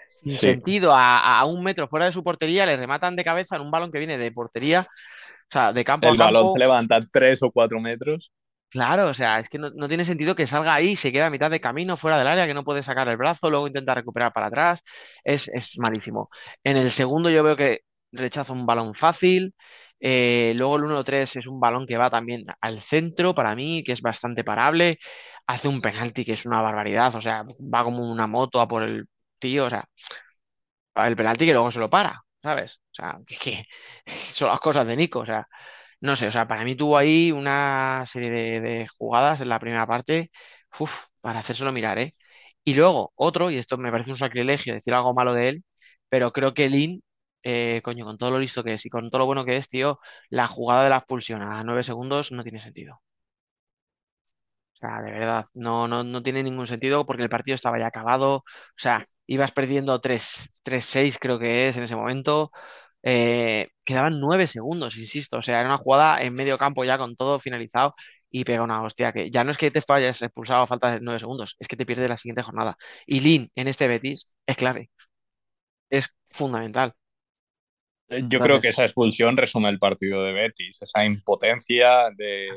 sin 0.09 0.31
sí. 0.31 0.37
sentido 0.37 0.93
a, 0.93 1.39
a, 1.39 1.45
un 1.45 1.63
metro 1.63 1.87
fuera 1.87 2.05
de 2.05 2.13
su 2.13 2.23
portería, 2.23 2.65
le 2.65 2.77
rematan 2.77 3.15
de 3.15 3.23
cabeza 3.23 3.55
en 3.55 3.63
un 3.63 3.71
balón 3.71 3.91
que 3.91 3.97
viene 3.97 4.17
de 4.17 4.31
portería, 4.31 4.81
o 4.81 5.51
sea, 5.51 5.73
de 5.73 5.83
campo 5.83 6.07
el 6.07 6.13
a 6.13 6.17
campo. 6.17 6.29
El 6.29 6.33
balón 6.35 6.51
se 6.51 6.59
levanta 6.59 7.01
tres 7.11 7.41
o 7.41 7.51
cuatro 7.51 7.79
metros. 7.79 8.31
Claro, 8.69 9.07
o 9.07 9.13
sea, 9.13 9.39
es 9.39 9.49
que 9.49 9.59
no, 9.59 9.69
no, 9.69 9.87
tiene 9.87 10.03
sentido 10.03 10.35
que 10.35 10.47
salga 10.47 10.73
ahí, 10.73 10.95
se 10.95 11.11
queda 11.11 11.27
a 11.27 11.29
mitad 11.29 11.51
de 11.51 11.61
camino 11.61 11.95
fuera 11.95 12.17
del 12.17 12.27
área, 12.27 12.47
que 12.47 12.55
no 12.55 12.63
puede 12.63 12.81
sacar 12.81 13.07
el 13.07 13.17
brazo, 13.17 13.51
luego 13.51 13.67
intenta 13.67 13.93
recuperar 13.93 14.33
para 14.33 14.47
atrás. 14.47 14.81
Es, 15.23 15.47
es 15.49 15.73
malísimo. 15.77 16.29
En 16.63 16.77
el 16.77 16.89
segundo 16.89 17.29
yo 17.29 17.43
veo 17.43 17.55
que 17.55 17.81
rechaza 18.11 18.53
un 18.53 18.65
balón 18.65 18.95
fácil. 18.95 19.53
Eh, 19.99 20.53
luego 20.55 20.75
el 20.77 20.83
1-3 20.83 21.35
es 21.37 21.47
un 21.47 21.59
balón 21.59 21.85
que 21.87 21.97
va 21.97 22.09
también 22.09 22.43
al 22.61 22.81
centro 22.81 23.33
para 23.35 23.55
mí, 23.55 23.83
que 23.83 23.93
es 23.93 24.01
bastante 24.01 24.43
parable. 24.43 24.99
Hace 25.47 25.67
un 25.67 25.81
penalti 25.81 26.25
que 26.25 26.33
es 26.33 26.45
una 26.45 26.61
barbaridad, 26.61 27.15
o 27.15 27.21
sea, 27.21 27.43
va 27.43 27.83
como 27.83 28.09
una 28.11 28.27
moto 28.27 28.59
a 28.61 28.67
por 28.67 28.83
el 28.83 29.05
tío, 29.39 29.65
o 29.65 29.69
sea, 29.69 29.85
el 30.95 31.15
penalti 31.15 31.45
que 31.45 31.53
luego 31.53 31.71
se 31.71 31.79
lo 31.79 31.89
para, 31.89 32.23
¿sabes? 32.41 32.79
O 32.91 32.95
sea, 32.95 33.19
que, 33.27 33.65
son 34.33 34.49
las 34.49 34.59
cosas 34.59 34.87
de 34.87 34.95
Nico, 34.95 35.19
o 35.19 35.25
sea, 35.25 35.47
no 36.01 36.15
sé, 36.15 36.27
o 36.27 36.31
sea, 36.31 36.47
para 36.47 36.65
mí 36.65 36.75
tuvo 36.75 36.97
ahí 36.97 37.31
una 37.31 38.05
serie 38.07 38.29
de, 38.31 38.61
de 38.61 38.87
jugadas 38.97 39.41
en 39.41 39.49
la 39.49 39.59
primera 39.59 39.87
parte, 39.87 40.31
uf, 40.79 40.93
para 41.21 41.39
hacérselo 41.39 41.71
mirar, 41.71 41.99
¿eh? 41.99 42.15
Y 42.63 42.73
luego 42.75 43.13
otro, 43.15 43.51
y 43.51 43.57
esto 43.57 43.77
me 43.77 43.91
parece 43.91 44.11
un 44.11 44.17
sacrilegio 44.17 44.73
decir 44.73 44.93
algo 44.93 45.13
malo 45.13 45.33
de 45.33 45.49
él, 45.49 45.63
pero 46.09 46.31
creo 46.33 46.53
que 46.53 46.69
Lin, 46.69 47.03
eh, 47.43 47.81
coño, 47.83 48.05
con 48.05 48.17
todo 48.17 48.31
lo 48.31 48.39
listo 48.39 48.63
que 48.63 48.73
es 48.75 48.85
y 48.85 48.89
con 48.89 49.09
todo 49.09 49.19
lo 49.19 49.25
bueno 49.25 49.45
que 49.45 49.57
es, 49.57 49.69
tío, 49.69 49.99
la 50.29 50.47
jugada 50.47 50.83
de 50.85 50.89
la 50.91 50.97
expulsión 50.97 51.41
a 51.41 51.63
nueve 51.63 51.83
segundos 51.83 52.31
no 52.31 52.43
tiene 52.43 52.61
sentido. 52.61 53.01
O 54.73 54.75
sea, 54.85 55.01
de 55.01 55.11
verdad, 55.11 55.45
no, 55.53 55.87
no, 55.87 56.03
no 56.03 56.21
tiene 56.23 56.43
ningún 56.43 56.67
sentido 56.67 57.05
porque 57.05 57.23
el 57.23 57.29
partido 57.29 57.55
estaba 57.55 57.79
ya 57.79 57.87
acabado, 57.87 58.37
o 58.37 58.43
sea, 58.75 59.07
ibas 59.27 59.51
perdiendo 59.51 59.99
3-6 60.01 61.17
creo 61.19 61.39
que 61.39 61.69
es 61.69 61.77
en 61.77 61.83
ese 61.83 61.95
momento. 61.95 62.51
Eh, 63.03 63.69
quedaban 63.85 64.19
nueve 64.19 64.47
segundos, 64.47 64.97
insisto. 64.97 65.37
O 65.39 65.43
sea, 65.43 65.59
era 65.59 65.69
una 65.69 65.77
jugada 65.77 66.21
en 66.23 66.33
medio 66.35 66.57
campo 66.57 66.83
ya 66.85 66.97
con 66.97 67.15
todo 67.15 67.39
finalizado 67.39 67.95
y 68.29 68.45
pega 68.45 68.63
una 68.63 68.81
hostia 68.83 69.13
que 69.13 69.29
ya 69.31 69.43
no 69.43 69.51
es 69.51 69.57
que 69.57 69.71
te 69.71 69.81
falles 69.81 70.21
expulsado 70.21 70.63
a 70.63 70.67
falta 70.67 70.91
de 70.93 70.99
nueve 71.01 71.19
segundos, 71.19 71.55
es 71.59 71.67
que 71.67 71.75
te 71.77 71.85
pierdes 71.85 72.09
la 72.09 72.17
siguiente 72.17 72.41
jornada. 72.43 72.77
Y 73.05 73.19
Lin 73.21 73.51
en 73.55 73.67
este 73.67 73.87
Betis 73.87 74.27
es 74.47 74.57
clave. 74.57 74.89
Es 75.89 76.13
fundamental. 76.31 76.93
Yo 78.13 78.17
Entonces, 78.19 78.45
creo 78.47 78.61
que 78.61 78.67
esa 78.69 78.83
expulsión 78.85 79.37
resume 79.37 79.69
el 79.69 79.79
partido 79.79 80.23
de 80.23 80.33
Betis, 80.33 80.81
esa 80.81 81.05
impotencia 81.05 82.09
de 82.15 82.47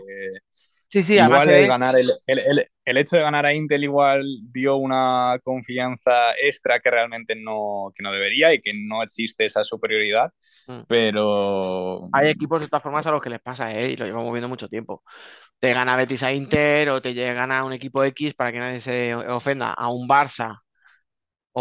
Sí, 0.88 1.02
sí, 1.02 1.14
igual 1.14 1.50
el, 1.50 1.66
ganar 1.66 1.96
el, 1.96 2.12
el- 2.26 2.64
el- 2.84 2.96
hecho 2.96 3.16
de 3.16 3.22
ganar 3.22 3.44
a 3.44 3.52
Intel 3.52 3.84
igual 3.84 4.24
dio 4.52 4.76
una 4.76 5.38
confianza 5.42 6.32
extra 6.40 6.78
que 6.80 6.90
realmente 6.90 7.34
no, 7.34 7.92
que 7.94 8.02
no 8.02 8.12
debería 8.12 8.54
y 8.54 8.60
que 8.60 8.72
no 8.74 9.02
existe 9.02 9.44
esa 9.44 9.64
superioridad, 9.64 10.30
Mm. 10.68 10.80
pero 10.88 12.08
hay 12.12 12.28
equipos 12.28 12.60
de 12.60 12.68
todas 12.68 12.82
formas 12.82 13.06
a 13.06 13.10
los 13.10 13.22
que 13.22 13.30
les 13.30 13.40
pasa, 13.40 13.70
¿eh? 13.72 13.90
Y 13.90 13.96
lo 13.96 14.06
llevamos 14.06 14.32
viendo 14.32 14.48
mucho 14.48 14.68
tiempo. 14.68 15.02
Te 15.58 15.72
gana 15.72 15.96
Betis 15.96 16.22
a 16.22 16.32
Inter 16.32 16.88
o 16.90 17.02
te 17.02 17.14
llega- 17.14 17.34
gana 17.34 17.64
un 17.64 17.72
equipo 17.72 18.04
X 18.04 18.34
para 18.34 18.52
que 18.52 18.58
nadie 18.58 18.80
se 18.80 19.14
ofenda 19.14 19.72
a 19.72 19.90
un 19.90 20.08
Barça 20.08 20.60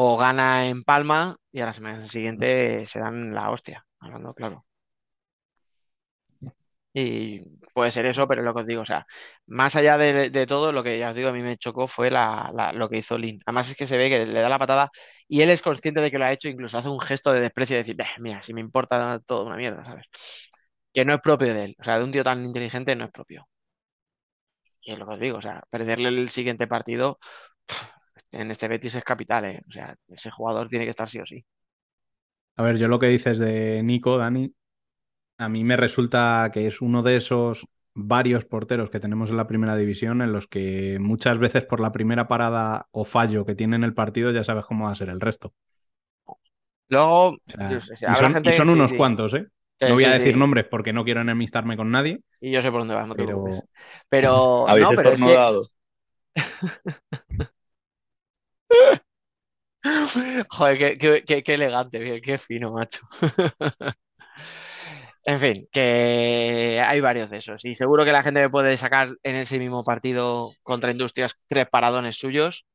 o 0.01 0.17
gana 0.17 0.67
en 0.71 0.83
Palma 0.83 1.37
y 1.51 1.61
a 1.61 1.65
la 1.67 1.73
semana 1.73 2.07
siguiente 2.07 2.87
se 2.89 2.99
dan 2.99 3.33
la 3.33 3.49
hostia, 3.51 3.85
hablando 3.99 4.33
claro. 4.33 4.65
Y 6.93 7.41
puede 7.73 7.91
ser 7.91 8.05
eso, 8.05 8.25
pero 8.27 8.41
es 8.41 8.45
lo 8.45 8.53
que 8.53 8.61
os 8.61 8.67
digo, 8.67 8.81
o 8.81 8.85
sea, 8.85 9.05
más 9.47 9.75
allá 9.75 9.97
de, 9.97 10.29
de 10.29 10.47
todo, 10.47 10.71
lo 10.71 10.81
que 10.83 10.97
ya 10.97 11.09
os 11.09 11.15
digo, 11.15 11.27
a 11.29 11.33
mí 11.33 11.41
me 11.41 11.57
chocó 11.57 11.87
fue 11.89 12.09
la, 12.09 12.71
lo 12.73 12.87
que 12.89 12.97
hizo 12.99 13.17
Lin. 13.17 13.41
Además 13.45 13.69
es 13.69 13.75
que 13.75 13.85
se 13.87 13.97
ve 13.97 14.09
que 14.09 14.25
le 14.25 14.39
da 14.39 14.47
la 14.49 14.57
patada 14.59 14.89
y 15.27 15.41
él 15.41 15.49
es 15.49 15.61
consciente 15.61 15.99
de 16.01 16.09
que 16.09 16.17
lo 16.17 16.23
ha 16.25 16.31
hecho, 16.31 16.47
incluso 16.47 16.77
hace 16.77 16.87
un 16.89 17.01
gesto 17.01 17.33
de 17.33 17.41
desprecio 17.41 17.75
de 17.75 17.83
decir, 17.83 17.95
"Beh, 17.97 18.05
mira, 18.19 18.41
si 18.43 18.53
me 18.53 18.61
importa 18.61 19.19
todo 19.25 19.45
una 19.45 19.57
mierda, 19.57 19.83
¿sabes? 19.85 20.05
Que 20.93 21.03
no 21.05 21.13
es 21.15 21.21
propio 21.21 21.53
de 21.53 21.63
él, 21.65 21.75
o 21.79 21.83
sea, 21.83 21.97
de 21.99 22.03
un 22.05 22.11
tío 22.13 22.23
tan 22.23 22.45
inteligente 22.45 22.95
no 22.95 23.05
es 23.05 23.11
propio. 23.11 23.47
Y 24.81 24.93
es 24.93 24.99
lo 24.99 25.05
que 25.07 25.13
os 25.13 25.19
digo, 25.19 25.37
o 25.39 25.41
sea, 25.41 25.63
perderle 25.69 26.09
el 26.09 26.29
siguiente 26.29 26.67
partido 26.67 27.19
en 28.41 28.51
este 28.51 28.67
Betis 28.67 28.95
es 28.95 29.03
capital, 29.03 29.45
¿eh? 29.45 29.61
O 29.67 29.71
sea, 29.71 29.95
ese 30.07 30.31
jugador 30.31 30.69
tiene 30.69 30.85
que 30.85 30.91
estar 30.91 31.09
sí 31.09 31.19
o 31.19 31.25
sí. 31.25 31.43
A 32.57 32.63
ver, 32.63 32.77
yo 32.77 32.87
lo 32.87 32.99
que 32.99 33.07
dices 33.07 33.37
de 33.39 33.81
Nico, 33.83 34.17
Dani, 34.17 34.53
a 35.39 35.49
mí 35.49 35.63
me 35.63 35.77
resulta 35.77 36.51
que 36.53 36.67
es 36.67 36.81
uno 36.81 37.03
de 37.03 37.17
esos 37.17 37.67
varios 37.95 38.45
porteros 38.45 38.89
que 38.91 38.99
tenemos 39.01 39.29
en 39.31 39.37
la 39.37 39.47
primera 39.47 39.77
división 39.77 40.21
en 40.21 40.33
los 40.33 40.47
que 40.47 40.97
muchas 41.01 41.39
veces 41.39 41.65
por 41.65 41.79
la 41.81 41.91
primera 41.93 42.27
parada 42.27 42.87
o 42.91 43.05
fallo 43.05 43.45
que 43.45 43.55
tiene 43.55 43.75
en 43.77 43.83
el 43.85 43.93
partido 43.95 44.31
ya 44.31 44.43
sabes 44.45 44.65
cómo 44.65 44.85
va 44.85 44.91
a 44.91 44.95
ser 44.95 45.09
el 45.09 45.21
resto. 45.21 45.53
Luego, 46.89 47.37
O 47.47 47.51
sea, 47.51 47.69
yo 47.69 47.79
sé, 47.79 47.95
y, 48.05 48.15
son, 48.15 48.33
gente- 48.33 48.43
y 48.43 48.51
son 48.53 48.69
sí, 48.69 48.69
unos 48.69 48.93
sí. 48.93 48.93
cuantos, 48.93 49.33
¿eh? 49.33 49.47
Sí, 49.79 49.85
No 49.85 49.93
voy 49.95 50.05
a 50.05 50.11
decir 50.11 50.35
sí. 50.35 50.37
nombres 50.37 50.65
porque 50.69 50.93
no 50.93 51.03
quiero 51.03 51.21
enemistarme 51.21 51.77
con 51.77 51.91
nadie, 51.91 52.21
Y 52.39 52.51
yo 52.51 52.61
sé 52.61 52.71
por 52.71 52.81
dónde 52.81 52.95
vas, 52.95 53.07
no 53.07 53.15
te 53.15 53.23
pero 53.23 53.23
preocupes. 53.23 53.65
Pero, 54.09 54.69
habéis 54.71 54.91
no, 54.91 54.93
pero 54.93 55.11
es 55.13 55.21
que, 55.23 55.39
estornudado. 55.39 55.71
Joder, 60.49 60.97
qué, 60.97 61.43
elegante, 61.53 61.99
qué, 61.99 62.21
qué 62.21 62.37
fino, 62.37 62.71
macho. 62.71 63.01
En 65.27 65.39
fin, 65.39 65.67
que 65.71 66.81
hay 66.85 67.01
varios 67.01 67.29
de 67.29 67.37
esos. 67.39 67.63
Y 67.65 67.75
seguro 67.75 68.05
que 68.05 68.11
la 68.11 68.23
gente 68.23 68.41
me 68.41 68.49
puede 68.49 68.77
sacar 68.77 69.09
en 69.23 69.35
ese 69.35 69.57
mismo 69.59 69.83
partido 69.83 70.51
contra 70.63 70.91
Industrias 70.91 71.33
tres 71.47 71.67
paradones 71.69 72.17
suyos. 72.17 72.65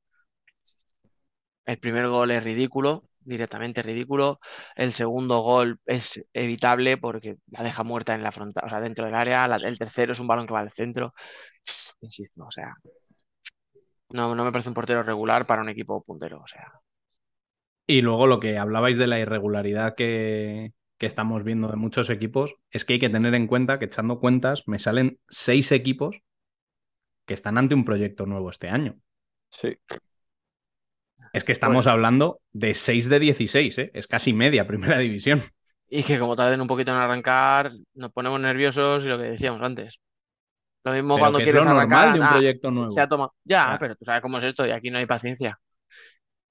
El 1.67 1.79
primer 1.79 2.09
gol 2.09 2.31
es 2.33 2.43
ridículo, 2.45 3.05
directamente 3.21 3.83
ridículo. 3.83 4.41
El 4.75 4.93
segundo 4.93 5.41
gol 5.41 5.79
es 5.87 6.21
evitable 6.33 6.97
porque 6.99 7.37
la 7.49 7.63
deja 7.63 7.85
muerta 7.85 8.15
en 8.15 8.23
la 8.23 8.33
frontal, 8.33 8.65
o 8.67 8.69
sea, 8.71 8.81
dentro 8.81 9.05
del 9.07 9.15
área. 9.15 9.45
El 9.47 9.79
tercero 9.79 10.13
es 10.13 10.21
un 10.21 10.27
balón 10.27 10.47
que 10.47 10.55
va 10.55 10.61
al 10.61 10.73
centro. 10.73 11.15
Insisto, 12.01 12.45
o 12.47 12.51
sea, 12.51 12.75
no, 14.11 14.35
no 14.35 14.45
me 14.45 14.53
parece 14.53 14.69
un 14.71 14.75
portero 14.75 15.03
regular 15.03 15.47
para 15.47 15.63
un 15.63 15.69
equipo 15.69 16.03
puntero. 16.03 16.41
O 16.43 16.47
sea, 16.47 16.73
Y 17.87 18.03
luego 18.03 18.27
lo 18.27 18.41
que 18.41 18.59
hablabais 18.59 18.99
de 18.99 19.07
la 19.07 19.19
irregularidad 19.19 19.95
que, 19.97 20.73
que 20.99 21.07
estamos 21.07 21.45
viendo 21.45 21.69
de 21.69 21.77
muchos 21.77 22.11
equipos, 22.11 22.55
es 22.71 22.85
que 22.85 22.95
hay 22.95 22.99
que 22.99 23.11
tener 23.11 23.35
en 23.35 23.47
cuenta 23.47 23.79
que 23.79 23.87
echando 23.87 24.21
cuentas 24.21 24.63
me 24.67 24.79
salen 24.79 25.19
seis 25.29 25.73
equipos 25.73 26.21
que 27.27 27.35
están 27.35 27.59
ante 27.59 27.75
un 27.75 27.85
proyecto 27.85 28.27
nuevo 28.27 28.51
este 28.51 28.69
año. 28.69 28.99
Sí. 29.51 29.77
Es 31.33 31.45
que 31.45 31.53
estamos 31.53 31.85
Pues- 31.85 31.93
hablando 31.93 32.41
de 32.53 32.75
6 32.75 33.09
de 33.09 33.21
16, 33.21 33.79
¿eh? 33.79 33.91
es 33.95 34.07
casi 34.09 34.33
media 34.33 34.67
primera 34.67 34.99
división. 34.99 35.41
Y 35.89 36.03
que 36.05 36.19
como 36.19 36.37
tarden 36.37 36.61
un 36.61 36.69
poquito 36.69 36.93
en 36.93 36.99
arrancar, 36.99 37.73
nos 37.95 38.13
ponemos 38.13 38.41
nerviosos 38.41 39.05
y 39.05 39.09
lo 39.09 39.19
que 39.19 39.25
decíamos 39.25 39.61
antes. 39.63 39.99
Lo 40.85 40.93
mismo 40.93 41.15
Pero 41.15 41.19
cuando 41.19 41.39
que 41.39 41.45
es 41.45 41.51
quieres 41.51 41.63
lo 41.63 41.65
normal 41.65 41.75
arrancar, 41.75 42.13
de 42.13 42.21
un 42.21 42.27
ah, 42.27 42.31
proyecto 42.31 42.71
nuevo. 42.71 42.91
se 42.91 43.01
ha 43.01 43.09
tomado. 43.09 43.35
Ya, 43.45 43.75
Ah. 43.75 43.79
pero 43.79 43.97
tú 43.97 44.05
sabes 44.05 44.23
cómo 44.23 44.39
es 44.39 44.45
esto 44.45 44.67
y 44.67 44.71
aquí 44.73 44.91
no 44.91 44.99
hay 44.99 45.07
paciencia. 45.07 45.59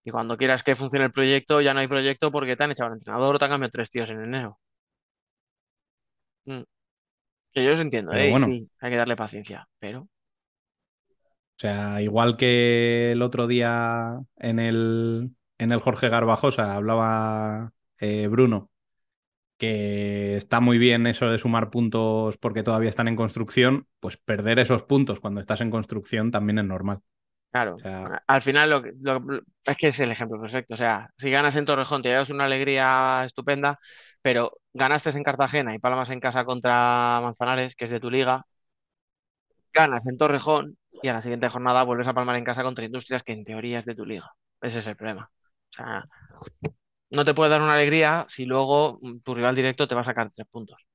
Y 0.03 0.11
cuando 0.11 0.37
quieras 0.37 0.61
que 0.63 0.75
funcione 0.75 1.05
el 1.05 1.11
proyecto, 1.13 1.61
ya 1.61 1.73
no 1.73 1.79
hay 1.79 1.87
proyecto 1.87 2.31
porque 2.31 2.57
te 2.57 2.63
han 2.65 2.71
echado 2.71 2.87
al 2.91 2.97
entrenador 2.97 3.35
o 3.35 3.39
te 3.39 3.45
han 3.45 3.51
cambiado 3.51 3.71
tres 3.71 3.89
tíos 3.91 4.09
en 4.11 4.21
enero. 4.23 4.59
Mm. 6.45 6.63
Que 7.53 7.65
yo 7.65 7.73
os 7.73 7.79
entiendo, 7.81 8.13
¿eh? 8.13 8.31
Bueno. 8.31 8.47
sí, 8.47 8.69
hay 8.79 8.91
que 8.91 8.97
darle 8.97 9.15
paciencia, 9.17 9.67
pero 9.79 10.07
O 11.57 11.61
sea, 11.61 12.01
igual 12.01 12.37
que 12.37 13.11
el 13.11 13.21
otro 13.21 13.45
día 13.47 14.17
en 14.37 14.59
el, 14.59 15.31
en 15.57 15.71
el 15.73 15.79
Jorge 15.81 16.07
Garbajosa 16.09 16.75
hablaba 16.75 17.73
eh, 17.99 18.27
Bruno, 18.27 18.71
que 19.59 20.37
está 20.37 20.61
muy 20.61 20.79
bien 20.79 21.07
eso 21.07 21.29
de 21.29 21.39
sumar 21.39 21.71
puntos 21.71 22.37
porque 22.39 22.63
todavía 22.63 22.89
están 22.89 23.09
en 23.09 23.17
construcción, 23.17 23.87
pues 24.01 24.17
perder 24.17 24.59
esos 24.59 24.83
puntos 24.83 25.21
cuando 25.21 25.41
estás 25.41 25.61
en 25.61 25.71
construcción 25.71 26.31
también 26.31 26.59
es 26.59 26.65
normal. 26.65 27.01
claro. 27.51 27.75
O 27.75 27.79
sea- 27.79 28.23
Al 28.27 28.41
final 28.41 28.69
lo- 28.69 29.43
es 29.65 29.77
que 29.77 29.87
es 29.89 29.99
el 29.99 30.11
ejemplo 30.11 30.39
perfecto. 30.41 30.73
O 30.73 30.77
sea, 30.77 31.09
si 31.17 31.29
ganas 31.31 31.55
en 31.55 31.65
Torrejón 31.65 32.01
te 32.01 32.09
llevas 32.09 32.29
una 32.29 32.45
alegría 32.45 33.23
estupenda, 33.25 33.79
pero 34.21 34.51
ganaste 34.73 35.09
en 35.11 35.23
Cartagena 35.23 35.73
y 35.75 35.79
palmas 35.79 36.09
en 36.09 36.19
casa 36.19 36.45
contra 36.45 37.19
Manzanares, 37.23 37.75
que 37.75 37.85
es 37.85 37.91
de 37.91 37.99
tu 37.99 38.09
liga, 38.11 38.45
ganas 39.73 40.05
en 40.07 40.17
Torrejón 40.17 40.77
y 41.01 41.07
a 41.07 41.13
la 41.13 41.21
siguiente 41.21 41.49
jornada 41.49 41.83
vuelves 41.83 42.07
a 42.07 42.13
palmar 42.13 42.35
en 42.35 42.43
casa 42.43 42.63
contra 42.63 42.85
Industrias, 42.85 43.23
que 43.23 43.33
en 43.33 43.45
teoría 43.45 43.79
es 43.79 43.85
de 43.85 43.95
tu 43.95 44.05
liga. 44.05 44.31
Ese 44.61 44.79
es 44.79 44.87
el 44.87 44.95
problema. 44.95 45.29
O 45.71 45.73
sea, 45.73 46.03
no 47.11 47.25
te 47.25 47.33
puede 47.33 47.49
dar 47.51 47.61
una 47.61 47.73
alegría 47.75 48.25
si 48.29 48.45
luego 48.45 48.99
mm, 49.01 49.19
tu 49.19 49.35
rival 49.35 49.55
directo 49.55 49.87
te 49.87 49.95
va 49.95 50.01
a 50.01 50.05
sacar 50.05 50.31
tres 50.35 50.47
puntos. 50.49 50.87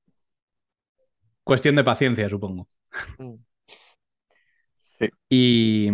Cuestión 1.43 1.75
de 1.77 1.83
paciencia, 1.85 2.27
supongo. 2.29 2.67
Mm. 3.19 3.35
Sí. 4.79 5.09
Y, 5.29 5.89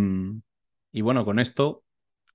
y 0.92 1.02
bueno, 1.02 1.26
con 1.26 1.40
esto 1.40 1.84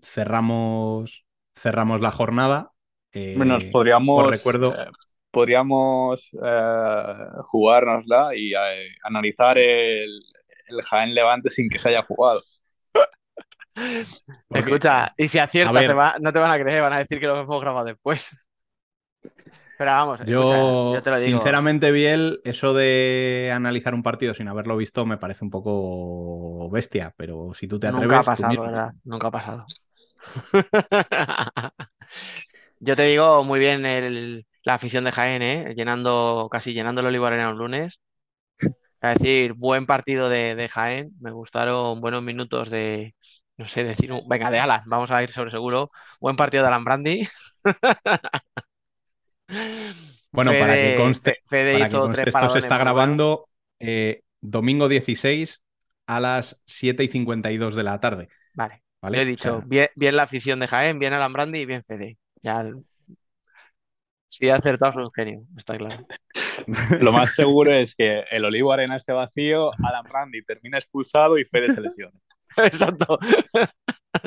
cerramos, 0.03 1.27
cerramos 1.57 2.01
la 2.01 2.11
jornada. 2.13 2.73
Eh, 3.13 3.37
nos 3.45 3.65
podríamos, 3.67 4.25
os 4.25 4.27
recuerdo- 4.31 4.73
eh, 4.79 4.91
podríamos 5.31 6.31
eh, 6.43 7.27
jugárnosla 7.49 8.31
y 8.35 8.53
eh, 8.55 8.89
analizar 9.05 9.59
el, 9.59 10.11
el 10.69 10.83
Jaén 10.83 11.15
Levante 11.15 11.51
sin 11.51 11.69
que 11.69 11.79
se 11.79 11.91
haya 11.91 12.03
jugado. 12.03 12.43
Escucha, 14.53 15.13
y 15.17 15.29
si 15.29 15.39
aciertas, 15.39 15.85
te 15.85 15.93
va- 15.93 16.17
no 16.21 16.33
te 16.33 16.39
van 16.39 16.51
a 16.53 16.63
creer, 16.63 16.83
van 16.83 16.93
a 16.95 16.99
decir 16.99 17.21
que 17.21 17.27
lo 17.27 17.41
hemos 17.41 17.61
grabado 17.61 17.87
después. 17.87 18.31
Pero 19.77 19.91
vamos, 19.93 20.21
Yo, 20.21 20.31
escucha, 20.31 20.73
yo 20.85 21.03
te 21.03 21.11
lo 21.11 21.19
digo. 21.21 21.61
sinceramente, 21.61 21.91
Biel, 21.93 22.41
eso 22.45 22.73
de 22.73 23.51
analizar 23.55 23.95
un 23.95 24.03
partido 24.03 24.33
sin 24.35 24.49
haberlo 24.49 24.77
visto 24.77 25.05
me 25.05 25.19
parece 25.19 25.45
un 25.45 25.51
poco 25.51 26.71
bestia, 26.71 27.13
pero 27.19 27.53
si 27.55 27.69
tú 27.69 27.79
te 27.79 27.87
atreves, 27.87 28.07
Nunca 28.07 28.19
ha 28.21 28.25
pasado. 28.25 28.65
¿verdad? 28.65 28.93
Nunca 29.05 29.29
ha 29.29 29.31
pasado. 29.31 29.73
Yo 32.81 32.97
te 32.97 33.03
digo 33.05 33.45
muy 33.45 33.59
bien 33.61 33.85
el- 33.87 34.47
la 34.65 34.75
afición 34.75 35.05
de 35.05 35.13
Jaén, 35.13 35.43
¿eh? 35.43 35.75
Llenando, 35.77 36.49
casi 36.51 36.73
llenando 36.75 37.01
el 37.01 37.07
Olivar 37.09 37.33
Arena 37.33 37.51
un 37.51 37.59
lunes. 37.59 38.01
Es 39.01 39.19
decir, 39.19 39.53
buen 39.55 39.87
partido 39.87 40.29
de, 40.29 40.55
de 40.55 40.69
Jaén. 40.69 41.11
Me 41.21 41.31
gustaron 41.31 42.01
buenos 42.01 42.23
minutos 42.23 42.71
de, 42.71 43.15
no 43.59 43.67
sé, 43.67 43.85
decir, 43.85 44.13
un- 44.13 44.27
venga, 44.29 44.51
de 44.51 44.59
Alan, 44.61 44.83
vamos 44.87 45.11
a 45.11 45.23
ir 45.23 45.33
sobre 45.33 45.51
seguro. 45.51 45.91
Buen 46.21 46.37
partido 46.37 46.63
de 46.63 46.69
Alan 46.69 46.85
Brandi. 46.85 47.27
Bueno, 50.33 50.59
para 50.59 50.79
que 50.79 50.95
conste, 50.95 51.33
Fe- 51.33 51.39
Fede 51.49 51.73
para 51.73 51.89
que 51.89 52.01
conste, 52.01 52.29
esto 52.29 52.49
se 52.49 52.59
está 52.59 52.79
grabando 52.79 53.49
eh, 53.79 54.23
domingo 54.41 54.89
16 54.89 55.63
a 56.07 56.21
las 56.21 56.61
7 56.67 57.05
y 57.05 57.09
52 57.09 57.75
de 57.75 57.83
la 57.83 58.01
tarde. 58.01 58.29
Vale. 58.55 58.83
¿vale? 59.01 59.17
Yo 59.19 59.23
he 59.23 59.25
O 59.25 59.29
dicho, 59.31 59.57
sea, 59.61 59.65
bien, 59.67 59.89
bien 59.95 60.17
la 60.17 60.25
afición 60.25 60.61
de 60.61 60.69
Jaén, 60.69 60.99
bien 60.99 61.13
Alan 61.13 61.33
Brandi 61.33 61.61
y 61.61 61.67
bien 61.67 61.85
Fede. 61.85 62.19
Ya, 62.43 62.61
el- 62.61 62.85
si 64.29 64.49
ha 64.51 64.57
acertado, 64.57 65.01
es 65.01 65.07
un 65.07 65.13
genio, 65.13 65.43
está 65.57 65.77
claro. 65.77 66.07
Lo 67.01 67.13
más 67.13 67.35
seguro 67.35 67.73
es 67.73 67.95
que 67.95 68.25
el 68.31 68.45
Olivo 68.45 68.73
Arena 68.73 68.97
esté 68.97 69.13
vacío, 69.13 69.71
Adam 69.83 70.07
Randy 70.07 70.43
termina 70.43 70.79
expulsado 70.79 71.39
y 71.39 71.45
Fede 71.45 71.71
se 71.71 71.81
lesiona. 71.81 72.19
Exacto. 72.65 73.19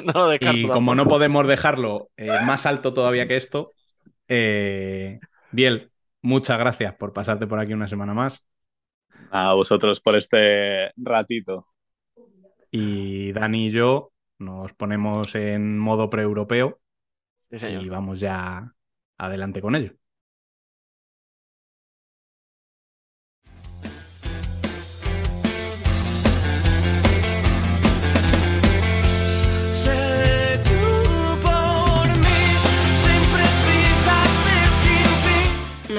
No 0.05 0.13
lo 0.13 0.27
descarto 0.27 0.57
y 0.57 0.67
como 0.67 0.93
no 0.93 1.05
podemos 1.05 1.47
dejarlo 1.47 2.09
eh, 2.15 2.27
más 2.45 2.67
alto 2.67 2.93
todavía 2.93 3.27
que 3.27 3.37
esto, 3.37 3.71
eh, 4.27 5.19
Biel, 5.51 5.91
muchas 6.21 6.59
gracias 6.59 6.93
por 6.93 7.11
pasarte 7.11 7.47
por 7.47 7.59
aquí 7.59 7.73
una 7.73 7.87
semana 7.87 8.13
más. 8.13 8.45
A 9.31 9.53
vosotros 9.55 9.99
por 9.99 10.15
este 10.15 10.91
ratito. 10.95 11.65
Y 12.71 13.31
Dani 13.33 13.67
y 13.67 13.69
yo 13.71 14.11
nos 14.37 14.73
ponemos 14.73 15.33
en 15.33 15.79
modo 15.79 16.09
pre-europeo 16.09 16.79
Sí, 17.51 17.65
y 17.65 17.89
vamos 17.89 18.19
ya 18.19 18.73
adelante 19.17 19.61
con 19.61 19.75
ello. 19.75 19.93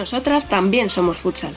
Nosotras 0.00 0.48
también 0.48 0.88
somos 0.88 1.18
futsal. 1.18 1.52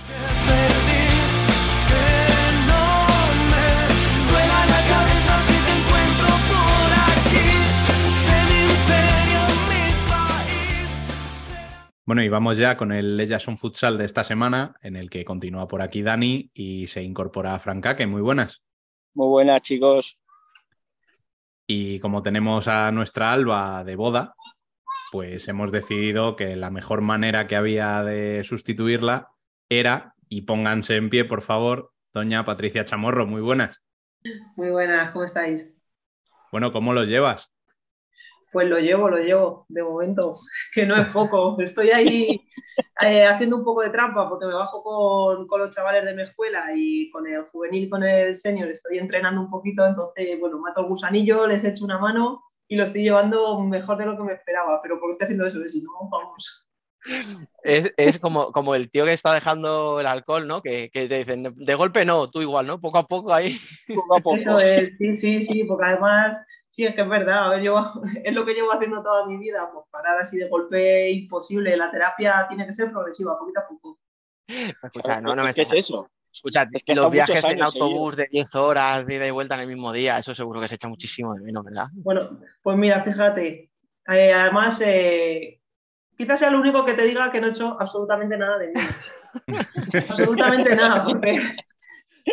Bueno, 12.06 12.22
y 12.22 12.28
vamos 12.28 12.58
ya 12.58 12.76
con 12.76 12.92
el 12.92 13.18
Ellas 13.18 13.42
son 13.42 13.58
Futsal 13.58 13.98
de 13.98 14.04
esta 14.04 14.26
semana, 14.26 14.76
en 14.82 14.98
el 14.98 15.10
que 15.10 15.24
continúa 15.24 15.66
por 15.70 15.82
aquí 15.82 16.02
Dani 16.02 16.52
y 16.54 16.88
se 16.88 17.02
incorpora 17.02 17.58
Franca, 17.60 17.96
que 17.96 18.06
muy 18.08 18.22
buenas. 18.22 18.62
Muy 19.14 19.28
buenas, 19.30 19.62
chicos. 19.62 20.20
Y 21.66 21.98
como 22.02 22.22
tenemos 22.22 22.68
a 22.68 22.92
nuestra 22.92 23.32
Alba 23.32 23.86
de 23.86 23.96
boda, 23.96 24.36
pues 25.14 25.48
hemos 25.48 25.72
decidido 25.72 26.36
que 26.36 26.56
la 26.56 26.72
mejor 26.72 27.02
manera 27.02 27.46
que 27.46 27.56
había 27.56 28.04
de 28.04 28.44
sustituirla 28.44 29.30
era, 29.70 30.16
y 30.28 30.42
pónganse 30.42 30.96
en 30.96 31.12
pie, 31.12 31.24
por 31.24 31.44
favor, 31.44 31.92
doña 32.16 32.44
Patricia 32.46 32.84
Chamorro, 32.84 33.28
muy 33.28 33.40
buenas. 33.40 33.84
Muy 34.56 34.72
buenas, 34.72 35.12
¿cómo 35.12 35.24
estáis? 35.24 35.72
Bueno, 36.52 36.72
¿cómo 36.72 36.94
lo 36.94 37.04
llevas? 37.04 37.54
Pues 38.52 38.68
lo 38.68 38.80
llevo, 38.80 39.08
lo 39.08 39.20
llevo, 39.20 39.68
de 39.70 39.84
momento, 39.84 40.34
que 40.74 40.88
no 40.88 40.96
es 40.96 41.06
poco. 41.10 41.62
Estoy 41.62 41.92
ahí 41.92 42.42
eh, 43.00 43.28
haciendo 43.28 43.58
un 43.58 43.64
poco 43.64 43.84
de 43.84 43.92
trampa 43.92 44.28
porque 44.28 44.48
me 44.48 44.56
bajo 44.56 44.82
con, 44.82 45.46
con, 45.46 45.60
los 45.60 45.76
chavales 45.76 46.06
de 46.06 46.16
mi 46.16 46.24
escuela 46.24 46.72
y 46.74 47.12
con 47.12 47.28
el 47.28 47.44
juvenil, 47.52 47.88
con 47.88 48.02
el 48.02 48.34
senior, 48.36 48.68
estoy 48.68 48.98
entrenando 48.98 49.42
un 49.42 49.52
poquito, 49.52 49.86
entonces, 49.86 50.40
bueno, 50.40 50.58
mato 50.58 50.82
el 50.82 50.88
gusanillo, 50.88 51.46
les 51.46 51.64
echo 51.64 51.86
una 51.86 52.00
mano 52.00 52.42
y 52.68 52.76
lo 52.76 52.84
estoy 52.84 53.04
llevando 53.04 53.60
mejor 53.62 53.98
de 53.98 54.06
lo 54.06 54.18
que 54.18 54.24
me 54.24 54.34
esperaba, 54.34 54.82
pero 54.82 55.00
porque 55.00 55.14
estoy 55.14 55.26
haciendo 55.26 55.48
eso, 55.48 55.60
de 55.60 55.70
si 55.70 55.82
no, 55.82 55.92
vamos. 56.10 56.68
Es, 57.64 57.92
es, 57.98 58.18
como, 58.18 58.52
como 58.54 58.76
el 58.76 58.90
tío 58.90 59.04
que 59.04 59.12
está 59.12 59.34
dejando 59.34 60.00
el 60.00 60.08
alcohol, 60.08 60.48
¿no? 60.48 60.62
Que, 60.62 60.90
que, 60.90 61.10
te 61.10 61.18
dicen, 61.18 61.54
de 61.56 61.76
golpe 61.76 62.06
no, 62.06 62.30
tú 62.30 62.42
igual, 62.42 62.66
¿no? 62.66 62.80
Poco 62.80 62.98
a 62.98 63.06
poco 63.06 63.34
ahí. 63.34 63.60
Poco 63.94 64.18
a 64.18 64.20
poco. 64.22 64.38
Eso 64.38 64.58
es, 64.60 64.92
sí, 64.98 65.18
sí, 65.18 65.44
sí, 65.44 65.64
porque 65.66 65.86
además 65.86 66.38
Sí, 66.74 66.84
es 66.86 66.96
que 66.96 67.02
es 67.02 67.08
verdad. 67.08 67.46
A 67.46 67.50
ver, 67.50 67.62
yo, 67.62 67.76
es 68.24 68.34
lo 68.34 68.44
que 68.44 68.56
llevo 68.56 68.74
haciendo 68.74 69.04
toda 69.04 69.28
mi 69.28 69.38
vida. 69.38 69.70
Pues 69.72 69.86
parar 69.92 70.18
así 70.20 70.38
de 70.38 70.50
golpe 70.50 71.12
imposible. 71.12 71.78
La 71.78 71.92
terapia 71.92 72.48
tiene 72.48 72.66
que 72.66 72.74
ser 72.74 72.92
progresiva, 72.92 73.38
poquito 73.38 73.60
a 73.60 73.68
poco. 73.68 74.00
Escucha, 74.48 75.22
no, 75.22 75.36
no 75.36 75.44
me 75.44 75.54
¿Qué 75.54 75.62
es 75.62 75.74
eso? 75.74 76.10
Escucha, 76.34 76.68
es 76.74 76.84
que 76.84 76.96
los 76.96 77.12
viajes 77.12 77.44
en 77.44 77.62
autobús 77.62 78.16
de 78.16 78.28
10 78.32 78.56
horas, 78.56 79.06
de 79.06 79.16
ida 79.16 79.28
y 79.28 79.32
vuelta 79.32 79.54
en 79.54 79.62
el 79.62 79.68
mismo 79.68 79.94
día, 79.94 80.18
eso 80.18 80.34
seguro 80.34 80.60
que 80.60 80.68
se 80.68 80.76
echa 80.76 80.88
muchísimo 80.88 81.36
de 81.36 81.42
menos, 81.42 81.64
¿verdad? 81.64 81.86
Bueno, 81.94 82.40
pues 82.64 82.76
mira, 82.76 83.04
fíjate. 83.04 83.70
Eh, 84.08 84.34
además, 84.34 84.82
eh, 84.84 85.62
quizás 86.18 86.40
sea 86.40 86.50
lo 86.50 86.60
único 86.60 86.84
que 86.86 86.94
te 86.94 87.04
diga 87.04 87.32
que 87.32 87.40
no 87.40 87.48
he 87.48 87.52
hecho 87.52 87.78
absolutamente 87.80 88.36
nada 88.36 88.58
de 88.58 88.72
menos. 88.72 88.96
absolutamente 89.94 90.76
nada, 90.76 91.06
porque 91.06 91.40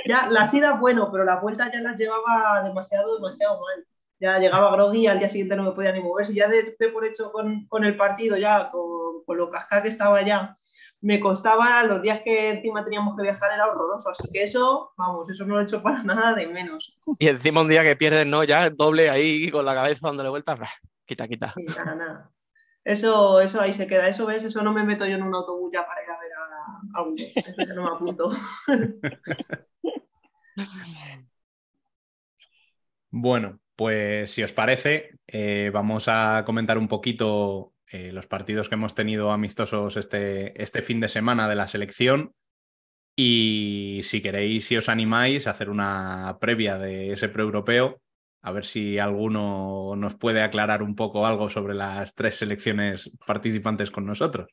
ya 0.07 0.29
las 0.31 0.53
idas, 0.55 0.81
bueno, 0.81 1.11
pero 1.13 1.25
la 1.25 1.37
vuelta 1.37 1.71
ya 1.71 1.81
las 1.81 2.01
llevaba 2.01 2.63
demasiado, 2.63 3.17
demasiado 3.17 3.61
mal 3.61 3.85
ya 4.21 4.39
llegaba 4.39 4.71
groggy 4.73 5.01
y 5.01 5.07
al 5.07 5.19
día 5.19 5.29
siguiente 5.29 5.57
no 5.57 5.63
me 5.63 5.73
podía 5.73 5.93
ni 5.93 6.01
mover. 6.01 6.27
Si 6.27 6.35
ya 6.35 6.47
de, 6.47 6.77
por 6.93 7.05
hecho 7.07 7.33
con, 7.33 7.67
con, 7.67 7.85
el 7.85 7.97
partido, 7.97 8.37
ya 8.37 8.71
con, 8.71 9.25
con 9.25 9.39
lo 9.39 9.49
casca 9.49 9.83
que 9.83 9.89
estaba 9.89 10.23
ya, 10.23 10.55
me 11.03 11.19
costaba 11.19 11.83
los 11.85 12.03
días 12.03 12.21
que 12.21 12.51
encima 12.51 12.85
teníamos 12.85 13.17
que 13.17 13.23
viajar 13.23 13.53
era 13.53 13.67
horroroso. 13.67 14.11
Así 14.11 14.31
que 14.33 14.43
eso, 14.43 14.93
vamos, 14.97 15.29
eso 15.31 15.47
no 15.47 15.55
lo 15.55 15.61
he 15.61 15.65
hecho 15.65 15.83
para 15.83 16.03
nada 16.05 16.35
de 16.35 16.47
menos. 16.47 16.97
Y 17.19 17.29
encima 17.29 17.63
un 17.63 17.69
día 17.69 17.83
que 17.83 17.97
pierdes, 17.97 18.27
¿no? 18.27 18.45
Ya 18.45 18.71
doble 18.71 19.11
ahí 19.11 19.51
con 19.51 19.65
la 19.65 19.75
cabeza 19.75 20.09
dándole 20.09 20.29
vueltas, 20.29 20.61
quita, 21.07 21.27
quita. 21.27 21.55
Sí, 21.57 21.65
nada, 21.65 21.95
nada. 21.95 22.31
Eso, 22.85 23.41
eso 23.41 23.61
ahí 23.61 23.73
se 23.73 23.87
queda. 23.87 24.09
Eso 24.09 24.27
ves, 24.27 24.45
eso 24.45 24.63
no 24.63 24.73
me 24.73 24.85
meto 24.85 25.07
yo 25.07 25.17
en 25.17 25.23
un 25.23 25.35
autobús 25.35 25.71
ya 25.73 25.87
para 25.87 26.03
ir 26.03 26.11
a 26.11 26.19
ver 26.19 26.33
a, 26.33 26.99
a 26.99 27.03
uno. 27.03 27.15
Eso 27.17 27.67
ya 27.67 27.75
no 27.75 27.83
me 27.83 27.91
apunto. 27.91 28.31
bueno, 33.11 33.61
pues 33.77 34.31
si 34.31 34.43
os 34.43 34.53
parece, 34.53 35.19
eh, 35.27 35.71
vamos 35.73 36.07
a 36.09 36.43
comentar 36.45 36.79
un 36.79 36.89
poquito 36.89 37.70
eh, 37.91 38.13
los 38.13 38.27
partidos 38.27 38.69
que 38.69 38.77
hemos 38.77 38.95
tenido 38.95 39.33
amistosos 39.33 39.97
este, 39.97 40.61
este 40.63 40.83
fin 40.83 41.01
de 41.01 41.09
semana 41.09 41.49
de 41.49 41.57
la 41.57 41.69
selección. 41.69 42.35
Y 43.17 44.01
si 44.05 44.23
queréis, 44.23 44.67
si 44.67 44.77
os 44.77 44.89
animáis 44.89 45.47
a 45.47 45.51
hacer 45.51 45.69
una 45.69 46.39
previa 46.41 46.79
de 46.79 47.13
ese 47.13 47.29
pre-europeo, 47.29 48.01
a 48.43 48.53
ver 48.53 48.65
si 48.65 48.99
alguno 48.99 49.95
nos 49.97 50.15
puede 50.15 50.43
aclarar 50.43 50.83
un 50.83 50.95
poco 50.95 51.27
algo 51.27 51.51
sobre 51.51 51.75
las 51.75 52.15
tres 52.15 52.37
selecciones 52.37 53.11
participantes 53.27 53.91
con 53.91 54.07
nosotros. 54.07 54.49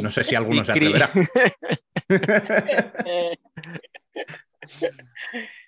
No 0.00 0.10
sé 0.10 0.24
si 0.24 0.34
alguno 0.34 0.64
se 0.64 0.72
atreverá. 0.72 1.10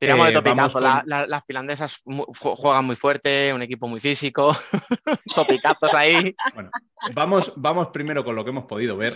Tiramos 0.00 0.32
de 0.32 0.38
eh, 0.38 1.02
las 1.28 1.44
finlandesas 1.44 2.02
juegan 2.38 2.86
muy 2.86 2.96
fuerte, 2.96 3.52
un 3.52 3.60
equipo 3.60 3.86
muy 3.86 4.00
físico. 4.00 4.56
topicazos 5.34 5.92
ahí. 5.92 6.34
Bueno, 6.54 6.70
vamos, 7.12 7.52
vamos 7.54 7.88
primero 7.88 8.24
con 8.24 8.34
lo 8.34 8.42
que 8.42 8.48
hemos 8.48 8.64
podido 8.64 8.96
ver 8.96 9.12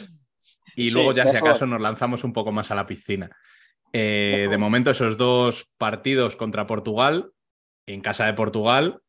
y 0.77 0.91
luego 0.91 1.15
ya 1.15 1.27
si 1.27 1.37
acaso 1.37 1.65
nos 1.65 1.81
lanzamos 1.81 2.23
un 2.23 2.35
poco 2.35 2.53
más 2.53 2.71
a 2.71 2.75
la 2.75 2.87
piscina. 2.87 3.31
Eh, 3.95 4.47
de 4.51 4.59
momento 4.59 4.91
esos 4.91 5.17
dos 5.17 5.71
partidos 5.79 6.37
contra 6.37 6.67
Portugal, 6.67 7.33
en 7.87 8.03
casa 8.03 8.27
de 8.27 8.35
Portugal, 8.35 9.01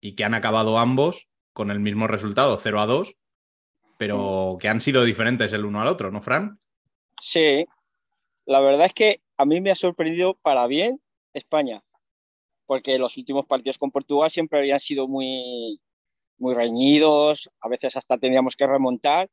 y 0.00 0.14
que 0.14 0.24
han 0.24 0.34
acabado 0.34 0.78
ambos 0.78 1.28
con 1.52 1.72
el 1.72 1.80
mismo 1.80 2.06
resultado, 2.06 2.56
0 2.56 2.80
a 2.80 2.86
2, 2.86 3.16
pero 3.98 4.54
mm. 4.54 4.58
que 4.58 4.68
han 4.68 4.80
sido 4.80 5.02
diferentes 5.02 5.52
el 5.52 5.64
uno 5.64 5.80
al 5.80 5.88
otro, 5.88 6.12
¿no, 6.12 6.20
Fran? 6.20 6.60
Sí, 7.18 7.66
la 8.44 8.60
verdad 8.60 8.86
es 8.86 8.94
que 8.94 9.22
a 9.38 9.44
mí 9.44 9.60
me 9.60 9.72
ha 9.72 9.74
sorprendido 9.74 10.34
para 10.34 10.68
bien 10.68 11.00
España, 11.36 11.82
porque 12.66 12.98
los 12.98 13.16
últimos 13.16 13.46
partidos 13.46 13.78
con 13.78 13.90
Portugal 13.90 14.30
siempre 14.30 14.58
habían 14.58 14.80
sido 14.80 15.06
muy, 15.06 15.80
muy 16.38 16.54
reñidos, 16.54 17.50
a 17.60 17.68
veces 17.68 17.96
hasta 17.96 18.18
teníamos 18.18 18.56
que 18.56 18.66
remontar, 18.66 19.28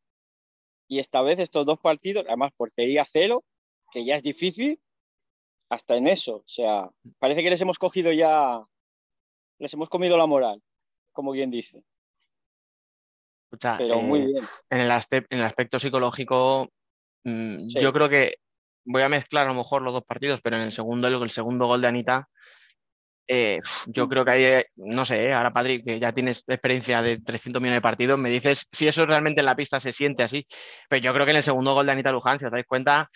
y 0.88 1.00
esta 1.00 1.22
vez 1.22 1.40
estos 1.40 1.66
dos 1.66 1.80
partidos, 1.80 2.26
además 2.28 2.52
portería 2.56 3.06
cero, 3.06 3.44
que 3.92 4.06
ya 4.06 4.16
es 4.16 4.24
difícil, 4.24 4.80
hasta 5.70 5.96
en 5.96 6.08
eso, 6.08 6.38
o 6.38 6.48
sea, 6.48 6.90
parece 7.20 7.42
que 7.42 7.50
les 7.50 7.62
hemos 7.62 7.80
cogido 7.80 8.12
ya, 8.12 8.64
les 9.60 9.74
hemos 9.74 9.90
comido 9.90 10.18
la 10.18 10.28
moral, 10.28 10.62
como 11.12 11.32
bien 11.32 11.50
dice. 11.50 11.84
Pero 13.78 14.02
muy 14.02 14.22
eh, 14.22 14.26
bien. 14.26 14.46
En 14.70 14.80
el, 14.80 14.92
en 14.92 15.40
el 15.40 15.46
aspecto 15.46 15.80
psicológico, 15.80 16.70
mm, 17.24 17.68
yo 17.68 17.94
creo 17.94 18.10
que 18.10 18.36
voy 18.86 19.02
a 19.04 19.10
mezclar 19.10 19.46
a 19.46 19.50
lo 19.50 19.56
mejor 19.56 19.82
los 19.82 19.94
dos 19.94 20.04
partidos, 20.06 20.42
pero 20.42 20.58
en 20.58 20.64
el 20.64 20.72
segundo, 20.72 21.08
el, 21.08 21.32
segundo 21.32 21.68
gol 21.68 21.82
de 21.82 21.88
Anita, 21.88 22.28
eh, 23.28 23.60
yo 23.88 24.10
creo 24.10 24.26
que 24.26 24.32
ahí, 24.32 24.64
no 24.76 25.06
sé, 25.06 25.26
eh, 25.28 25.34
ahora 25.34 25.54
Patrick, 25.54 25.86
que 25.86 26.00
ya 26.00 26.12
tienes 26.12 26.44
experiencia 26.48 27.02
de 27.02 27.20
300 27.20 27.62
millones 27.62 27.78
de 27.78 27.82
partidos, 27.82 28.20
me 28.20 28.30
dices 28.30 28.68
si 28.72 28.88
eso 28.88 29.06
realmente 29.06 29.42
en 29.42 29.46
la 29.46 29.56
pista 29.56 29.80
se 29.80 29.94
siente 29.94 30.24
así. 30.24 30.46
Pero 30.90 31.02
yo 31.02 31.14
creo 31.14 31.26
que 31.26 31.32
en 31.32 31.38
el 31.38 31.44
segundo 31.44 31.74
gol 31.74 31.86
de 31.86 31.94
Anita 31.94 32.12
Luján, 32.12 32.40
si 32.40 32.46
os 32.46 32.52
dais 32.52 32.66
cuenta, 32.66 33.10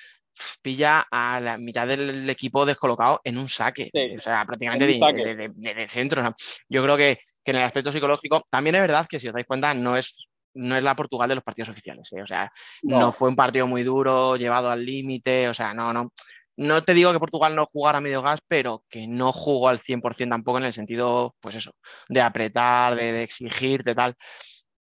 pilla 0.62 1.06
a 1.12 1.40
la 1.40 1.58
mitad 1.58 1.88
del 1.88 2.30
equipo 2.30 2.66
descolocado 2.66 3.22
en 3.24 3.38
un 3.38 3.50
saque, 3.50 3.90
o 4.18 4.22
sea, 4.22 4.46
prácticamente 4.46 4.86
de, 4.88 5.88
centro. 5.90 6.36
yo 6.70 6.84
creo 6.84 6.98
que, 6.98 7.20
que 7.44 7.52
en 7.52 7.58
el 7.58 7.64
aspecto 7.64 7.92
psicológico, 7.92 8.46
también 8.50 8.76
es 8.76 8.82
verdad 8.82 9.08
que 9.10 9.20
si 9.20 9.28
os 9.28 9.34
dais 9.34 9.48
cuenta, 9.48 9.74
no 9.74 9.98
es 9.98 10.27
no 10.58 10.76
es 10.76 10.84
la 10.84 10.96
Portugal 10.96 11.30
de 11.30 11.36
los 11.36 11.44
partidos 11.44 11.70
oficiales. 11.70 12.12
¿eh? 12.14 12.22
O 12.22 12.28
sea, 12.28 12.52
no. 12.84 13.12
fue 13.12 13.30
un 13.30 13.36
partido 13.36 13.68
muy 13.68 13.84
duro, 13.84 14.36
llevado 14.36 14.70
al 14.70 14.86
límite. 14.86 15.48
O 15.50 15.54
sea, 15.54 15.74
no, 15.74 15.94
no. 15.94 16.12
No 16.58 16.84
te 16.84 16.96
digo 16.96 17.14
que 17.14 17.20
Portugal 17.20 17.56
no 17.56 17.68
jugara 17.72 18.00
a 18.00 18.02
medio 18.02 18.24
gas, 18.24 18.40
pero 18.48 18.84
que 18.90 19.06
no 19.08 19.32
jugó 19.32 19.70
al 19.70 19.80
100% 19.80 20.30
tampoco 20.30 20.58
en 20.58 20.66
el 20.66 20.74
sentido, 20.74 21.36
pues 21.40 21.54
eso, 21.54 21.72
de 22.10 22.20
apretar, 22.20 22.96
de, 22.96 23.12
de 23.12 23.24
exigirte, 23.24 23.94
tal. 23.94 24.16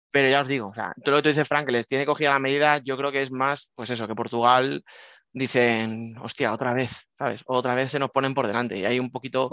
Pero 0.10 0.28
ya 0.28 0.42
os 0.42 0.48
digo, 0.48 0.70
o 0.70 0.74
sea, 0.74 0.94
todo 1.04 1.12
lo 1.12 1.18
que 1.18 1.24
tú 1.24 1.30
dices, 1.30 1.48
Frank, 1.48 1.68
que 1.68 1.74
les 1.74 1.88
tiene 1.88 2.08
cogida 2.08 2.34
la 2.34 2.40
medida, 2.40 2.80
yo 2.80 2.98
creo 2.98 3.12
que 3.12 3.22
es 3.22 3.32
más, 3.32 3.70
pues 3.76 3.92
eso, 3.92 4.08
que 4.08 4.16
Portugal 4.16 4.84
dicen, 5.32 6.18
hostia, 6.18 6.54
otra 6.54 6.74
vez, 6.74 7.08
¿sabes? 7.18 7.42
Otra 7.46 7.76
vez 7.76 7.92
se 7.92 8.00
nos 8.00 8.10
ponen 8.10 8.34
por 8.34 8.48
delante 8.48 8.78
y 8.78 8.86
hay 8.86 9.00
un 9.00 9.12
poquito, 9.12 9.50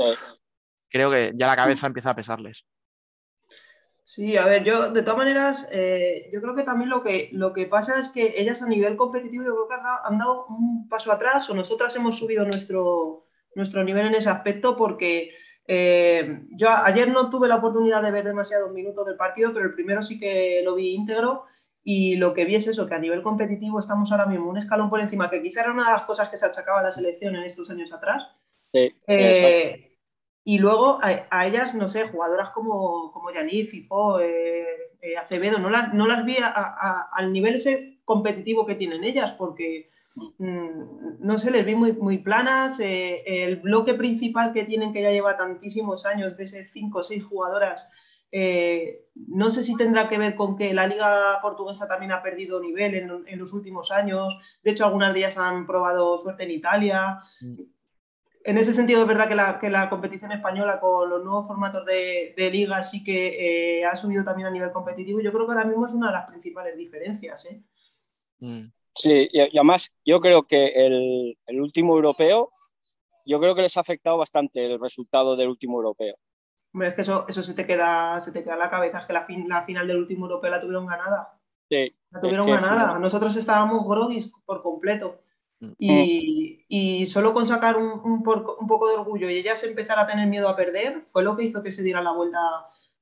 creo 0.88 1.10
que 1.10 1.32
ya 1.34 1.46
la 1.46 1.56
cabeza 1.56 1.86
empieza 1.86 2.10
a 2.10 2.16
pesarles. 2.16 2.64
Sí, 4.06 4.36
a 4.36 4.44
ver, 4.44 4.64
yo 4.64 4.90
de 4.90 5.02
todas 5.02 5.16
maneras, 5.16 5.66
eh, 5.72 6.28
yo 6.30 6.42
creo 6.42 6.54
que 6.54 6.62
también 6.62 6.90
lo 6.90 7.02
que, 7.02 7.30
lo 7.32 7.54
que 7.54 7.66
pasa 7.66 7.98
es 7.98 8.10
que 8.10 8.34
ellas 8.36 8.60
a 8.60 8.68
nivel 8.68 8.96
competitivo 8.96 9.44
yo 9.44 9.54
creo 9.54 9.68
que 9.68 9.74
han 10.04 10.18
dado 10.18 10.46
un 10.46 10.88
paso 10.90 11.10
atrás 11.10 11.48
o 11.48 11.54
nosotras 11.54 11.96
hemos 11.96 12.18
subido 12.18 12.44
nuestro, 12.44 13.24
nuestro 13.54 13.82
nivel 13.82 14.06
en 14.08 14.14
ese 14.14 14.28
aspecto 14.28 14.76
porque 14.76 15.30
eh, 15.66 16.42
yo 16.50 16.68
ayer 16.68 17.08
no 17.08 17.30
tuve 17.30 17.48
la 17.48 17.56
oportunidad 17.56 18.02
de 18.02 18.10
ver 18.10 18.24
demasiados 18.24 18.72
minutos 18.72 19.06
del 19.06 19.16
partido, 19.16 19.54
pero 19.54 19.66
el 19.66 19.74
primero 19.74 20.02
sí 20.02 20.20
que 20.20 20.60
lo 20.62 20.74
vi 20.74 20.94
íntegro 20.94 21.44
y 21.82 22.16
lo 22.16 22.34
que 22.34 22.44
vi 22.44 22.56
es 22.56 22.66
eso, 22.66 22.86
que 22.86 22.94
a 22.94 22.98
nivel 22.98 23.22
competitivo 23.22 23.80
estamos 23.80 24.12
ahora 24.12 24.26
mismo 24.26 24.50
un 24.50 24.58
escalón 24.58 24.90
por 24.90 25.00
encima, 25.00 25.30
que 25.30 25.42
quizá 25.42 25.62
era 25.62 25.72
una 25.72 25.86
de 25.86 25.92
las 25.92 26.04
cosas 26.04 26.28
que 26.28 26.36
se 26.36 26.44
achacaba 26.46 26.80
a 26.80 26.82
la 26.82 26.92
selección 26.92 27.36
en 27.36 27.44
estos 27.44 27.70
años 27.70 27.90
atrás. 27.90 28.22
Sí, 28.70 28.94
eh, 29.06 29.93
y 30.46 30.58
luego 30.58 30.98
a, 31.00 31.46
ellas, 31.46 31.74
no 31.74 31.88
sé, 31.88 32.06
jugadoras 32.06 32.50
como, 32.50 33.10
como 33.12 33.30
FIFO, 33.30 34.20
eh, 34.20 34.66
eh, 35.00 35.16
Acevedo, 35.16 35.58
no 35.58 35.70
las, 35.70 35.94
no 35.94 36.06
las 36.06 36.26
vi 36.26 36.36
al 36.38 37.32
nivel 37.32 37.54
ese 37.54 37.98
competitivo 38.04 38.66
que 38.66 38.74
tienen 38.74 39.04
ellas, 39.04 39.32
porque 39.32 39.90
mm, 40.36 41.20
no 41.20 41.38
sé, 41.38 41.50
les 41.50 41.64
vi 41.64 41.74
muy, 41.74 41.94
muy 41.94 42.18
planas. 42.18 42.78
eh, 42.78 43.22
el 43.26 43.56
bloque 43.56 43.94
principal 43.94 44.52
que 44.52 44.64
tienen, 44.64 44.92
que 44.92 45.00
ya 45.00 45.12
lleva 45.12 45.38
tantísimos 45.38 46.04
años, 46.04 46.36
de 46.36 46.44
ese 46.44 46.68
5 46.70 46.98
o 46.98 47.02
6 47.02 47.24
jugadoras, 47.24 47.82
no 49.14 49.48
sé 49.48 49.62
si 49.62 49.76
tendrá 49.76 50.08
que 50.08 50.18
ver 50.18 50.34
con 50.34 50.56
que 50.56 50.74
la 50.74 50.88
liga 50.88 51.38
portuguesa 51.40 51.86
también 51.86 52.10
ha 52.10 52.20
perdido 52.20 52.60
nivel 52.60 52.94
en, 52.96 53.24
en 53.28 53.38
los 53.38 53.52
últimos 53.52 53.92
años. 53.92 54.34
De 54.62 54.72
hecho, 54.72 54.84
algunas 54.84 55.14
de 55.14 55.20
ellas 55.20 55.38
han 55.38 55.66
probado 55.68 56.18
suerte 56.18 56.42
en 56.42 56.50
Italia. 56.50 57.20
En 58.44 58.58
ese 58.58 58.72
sentido, 58.74 59.00
es 59.02 59.08
verdad 59.08 59.26
que 59.28 59.34
la, 59.34 59.58
que 59.58 59.70
la 59.70 59.88
competición 59.88 60.30
española 60.32 60.78
con 60.78 61.08
los 61.08 61.24
nuevos 61.24 61.46
formatos 61.46 61.84
de, 61.86 62.34
de 62.36 62.50
liga 62.50 62.82
sí 62.82 63.02
que 63.02 63.78
eh, 63.80 63.84
ha 63.86 63.96
subido 63.96 64.22
también 64.22 64.48
a 64.48 64.50
nivel 64.50 64.70
competitivo. 64.70 65.20
Yo 65.20 65.32
creo 65.32 65.46
que 65.46 65.52
ahora 65.52 65.64
mismo 65.64 65.86
es 65.86 65.92
una 65.94 66.08
de 66.08 66.12
las 66.12 66.26
principales 66.26 66.76
diferencias. 66.76 67.46
¿eh? 67.46 67.62
Mm. 68.40 68.66
Sí, 68.94 69.28
y, 69.32 69.38
y 69.40 69.58
además 69.58 69.90
yo 70.04 70.20
creo 70.20 70.42
que 70.44 70.66
el, 70.66 71.38
el 71.46 71.60
último 71.60 71.94
europeo, 71.96 72.50
yo 73.26 73.40
creo 73.40 73.54
que 73.54 73.62
les 73.62 73.76
ha 73.76 73.80
afectado 73.80 74.18
bastante 74.18 74.64
el 74.66 74.78
resultado 74.78 75.36
del 75.36 75.48
último 75.48 75.78
europeo. 75.78 76.16
Hombre, 76.74 76.88
es 76.88 76.94
que 76.94 77.02
eso, 77.02 77.24
eso 77.28 77.42
se, 77.42 77.54
te 77.54 77.66
queda, 77.66 78.20
se 78.20 78.30
te 78.32 78.42
queda 78.44 78.54
en 78.54 78.58
la 78.58 78.70
cabeza, 78.70 78.98
es 78.98 79.06
que 79.06 79.12
la, 79.14 79.24
fin- 79.24 79.48
la 79.48 79.62
final 79.64 79.86
del 79.86 79.98
último 79.98 80.26
europeo 80.26 80.50
la 80.50 80.60
tuvieron 80.60 80.86
ganada. 80.86 81.38
Sí, 81.70 81.94
La 82.10 82.20
tuvieron 82.20 82.46
ganada. 82.46 82.90
fue- 82.92 83.00
Nosotros 83.00 83.34
estábamos 83.36 83.86
groguis 83.86 84.30
por 84.44 84.62
completo. 84.62 85.23
Mm. 85.60 85.72
Y, 85.78 86.64
y 86.68 87.06
solo 87.06 87.32
con 87.32 87.46
sacar 87.46 87.76
un, 87.76 88.00
un 88.04 88.22
por- 88.22 88.56
un 88.60 88.66
poco 88.66 88.88
de 88.88 88.96
orgullo 88.96 89.30
y 89.30 89.36
ellas 89.38 89.62
empezar 89.64 89.98
a 89.98 90.06
tener 90.06 90.26
miedo 90.28 90.48
a 90.48 90.56
perder 90.56 91.04
fue 91.12 91.22
lo 91.22 91.36
que 91.36 91.44
hizo 91.44 91.62
que 91.62 91.72
se 91.72 91.82
diera 91.82 92.02
la 92.02 92.12
vuelta 92.12 92.38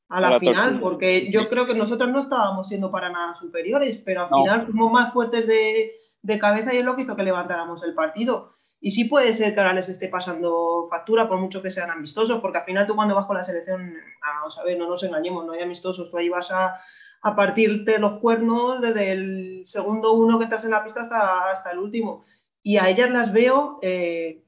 a 0.08 0.20
la, 0.20 0.28
A 0.28 0.30
la 0.32 0.38
final, 0.40 0.78
porque 0.80 1.30
yo 1.30 1.48
creo 1.48 1.66
que 1.66 1.74
nosotros 1.74 2.10
no 2.10 2.20
estábamos 2.20 2.68
siendo 2.68 2.90
para 2.90 3.08
nada 3.08 3.34
superiores, 3.34 3.96
pero 3.98 4.22
al 4.24 4.30
No. 4.30 4.36
final 4.42 4.66
fuimos 4.66 4.92
más 4.92 5.12
fuertes 5.12 5.46
de, 5.46 5.92
de 6.22 6.38
cabeza 6.38 6.74
y 6.74 6.78
es 6.78 6.84
lo 6.84 6.94
que 6.94 7.02
hizo 7.02 7.16
que 7.16 7.22
levantáramos 7.22 7.82
el 7.82 7.94
partido. 7.94 8.52
Y 8.84 8.90
sí 8.90 9.04
puede 9.04 9.32
ser 9.32 9.54
que 9.54 9.60
ahora 9.60 9.72
les 9.72 9.88
esté 9.88 10.08
pasando 10.08 10.86
factura, 10.90 11.28
por 11.28 11.38
mucho 11.38 11.62
que 11.62 11.70
sean 11.70 11.90
amistosos, 11.90 12.40
porque 12.40 12.58
al 12.58 12.64
final 12.64 12.86
tú 12.86 12.94
cuando 12.96 13.14
vas 13.14 13.26
con 13.26 13.36
la 13.36 13.44
selección, 13.44 13.94
vamos 14.20 14.58
a 14.58 14.64
ver, 14.64 14.76
no 14.76 14.88
nos 14.88 15.02
engañemos, 15.04 15.46
no 15.46 15.52
hay 15.52 15.62
amistosos, 15.62 16.10
tú 16.10 16.18
ahí 16.18 16.28
vas 16.28 16.50
a, 16.50 16.74
a 17.22 17.36
partirte 17.36 17.98
los 17.98 18.18
cuernos 18.20 18.80
desde 18.80 19.12
el 19.12 19.62
segundo 19.66 20.12
uno 20.12 20.36
que 20.38 20.44
estás 20.44 20.64
en 20.64 20.72
la 20.72 20.82
pista 20.84 21.00
hasta, 21.00 21.48
hasta 21.50 21.70
el 21.70 21.78
último. 21.78 22.24
Y 22.62 22.76
a 22.76 22.88
ellas 22.88 23.10
las 23.10 23.32
veo, 23.32 23.78
eh, 23.82 24.42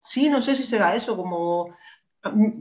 sí, 0.00 0.28
no 0.28 0.42
sé 0.42 0.54
si 0.54 0.66
será 0.66 0.94
eso, 0.94 1.16
como, 1.16 1.74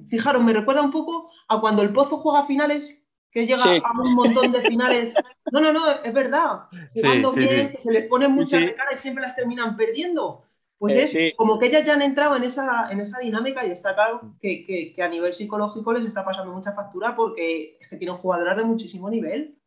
fijaros, 0.08 0.44
me 0.44 0.54
recuerda 0.54 0.82
un 0.82 0.92
poco 0.92 1.32
a 1.48 1.60
cuando 1.60 1.82
el 1.82 1.92
Pozo 1.92 2.18
juega 2.18 2.44
finales, 2.46 2.98
que 3.32 3.46
llega 3.46 3.58
Sí. 3.58 3.82
a 3.84 4.02
un 4.02 4.16
montón 4.16 4.52
de 4.54 4.62
finales. 4.62 5.14
No, 5.52 5.60
no, 5.60 5.74
no, 5.74 5.92
es 6.04 6.14
verdad. 6.14 6.68
Jugando 6.94 7.32
sí, 7.32 7.40
bien, 7.42 7.70
sí. 7.72 7.78
que 7.78 7.84
se 7.84 7.92
les 7.92 8.08
ponen 8.08 8.32
muchas 8.32 8.62
Sí. 8.62 8.66
de 8.68 8.76
cara 8.76 8.94
y 8.94 8.98
siempre 8.98 9.22
las 9.24 9.36
terminan 9.36 9.76
perdiendo. 9.76 10.44
Pues 10.78 10.94
Eh, 10.96 11.02
es 11.04 11.12
sí. 11.12 11.34
como 11.36 11.60
que 11.60 11.68
ellas 11.68 11.84
ya 11.86 11.94
han 11.94 12.02
entrado 12.02 12.36
en 12.38 12.44
esa, 12.44 12.90
en 12.92 13.00
esa 13.02 13.20
dinámica 13.20 13.66
y 13.66 13.72
está 13.72 13.94
claro 13.96 14.36
que, 14.42 14.64
que- 14.64 14.94
que 14.94 15.04
a 15.04 15.10
nivel 15.10 15.34
psicológico 15.34 15.92
les 15.94 16.06
está 16.06 16.24
pasando 16.24 16.54
mucha 16.54 16.74
factura 16.74 17.16
porque 17.16 17.78
es 17.82 17.88
que 17.90 17.98
tienen 17.98 18.18
jugadoras 18.18 18.56
de 18.58 18.64
muchísimo 18.64 19.10
nivel. 19.10 19.58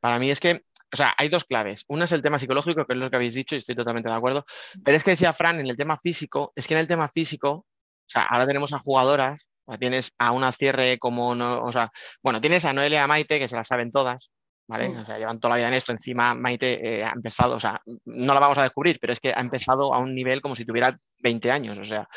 Para 0.00 0.18
mí 0.18 0.30
es 0.30 0.38
que, 0.40 0.64
o 0.92 0.96
sea, 0.96 1.14
hay 1.18 1.28
dos 1.28 1.44
claves. 1.44 1.84
Una 1.88 2.04
es 2.04 2.12
el 2.12 2.22
tema 2.22 2.38
psicológico, 2.38 2.86
que 2.86 2.92
es 2.92 2.98
lo 2.98 3.10
que 3.10 3.16
habéis 3.16 3.34
dicho 3.34 3.54
y 3.54 3.58
estoy 3.58 3.74
totalmente 3.74 4.08
de 4.08 4.14
acuerdo. 4.14 4.44
Pero 4.84 4.96
es 4.96 5.04
que 5.04 5.12
decía 5.12 5.32
Fran, 5.32 5.60
en 5.60 5.66
el 5.66 5.76
tema 5.76 5.98
físico, 5.98 6.52
es 6.54 6.66
que 6.66 6.74
en 6.74 6.80
el 6.80 6.86
tema 6.86 7.08
físico, 7.08 7.50
o 7.50 7.66
sea, 8.06 8.22
ahora 8.24 8.46
tenemos 8.46 8.72
a 8.72 8.78
jugadoras, 8.78 9.40
o 9.64 9.72
sea, 9.72 9.78
tienes 9.78 10.12
a 10.18 10.32
una 10.32 10.52
cierre 10.52 10.98
como, 10.98 11.34
no, 11.34 11.60
o 11.62 11.72
sea, 11.72 11.90
bueno, 12.22 12.40
tienes 12.40 12.64
a 12.64 12.72
Noelia 12.72 13.00
y 13.00 13.02
a 13.02 13.06
Maite, 13.06 13.38
que 13.38 13.48
se 13.48 13.56
las 13.56 13.66
saben 13.66 13.90
todas, 13.90 14.30
¿vale? 14.68 14.88
Mm. 14.88 14.98
O 14.98 15.06
sea, 15.06 15.18
llevan 15.18 15.40
toda 15.40 15.54
la 15.54 15.56
vida 15.56 15.68
en 15.68 15.74
esto. 15.74 15.92
Encima, 15.92 16.34
Maite 16.34 16.98
eh, 16.98 17.04
ha 17.04 17.12
empezado, 17.12 17.56
o 17.56 17.60
sea, 17.60 17.80
no 18.04 18.34
la 18.34 18.40
vamos 18.40 18.58
a 18.58 18.62
descubrir, 18.62 18.98
pero 19.00 19.12
es 19.12 19.20
que 19.20 19.32
ha 19.34 19.40
empezado 19.40 19.94
a 19.94 19.98
un 19.98 20.14
nivel 20.14 20.40
como 20.40 20.54
si 20.54 20.64
tuviera 20.64 20.96
20 21.20 21.50
años, 21.50 21.78
o 21.78 21.84
sea, 21.84 22.08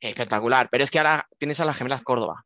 espectacular. 0.00 0.68
Pero 0.70 0.84
es 0.84 0.90
que 0.90 0.98
ahora 0.98 1.26
tienes 1.38 1.60
a 1.60 1.64
las 1.64 1.76
gemelas 1.76 2.02
Córdoba, 2.02 2.44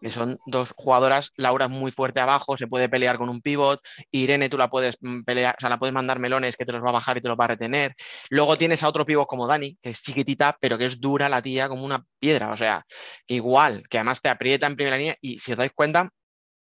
que 0.00 0.10
son 0.10 0.38
dos 0.46 0.72
jugadoras, 0.76 1.32
Laura 1.36 1.66
es 1.66 1.70
muy 1.70 1.90
fuerte 1.90 2.20
abajo, 2.20 2.56
se 2.56 2.66
puede 2.66 2.88
pelear 2.88 3.18
con 3.18 3.28
un 3.28 3.40
pivot, 3.40 3.80
Irene 4.10 4.48
tú 4.48 4.58
la 4.58 4.70
puedes 4.70 4.96
mm, 5.00 5.22
pelear, 5.22 5.54
o 5.58 5.60
sea, 5.60 5.70
la 5.70 5.78
puedes 5.78 5.94
mandar 5.94 6.18
melones 6.18 6.56
que 6.56 6.66
te 6.66 6.72
los 6.72 6.84
va 6.84 6.90
a 6.90 6.92
bajar 6.92 7.16
y 7.16 7.20
te 7.20 7.28
los 7.28 7.38
va 7.38 7.44
a 7.46 7.48
retener. 7.48 7.94
Luego 8.30 8.58
tienes 8.58 8.82
a 8.82 8.88
otro 8.88 9.06
pivot 9.06 9.26
como 9.26 9.46
Dani, 9.46 9.76
que 9.82 9.90
es 9.90 10.02
chiquitita, 10.02 10.56
pero 10.60 10.78
que 10.78 10.86
es 10.86 11.00
dura 11.00 11.28
la 11.28 11.42
tía 11.42 11.68
como 11.68 11.84
una 11.84 12.04
piedra, 12.18 12.52
o 12.52 12.56
sea, 12.56 12.84
igual, 13.26 13.84
que 13.88 13.98
además 13.98 14.20
te 14.20 14.28
aprieta 14.28 14.66
en 14.66 14.76
primera 14.76 14.96
línea 14.96 15.16
y 15.20 15.38
si 15.40 15.52
os 15.52 15.58
dais 15.58 15.72
cuenta, 15.74 16.10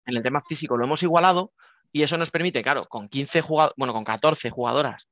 en 0.06 0.16
el 0.16 0.22
tema 0.22 0.42
físico 0.46 0.76
lo 0.76 0.84
hemos 0.84 1.02
igualado 1.02 1.52
y 1.92 2.02
eso 2.02 2.16
nos 2.16 2.30
permite, 2.30 2.62
claro, 2.62 2.86
con 2.88 3.08
15 3.08 3.40
jugadores, 3.40 3.74
bueno, 3.76 3.92
con 3.92 4.04
14 4.04 4.50
jugadoras, 4.50 5.08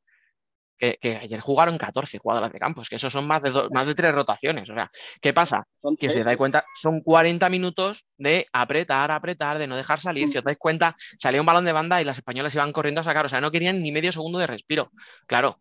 que, 0.82 0.98
que 1.00 1.16
ayer 1.16 1.38
jugaron 1.38 1.78
14 1.78 2.18
jugadoras 2.18 2.52
de 2.52 2.58
campo, 2.58 2.82
es 2.82 2.88
que 2.88 2.96
eso 2.96 3.08
son 3.08 3.24
más 3.24 3.40
de, 3.40 3.52
más 3.70 3.86
de 3.86 3.94
tres 3.94 4.12
rotaciones, 4.12 4.68
o 4.68 4.74
sea, 4.74 4.90
¿qué 5.20 5.32
pasa? 5.32 5.64
Que 5.96 6.10
si 6.10 6.18
os 6.18 6.24
dais 6.24 6.36
cuenta, 6.36 6.64
son 6.74 7.02
40 7.02 7.48
minutos 7.50 8.04
de 8.18 8.48
apretar, 8.52 9.12
apretar, 9.12 9.58
de 9.58 9.68
no 9.68 9.76
dejar 9.76 10.00
salir. 10.00 10.28
Si 10.32 10.38
os 10.38 10.44
dais 10.44 10.58
cuenta, 10.58 10.96
salía 11.20 11.40
un 11.40 11.46
balón 11.46 11.64
de 11.64 11.70
banda 11.70 12.02
y 12.02 12.04
las 12.04 12.18
españolas 12.18 12.52
iban 12.56 12.72
corriendo 12.72 13.00
a 13.00 13.04
sacar, 13.04 13.24
o 13.24 13.28
sea, 13.28 13.40
no 13.40 13.52
querían 13.52 13.80
ni 13.80 13.92
medio 13.92 14.10
segundo 14.10 14.40
de 14.40 14.48
respiro. 14.48 14.90
Claro, 15.26 15.60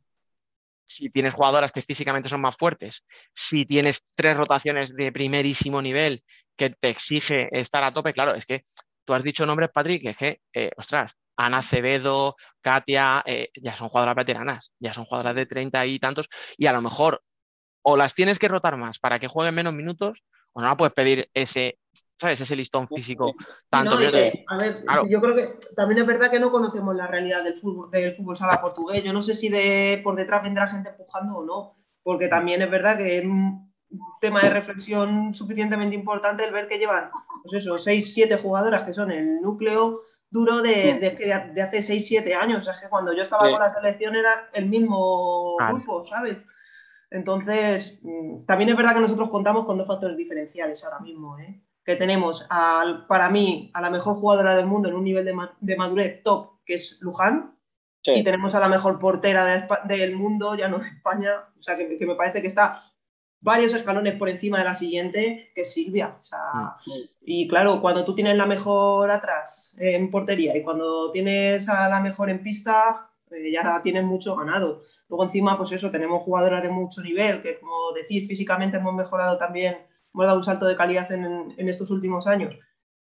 si 0.87 1.11
tienes 1.11 1.35
jugadoras 1.35 1.71
que 1.71 1.83
físicamente 1.83 2.27
son 2.27 2.41
más 2.41 2.55
fuertes, 2.57 3.05
si 3.31 3.67
tienes 3.67 4.03
tres 4.15 4.35
rotaciones 4.35 4.95
de 4.95 5.11
primerísimo 5.11 5.83
nivel 5.83 6.23
que 6.55 6.71
te 6.71 6.89
exige 6.89 7.47
estar 7.51 7.83
a 7.83 7.93
tope, 7.93 8.11
claro, 8.13 8.33
es 8.33 8.47
que 8.47 8.65
tú 9.05 9.13
has 9.13 9.23
dicho 9.23 9.45
nombres, 9.45 9.69
Patrick, 9.71 10.01
que 10.01 10.09
es 10.09 10.17
que, 10.17 10.41
eh, 10.53 10.71
ostras, 10.77 11.11
Ana 11.45 11.59
Acevedo, 11.59 12.35
Katia, 12.61 13.23
eh, 13.25 13.49
ya 13.55 13.75
son 13.75 13.89
jugadoras 13.89 14.15
veteranas, 14.15 14.71
ya 14.79 14.93
son 14.93 15.05
jugadoras 15.05 15.35
de 15.35 15.45
30 15.45 15.85
y 15.85 15.99
tantos, 15.99 16.29
y 16.57 16.67
a 16.67 16.73
lo 16.73 16.81
mejor 16.81 17.21
o 17.83 17.97
las 17.97 18.13
tienes 18.13 18.37
que 18.37 18.47
rotar 18.47 18.77
más 18.77 18.99
para 18.99 19.19
que 19.19 19.27
jueguen 19.27 19.55
menos 19.55 19.73
minutos, 19.73 20.23
o 20.53 20.61
no 20.61 20.67
la 20.67 20.77
puedes 20.77 20.93
pedir 20.93 21.29
ese, 21.33 21.79
¿sabes? 22.19 22.39
Ese 22.41 22.55
listón 22.55 22.87
físico 22.87 23.33
tanto. 23.69 23.99
No, 23.99 24.11
que, 24.11 24.45
a 24.47 24.57
ver, 24.57 24.83
claro. 24.83 25.07
yo 25.07 25.19
creo 25.19 25.35
que 25.35 25.57
también 25.75 26.01
es 26.01 26.07
verdad 26.07 26.29
que 26.29 26.39
no 26.39 26.51
conocemos 26.51 26.95
la 26.95 27.07
realidad 27.07 27.43
del 27.43 27.57
fútbol, 27.57 27.89
del 27.89 28.15
fútbol 28.15 28.37
sala 28.37 28.61
portugués. 28.61 29.03
Yo 29.03 29.13
no 29.13 29.21
sé 29.21 29.33
si 29.33 29.49
de, 29.49 29.99
por 30.03 30.15
detrás 30.15 30.43
vendrá 30.43 30.67
gente 30.67 30.89
empujando 30.89 31.37
o 31.37 31.45
no, 31.45 31.75
porque 32.03 32.27
también 32.27 32.61
es 32.61 32.69
verdad 32.69 32.97
que 32.97 33.17
es 33.17 33.25
un 33.25 33.71
tema 34.19 34.41
de 34.41 34.51
reflexión 34.51 35.33
suficientemente 35.33 35.95
importante 35.95 36.45
el 36.45 36.53
ver 36.53 36.67
que 36.67 36.77
llevan, 36.77 37.09
pues 37.41 37.61
eso, 37.61 37.77
6, 37.77 38.13
7 38.13 38.37
jugadoras 38.37 38.83
que 38.83 38.93
son 38.93 39.11
el 39.11 39.41
núcleo 39.41 40.01
duro 40.31 40.61
de, 40.61 40.95
de, 40.95 41.11
de- 41.11 41.51
de 41.53 41.61
hace 41.61 41.81
6, 41.81 42.07
7 42.07 42.33
años. 42.33 42.59
O 42.59 42.63
sea, 42.63 42.73
es 42.73 42.79
que 42.79 42.89
cuando 42.89 43.13
yo 43.13 43.21
estaba 43.21 43.45
Sí. 43.45 43.51
con 43.51 43.59
la 43.59 43.69
selección 43.69 44.15
era 44.15 44.49
el 44.53 44.65
mismo 44.67 45.55
Claro. 45.59 45.75
grupo, 45.75 46.05
¿sabes? 46.07 46.37
Entonces, 47.09 47.99
mm, 48.03 48.45
también 48.45 48.69
es 48.69 48.77
verdad 48.77 48.93
que 48.93 49.01
nosotros 49.01 49.29
contamos 49.29 49.65
con 49.65 49.77
dos 49.77 49.87
factores 49.87 50.15
diferenciales 50.17 50.83
ahora 50.83 50.99
mismo, 50.99 51.37
¿eh? 51.39 51.61
que 51.83 51.95
tenemos, 51.95 52.45
al, 52.49 53.07
para 53.07 53.29
mí, 53.29 53.71
a 53.73 53.81
la 53.81 53.89
mejor 53.89 54.15
jugadora 54.15 54.55
del 54.55 54.67
mundo 54.67 54.87
en 54.87 54.95
un 54.95 55.03
nivel 55.03 55.25
de, 55.25 55.33
ma- 55.33 55.57
de 55.59 55.75
madurez 55.75 56.21
top, 56.23 56.63
que 56.65 56.75
es 56.75 56.99
Luján, 57.01 57.57
Sí. 58.03 58.13
y 58.15 58.23
tenemos 58.23 58.55
a 58.55 58.59
la 58.59 58.67
mejor 58.67 58.97
portera 58.97 59.45
de 59.45 59.67
del 59.95 60.15
mundo, 60.15 60.55
ya 60.55 60.67
no 60.67 60.79
de 60.79 60.87
España, 60.87 61.31
o 61.59 61.61
sea, 61.61 61.75
que, 61.77 61.97
que 61.97 62.05
me 62.07 62.15
parece 62.15 62.41
que 62.41 62.47
está 62.47 62.81
varios 63.41 63.73
escalones 63.73 64.15
por 64.15 64.29
encima 64.29 64.59
de 64.59 64.65
la 64.65 64.75
siguiente, 64.75 65.51
que 65.53 65.61
es 65.61 65.73
Silvia. 65.73 66.15
O 66.21 66.23
sea, 66.23 66.77
y 67.21 67.47
claro, 67.47 67.81
cuando 67.81 68.05
tú 68.05 68.15
tienes 68.15 68.37
la 68.37 68.45
mejor 68.45 69.09
atrás 69.09 69.75
eh, 69.79 69.95
en 69.95 70.11
portería 70.11 70.55
y 70.55 70.63
cuando 70.63 71.11
tienes 71.11 71.67
a 71.67 71.89
la 71.89 71.99
mejor 71.99 72.29
en 72.29 72.43
pista, 72.43 73.09
eh, 73.31 73.51
ya 73.51 73.81
tienes 73.81 74.03
mucho 74.03 74.35
ganado. 74.35 74.83
Luego 75.09 75.23
encima, 75.23 75.57
pues 75.57 75.71
eso, 75.71 75.89
tenemos 75.89 76.23
jugadoras 76.23 76.61
de 76.61 76.69
mucho 76.69 77.01
nivel, 77.01 77.41
que 77.41 77.59
como 77.59 77.91
decir, 77.93 78.27
físicamente 78.27 78.77
hemos 78.77 78.93
mejorado 78.93 79.37
también, 79.37 79.77
hemos 80.13 80.25
dado 80.27 80.37
un 80.37 80.43
salto 80.43 80.67
de 80.67 80.75
calidad 80.75 81.11
en, 81.11 81.53
en 81.57 81.69
estos 81.69 81.89
últimos 81.89 82.27
años. 82.27 82.55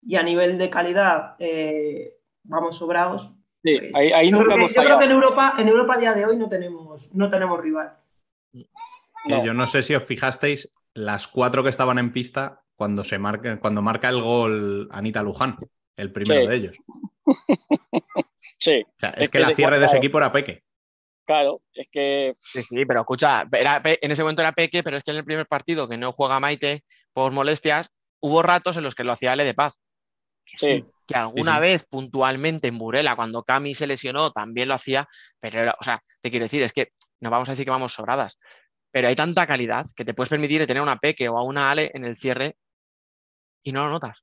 Y 0.04 0.16
a 0.16 0.22
nivel 0.22 0.56
de 0.56 0.70
calidad, 0.70 1.34
eh, 1.40 2.16
vamos 2.44 2.76
sobrados. 2.76 3.30
Sí, 3.64 3.78
ahí, 3.94 4.12
ahí 4.12 4.30
yo 4.30 4.38
nunca 4.38 4.54
creo, 4.54 4.56
que, 4.56 4.62
hemos 4.62 4.74
yo 4.74 4.82
creo 4.82 4.98
que 4.98 5.04
en 5.04 5.12
Europa, 5.12 5.54
en 5.58 5.68
Europa 5.68 5.94
a 5.94 5.98
día 5.98 6.12
de 6.14 6.26
hoy 6.26 6.36
no 6.36 6.48
tenemos, 6.48 7.14
no 7.14 7.30
tenemos 7.30 7.60
rival. 7.60 7.96
No. 9.26 9.44
yo 9.44 9.54
no 9.54 9.66
sé 9.66 9.82
si 9.82 9.94
os 9.94 10.04
fijasteis 10.04 10.70
las 10.94 11.28
cuatro 11.28 11.62
que 11.62 11.70
estaban 11.70 11.98
en 11.98 12.12
pista 12.12 12.60
cuando 12.76 13.04
se 13.04 13.18
marca, 13.18 13.58
cuando 13.60 13.82
marca 13.82 14.08
el 14.08 14.20
gol 14.20 14.88
Anita 14.92 15.22
Luján, 15.22 15.56
el 15.96 16.12
primero 16.12 16.40
Sí. 16.42 16.46
de 16.48 16.54
ellos. 16.56 16.76
Sí, 18.58 18.82
O 18.86 19.00
sea, 19.00 19.10
es, 19.10 19.22
Es 19.24 19.30
que, 19.30 19.38
que 19.38 19.44
la 19.44 19.54
cierre 19.54 19.78
de 19.78 19.84
ese 19.86 19.92
claro. 19.94 19.98
equipo 20.04 20.18
era 20.18 20.32
Peque. 20.32 20.62
claro, 21.24 21.62
es 21.72 21.88
que 21.90 22.32
Sí, 22.36 22.62
sí, 22.62 22.84
pero 22.86 23.00
escucha, 23.00 23.44
era 23.52 23.80
en 23.84 24.10
ese 24.10 24.22
momento 24.22 24.42
era 24.42 24.52
Peque, 24.52 24.82
pero 24.82 24.96
es 24.96 25.04
que 25.04 25.10
en 25.12 25.18
el 25.18 25.24
primer 25.24 25.46
partido 25.46 25.88
que 25.88 25.96
no 25.96 26.12
juega 26.12 26.40
Maite 26.40 26.84
por 27.12 27.32
molestias, 27.32 27.90
hubo 28.20 28.42
ratos 28.42 28.76
en 28.76 28.84
los 28.84 28.94
que 28.94 29.04
lo 29.04 29.12
hacía 29.12 29.32
Ale 29.32 29.44
de 29.44 29.54
Paz. 29.54 29.78
Que 30.44 30.58
sí, 30.58 30.66
Sí. 30.66 30.84
que 31.06 31.14
alguna 31.14 31.56
sí. 31.56 31.60
vez 31.60 31.86
puntualmente 31.88 32.68
en 32.68 32.78
Burela, 32.78 33.16
cuando 33.16 33.42
Cami 33.44 33.74
se 33.74 33.86
lesionó, 33.86 34.30
también 34.32 34.68
lo 34.68 34.74
hacía, 34.74 35.08
pero 35.40 35.60
era, 35.60 35.76
o 35.80 35.84
sea, 35.84 36.02
te 36.20 36.30
quiero 36.30 36.44
decir, 36.44 36.62
es 36.62 36.72
que 36.72 36.88
no 37.20 37.30
vamos 37.30 37.48
a 37.48 37.52
decir 37.52 37.64
que 37.64 37.70
vamos 37.70 37.92
sobradas, 37.94 38.38
pero 38.92 39.08
hay 39.08 39.16
tanta 39.16 39.46
calidad 39.46 39.86
que 39.96 40.04
te 40.04 40.14
puedes 40.14 40.28
permitir 40.30 40.64
tener 40.66 40.80
a 40.80 40.82
una 40.84 40.98
Peque 40.98 41.28
o 41.28 41.36
a 41.38 41.42
una 41.42 41.70
Ale 41.70 41.90
en 41.94 42.04
el 42.04 42.16
cierre 42.16 42.56
y 43.64 43.72
no 43.72 43.84
lo 43.86 43.90
notas. 43.90 44.22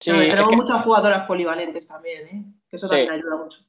sí, 0.00 0.10
No, 0.10 0.18
tenemos 0.18 0.48
que- 0.48 0.56
muchas 0.56 0.82
jugadoras 0.84 1.26
polivalentes 1.26 1.86
también, 1.88 2.28
¿eh? 2.28 2.44
que 2.68 2.76
eso 2.76 2.86
Sí. 2.88 2.94
también 2.96 3.12
ayuda 3.12 3.36
mucho. 3.36 3.60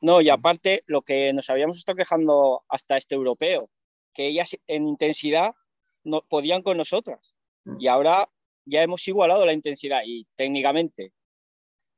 No, 0.00 0.20
y 0.20 0.28
aparte, 0.28 0.84
lo 0.86 1.02
que 1.02 1.32
nos 1.32 1.50
habíamos 1.50 1.76
estado 1.76 1.96
quejando 1.96 2.64
hasta 2.68 2.96
este 2.96 3.16
europeo, 3.16 3.68
que 4.14 4.28
ellas 4.28 4.56
en 4.68 4.86
intensidad 4.86 5.52
no 6.04 6.22
podían 6.22 6.62
con 6.62 6.76
nosotras. 6.76 7.36
Y 7.80 7.88
ahora 7.88 8.30
ya 8.64 8.82
hemos 8.82 9.06
igualado 9.08 9.44
la 9.44 9.52
intensidad 9.52 10.02
y 10.06 10.26
técnicamente 10.36 11.12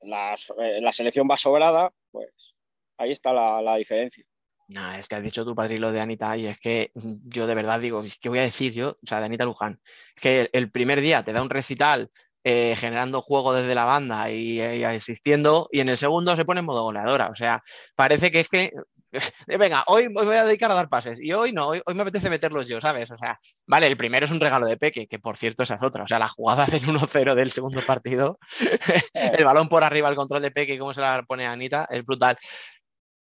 las- 0.01 0.51
eh, 0.59 0.81
la 0.81 0.93
selección 0.93 1.29
va 1.31 1.37
sobrada, 1.37 1.93
pues 2.11 2.55
ahí 2.97 3.13
está 3.13 3.33
la, 3.35 3.61
la 3.61 3.77
diferencia. 3.77 4.25
No, 4.71 4.93
es 4.93 5.09
que 5.09 5.17
has 5.17 5.23
dicho 5.23 5.45
tu 5.45 5.55
padre 5.55 5.81
lo 5.81 5.91
de 5.91 6.01
Anita 6.01 6.37
y 6.37 6.47
es 6.47 6.59
que 6.61 6.93
mm, 6.95 7.15
yo 7.29 7.49
de 7.49 7.57
verdad 7.57 7.81
digo, 7.81 8.05
¿qué 8.21 8.29
voy 8.29 8.39
a 8.39 8.43
decir 8.43 8.73
yo? 8.73 8.91
O 8.91 9.07
sea, 9.07 9.19
de 9.19 9.27
Anita 9.27 9.45
Luján, 9.45 9.81
es 10.15 10.23
que 10.23 10.51
el, 10.53 10.71
primer 10.71 11.01
día 11.01 11.25
te 11.25 11.33
da 11.33 11.43
un 11.43 11.51
recital 11.51 12.11
eh, 12.45 12.77
generando 12.77 13.21
juego 13.21 13.53
desde 13.53 13.75
la 13.75 13.85
banda 13.85 14.31
y, 14.31 14.61
y 14.61 14.85
asistiendo 14.85 15.69
y 15.73 15.81
en 15.81 15.89
el 15.89 15.99
segundo 15.99 16.37
se 16.37 16.45
pone 16.45 16.61
en 16.61 16.67
modo 16.67 16.85
goleadora. 16.85 17.31
O 17.33 17.37
sea, 17.37 17.65
parece 17.97 18.31
que 18.31 18.41
es 18.41 18.49
que, 18.49 18.73
eh, 19.49 19.57
venga, 19.59 19.83
hoy 19.89 20.09
me 20.09 20.23
voy 20.23 20.37
a 20.37 20.45
dedicar 20.45 20.71
a 20.71 20.75
dar 20.75 20.89
pases 20.89 21.19
y 21.21 21.33
hoy 21.33 21.51
no, 21.53 21.67
hoy, 21.69 21.83
hoy 21.85 21.95
me 21.95 22.03
apetece 22.03 22.31
meterlos 22.31 22.69
yo, 22.69 22.81
¿sabes? 22.81 23.11
O 23.11 23.19
sea, 23.19 23.41
vale, 23.67 23.89
el 23.89 23.97
primero 23.97 24.27
es 24.27 24.31
un 24.31 24.41
regalo 24.41 24.69
de 24.69 24.77
Peque, 24.77 25.09
que 25.09 25.19
por 25.19 25.37
cierto 25.37 25.65
esa 25.65 25.75
es 25.75 25.83
otra. 25.83 26.05
O 26.05 26.09
sea, 26.09 26.21
la 26.21 26.29
jugada 26.29 26.67
del 26.67 26.83
1-0 26.83 27.35
del 27.35 27.51
segundo 27.51 27.81
partido, 27.83 28.39
el 29.15 29.45
balón 29.45 29.69
por 29.69 29.83
arriba, 29.83 30.09
el 30.09 30.15
control 30.15 30.43
de 30.43 30.53
Peque, 30.53 30.79
cómo 30.79 30.95
se 30.95 31.01
la 31.01 31.25
pone 31.27 31.45
a 31.47 31.53
Anita, 31.53 31.89
es 31.91 32.05
brutal. 32.05 32.39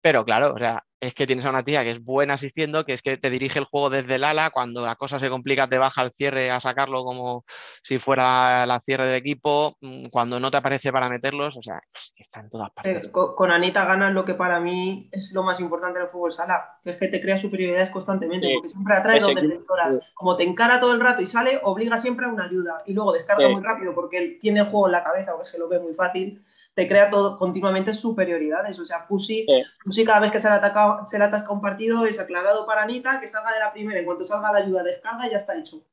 Pero 0.01 0.25
claro, 0.25 0.53
o 0.53 0.59
sea, 0.59 0.83
es 1.07 1.13
que 1.13 1.27
tienes 1.27 1.45
a 1.45 1.49
una 1.49 1.63
tía 1.63 1.83
que 1.83 1.91
es 1.91 2.03
buena 2.03 2.35
asistiendo, 2.35 2.85
que 2.85 2.93
es 2.93 3.01
que 3.01 3.17
te 3.17 3.29
dirige 3.29 3.59
el 3.59 3.65
juego 3.65 3.89
desde 3.89 4.15
el 4.15 4.23
ala, 4.23 4.51
cuando 4.51 4.85
la 4.85 4.95
cosa 4.95 5.19
se 5.19 5.29
complica 5.29 5.67
te 5.67 5.77
baja 5.77 6.01
al 6.01 6.13
cierre 6.17 6.49
a 6.49 6.59
sacarlo 6.59 7.03
como 7.03 7.43
si 7.83 7.97
fuera 7.99 8.65
la 8.65 8.79
cierre 8.79 9.07
del 9.07 9.17
equipo, 9.17 9.75
mm, 9.81 10.07
cuando 10.09 10.39
no 10.39 10.49
te 10.49 10.57
aparece 10.57 10.91
para 10.91 11.09
meterlos, 11.09 11.57
o 11.57 11.61
sea, 11.61 11.81
es 11.93 12.13
que 12.15 12.23
está 12.23 12.39
en 12.39 12.49
todas 12.49 12.71
partes. 12.71 12.97
Eh, 13.05 13.11
co- 13.11 13.35
con, 13.35 13.51
Anita 13.51 13.83
ganas 13.85 14.13
lo 14.13 14.23
que 14.23 14.33
para 14.33 14.59
mí 14.59 15.09
es 15.11 15.31
lo 15.33 15.43
más 15.43 15.59
importante 15.59 15.99
del 15.99 16.07
fútbol 16.07 16.31
sala, 16.31 16.77
que 16.83 16.91
es 16.91 16.97
que 16.97 17.07
te 17.09 17.21
crea 17.21 17.37
superioridades 17.37 17.89
constantemente, 17.89 18.47
Sí. 18.47 18.53
porque 18.53 18.69
siempre 18.69 18.95
atrae 18.95 19.19
dos 19.19 19.35
defensoras. 19.35 19.95
sí. 19.97 20.01
Como 20.13 20.37
te 20.37 20.43
encara 20.43 20.79
todo 20.79 20.93
el 20.93 21.01
rato 21.01 21.21
y 21.21 21.27
sale, 21.27 21.59
obliga 21.63 21.97
siempre 21.97 22.25
a 22.25 22.29
una 22.29 22.45
ayuda 22.45 22.81
y 22.85 22.93
luego 22.93 23.11
descarga 23.13 23.47
Sí. 23.47 23.53
muy 23.53 23.61
rápido 23.63 23.93
porque 23.93 24.17
él 24.19 24.37
tiene 24.39 24.61
el 24.61 24.67
juego 24.67 24.85
en 24.87 24.93
la 24.93 25.03
cabeza, 25.03 25.33
porque 25.33 25.49
se 25.49 25.57
lo 25.59 25.67
ve 25.67 25.79
muy 25.79 25.93
fácil. 25.93 26.41
Te 26.75 26.87
crea 26.87 27.09
todo 27.09 27.37
continuamente 27.37 27.93
superioridades. 27.93 28.79
O 28.79 28.85
sea, 28.85 29.01
Fusi, 29.03 29.45
Sí. 29.47 29.63
Fusi 29.83 30.03
cada 30.05 30.19
vez 30.21 30.31
que 30.31 30.39
se 30.39 30.49
le, 30.49 30.55
ataca, 30.55 31.05
se 31.05 31.17
le 31.19 31.25
atasca 31.25 31.51
un 31.51 31.61
partido 31.61 32.05
es 32.05 32.19
aclarado 32.19 32.65
para 32.65 32.81
Anita, 32.83 33.19
que 33.19 33.27
salga 33.27 33.51
de 33.53 33.59
la 33.59 33.71
primera. 33.71 33.99
En 33.99 34.05
cuanto 34.05 34.25
salga 34.25 34.51
la 34.51 34.59
ayuda, 34.59 34.83
descarga 34.83 35.27
y 35.27 35.31
ya 35.31 35.37
está 35.37 35.55
hecho. 35.57 35.85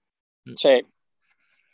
Sí. 0.56 0.80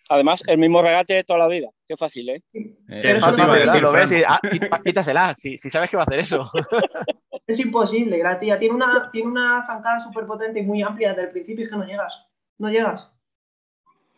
Además, 0.09 0.43
el 0.47 0.59
mismo 0.59 0.83
regate 0.83 1.15
de 1.15 1.25
toda 1.25 1.39
la 1.41 1.49
vida. 1.49 1.69
Qué 1.87 1.97
fácil, 1.97 2.29
¿eh? 2.31 2.41
Eh, 2.53 2.77
Pero 2.89 3.19
eso 3.19 3.33
no- 3.33 3.53
decir, 3.55 3.83
lo 3.83 3.93
ves 3.93 4.09
Fran. 4.09 4.21
y, 4.21 4.25
ah, 4.27 4.41
y- 4.53 4.83
quítasela, 4.85 5.35
si, 5.35 5.59
si 5.59 5.69
sabes 5.71 5.91
que 5.91 5.97
va 5.97 6.03
a 6.03 6.07
hacer 6.07 6.21
eso. 6.21 6.43
Es 7.49 7.61
imposible, 7.61 8.21
la 8.25 8.41
tía 8.41 8.59
tiene 8.59 8.75
una, 8.75 9.09
tiene 9.13 9.29
una 9.31 9.65
zancada 9.65 10.01
súper 10.01 10.27
potente 10.27 10.59
y 10.59 10.63
muy 10.65 10.83
amplia 10.83 11.11
desde 11.11 11.23
el 11.25 11.31
principio 11.31 11.63
y 11.63 11.65
es 11.67 11.71
que 11.71 11.77
no 11.77 11.85
llegas. 11.85 12.27
No 12.59 12.69
llegas. 12.71 13.13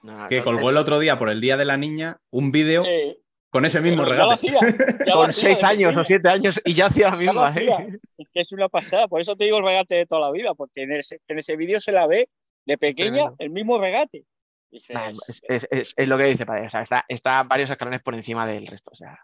No, 0.03 0.29
Que 0.29 0.43
colgó 0.43 0.71
el 0.71 0.79
otro 0.79 0.99
día 0.99 1.19
por 1.19 1.29
el 1.29 1.41
Día 1.41 1.59
de 1.59 1.67
la 1.67 1.77
Niña 1.77 2.19
un 2.31 2.53
vídeo 2.53 2.81
Sí. 2.81 3.19
Con 3.51 3.65
ese 3.65 3.81
mismo 3.81 4.05
regalo. 4.05 4.31
con 5.13 5.31
hacía 5.31 5.33
seis 5.33 5.65
años 5.65 5.97
o 5.97 6.05
siete 6.05 6.29
años 6.29 6.61
y 6.65 6.75
ya 6.75 6.87
hacía 6.87 7.11
la 7.11 7.17
misma. 7.17 7.55
¿eh? 7.57 7.99
Es 8.19 8.29
que 8.33 8.41
es 8.41 8.53
una 8.53 8.69
pasada. 8.69 9.09
Por 9.09 9.21
eso 9.21 9.37
te 9.37 9.45
digo 9.45 9.59
el 9.59 9.65
regate 9.65 9.95
de 9.95 10.07
toda 10.07 10.23
la 10.23 10.31
vida, 10.33 10.55
porque 10.55 10.83
en 10.83 10.93
ese, 10.93 11.21
en 11.29 11.39
ese 11.39 11.57
vídeo 11.57 11.81
se 11.81 11.93
la 11.93 12.07
ve 12.07 12.29
de 12.67 12.79
pequeña 12.79 13.25
el 13.39 13.51
mismo 13.51 13.79
regate. 13.79 14.25
Dices, 14.71 14.95
Nah, 14.95 15.09
es, 15.09 15.41
es- 15.49 15.67
es- 15.71 15.95
es 15.97 16.09
lo 16.09 16.19
que 16.19 16.25
dice 16.25 16.45
Padre, 16.45 16.67
o 16.67 16.71
sea, 16.71 16.83
está, 16.83 17.05
está 17.09 17.43
varios 17.45 17.71
escalones 17.71 18.03
por 18.03 18.15
encima 18.15 18.47
del 18.47 18.67
resto. 18.67 18.91
O 18.93 18.97
sea, 18.97 19.19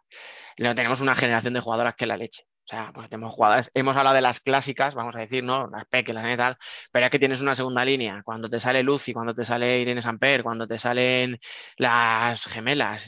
no 0.59 0.75
tenemos 0.75 1.03
una 1.03 1.15
generación 1.15 1.53
de 1.53 1.61
jugadoras 1.61 1.95
que 1.95 2.07
la 2.07 2.17
leche. 2.17 2.45
O 2.65 2.67
sea, 2.67 2.93
pues 2.95 3.11
tenemos 3.11 3.35
jugadoras, 3.35 3.71
hemos 3.75 3.95
hablado 3.95 4.17
de 4.17 4.23
las 4.23 4.41
clásicas, 4.41 4.95
vamos 4.95 5.15
a 5.15 5.19
decir, 5.19 5.45
¿no? 5.45 5.67
Las 5.69 5.85
Peque, 5.85 6.15
las 6.15 6.35
tal, 6.39 6.57
pero 6.91 7.05
es 7.05 7.11
que 7.13 7.19
tienes 7.19 7.43
una 7.43 7.55
segunda 7.55 7.85
línea. 7.85 8.23
Cuando 8.25 8.49
te 8.49 8.59
sale 8.59 8.83
Lucy, 8.83 9.13
cuando 9.13 9.35
te 9.35 9.45
sale 9.45 9.81
Irene 9.81 10.01
Samper, 10.01 10.43
cuando 10.43 10.67
te 10.67 10.79
salen 10.79 11.39
las 11.77 12.47
gemelas. 12.47 13.07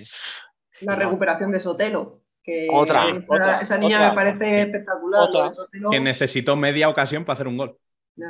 La 0.81 0.95
recuperación 0.95 1.51
de 1.53 1.61
Sotelo. 1.61 2.21
Que 2.43 2.69
Otra, 2.73 3.09
esa, 3.09 3.25
otra, 3.29 3.61
esa 3.61 3.79
niña 3.79 3.97
otra. 3.97 4.09
me 4.11 4.15
parece 4.15 4.63
espectacular. 4.63 5.21
Otra. 5.23 5.53
Sotelo. 5.53 5.91
Que 5.91 6.01
necesitó 6.01 6.55
media 6.57 6.89
ocasión 6.89 7.25
para 7.25 7.35
hacer 7.35 7.49
un 7.49 7.57
gol. 7.57 7.77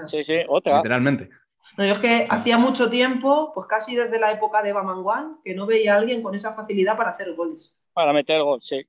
Sí, 0.07 0.25
sí, 0.25 0.39
otra. 0.49 0.77
literalmente. 0.79 1.29
No, 1.77 1.85
yo 1.85 1.93
es 1.95 1.99
que 1.99 2.27
hacía 2.31 2.57
mucho 2.57 2.89
tiempo, 2.89 3.53
pues 3.55 3.67
casi 3.69 3.95
desde 3.95 4.19
la 4.19 4.33
época 4.33 4.63
de 4.63 4.73
Bamanguán, 4.73 5.39
que 5.45 5.55
no 5.55 5.67
veía 5.67 5.95
a 5.95 5.99
alguien 5.99 6.23
con 6.23 6.35
esa 6.35 6.55
facilidad 6.55 6.97
para 6.97 7.11
hacer 7.11 7.35
goles. 7.35 7.75
Para 7.93 8.13
meter 8.15 8.41
gol, 8.43 8.61
sí. 8.63 8.83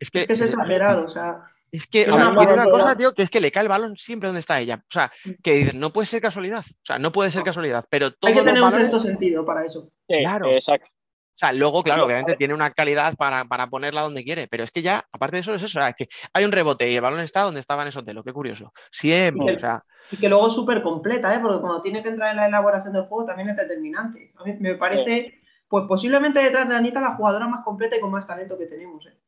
Es 0.00 0.10
que, 0.10 0.20
Es 0.20 0.26
que 0.26 0.32
es 0.32 0.40
exagerado, 0.40 1.04
o 1.04 1.08
sea. 1.08 1.42
es 1.70 1.86
que, 1.86 2.02
es 2.02 2.08
o 2.08 2.14
sea, 2.14 2.28
una 2.28 2.38
tiene 2.38 2.52
una 2.54 2.62
barbaridad. 2.64 2.72
cosa, 2.84 2.96
tío, 2.96 3.14
que 3.14 3.22
es 3.24 3.30
que 3.30 3.40
le 3.40 3.52
cae 3.52 3.62
el 3.64 3.68
balón 3.68 3.96
siempre 3.98 4.28
donde 4.28 4.40
está 4.40 4.58
ella. 4.60 4.76
O 4.88 4.90
sea, 4.92 5.12
que 5.42 5.52
dices, 5.52 5.74
no 5.74 5.92
puede 5.92 6.06
ser 6.06 6.22
casualidad. 6.22 6.64
O 6.66 6.84
sea, 6.86 6.98
no 6.98 7.12
puede 7.12 7.30
ser 7.30 7.40
No. 7.40 7.44
casualidad, 7.44 7.84
pero 7.90 8.06
Hay 8.06 8.12
todos 8.18 8.34
que 8.34 8.40
tener 8.40 8.54
un 8.62 8.70
balones- 8.70 8.80
sexto 8.88 8.98
sentido 9.00 9.44
para 9.44 9.66
eso. 9.66 9.90
Sí, 10.08 10.18
Claro. 10.20 10.46
Exacto. 10.50 10.88
O 11.34 11.38
sea, 11.38 11.52
luego, 11.52 11.82
claro, 11.82 12.04
obviamente 12.04 12.36
tiene 12.36 12.54
una 12.54 12.70
calidad 12.70 13.16
para, 13.16 13.44
para 13.44 13.66
ponerla 13.66 14.02
donde 14.02 14.22
quiere, 14.22 14.46
pero 14.46 14.62
es 14.62 14.70
que 14.70 14.82
ya, 14.82 15.02
aparte 15.10 15.36
de 15.36 15.40
eso, 15.40 15.54
es 15.54 15.62
eso, 15.62 15.84
es 15.84 15.96
que 15.96 16.08
hay 16.32 16.44
un 16.44 16.52
rebote 16.52 16.88
y 16.88 16.94
el 16.94 17.00
balón 17.00 17.20
está 17.20 17.42
donde 17.42 17.58
estaba 17.58 17.84
en 17.84 17.90
Sotelo, 17.90 18.22
qué 18.22 18.32
curioso. 18.32 18.72
Siempre, 18.92 19.52
Y 19.52 19.56
o 19.56 19.58
sea, 19.60 19.84
Y 20.12 20.16
que 20.16 20.28
luego 20.28 20.46
es 20.46 20.52
súper 20.54 20.80
completa, 20.82 21.34
¿eh? 21.34 21.40
porque 21.42 21.60
cuando 21.60 21.82
tiene 21.82 22.04
que 22.04 22.10
entrar 22.10 22.30
en 22.30 22.36
la 22.36 22.46
elaboración 22.46 22.92
del 22.92 23.06
juego 23.06 23.26
también 23.26 23.48
es 23.48 23.56
determinante. 23.56 24.32
A 24.36 24.44
mí 24.44 24.56
me 24.60 24.76
parece, 24.76 25.40
pues 25.68 25.86
posiblemente 25.88 26.38
detrás 26.38 26.68
de 26.68 26.76
Anita, 26.76 27.00
la 27.00 27.14
jugadora 27.14 27.48
más 27.48 27.64
completa 27.64 27.96
y 27.96 28.00
con 28.00 28.12
más 28.12 28.28
talento 28.28 28.56
que 28.56 28.66
tenemos. 28.66 29.04
¿eh? 29.06 29.18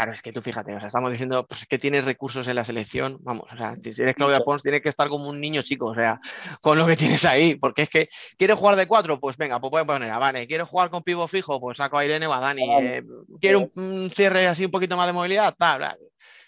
Claro, 0.00 0.14
es 0.14 0.22
que 0.22 0.32
tú 0.32 0.40
fíjate, 0.40 0.74
o 0.74 0.78
sea, 0.78 0.88
estamos 0.88 1.12
diciendo 1.12 1.46
pues, 1.46 1.66
que 1.66 1.78
tienes 1.78 2.06
recursos 2.06 2.48
en 2.48 2.56
la 2.56 2.64
selección, 2.64 3.18
vamos, 3.20 3.52
o 3.52 3.56
sea, 3.56 3.76
si 3.82 4.00
eres 4.00 4.14
Claudia. 4.14 4.40
Pons, 4.40 4.62
tienes 4.62 4.80
que 4.80 4.88
estar 4.88 5.08
como 5.08 5.28
un 5.28 5.38
niño 5.38 5.60
chico, 5.60 5.86
o 5.86 5.94
sea, 5.94 6.18
con 6.62 6.78
lo 6.78 6.86
que 6.86 6.96
tienes 6.96 7.22
ahí, 7.26 7.56
porque 7.56 7.82
es 7.82 7.90
que, 7.90 8.08
¿quieres 8.38 8.56
jugar 8.56 8.76
de 8.76 8.86
cuatro? 8.86 9.20
Pues 9.20 9.36
venga, 9.36 9.60
pues 9.60 9.70
puedes 9.70 9.86
poner 9.86 10.10
a 10.10 10.18
Vane, 10.18 10.46
¿quieres 10.46 10.66
jugar 10.66 10.88
con 10.88 11.02
pivo 11.02 11.28
fijo? 11.28 11.60
Pues 11.60 11.76
saco 11.76 11.98
a 11.98 12.04
Irene 12.04 12.26
o 12.26 12.32
a 12.32 12.40
Dani, 12.40 12.62
eh, 12.80 13.02
¿quiero 13.42 13.60
un, 13.60 13.72
un 13.74 14.10
cierre 14.10 14.46
así 14.46 14.64
un 14.64 14.70
poquito 14.70 14.96
más 14.96 15.06
de 15.06 15.12
movilidad? 15.12 15.54
Tal, 15.58 15.98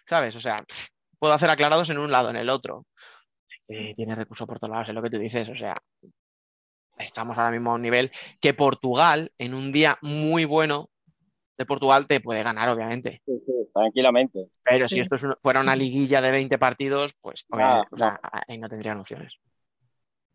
¿sabes? 0.07 0.35
O 0.35 0.41
sea, 0.41 0.65
puedo 1.19 1.35
hacer 1.35 1.51
aclarados 1.51 1.91
en 1.91 1.99
un 1.99 2.11
lado, 2.11 2.31
en 2.31 2.37
el 2.37 2.49
otro. 2.49 2.87
Eh, 3.69 3.93
tiene 3.95 4.15
recursos 4.15 4.47
por 4.47 4.59
todos 4.59 4.71
lados, 4.71 4.89
es 4.89 4.95
lo 4.95 5.03
que 5.03 5.11
tú 5.11 5.19
dices, 5.19 5.47
o 5.51 5.57
sea, 5.57 5.77
estamos 6.97 7.37
ahora 7.37 7.51
mismo 7.51 7.73
a 7.73 7.75
un 7.75 7.83
nivel 7.83 8.11
que 8.41 8.55
Portugal, 8.55 9.31
en 9.37 9.53
un 9.53 9.73
día 9.73 9.99
muy 10.01 10.47
bueno 10.47 10.89
de 11.63 11.67
Portugal, 11.67 12.07
te 12.07 12.21
puede 12.21 12.43
ganar, 12.43 12.69
obviamente. 12.69 13.23
Sí, 13.25 13.33
sí, 13.47 13.53
tranquilamente. 13.73 14.49
Pero 14.63 14.89
Sí. 14.89 14.97
si 14.97 15.01
esto 15.01 15.17
fuera 15.43 15.61
una 15.61 15.77
liguilla 15.77 16.21
de 16.21 16.31
20 16.31 16.59
partidos, 16.59 17.15
pues 17.21 17.45
Nada, 17.51 17.87
obviamente, 17.89 17.95
o 17.95 17.99
sea, 17.99 18.21
ahí 18.49 18.59
no 18.59 18.69
tendrían 18.69 19.01
opciones. 19.01 19.35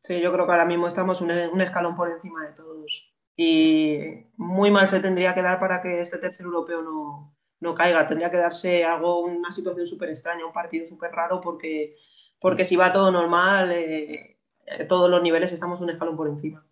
Sí, 0.03 0.21
yo 0.21 0.31
creo 0.31 0.45
que 0.45 0.51
ahora 0.51 0.65
mismo 0.65 0.87
estamos 0.87 1.21
un, 1.21 1.31
un 1.31 1.61
escalón 1.61 1.95
por 1.95 2.09
encima 2.09 2.45
de 2.45 2.53
todos. 2.53 3.13
Y 3.35 3.99
muy 4.37 4.71
mal 4.71 4.87
se 4.87 4.99
tendría 4.99 5.33
que 5.35 5.41
dar 5.41 5.59
para 5.59 5.81
que 5.81 6.01
este 6.01 6.17
tercer 6.17 6.45
europeo 6.45 6.81
no, 6.81 7.35
no 7.59 7.75
caiga. 7.75 8.07
Tendría 8.07 8.31
que 8.31 8.37
darse 8.37 8.83
algo, 8.85 9.19
una 9.19 9.51
situación 9.51 9.85
súper 9.85 10.09
extraña, 10.09 10.45
un 10.45 10.53
partido 10.53 10.87
súper 10.87 11.11
raro, 11.11 11.41
porque, 11.41 11.95
porque 12.39 12.65
si 12.65 12.75
va 12.75 12.93
todo 12.93 13.11
normal, 13.11 13.71
eh, 13.71 14.39
eh, 14.65 14.85
todos 14.85 15.09
los 15.09 15.21
niveles 15.21 15.51
estamos 15.51 15.81
un 15.81 15.89
escalón 15.89 16.17
por 16.17 16.27
encima. 16.29 16.65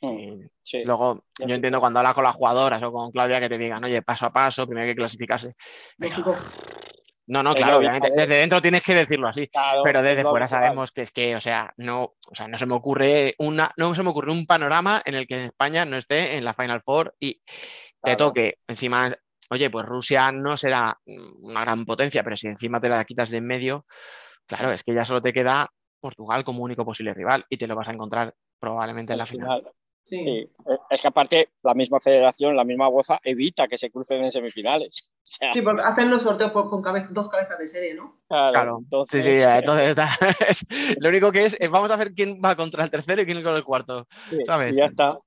Mm, 0.00 0.46
Sí. 0.68 0.82
Luego, 0.84 1.24
yo 1.38 1.54
entiendo 1.54 1.80
cuando 1.80 2.00
hablas 2.00 2.12
con 2.12 2.24
las 2.24 2.36
jugadoras 2.36 2.82
o 2.82 2.92
con 2.92 3.10
Claudia 3.10 3.40
que 3.40 3.48
te 3.48 3.56
digan, 3.56 3.82
oye, 3.82 4.02
paso 4.02 4.26
a 4.26 4.30
paso, 4.30 4.66
primero 4.66 4.86
hay 4.86 4.92
que 4.92 4.98
clasificarse. 4.98 5.54
Pero-. 5.96 6.36
No, 7.26 7.42
no, 7.42 7.54
claro, 7.54 7.78
obviamente. 7.78 8.10
Desde 8.14 8.36
dentro 8.36 8.60
tienes 8.60 8.82
que 8.82 8.94
decirlo 8.94 9.28
así. 9.28 9.48
Claro, 9.48 9.80
Pero 9.82 10.02
desde 10.02 10.24
fuera 10.24 10.46
sabemos 10.46 10.92
que 10.92 11.02
es 11.02 11.10
que, 11.10 11.36
o 11.36 11.40
sea, 11.40 11.72
no, 11.78 12.02
o 12.02 12.34
sea, 12.34 12.48
no 12.48 12.58
se 12.58 12.66
me 12.66 12.74
ocurre 12.74 13.34
una, 13.38 13.72
no 13.78 13.94
se 13.94 14.02
me 14.02 14.10
ocurre 14.10 14.30
un 14.30 14.44
panorama 14.44 15.00
en 15.06 15.14
el 15.14 15.26
que 15.26 15.46
España 15.46 15.86
no 15.86 15.96
esté 15.96 16.36
en 16.36 16.44
la 16.44 16.52
Final 16.52 16.82
Four 16.82 17.14
y 17.18 17.40
te 18.02 18.16
toque. 18.16 18.58
Encima, 18.66 19.10
oye, 19.48 19.70
pues 19.70 19.86
Rusia 19.86 20.30
no 20.32 20.58
será 20.58 20.98
una 21.42 21.62
gran 21.62 21.86
potencia, 21.86 22.22
pero 22.22 22.36
si 22.36 22.46
encima 22.46 22.78
te 22.78 22.90
la 22.90 23.04
quitas 23.04 23.30
de 23.30 23.38
en 23.38 23.46
medio, 23.46 23.86
claro, 24.46 24.70
es 24.70 24.82
que 24.82 24.94
ya 24.94 25.06
solo 25.06 25.22
te 25.22 25.32
queda 25.32 25.70
Portugal 26.00 26.44
como 26.44 26.62
único 26.62 26.84
posible 26.84 27.14
rival 27.14 27.46
y 27.48 27.56
te 27.56 27.66
lo 27.66 27.74
vas 27.74 27.88
a 27.88 27.92
encontrar 27.92 28.34
probablemente 28.60 29.12
en 29.12 29.18
la 29.18 29.24
Al 29.24 29.28
final. 29.28 29.58
final. 29.58 29.72
Sí. 30.08 30.24
Sí. 30.24 30.44
Es 30.90 31.02
que 31.02 31.08
aparte, 31.08 31.50
la 31.62 31.74
misma 31.74 32.00
federación, 32.00 32.56
la 32.56 32.64
misma 32.64 32.88
UEFA 32.88 33.20
evita 33.22 33.68
que 33.68 33.76
se 33.76 33.90
crucen 33.90 34.24
en 34.24 34.32
semifinales. 34.32 35.12
O 35.28 35.30
sea, 35.30 35.52
Sí, 35.52 35.60
porque 35.60 35.82
hacen 35.82 36.08
los 36.08 36.22
sorteos 36.22 36.52
por- 36.52 36.70
con 36.70 36.82
dos 37.12 37.28
cabezas 37.28 37.58
de 37.58 37.68
serie, 37.68 37.92
¿no? 37.92 38.18
claro, 38.28 38.52
Claro, 38.52 38.78
entonces, 38.80 39.22
Sí, 39.22 39.36
sí, 39.36 39.42
entonces 39.46 39.88
está- 39.90 40.18
lo 41.00 41.08
único 41.10 41.30
que 41.30 41.44
es, 41.44 41.56
es 41.60 41.68
vamos 41.70 41.90
a 41.90 41.96
ver 41.96 42.14
quién 42.14 42.40
va 42.42 42.56
contra 42.56 42.82
el 42.84 42.90
tercero 42.90 43.20
y 43.20 43.26
quién 43.26 43.42
con 43.42 43.54
el 43.54 43.62
cuarto. 43.62 44.06
sí, 44.30 44.38
¿sabes? 44.46 44.72
y 44.72 44.76
ya 44.78 44.86
está. 44.86 45.18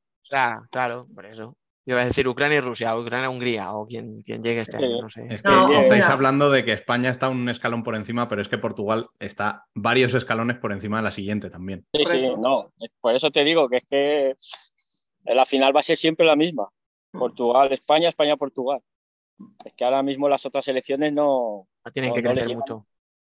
Claro, 0.72 1.06
por 1.14 1.26
eso. 1.28 1.56
Yo 1.86 1.96
iba 1.96 2.02
a 2.02 2.06
decir 2.06 2.28
Ucrania 2.28 2.60
y 2.60 2.62
Rusia, 2.62 2.96
o 2.96 3.02
Ucrania 3.02 3.30
Hungría, 3.30 3.74
o 3.74 3.88
quien, 3.88 4.22
quien 4.22 4.44
llegue 4.44 4.62
este 4.62 4.78
año, 4.78 5.02
no 5.02 5.10
sé. 5.10 5.26
Es 5.30 5.42
que 5.42 5.50
No, 5.50 5.72
estáis 5.74 6.04
mira. 6.06 6.12
hablando 6.14 6.52
de 6.52 6.64
que 6.64 6.74
España 6.74 7.10
está 7.10 7.28
un 7.30 7.50
escalón 7.50 7.82
por 7.84 7.96
encima, 7.96 8.28
pero 8.28 8.42
es 8.42 8.48
que 8.48 8.60
Portugal 8.60 9.10
está 9.20 9.66
varios 9.74 10.14
escalones 10.14 10.58
por 10.58 10.72
encima 10.72 10.98
de 10.98 11.04
la 11.04 11.12
siguiente 11.12 11.50
también. 11.50 11.86
Sí, 11.94 12.06
sí, 12.06 12.22
no. 12.40 12.72
Por 13.02 13.16
eso 13.16 13.32
te 13.32 13.44
digo 13.44 13.68
que 13.68 13.78
es 13.78 13.86
que 13.86 14.36
la 15.26 15.46
final 15.46 15.76
va 15.76 15.80
a 15.80 15.84
ser 15.84 15.98
siempre 15.98 16.26
la 16.26 16.36
misma. 16.36 16.70
Portugal, 17.12 17.72
España, 17.74 18.10
España, 18.10 18.38
Portugal. 18.38 18.80
Es 19.66 19.74
que 19.74 19.84
ahora 19.84 20.04
mismo 20.04 20.30
las 20.30 20.46
otras 20.46 20.64
selecciones 20.64 21.12
no. 21.14 21.68
No 21.84 21.92
tienen 21.92 22.10
no- 22.12 22.16
que 22.16 22.22
crecer 22.22 22.56
mucho. 22.56 22.86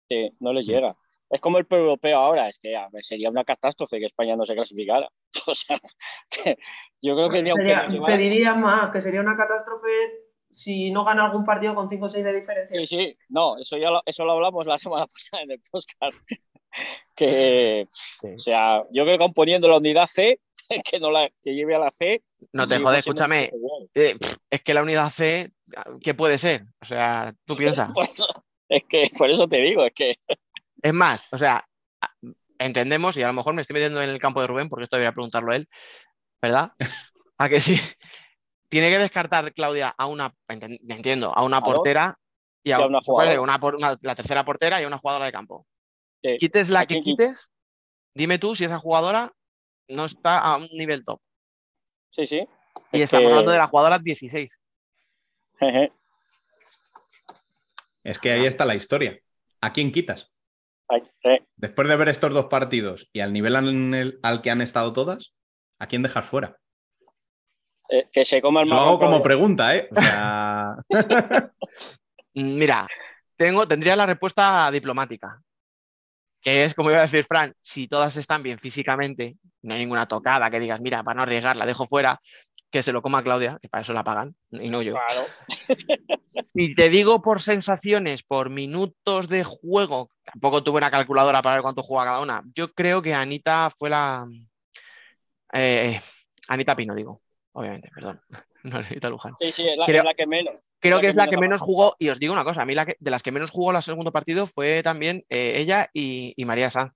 Sí, 0.10 0.32
no 0.42 0.52
les 0.52 0.66
llega. 0.68 0.94
Es 1.34 1.42
como 1.42 1.58
el 1.58 1.66
europeo 1.70 2.18
ahora, 2.20 2.48
es 2.48 2.60
que 2.60 2.70
ver, 2.92 3.04
sería 3.04 3.30
una 3.30 3.44
catástrofe 3.44 4.00
que 4.00 4.06
España 4.06 4.36
no 4.36 4.46
se 4.46 4.54
clasificara. 4.56 5.10
O 5.48 5.54
sea, 5.56 5.78
que 6.30 6.58
yo 7.02 7.16
creo 7.16 7.30
que 7.30 7.38
aunque 7.40 7.66
Sería- 7.66 7.84
nos 7.84 7.94
llevara- 7.94 8.16
te 8.16 8.22
diría 8.22 8.54
más 8.56 8.92
que 8.92 9.02
sería 9.02 9.20
una 9.22 9.36
catástrofe 9.36 9.90
si 10.52 10.92
no 10.92 11.04
gana 11.04 11.26
algún 11.26 11.44
partido 11.44 11.74
con 11.74 11.90
5 11.90 12.06
o 12.06 12.10
6 12.10 12.24
de 12.24 12.34
diferencia. 12.40 12.80
Sí, 12.80 12.86
sí, 12.86 13.18
no, 13.30 13.58
eso 13.58 13.76
ya 13.78 13.90
lo, 13.90 14.04
eso 14.06 14.24
lo 14.26 14.34
hablamos 14.34 14.68
la 14.68 14.78
semana 14.78 15.08
pasada 15.14 15.44
en 15.44 15.52
el 15.52 15.62
podcast. 15.72 16.18
que, 17.16 17.88
o 18.36 18.38
sea, 18.38 18.84
yo 18.92 19.04
creo 19.04 19.18
que 19.18 19.24
aun 19.24 19.34
poniendo 19.34 19.68
la 19.68 19.78
unidad 19.78 20.06
C, 20.08 20.40
que 20.90 21.00
no 21.00 21.12
la 21.12 21.30
que 21.42 21.54
lleve 21.56 21.76
a 21.76 21.80
la 21.80 21.92
C. 21.92 22.24
No 22.52 22.68
te 22.68 22.80
jodes, 22.80 23.00
escúchame. 23.00 23.52
eh, 23.96 24.18
es 24.50 24.62
que 24.62 24.74
la 24.74 24.84
unidad 24.84 25.10
C, 25.12 25.52
¿qué 26.02 26.14
puede 26.14 26.38
ser? 26.38 26.66
O 26.82 26.86
sea, 26.86 27.34
tú 27.46 27.56
piensas. 27.56 27.90
Es 28.70 28.84
que 28.88 29.10
por 29.18 29.30
eso 29.30 29.48
te 29.48 29.58
digo, 29.58 29.86
es 29.86 29.94
que 29.94 30.16
Es 30.84 30.94
más, 30.94 31.32
o 31.34 31.38
sea, 31.40 31.66
entendemos, 32.60 33.18
y 33.18 33.24
a 33.24 33.28
lo 33.28 33.34
mejor 33.34 33.54
me 33.56 33.62
estoy 33.62 33.74
metiendo 33.74 34.02
en 34.04 34.10
el 34.10 34.20
campo 34.20 34.42
de 34.42 34.48
Rubén, 34.48 34.70
porque 34.70 34.84
esto 34.84 34.98
debería 34.98 35.14
preguntarlo 35.14 35.52
a 35.52 35.56
él, 35.56 35.68
¿verdad? 36.42 36.74
A 37.40 37.50
que 37.50 37.60
sí. 37.60 37.76
Tiene 38.70 38.90
que 38.92 39.00
descartar 39.00 39.52
Claudia 39.54 39.90
a 39.98 40.06
una, 40.08 40.34
entiendo, 40.48 41.36
a 41.36 41.44
una 41.44 41.62
portera 41.62 42.18
y 42.64 42.72
a, 42.72 42.80
Y 42.80 42.82
a 42.84 42.86
una 42.86 43.00
jugadora. 43.02 43.42
una 43.42 43.98
la 44.02 44.16
tercera 44.16 44.46
portera 44.46 44.80
y 44.80 44.84
a 44.84 44.88
una 44.88 44.98
jugadora 45.00 45.26
de 45.26 45.32
campo. 45.32 45.66
Sí. 46.22 46.38
Quites 46.40 46.70
la 46.70 46.82
¿A 46.82 46.86
que 46.86 47.02
quites, 47.02 47.50
dime 48.14 48.38
tú 48.40 48.56
si 48.56 48.66
esa 48.66 48.78
jugadora 48.80 49.32
no 49.90 50.06
está 50.06 50.40
a 50.40 50.58
un 50.58 50.68
nivel 50.74 51.04
top. 51.04 51.20
sí, 52.10 52.26
sí. 52.26 52.48
Y 52.92 52.98
Es 52.98 53.04
estamos 53.06 53.24
que- 53.26 53.30
hablando 53.32 53.52
de 53.52 53.58
la 53.58 53.68
jugadora 53.68 54.00
16. 54.00 54.50
jeje, 55.60 55.92
Es 58.04 58.20
que 58.20 58.32
ahí 58.32 58.46
está 58.46 58.66
la 58.66 58.76
historia. 58.76 59.20
¿A 59.62 59.72
quién 59.74 59.92
quitas? 59.92 60.32
Eh, 61.24 61.40
Después 61.56 61.88
de 61.88 61.96
ver 61.96 62.10
estos 62.10 62.34
dos 62.34 62.46
partidos 62.46 63.10
y 63.14 63.20
al 63.22 63.34
nivel 63.34 63.56
en 63.56 63.94
el- 63.94 64.20
al 64.24 64.42
que 64.42 64.52
han 64.52 64.62
estado 64.62 64.94
todas, 64.94 65.34
¿a 65.80 65.88
quién 65.88 66.04
dejas 66.04 66.26
fuera? 66.26 66.58
eh, 67.90 68.08
que 68.12 68.26
se 68.26 68.42
coma 68.42 68.62
el 68.62 68.70
Lo 68.70 68.76
hago 68.80 69.00
como 69.00 69.22
pregunta, 69.22 69.76
¿eh? 69.76 69.90
O 69.92 69.96
sea, 70.00 70.76
Mm, 72.36 72.58
Mira, 72.58 72.88
tengo, 73.36 73.68
tendría 73.68 73.96
la 73.96 74.08
respuesta 74.08 74.72
diplomática, 74.72 75.40
que 76.44 76.66
es 76.66 76.74
como 76.76 76.92
iba 76.92 77.00
a 77.00 77.04
decir 77.04 77.24
Fran, 77.24 77.54
si 77.62 77.88
todas 77.88 78.16
están 78.18 78.44
bien 78.44 78.60
físicamente, 78.60 79.38
no 79.62 79.74
hay 79.74 79.80
ninguna 79.80 80.08
tocada 80.08 80.52
que 80.52 80.60
digas, 80.60 80.82
mira, 80.82 81.02
para 81.02 81.16
no 81.16 81.22
arriesgar, 81.24 81.56
la 81.56 81.66
dejo 81.66 81.88
fuera, 81.88 82.20
que 82.70 82.84
se 82.84 82.92
lo 82.92 83.02
coma 83.02 83.24
Claudia, 83.24 83.58
que 83.62 83.70
para 83.70 83.84
eso 83.84 83.94
la 83.94 84.04
pagan, 84.04 84.36
y 84.52 84.70
no 84.70 84.82
yo. 84.82 84.94
Claro. 84.94 85.28
Si 86.56 86.76
te 86.76 86.90
digo 86.90 87.22
por 87.22 87.42
sensaciones, 87.42 88.24
por 88.24 88.50
minutos 88.50 89.28
de 89.28 89.44
juego, 89.44 90.10
tampoco 90.24 90.64
tuve 90.64 90.78
una 90.78 90.92
calculadora 90.92 91.42
para 91.42 91.56
ver 91.56 91.64
cuánto 91.64 91.84
juega 91.84 92.06
cada 92.06 92.22
una. 92.22 92.44
Yo 92.54 92.74
creo 92.74 93.02
que 93.02 93.14
Anita 93.14 93.72
fue 93.78 93.90
la. 93.90 94.28
eh, 95.54 96.00
Anita 96.48 96.76
Pino, 96.76 96.94
digo, 96.94 97.22
obviamente, 97.54 97.90
perdón. 97.94 98.22
No, 98.72 98.78
Anita 98.78 99.10
Luján. 99.10 99.34
Sí, 99.40 99.52
sí, 99.52 99.68
es 99.68 99.78
la, 99.78 99.86
Creo- 99.86 100.00
es 100.00 100.06
la 100.06 100.14
que 100.14 100.26
menos. 100.28 100.56
Creo 100.80 101.00
que 101.02 101.08
es 101.08 101.16
la 101.16 101.28
que 101.28 101.38
menos 101.38 101.62
jugó, 101.62 101.96
y 102.00 102.10
os 102.10 102.20
digo 102.20 102.34
una 102.34 102.44
cosa, 102.44 102.62
a 102.62 102.66
mí 102.66 102.76
la 102.76 102.86
que- 102.86 102.98
de 103.00 103.12
las 103.12 103.22
que 103.24 103.32
menos 103.32 103.52
jugó 103.52 103.72
el 103.72 103.84
segundo 103.84 104.12
partido 104.12 104.48
fue 104.48 104.84
también 104.84 105.26
eh, 105.30 105.54
ella 105.58 105.90
y, 105.94 106.34
y 106.36 106.46
María 106.46 106.70
Sanz. 106.70 106.94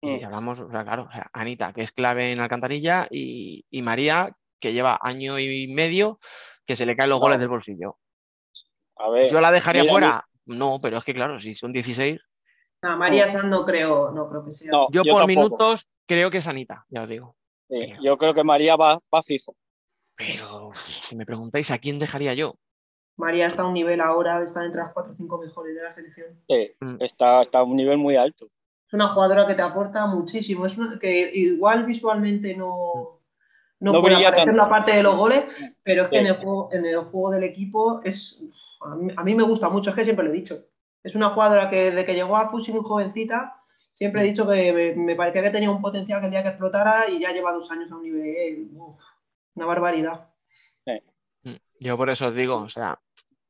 Y 0.00 0.18
Mm. 0.20 0.24
hablamos, 0.26 0.60
o 0.60 0.70
sea, 0.70 0.84
claro, 0.84 1.06
o 1.08 1.12
sea, 1.12 1.28
Anita, 1.32 1.72
que 1.72 1.82
es 1.82 1.92
clave 1.92 2.32
en 2.32 2.40
Alcantarilla, 2.40 3.08
y, 3.10 3.64
y 3.70 3.82
María, 3.82 4.30
que 4.60 4.72
lleva 4.72 4.98
año 5.02 5.38
y 5.38 5.66
medio, 5.68 6.18
que 6.66 6.76
se 6.76 6.86
le 6.86 6.96
caen 6.96 7.10
los 7.10 7.18
No. 7.18 7.22
goles 7.24 7.38
del 7.40 7.48
bolsillo. 7.48 7.98
A 8.98 9.08
ver, 9.10 9.30
¿Yo 9.30 9.40
la 9.40 9.50
dejaría 9.52 9.82
mira, 9.82 9.92
fuera? 9.92 10.24
No, 10.46 10.78
pero 10.82 10.98
es 10.98 11.04
que 11.04 11.14
claro, 11.14 11.38
si 11.40 11.54
son 11.54 11.72
16, 11.72 12.20
No, 12.82 12.96
María 12.96 13.26
Sanz 13.28 13.44
no 13.46 13.64
creo, 13.64 14.10
no 14.12 14.28
creo 14.28 14.44
que 14.44 14.52
sea. 14.52 14.70
no, 14.70 14.86
yo, 14.90 15.02
por 15.02 15.20
tampoco. 15.20 15.26
minutos 15.26 15.88
creo 16.06 16.30
que 16.30 16.38
es 16.38 16.46
Anita, 16.46 16.84
ya 16.88 17.02
os 17.02 17.08
digo. 17.08 17.36
Sí, 17.68 17.92
yo 18.02 18.16
creo 18.16 18.32
que 18.34 18.44
María 18.44 18.76
va, 18.76 18.98
va 19.14 19.22
fijo. 19.22 19.54
Pero 20.18 20.72
si 21.04 21.14
me 21.16 21.24
preguntáis 21.24 21.70
a 21.70 21.78
quién 21.78 21.98
dejaría 21.98 22.34
yo, 22.34 22.56
María 23.16 23.46
está 23.46 23.62
a 23.62 23.66
un 23.66 23.74
nivel 23.74 24.00
ahora, 24.00 24.42
está 24.42 24.64
entre 24.64 24.80
las 24.82 24.92
4 24.92 25.12
o 25.12 25.16
5 25.16 25.38
mejores 25.38 25.74
de 25.74 25.82
la 25.82 25.90
selección. 25.92 26.28
Sí, 26.48 26.72
Mm. 26.80 26.96
está, 27.00 27.42
está 27.42 27.58
a 27.60 27.62
un 27.64 27.74
nivel 27.76 27.98
muy 27.98 28.14
alto. 28.16 28.46
Es 28.86 28.92
una 28.94 29.08
jugadora 29.08 29.46
que 29.46 29.54
te 29.54 29.62
aporta 29.62 30.06
muchísimo. 30.06 30.66
Es 30.66 30.78
una- 30.78 30.98
que 30.98 31.30
igual 31.34 31.84
visualmente 31.84 32.54
no, 32.56 33.20
no, 33.80 33.92
No 33.92 34.00
puede 34.00 34.14
aparecer 34.16 34.46
tanto. 34.46 34.62
la 34.62 34.68
parte 34.68 34.92
de 34.94 35.02
los 35.02 35.16
goles, 35.16 35.44
pero 35.84 36.02
es 36.04 36.08
que 36.08 36.16
Sí. 36.16 36.20
en 36.20 36.26
el 36.28 36.36
juego, 36.36 36.68
en 36.72 36.84
el 36.86 36.98
juego 36.98 37.30
del 37.30 37.44
equipo 37.44 38.00
es 38.04 38.42
a 38.80 38.94
mí, 38.94 39.12
a 39.16 39.24
mí 39.24 39.34
me 39.34 39.42
gusta 39.42 39.68
mucho, 39.68 39.90
es 39.90 39.96
que 39.96 40.04
siempre 40.04 40.24
lo 40.24 40.30
he 40.32 40.36
dicho. 40.36 40.64
Es 41.02 41.14
una 41.16 41.30
jugadora 41.30 41.68
que 41.70 41.90
desde 41.90 42.04
que 42.06 42.14
llegó 42.14 42.36
a 42.36 42.48
Fusi 42.50 42.72
muy 42.72 42.82
jovencita, 42.84 43.60
siempre 43.92 44.22
he 44.22 44.24
dicho 44.24 44.46
que 44.48 44.72
me, 44.72 44.94
me 44.94 45.16
parecía 45.16 45.42
que 45.42 45.50
tenía 45.50 45.70
un 45.70 45.82
potencial 45.82 46.20
que 46.20 46.26
el 46.26 46.30
día 46.30 46.42
que 46.44 46.50
explotara 46.50 47.08
y 47.10 47.18
ya 47.20 47.32
lleva 47.32 47.52
dos 47.52 47.68
años 47.72 47.90
a 47.90 47.96
un 47.96 48.02
nivel, 48.02 48.68
uf, 48.74 49.00
una 49.58 49.66
barbaridad. 49.66 50.28
Mm, 51.44 51.54
Yo 51.80 51.96
por 51.96 52.10
eso 52.10 52.28
os 52.28 52.34
digo, 52.34 52.56
o 52.56 52.68
sea, 52.68 52.98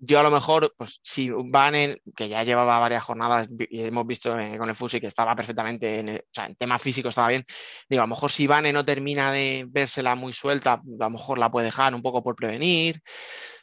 yo 0.01 0.21
a 0.21 0.23
lo 0.23 0.31
mejor, 0.31 0.73
pues 0.77 1.01
si 1.03 1.31
van 1.31 1.75
en, 1.75 2.01
que 2.17 2.29
ya 2.29 2.45
llevaba 2.45 2.79
varias 2.79 3.03
jornadas 3.03 3.49
y 3.71 3.83
hemos 3.83 4.07
visto 4.07 4.39
eh, 4.39 4.57
con 4.57 4.69
el 4.69 4.75
Fusi 4.75 5.01
que 5.01 5.07
estaba 5.09 5.35
perfectamente, 5.35 5.99
en, 6.01 6.09
el- 6.11 6.19
o 6.21 6.31
sea, 6.33 6.47
en 6.47 6.55
tema 6.55 6.79
físico 6.79 7.09
estaba 7.09 7.29
bien, 7.29 7.45
digo, 7.89 8.03
a 8.03 8.07
lo 8.07 8.15
mejor 8.15 8.31
si 8.31 8.47
Vane 8.47 8.73
no 8.73 8.85
termina 8.85 9.33
de 9.33 9.67
vérsela 9.69 10.15
muy 10.15 10.33
suelta, 10.33 10.75
a 10.75 10.83
lo 10.85 11.11
mejor 11.11 11.39
la 11.39 11.51
puede 11.51 11.67
dejar 11.67 11.95
un 11.95 12.03
poco 12.03 12.23
por 12.23 12.37
prevenir, 12.37 13.03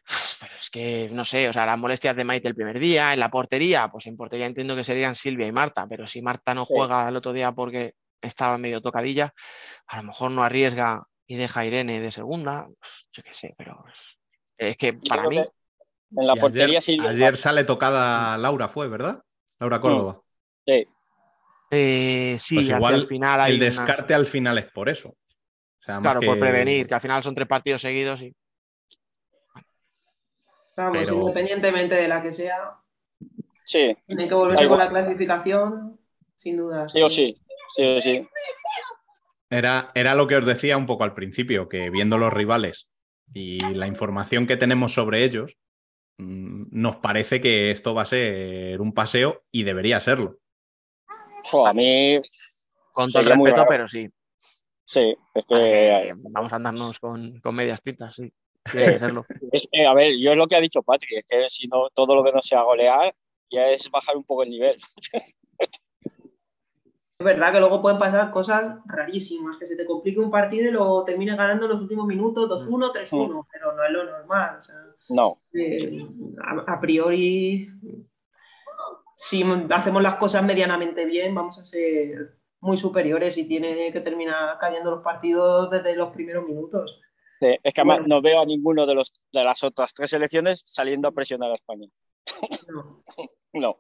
pero 0.42 0.54
es 0.60 0.70
que, 0.70 1.10
no 1.12 1.24
sé, 1.26 1.48
o 1.50 1.54
sea, 1.54 1.66
las 1.66 1.80
molestias 1.80 2.16
de 2.16 2.24
Maite 2.26 2.48
el 2.50 2.56
primer 2.56 2.80
día, 2.80 3.14
en 3.14 3.20
la 3.20 3.30
portería, 3.32 3.88
pues 3.90 4.06
en 4.08 4.18
portería 4.18 4.46
entiendo 4.46 4.76
que 4.76 4.84
serían 4.84 5.16
Silvia 5.16 5.48
y 5.48 5.52
Marta, 5.52 5.86
pero 5.88 6.06
si 6.06 6.22
Marta 6.22 6.54
no 6.54 6.66
Sí. 6.66 6.74
juega 6.76 7.08
el 7.08 7.16
otro 7.16 7.32
día 7.34 7.52
porque 7.54 7.94
estaba 8.22 8.58
medio 8.58 8.82
tocadilla, 8.82 9.34
a 9.88 9.98
lo 9.98 10.04
mejor 10.04 10.32
no 10.32 10.44
arriesga 10.44 11.04
y 11.28 11.36
deja 11.36 11.62
a 11.62 11.66
Irene 11.66 12.00
de 12.00 12.12
segunda, 12.12 12.68
yo 13.12 13.24
qué 13.24 13.34
sé, 13.34 13.54
pero 13.58 13.84
es 14.58 14.78
que 14.78 14.94
para 14.94 15.28
mí... 15.30 15.38
que 15.38 15.50
En 16.18 16.28
la 16.28 16.36
y 16.36 16.40
portería 16.40 16.66
ayer, 16.68 16.82
Silvia. 16.82 17.10
ayer 17.10 17.38
sale 17.38 17.64
tocada 17.64 18.38
Laura, 18.38 18.68
fue, 18.68 18.88
¿verdad? 18.88 19.22
Laura 19.60 19.82
Córdoba. 19.82 20.22
Sí, 20.66 20.88
Eh, 21.72 22.38
sí, 22.40 22.56
Pues 22.56 22.70
igual 22.70 22.94
el 22.96 23.08
final 23.08 23.42
hay 23.42 23.54
el 23.54 23.60
descarte 23.60 24.14
al 24.14 24.26
final 24.28 24.58
es 24.60 24.72
por 24.72 24.88
eso. 24.90 25.10
O 25.10 25.82
sea, 25.82 25.96
más 25.96 26.04
Claro, 26.04 26.22
por 26.22 26.40
prevenir, 26.40 26.88
que 26.88 26.94
al 26.94 27.02
final 27.02 27.24
son 27.24 27.36
tres 27.36 27.48
partidos 27.48 27.82
seguidos 27.82 28.22
y 28.22 28.34
Vamos, 30.78 30.98
Pero- 31.00 31.14
independientemente 31.14 31.96
de 31.96 32.08
la 32.10 32.22
que 32.22 32.34
sea, 32.34 32.78
sí, 33.64 33.96
tienen 34.06 34.28
que 34.28 34.36
volver 34.36 34.68
con 34.68 34.78
la 34.78 34.90
clasificación, 34.90 35.98
sin 36.36 36.58
duda. 36.58 36.90
sí 36.90 37.02
o 37.02 37.08
sí. 37.08 37.34
Sí 37.74 37.84
o 37.98 38.02
sí. 38.02 38.28
Era, 39.50 39.88
era 39.94 40.16
lo 40.16 40.28
que 40.28 40.38
os 40.38 40.46
decía 40.46 40.78
un 40.78 40.86
poco 40.86 41.04
al 41.04 41.14
principio, 41.14 41.70
que 41.70 41.90
viendo 41.90 42.18
los 42.18 42.34
rivales 42.34 42.88
y 43.34 43.60
la 43.74 43.88
información 43.88 44.48
que 44.48 44.58
tenemos 44.58 44.94
sobre 44.94 45.24
ellos, 45.24 45.58
mm, 46.18 46.66
nos 46.72 46.98
parece 46.98 47.42
que 47.42 47.72
esto 47.72 47.94
va 47.94 48.04
a 48.04 48.08
ser 48.08 48.82
un 48.82 48.94
paseo 48.94 49.44
y 49.52 49.64
debería 49.64 50.02
serlo. 50.02 50.40
Jo, 51.44 51.68
a 51.68 51.74
mí, 51.74 52.20
con 52.92 53.12
todo 53.12 53.22
el 53.22 53.30
respeto, 53.30 53.56
raro. 53.58 53.68
pero 53.70 53.88
sí. 53.88 54.10
sí, 54.86 55.16
es 55.34 55.46
que. 55.46 56.14
Vamos 56.18 56.52
a 56.52 56.56
andarnos 56.56 57.00
con, 57.00 57.40
con 57.40 57.56
medias 57.56 57.82
tintas, 57.82 58.16
sí. 58.16 58.32
Que 58.72 58.98
serlo. 58.98 59.24
Es 59.52 59.68
que, 59.72 59.86
a 59.86 59.94
ver, 59.94 60.18
yo 60.18 60.32
es 60.32 60.38
lo 60.38 60.48
que 60.48 60.56
ha 60.56 60.62
dicho 60.62 60.82
Patrick, 60.82 61.20
es 61.20 61.26
que 61.28 61.48
si 61.48 61.68
no, 61.68 61.90
todo 61.94 62.16
lo 62.16 62.24
que 62.24 62.32
no 62.32 62.42
sea 62.42 62.64
golear 62.64 63.14
ya 63.52 63.70
es 63.70 63.90
bajar 63.92 64.18
un 64.18 64.24
poco 64.24 64.44
el 64.44 64.50
nivel. 64.50 64.78
Es 67.18 67.26
verdad 67.26 67.54
que 67.54 67.60
luego 67.60 67.82
pueden 67.82 67.98
pasar 67.98 68.30
cosas 68.30 68.78
rarísimas, 68.86 69.58
que 69.58 69.66
se 69.66 69.78
te 69.78 69.86
complique 69.86 70.20
un 70.20 70.30
partido 70.30 70.68
y 70.68 70.72
lo 70.74 71.04
termines 71.06 71.38
ganando 71.38 71.66
en 71.66 71.72
los 71.72 71.82
últimos 71.82 72.06
minutos 72.06 72.68
2-1, 72.68 72.92
3-1, 72.92 73.48
pero 73.52 73.72
no 73.74 73.84
es 73.86 73.92
lo 73.92 74.04
normal. 74.04 74.60
o 74.60 74.64
sea, 74.66 74.76
No, 75.10 75.36
eh, 75.54 75.78
a, 76.44 76.74
a 76.74 76.80
priori, 76.82 77.70
si 79.16 79.44
hacemos 79.70 80.04
las 80.04 80.16
cosas 80.16 80.44
medianamente 80.44 81.06
bien, 81.06 81.34
vamos 81.34 81.58
a 81.58 81.64
ser 81.64 82.38
muy 82.60 82.76
superiores 82.78 83.38
y 83.38 83.46
tiene 83.48 83.94
que 83.94 84.02
terminar 84.02 84.58
cayendo 84.60 84.92
los 84.92 85.02
partidos 85.04 85.70
desde 85.70 85.96
los 85.96 86.12
primeros 86.12 86.46
minutos. 86.46 87.00
sí, 87.40 87.48
es 87.64 87.74
que 87.74 87.82
además 87.82 88.00
Bueno. 88.00 88.16
no 88.16 88.22
veo 88.22 88.42
a 88.42 88.46
ninguno 88.46 88.86
de, 88.86 88.96
los, 88.96 89.14
de 89.32 89.44
las 89.44 89.64
otras 89.64 89.94
tres 89.94 90.10
selecciones 90.10 90.64
saliendo 90.66 91.08
a 91.08 91.12
presionar 91.14 91.52
a 91.52 91.56
España. 91.56 91.88
No. 92.68 93.04
No. 93.54 93.78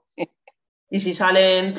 Y 0.89 0.99
si 1.01 1.13
salen, 1.13 1.75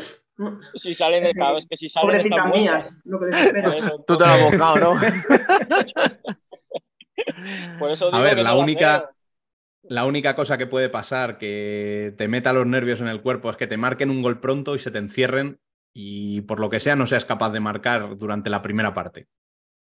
Si 0.75 0.95
salen 0.95 1.25
de 1.25 1.35
cada 1.35 1.53
vez 1.55 1.67
que 1.67 1.77
si 1.77 1.89
salen 1.89 2.09
pobrecitas 2.09 2.39
están 2.47 2.61
mías, 2.61 2.75
muertas. 2.75 2.95
lo 3.05 3.21
que 3.21 3.27
les 3.27 3.37
espero. 3.47 3.71
Por 3.71 3.75
eso- 3.79 4.05
Tú 4.07 4.17
te 4.17 4.25
lo 4.25 4.31
has 4.31 4.43
buscado, 4.51 4.77
¿no? 4.77 5.01
Por 7.79 7.91
eso 7.91 8.07
A 8.07 8.11
digo 8.11 8.23
ver, 8.23 8.37
que 8.37 8.43
la 8.43 8.51
no 8.51 8.59
única, 8.61 9.11
la 9.83 10.05
única 10.05 10.35
cosa 10.37 10.59
que 10.59 10.67
puede 10.67 10.89
pasar 10.89 11.39
que 11.39 12.15
te 12.19 12.29
meta 12.29 12.53
los 12.53 12.67
nervios 12.67 13.01
en 13.01 13.09
el 13.09 13.23
cuerpo 13.23 13.51
es 13.51 13.57
que 13.57 13.67
te 13.67 13.77
marquen 13.77 14.11
un 14.11 14.23
gol 14.23 14.41
pronto 14.41 14.75
y 14.75 14.79
se 14.79 14.91
te 14.91 14.99
encierren 14.99 15.59
y 15.95 16.43
por 16.43 16.61
lo 16.61 16.69
que 16.69 16.81
sea 16.81 16.97
no 16.97 17.07
seas 17.07 17.25
capaz 17.25 17.51
de 17.51 17.61
marcar 17.61 18.17
durante 18.19 18.51
la 18.51 18.63
primera 18.63 18.93
parte. 18.93 19.29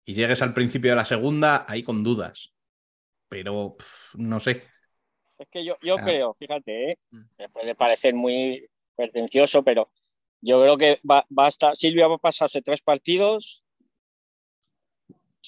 Y 0.06 0.14
llegues 0.14 0.42
al 0.44 0.54
principio 0.54 0.92
de 0.92 0.98
la 0.98 1.06
segunda 1.06 1.66
ahí 1.68 1.82
con 1.82 2.04
dudas. 2.04 2.54
Pero 3.28 3.76
pff, 3.78 4.16
no 4.16 4.40
sé. 4.40 4.64
Es 5.40 5.48
que 5.50 5.66
yo, 5.66 5.78
yo 5.82 5.96
Ah. 5.98 6.04
creo, 6.04 6.34
fíjate, 6.36 6.92
¿eh? 6.92 6.98
Mm. 7.10 7.22
me 7.40 7.50
puede 7.50 7.76
parecer 7.76 8.14
muy 8.14 8.70
pretencioso, 8.96 9.64
pero 9.64 9.90
yo 10.46 10.62
creo 10.62 10.78
que 10.78 11.00
va, 11.10 11.26
va 11.38 11.46
a 11.46 11.50
estar, 11.54 11.76
Silvia 11.76 12.08
va 12.08 12.16
a 12.16 12.26
pasarse 12.28 12.62
tres 12.62 12.82
partidos, 12.82 13.64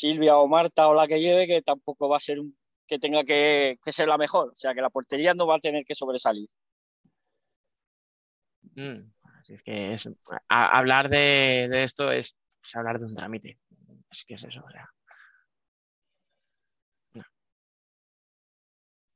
Silvia 0.02 0.38
o 0.38 0.48
Marta 0.48 0.88
o 0.90 0.94
la 0.94 1.08
que 1.08 1.20
lleve, 1.24 1.48
que 1.48 1.62
tampoco 1.62 2.10
va 2.10 2.18
a 2.18 2.26
ser 2.28 2.40
un, 2.40 2.56
que 2.88 3.00
tenga 3.00 3.24
que, 3.24 3.78
que 3.84 3.92
ser 3.92 4.08
la 4.08 4.18
mejor, 4.18 4.50
o 4.50 4.56
sea 4.56 4.74
que 4.74 4.82
la 4.82 4.90
portería 4.90 5.34
no 5.34 5.48
va 5.48 5.56
a 5.56 5.60
tener 5.60 5.84
que 5.86 5.96
sobresalir. 5.96 6.50
Mm, 8.76 9.12
así 9.42 9.54
es 9.54 9.64
que 9.64 9.94
es, 9.94 10.08
a- 10.50 10.78
hablar 10.78 11.10
de, 11.10 11.68
de 11.70 11.84
esto 11.84 12.12
es, 12.12 12.36
es 12.64 12.76
hablar 12.76 13.00
de 13.00 13.06
un 13.06 13.16
trámite. 13.16 13.60
Es 14.12 14.24
que 14.26 14.36
es 14.36 14.44
eso, 14.44 14.62
o 14.66 14.72
sea. 14.72 14.90
No. 17.16 17.24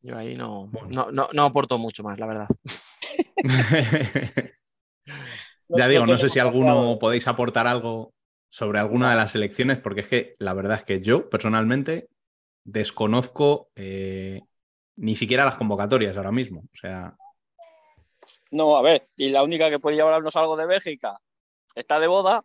Yo 0.01 0.17
ahí 0.17 0.35
no, 0.35 0.69
no, 0.89 1.11
no, 1.11 1.29
no 1.33 1.43
aporto 1.43 1.77
mucho 1.77 2.03
más, 2.03 2.19
la 2.19 2.25
verdad. 2.27 2.47
ya 5.77 5.87
digo, 5.87 6.05
no 6.05 6.17
sé 6.17 6.29
si 6.29 6.39
alguno 6.39 6.97
podéis 6.99 7.27
aportar 7.27 7.67
algo 7.67 8.13
sobre 8.49 8.79
alguna 8.79 9.11
de 9.11 9.15
las 9.15 9.33
elecciones, 9.35 9.79
porque 9.79 10.01
es 10.01 10.07
que 10.07 10.35
la 10.39 10.53
verdad 10.53 10.77
es 10.77 10.83
que 10.83 11.01
yo 11.01 11.29
personalmente 11.29 12.09
desconozco 12.63 13.69
eh, 13.75 14.41
ni 14.97 15.15
siquiera 15.15 15.45
las 15.45 15.55
convocatorias 15.55 16.17
ahora 16.17 16.31
mismo. 16.31 16.61
O 16.61 16.77
sea, 16.77 17.15
No, 18.51 18.75
a 18.77 18.81
ver, 18.81 19.07
y 19.15 19.29
la 19.29 19.43
única 19.43 19.69
que 19.69 19.79
podía 19.79 20.03
hablarnos 20.03 20.35
algo 20.35 20.57
de 20.57 20.67
Bélgica 20.67 21.17
está 21.75 21.99
de 21.99 22.07
boda. 22.07 22.43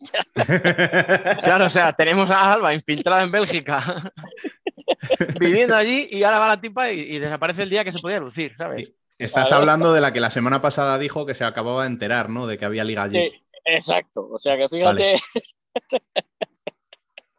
Claro, 1.44 1.66
o 1.66 1.68
sea, 1.68 1.92
tenemos 1.92 2.30
a 2.30 2.54
Alba 2.54 2.72
infiltrada 2.72 3.22
en 3.22 3.30
Bélgica, 3.30 3.82
viviendo 5.38 5.76
allí, 5.76 6.08
y 6.10 6.22
ahora 6.22 6.38
va 6.38 6.48
la 6.48 6.60
tipa 6.60 6.90
y, 6.90 7.00
y 7.00 7.18
desaparece 7.18 7.64
el 7.64 7.68
día 7.68 7.84
que 7.84 7.92
se 7.92 7.98
podía 7.98 8.18
lucir, 8.18 8.54
¿sabes? 8.56 8.94
Estás 9.20 9.48
Claro. 9.48 9.60
hablando 9.62 9.92
de 9.92 10.00
la 10.00 10.12
que 10.12 10.20
la 10.20 10.30
semana 10.30 10.62
pasada 10.62 10.98
dijo 10.98 11.26
que 11.26 11.34
se 11.34 11.44
acababa 11.44 11.82
de 11.82 11.88
enterar, 11.88 12.30
¿no? 12.30 12.46
De 12.46 12.56
que 12.58 12.64
había 12.64 12.84
liga 12.84 13.02
allí. 13.02 13.16
Sí, 13.30 13.42
exacto, 13.66 14.28
o 14.30 14.38
sea 14.38 14.56
que 14.56 14.68
fíjate, 14.68 15.14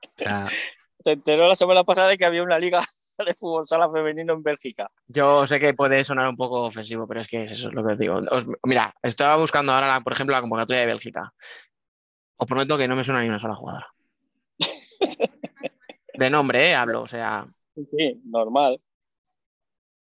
O 0.04 0.24
sea, 0.24 0.48
se 1.04 1.12
enteró 1.14 1.48
la 1.48 1.56
semana 1.56 1.84
pasada 1.84 2.10
de 2.10 2.18
que 2.18 2.26
había 2.26 2.44
una 2.44 2.60
liga 2.60 2.82
de 3.26 3.34
fútbol 3.34 3.66
sala 3.66 3.90
femenino 3.92 4.34
en 4.34 4.44
Bélgica. 4.44 4.92
Yo 5.08 5.48
sé 5.48 5.60
que 5.60 5.74
puede 5.74 6.04
sonar 6.04 6.28
un 6.30 6.38
poco 6.38 6.62
ofensivo, 6.64 7.08
pero 7.08 7.22
es 7.22 7.28
que 7.28 7.44
es 7.46 7.52
eso 7.54 7.70
es 7.70 7.74
lo 7.74 7.84
que 7.86 7.94
os 7.94 8.00
digo. 8.00 8.20
Os- 8.30 8.46
mira, 8.64 8.94
estaba 9.02 9.36
buscando 9.38 9.72
ahora, 9.72 9.88
la- 9.88 10.02
por 10.02 10.14
ejemplo, 10.14 10.36
la 10.36 10.42
convocatoria 10.42 10.82
de 10.82 10.88
Bélgica. 10.88 11.34
Os 12.38 12.48
prometo 12.48 12.78
que 12.78 12.88
no 12.88 12.96
me 12.96 13.04
suena 13.04 13.22
ni 13.22 13.30
una 13.30 13.40
sola 13.40 13.56
jugadora. 13.56 13.88
De 16.14 16.30
nombre, 16.30 16.70
¿eh? 16.70 16.76
Hablo. 16.76 17.02
O 17.04 17.08
sea, 17.08 17.46
Sí, 17.76 18.22
normal. 18.26 18.80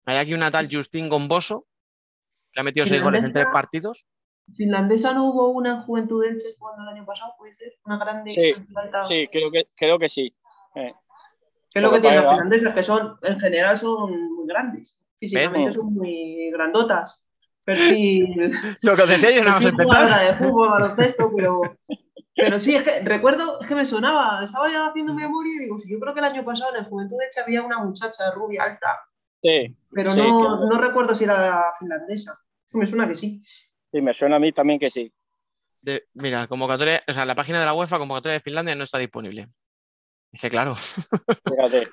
Hay 0.05 0.17
aquí 0.17 0.33
una 0.33 0.51
tal 0.51 0.67
Justin 0.71 1.09
Gomboso, 1.09 1.65
que 2.51 2.59
ha 2.59 2.63
metido 2.63 2.85
seis 2.85 3.01
goles 3.01 3.23
en 3.23 3.33
tres 3.33 3.47
partidos. 3.51 4.05
Finlandesa 4.55 5.13
no 5.13 5.25
hubo 5.25 5.49
una 5.49 5.75
en 5.75 5.81
Juventud 5.81 6.23
Elche 6.25 6.55
jugando 6.59 6.83
el 6.83 6.89
año 6.97 7.05
pasado, 7.05 7.33
puede 7.37 7.53
ser. 7.53 7.73
Una 7.85 7.97
grande. 7.97 8.29
Sí, 8.29 8.53
alta. 8.75 9.03
Sí, 9.05 9.27
creo 9.31 9.49
que, 9.51 9.67
creo 9.75 9.97
que 9.97 10.09
sí. 10.09 10.35
Eh, 10.75 10.93
Que 11.71 11.79
es 11.79 11.83
lo 11.83 11.91
que 11.91 12.01
tienen 12.01 12.17
las 12.19 12.25
para- 12.25 12.37
finlandesas, 12.37 12.73
que 12.73 12.83
son, 12.83 13.17
en 13.21 13.39
general, 13.39 13.77
son 13.77 14.33
muy 14.35 14.45
grandes. 14.47 14.97
Físicamente 15.17 15.67
¿Ves? 15.67 15.75
son 15.75 15.93
muy 15.93 16.51
grandotas. 16.51 17.19
Perfil. 17.63 18.51
Lo 18.81 18.93
que 18.97 19.01
os 19.03 19.09
decía 19.09 19.31
yo 19.31 19.43
nada 19.45 19.61
más 19.61 19.69
empezar. 19.69 20.27
de 20.27 20.35
fútbol, 20.35 20.69
baloncesto, 20.69 21.31
pero. 21.33 21.61
Pero 22.35 22.59
sí, 22.59 22.75
es 22.75 22.83
que 22.83 22.99
recuerdo, 23.05 23.61
es 23.61 23.67
que 23.67 23.75
me 23.75 23.85
sonaba, 23.85 24.43
estaba 24.43 24.69
ya 24.69 24.87
haciendo 24.87 25.13
memoria 25.13 25.53
y 25.55 25.59
digo, 25.59 25.77
sí, 25.77 25.89
yo 25.89 25.97
creo 25.99 26.13
que 26.13 26.19
el 26.19 26.25
año 26.25 26.43
pasado 26.43 26.71
en 26.75 26.81
el 26.83 26.89
Juventud 26.89 27.15
Elche 27.21 27.39
había 27.39 27.61
una 27.61 27.77
muchacha 27.77 28.31
rubia 28.31 28.63
alta, 28.63 28.99
sí, 29.43 29.75
pero 29.91 30.13
Sí, 30.13 30.19
no, 30.19 30.65
no 30.65 30.81
recuerdo 30.81 31.13
si 31.13 31.25
era 31.25 31.71
finlandesa. 31.77 32.39
Me 32.71 32.87
suena 32.87 33.07
que 33.07 33.13
sí. 33.15 33.43
sí, 33.91 34.01
me 34.01 34.13
suena 34.13 34.37
a 34.37 34.39
mí 34.39 34.51
también 34.51 34.79
que 34.79 34.89
sí. 34.89 35.13
De- 35.83 36.07
mira, 36.13 36.47
convocatoria, 36.47 37.03
o 37.07 37.13
sea, 37.13 37.25
la 37.25 37.35
página 37.35 37.59
de 37.59 37.65
la 37.65 37.73
UEFA, 37.73 37.99
convocatoria 37.99 38.33
de 38.33 38.39
Finlandia, 38.39 38.73
no 38.73 38.85
está 38.85 38.97
disponible. 38.97 39.49
Es 40.31 40.41
que 40.41 40.49
claro, 40.49 40.75
Fíjate. 41.45 41.89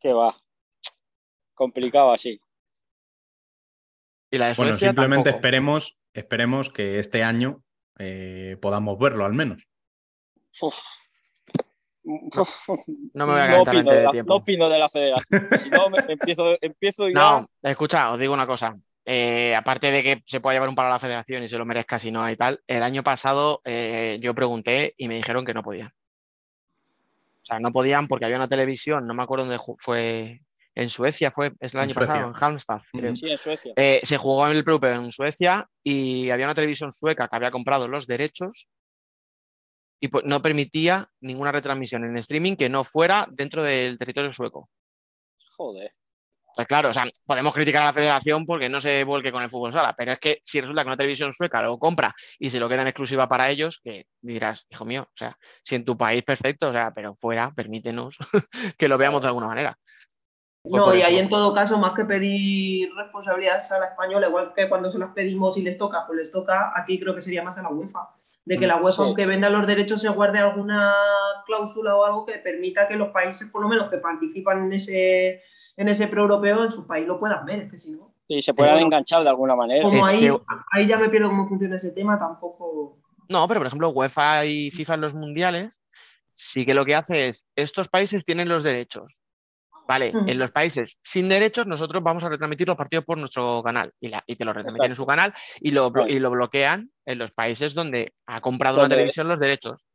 que 0.00 0.12
va. 0.12 0.36
Complicado 1.54 2.12
así. 2.12 2.40
y 4.30 4.38
la 4.38 4.48
de 4.48 4.54
bueno, 4.54 4.76
simplemente 4.78 5.24
tampoco. 5.30 5.36
esperemos, 5.36 5.98
esperemos 6.14 6.70
que 6.70 6.98
este 6.98 7.22
año 7.22 7.62
eh, 7.98 8.56
podamos 8.60 8.98
verlo 8.98 9.24
al 9.26 9.34
menos. 9.34 9.62
Uf. 10.60 10.80
No 13.14 13.26
me 13.26 13.32
voy 13.32 13.40
a 13.42 13.48
No 13.48 13.64
calentar 13.64 13.76
opino, 13.76 13.78
antes 13.90 13.94
de 13.96 14.02
la, 14.04 14.10
tiempo. 14.10 14.32
no 14.32 14.36
opino 14.36 14.68
de 14.68 14.78
la 14.78 14.88
federación. 14.88 15.48
Si 15.58 15.70
no, 15.70 15.90
me- 15.90 15.98
empiezo, 16.08 16.56
empiezo 16.60 17.08
ya. 17.08 17.14
No, 17.14 17.46
escucha, 17.62 18.10
os 18.12 18.18
digo 18.18 18.34
una 18.34 18.46
cosa. 18.46 18.74
Eh, 19.04 19.54
aparte 19.54 19.90
de 19.90 20.02
que 20.02 20.22
se 20.26 20.40
pueda 20.40 20.54
llevar 20.54 20.68
un 20.68 20.74
palo 20.76 20.88
a 20.88 20.92
la 20.92 20.98
federación 21.00 21.42
y 21.42 21.48
se 21.48 21.58
lo 21.58 21.64
merezca 21.66 21.98
si 21.98 22.10
no 22.12 22.22
hay 22.22 22.36
tal, 22.36 22.60
el 22.66 22.82
año 22.82 23.02
pasado 23.02 23.60
eh, 23.64 24.18
yo 24.20 24.34
pregunté 24.34 24.94
y 24.96 25.08
me 25.08 25.16
dijeron 25.16 25.44
que 25.44 25.54
no 25.54 25.62
podían. 25.62 25.88
O 25.88 27.44
sea, 27.44 27.58
no 27.58 27.72
podían 27.72 28.06
porque 28.06 28.24
había 28.24 28.36
una 28.36 28.48
televisión, 28.48 29.06
no 29.06 29.14
me 29.14 29.22
acuerdo 29.24 29.44
dónde 29.46 29.60
fue, 29.80 30.40
en 30.76 30.90
Suecia 30.90 31.32
fue, 31.32 31.52
es 31.58 31.74
el 31.74 31.80
año 31.80 31.92
Suecia. 31.94 32.14
pasado, 32.14 32.28
en 32.30 32.34
Halmstad, 32.44 32.78
creo. 32.92 33.16
Sí, 33.16 33.28
en 33.28 33.38
Suecia. 33.38 33.72
Eh, 33.74 34.00
se 34.04 34.16
jugó 34.18 34.48
en 34.48 34.56
el 34.56 34.62
Pro 34.64 34.78
en 34.84 35.10
Suecia 35.10 35.68
y 35.82 36.30
había 36.30 36.46
una 36.46 36.54
televisión 36.54 36.92
sueca 36.92 37.26
que 37.26 37.36
había 37.36 37.50
comprado 37.50 37.88
los 37.88 38.06
derechos 38.06 38.68
y 40.02 40.08
pues, 40.08 40.24
no 40.24 40.42
permitía 40.42 41.08
ninguna 41.20 41.52
retransmisión 41.52 42.04
en 42.04 42.18
streaming 42.18 42.56
que 42.56 42.68
no 42.68 42.82
fuera 42.82 43.28
dentro 43.30 43.62
del 43.62 43.96
territorio 43.98 44.32
sueco. 44.32 44.68
Joder. 45.56 45.94
Pues 46.56 46.66
claro, 46.66 46.90
o 46.90 46.92
sea, 46.92 47.04
podemos 47.24 47.54
criticar 47.54 47.82
a 47.82 47.86
la 47.86 47.92
federación 47.92 48.44
porque 48.44 48.68
no 48.68 48.80
se 48.80 49.04
vuelque 49.04 49.30
con 49.30 49.44
el 49.44 49.48
fútbol 49.48 49.72
sala, 49.72 49.94
pero 49.96 50.12
es 50.12 50.18
que 50.18 50.40
si 50.42 50.60
resulta 50.60 50.82
que 50.82 50.88
una 50.88 50.96
televisión 50.96 51.32
sueca 51.32 51.62
lo 51.62 51.78
compra 51.78 52.12
y 52.36 52.50
se 52.50 52.58
lo 52.58 52.68
queda 52.68 52.82
en 52.82 52.88
exclusiva 52.88 53.28
para 53.28 53.48
ellos, 53.48 53.80
que 53.82 54.06
dirás, 54.20 54.66
hijo 54.70 54.84
mío, 54.84 55.04
o 55.04 55.16
sea, 55.16 55.38
si 55.64 55.76
en 55.76 55.84
tu 55.84 55.96
país 55.96 56.24
perfecto, 56.24 56.70
o 56.70 56.72
sea, 56.72 56.92
pero 56.92 57.14
fuera, 57.14 57.52
permítenos 57.54 58.18
que 58.76 58.88
lo 58.88 58.98
veamos 58.98 59.22
de 59.22 59.28
alguna 59.28 59.46
manera. 59.46 59.78
Fue 60.64 60.80
No, 60.80 60.94
y 60.96 61.02
ahí 61.02 61.20
en 61.20 61.28
todo 61.28 61.54
caso, 61.54 61.78
más 61.78 61.94
que 61.94 62.04
pedir 62.04 62.92
responsabilidades 62.96 63.70
a 63.70 63.78
la 63.78 63.86
española, 63.86 64.26
igual 64.26 64.52
que 64.52 64.68
cuando 64.68 64.90
se 64.90 64.98
las 64.98 65.10
pedimos 65.10 65.56
y 65.56 65.62
les 65.62 65.78
toca, 65.78 66.04
pues 66.08 66.18
les 66.18 66.32
toca, 66.32 66.72
aquí 66.74 66.98
creo 66.98 67.14
que 67.14 67.22
sería 67.22 67.44
más 67.44 67.56
a 67.56 67.62
la 67.62 67.68
UEFA. 67.68 68.21
De 68.44 68.56
que 68.58 68.66
la 68.66 68.76
UEFA, 68.76 68.96
Sí. 68.96 69.02
aunque 69.02 69.26
venda 69.26 69.50
los 69.50 69.66
derechos, 69.66 70.02
se 70.02 70.08
guarde 70.08 70.38
alguna 70.40 70.92
cláusula 71.46 71.94
o 71.94 72.04
algo 72.04 72.26
que 72.26 72.38
permita 72.38 72.88
que 72.88 72.96
los 72.96 73.10
países, 73.10 73.48
por 73.50 73.62
lo 73.62 73.68
menos 73.68 73.88
que 73.88 73.98
participan 73.98 74.64
en 74.64 74.72
ese, 74.72 75.42
en 75.76 75.88
ese 75.88 76.08
pro-europeo, 76.08 76.64
en 76.64 76.72
su 76.72 76.86
país 76.86 77.06
lo 77.06 77.20
puedan 77.20 77.44
ver, 77.46 77.60
es 77.60 77.70
que 77.70 77.78
si 77.78 77.92
no. 77.92 78.14
Sí, 78.28 78.42
se 78.42 78.52
puedan 78.54 78.74
Bueno. 78.74 78.86
enganchar 78.86 79.22
de 79.22 79.28
alguna 79.28 79.54
manera. 79.54 79.82
Como 79.82 80.04
ahí, 80.04 80.20
que- 80.20 80.38
ahí 80.72 80.86
ya 80.88 80.96
me 80.96 81.08
pierdo 81.08 81.28
cómo 81.28 81.48
funciona 81.48 81.76
ese 81.76 81.92
tema, 81.92 82.18
tampoco. 82.18 82.98
No, 83.28 83.46
pero 83.46 83.60
por 83.60 83.66
ejemplo, 83.68 83.90
UEFA 83.90 84.44
y 84.46 84.70
FIFA 84.72 84.94
en 84.94 85.00
los 85.02 85.14
mundiales 85.14 85.70
sí 86.34 86.66
que 86.66 86.74
lo 86.74 86.84
que 86.84 86.96
hace 86.96 87.28
es, 87.28 87.44
estos 87.54 87.88
países 87.88 88.24
tienen 88.24 88.48
los 88.48 88.64
derechos. 88.64 89.04
Vale, 89.92 90.10
Mm. 90.10 90.26
en 90.30 90.38
los 90.38 90.50
países 90.50 90.98
sin 91.02 91.28
derechos 91.28 91.66
nosotros 91.66 92.02
vamos 92.02 92.24
a 92.24 92.30
retransmitir 92.30 92.66
los 92.66 92.78
partidos 92.78 93.04
por 93.04 93.18
nuestro 93.18 93.62
canal 93.62 93.92
y, 94.00 94.08
la- 94.08 94.24
y 94.26 94.36
te 94.36 94.44
lo 94.46 94.54
retransmiten 94.54 94.92
en 94.92 94.96
su 94.96 95.04
canal 95.04 95.34
y 95.60 95.70
lo, 95.70 95.90
blo- 95.92 96.08
y 96.10 96.18
lo 96.18 96.30
bloquean 96.30 96.90
en 97.04 97.18
los 97.18 97.30
países 97.32 97.74
donde 97.74 98.14
ha 98.26 98.40
comprado 98.40 98.78
Donde- 98.78 98.94
televisión 98.96 99.28
los 99.28 99.38
derechos. 99.38 99.86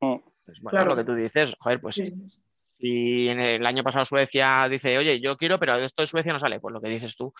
Mm. 0.00 0.16
Pues 0.44 0.58
bueno, 0.60 0.70
Claro. 0.76 0.90
lo 0.90 0.96
que 0.96 1.04
tú 1.04 1.14
dices, 1.14 1.54
joder, 1.60 1.80
pues 1.80 1.94
Sí. 1.94 2.12
si 2.80 3.28
en 3.28 3.38
el 3.38 3.64
año 3.64 3.84
pasado 3.84 4.04
Suecia 4.04 4.68
dice, 4.68 4.98
oye, 4.98 5.20
yo 5.20 5.36
quiero, 5.36 5.56
pero 5.60 5.76
esto 5.76 6.02
de 6.02 6.08
Suecia 6.08 6.32
no 6.32 6.40
sale, 6.40 6.58
pues 6.58 6.72
lo 6.72 6.80
que 6.80 6.88
dices 6.88 7.14
tú, 7.14 7.32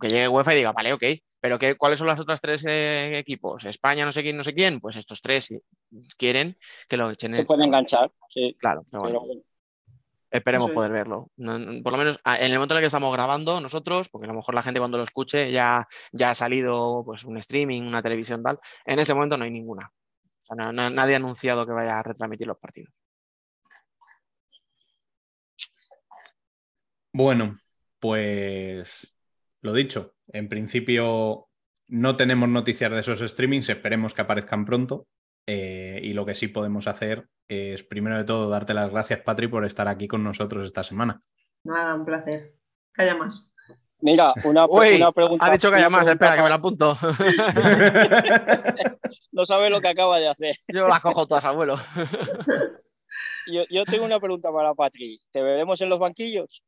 que 0.00 0.08
llegue 0.08 0.26
UEFA 0.26 0.54
y 0.54 0.56
diga, 0.56 0.72
vale, 0.72 0.92
ok, 0.92 1.04
pero 1.40 1.56
qué, 1.56 1.76
¿cuáles 1.76 2.00
son 2.00 2.08
las 2.08 2.18
otras 2.18 2.40
tres 2.40 2.64
eh, 2.66 3.16
equipos? 3.16 3.64
España, 3.64 4.04
no 4.04 4.12
sé 4.12 4.22
quién, 4.22 4.36
no 4.36 4.42
sé 4.42 4.54
quién, 4.54 4.80
pues 4.80 4.96
estos 4.96 5.22
tres 5.22 5.44
si 5.44 5.60
quieren 6.16 6.56
que 6.88 6.96
lo 6.96 7.10
echen 7.12 7.32
Se 7.34 7.42
en... 7.42 7.46
pueden 7.46 7.66
enganchar. 7.66 8.10
Sí. 8.28 8.56
Claro, 8.58 8.82
pero 8.90 9.02
bueno, 9.02 9.20
Pero 9.20 9.26
bueno. 9.34 9.42
Esperemos 10.32 10.70
poder 10.70 10.90
verlo. 10.92 11.30
Por 11.36 11.92
lo 11.92 11.98
menos 11.98 12.18
a- 12.24 12.38
en 12.38 12.46
el 12.50 12.54
momento 12.54 12.74
en 12.74 12.78
el 12.78 12.82
que 12.82 12.86
estamos 12.86 13.12
grabando 13.12 13.60
nosotros, 13.60 14.08
porque 14.08 14.26
a 14.26 14.28
lo 14.32 14.34
mejor 14.34 14.54
la 14.54 14.62
gente 14.62 14.80
cuando 14.80 14.98
lo 14.98 15.04
escuche 15.04 15.52
ya, 15.52 15.86
ya 16.12 16.30
ha 16.30 16.34
salido 16.34 17.02
pues 17.04 17.24
un 17.24 17.36
streaming, 17.38 17.82
una 17.82 18.02
televisión 18.02 18.42
tal, 18.42 18.58
en 18.86 18.98
ese 18.98 19.14
momento 19.14 19.36
no 19.36 19.44
hay 19.44 19.50
ninguna. 19.50 19.92
O 20.24 20.44
sea, 20.46 20.56
no- 20.56 20.72
no- 20.72 20.90
nadie 20.90 21.14
ha 21.14 21.18
anunciado 21.18 21.66
que 21.66 21.72
vaya 21.72 21.98
a 21.98 22.02
retransmitir 22.02 22.46
los 22.46 22.58
partidos. 22.58 22.92
Bueno, 27.12 27.56
pues 28.00 29.14
lo 29.60 29.74
dicho, 29.74 30.14
en 30.28 30.48
principio 30.48 31.48
no 31.88 32.16
tenemos 32.16 32.48
noticias 32.48 32.90
de 32.90 33.00
esos 33.00 33.20
streamings, 33.20 33.68
esperemos 33.68 34.14
que 34.14 34.22
aparezcan 34.22 34.64
pronto. 34.64 35.06
Eh, 35.46 36.00
y 36.02 36.12
lo 36.12 36.24
que 36.24 36.34
sí 36.34 36.48
podemos 36.48 36.86
hacer 36.86 37.28
es, 37.48 37.82
primero 37.82 38.16
de 38.16 38.24
todo, 38.24 38.48
darte 38.48 38.74
las 38.74 38.90
gracias, 38.90 39.20
Patri, 39.20 39.48
por 39.48 39.64
estar 39.64 39.88
aquí 39.88 40.08
con 40.08 40.22
nosotros 40.24 40.64
esta 40.64 40.82
semana. 40.82 41.20
Nada, 41.64 41.94
un 41.94 42.04
placer. 42.04 42.54
Calla 42.92 43.14
más. 43.16 43.50
Mira, 44.00 44.34
una, 44.44 44.66
Uy, 44.66 44.96
una 44.96 45.12
pregunta. 45.12 45.46
ha 45.46 45.52
dicho 45.52 45.70
que 45.70 45.76
haya 45.76 45.88
más, 45.88 46.06
espera, 46.06 46.36
que 46.36 46.42
me 46.42 46.48
la 46.48 46.56
apunto. 46.56 46.96
No 49.32 49.46
sabe 49.46 49.70
lo 49.70 49.80
que 49.80 49.88
acaba 49.88 50.18
de 50.18 50.28
hacer. 50.28 50.54
Yo 50.68 50.86
las 50.86 51.00
cojo 51.00 51.26
todas, 51.26 51.44
abuelo. 51.44 51.76
Yo, 53.46 53.64
yo 53.70 53.84
tengo 53.84 54.04
una 54.04 54.20
pregunta 54.20 54.52
para 54.52 54.74
Patri. 54.74 55.20
¿Te 55.30 55.42
veremos 55.42 55.80
en 55.80 55.88
los 55.88 55.98
banquillos? 55.98 56.62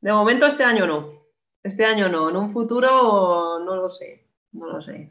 De 0.00 0.12
momento 0.12 0.46
este 0.46 0.64
año 0.64 0.86
no. 0.86 1.26
Este 1.62 1.84
año 1.84 2.08
no, 2.08 2.28
en 2.28 2.36
un 2.36 2.50
futuro 2.50 3.58
no 3.60 3.76
lo 3.76 3.90
sé, 3.90 4.28
no 4.52 4.66
lo 4.66 4.80
sé. 4.80 5.08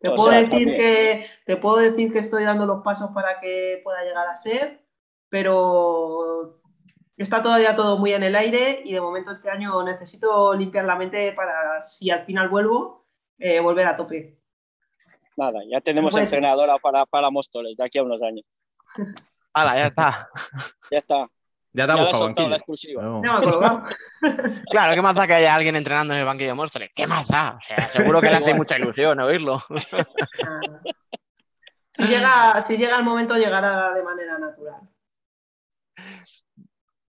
Te 0.00 0.10
O 0.10 0.14
puedo, 0.14 0.30
sea, 0.30 0.40
decir 0.42 0.50
también. 0.66 0.76
que, 0.76 1.26
te 1.44 1.56
puedo 1.56 1.76
decir 1.78 2.12
que 2.12 2.18
estoy 2.20 2.44
dando 2.44 2.66
los 2.66 2.82
pasos 2.82 3.10
para 3.12 3.40
que 3.40 3.80
pueda 3.82 4.02
llegar 4.04 4.28
a 4.28 4.36
ser, 4.36 4.84
pero 5.28 6.60
está 7.16 7.42
todavía 7.42 7.74
todo 7.74 7.98
muy 7.98 8.12
en 8.12 8.22
el 8.22 8.36
aire 8.36 8.80
y 8.84 8.92
de 8.92 9.00
momento 9.00 9.32
este 9.32 9.50
año 9.50 9.82
necesito 9.82 10.54
limpiar 10.54 10.84
la 10.84 10.94
mente 10.96 11.32
para, 11.32 11.82
si 11.82 12.10
al 12.10 12.24
final 12.24 12.48
vuelvo, 12.48 13.06
eh, 13.38 13.58
volver 13.60 13.86
a 13.86 13.96
tope. 13.96 14.38
Nada, 15.36 15.60
ya 15.68 15.80
tenemos 15.80 16.12
Pues- 16.12 16.24
entrenadora 16.24 16.78
para, 16.78 17.04
para 17.06 17.30
Móstoles 17.30 17.76
de 17.76 17.84
aquí 17.84 17.98
a 17.98 18.02
unos 18.04 18.22
años. 18.22 18.44
¡Hala, 19.52 19.74
ya 19.76 19.86
está! 19.86 20.28
Ya 20.90 20.98
está. 20.98 21.30
Ya 21.78 21.86
te 21.86 21.92
ha 21.92 21.96
buscado 21.96 22.24
banquillo. 22.24 22.48
la. 22.48 23.02
No. 23.02 23.22
Claro, 24.70 24.94
¿qué 24.94 25.00
más 25.02 25.14
da 25.14 25.26
que 25.28 25.34
haya 25.34 25.54
alguien 25.54 25.76
entrenando 25.76 26.12
en 26.12 26.18
el 26.20 26.26
banquillo 26.26 26.48
de 26.50 26.54
Móstoles? 26.54 26.90
¿Qué 26.92 27.06
más 27.06 27.28
da? 27.28 27.56
O 27.56 27.60
sea, 27.64 27.76
seguro 27.92 28.20
que 28.20 28.28
le 28.30 28.36
hace 28.36 28.52
mucha 28.52 28.76
ilusión 28.76 29.20
oírlo. 29.20 29.62
Ah. 30.44 30.80
Si 31.92 32.02
llega, 32.08 32.60
si 32.62 32.76
llega 32.76 32.96
el 32.96 33.04
momento, 33.04 33.36
llegará 33.36 33.94
de 33.94 34.02
manera 34.02 34.38
natural. 34.38 34.80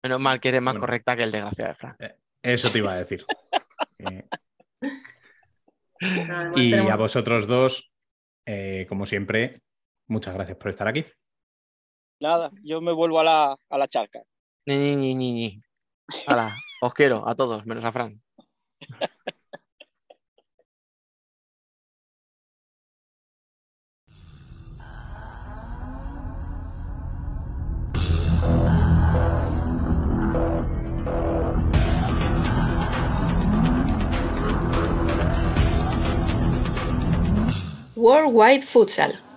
Menos 0.03 0.19
mal 0.21 0.39
que 0.39 0.49
eres 0.49 0.61
más 0.61 0.73
Bueno. 0.75 0.85
correcta 0.85 1.15
que 1.15 1.23
el 1.23 1.31
desgraciado 1.31 1.69
de 1.69 1.75
Fran. 1.75 1.97
Eso 2.43 2.71
te 2.71 2.77
iba 2.77 2.91
a 2.93 2.97
decir. 2.97 3.25
Eh, 3.97 4.23
y 6.55 6.71
tenemos- 6.71 6.91
a 6.91 6.95
vosotros 6.95 7.47
dos, 7.47 7.91
eh, 8.45 8.85
como 8.87 9.05
siempre, 9.07 9.61
muchas 10.07 10.35
gracias 10.35 10.57
por 10.57 10.69
estar 10.69 10.87
aquí. 10.87 11.05
Nada, 12.21 12.51
yo 12.63 12.81
me 12.81 12.91
vuelvo 12.91 13.19
a 13.19 13.23
la, 13.23 13.55
a 13.69 13.77
la 13.77 13.87
charca. 13.87 14.19
Ni, 14.69 14.95
ni, 14.95 15.15
ni, 15.15 15.31
ni. 15.33 15.63
Hala, 16.27 16.55
os 16.81 16.93
quiero 16.93 17.27
a 17.27 17.33
todos, 17.33 17.65
menos 17.65 17.83
a 17.85 17.91
Fran. 17.91 18.21
Worldwide 37.95 38.61
Futsal. 38.61 39.28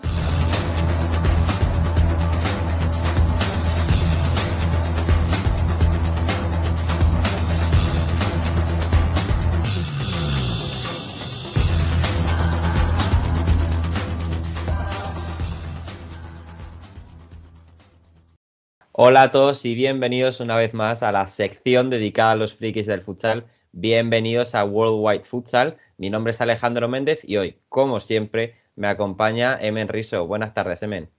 Hola 19.05 19.23
a 19.23 19.31
todos 19.33 19.65
y 19.65 19.75
bienvenidos 19.75 20.39
una 20.39 20.55
vez 20.55 20.75
más 20.75 21.03
a 21.03 21.11
la 21.11 21.27
sección 21.27 21.91
dedicada 21.91 22.31
a 22.31 22.37
los 22.37 22.55
frikis 22.55 22.87
del 22.87 23.03
futsal. 23.03 23.47
Bienvenidos 23.73 24.55
a 24.55 24.65
Worldwide 24.65 25.25
Futsal. 25.25 25.77
Mi 25.97 26.09
nombre 26.09 26.31
es 26.31 26.41
Alejandro 26.41 26.87
Méndez 26.89 27.19
y 27.25 27.37
hoy, 27.37 27.59
como 27.69 27.99
siempre, 27.99 28.55
me 28.77 28.87
acompaña 28.87 29.59
Emen 29.61 29.89
Riso. 29.89 30.29
Buenas 30.29 30.55
tardes, 30.55 30.85
Emen. 30.85 31.11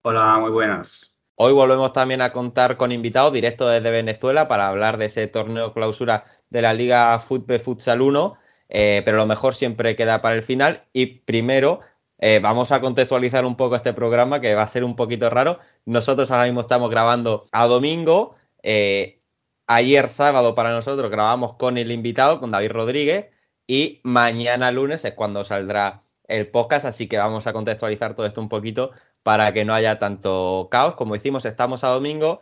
Hola, 0.00 0.38
muy 0.38 0.50
buenas. 0.50 1.14
Hoy 1.34 1.52
volvemos 1.52 1.92
también 1.92 2.22
a 2.22 2.30
contar 2.30 2.78
con 2.78 2.90
invitados 2.90 3.34
directo 3.34 3.68
desde 3.68 3.90
Venezuela 3.90 4.48
para 4.48 4.68
hablar 4.68 4.96
de 4.96 5.04
ese 5.04 5.26
torneo 5.26 5.74
clausura 5.74 6.24
de 6.48 6.62
la 6.62 6.72
Liga 6.72 7.18
Fútbol 7.18 7.60
Futsal 7.60 8.00
1, 8.00 8.34
eh, 8.70 9.02
pero 9.04 9.18
lo 9.18 9.26
mejor 9.26 9.54
siempre 9.54 9.94
queda 9.94 10.22
para 10.22 10.36
el 10.36 10.42
final. 10.42 10.84
Y 10.94 11.18
primero 11.26 11.80
eh, 12.18 12.40
vamos 12.42 12.72
a 12.72 12.80
contextualizar 12.80 13.44
un 13.44 13.56
poco 13.56 13.76
este 13.76 13.92
programa 13.92 14.40
que 14.40 14.54
va 14.54 14.62
a 14.62 14.68
ser 14.68 14.84
un 14.84 14.96
poquito 14.96 15.30
raro. 15.30 15.58
Nosotros 15.84 16.30
ahora 16.30 16.44
mismo 16.44 16.62
estamos 16.62 16.90
grabando 16.90 17.46
a 17.52 17.66
domingo. 17.66 18.36
eh, 18.62 19.20
ayer 19.66 20.08
sábado 20.08 20.54
para 20.54 20.70
nosotros 20.72 21.10
grabamos 21.10 21.54
con 21.54 21.78
el 21.78 21.90
invitado, 21.92 22.40
con 22.40 22.50
David 22.52 22.70
Rodríguez, 22.72 23.26
y 23.66 24.00
mañana 24.04 24.70
lunes 24.70 25.04
es 25.04 25.14
cuando 25.14 25.44
saldrá 25.44 26.02
el 26.28 26.48
podcast, 26.48 26.86
así 26.86 27.08
que 27.08 27.18
vamos 27.18 27.46
a 27.46 27.52
contextualizar 27.52 28.14
todo 28.14 28.26
esto 28.26 28.40
un 28.40 28.48
poquito 28.48 28.92
para 29.22 29.52
que 29.52 29.64
no 29.64 29.74
haya 29.74 29.98
tanto 29.98 30.68
caos. 30.70 30.94
Como 30.94 31.14
decimos, 31.14 31.44
estamos 31.46 31.84
a 31.84 31.88
domingo 31.88 32.40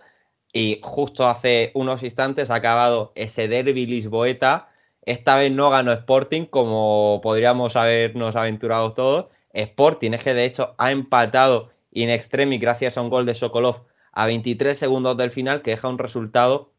y 0.53 0.81
justo 0.83 1.27
hace 1.27 1.73
unos 1.75 2.03
instantes 2.03 2.51
ha 2.51 2.57
acabado 2.57 3.13
ese 3.17 3.49
derby 3.49 3.87
lisboeta. 3.87 4.69
Esta 5.03 5.37
vez 5.37 5.53
no 5.53 5.71
ganó 5.71 5.93
Sporting 5.93 6.47
como 6.47 7.21
podríamos 7.23 7.77
habernos 7.77 8.37
aventurado 8.37 8.93
todos. 8.95 9.27
Sporting 9.55 10.13
es 10.13 10.23
que 10.23 10.35
de 10.35 10.45
hecho 10.45 10.75
ha 10.79 10.93
empatado 10.93 11.71
in 11.91 12.11
extremis 12.11 12.61
gracias 12.61 12.99
a 12.99 13.03
un 13.03 13.09
gol 13.09 13.25
de 13.25 13.35
Sokolov 13.35 13.87
a 14.13 14.27
23 14.27 14.77
segundos 14.77 15.17
del 15.17 15.31
final 15.31 15.63
que 15.63 15.71
deja 15.73 15.89
un 15.89 15.99
resultado 15.99 16.73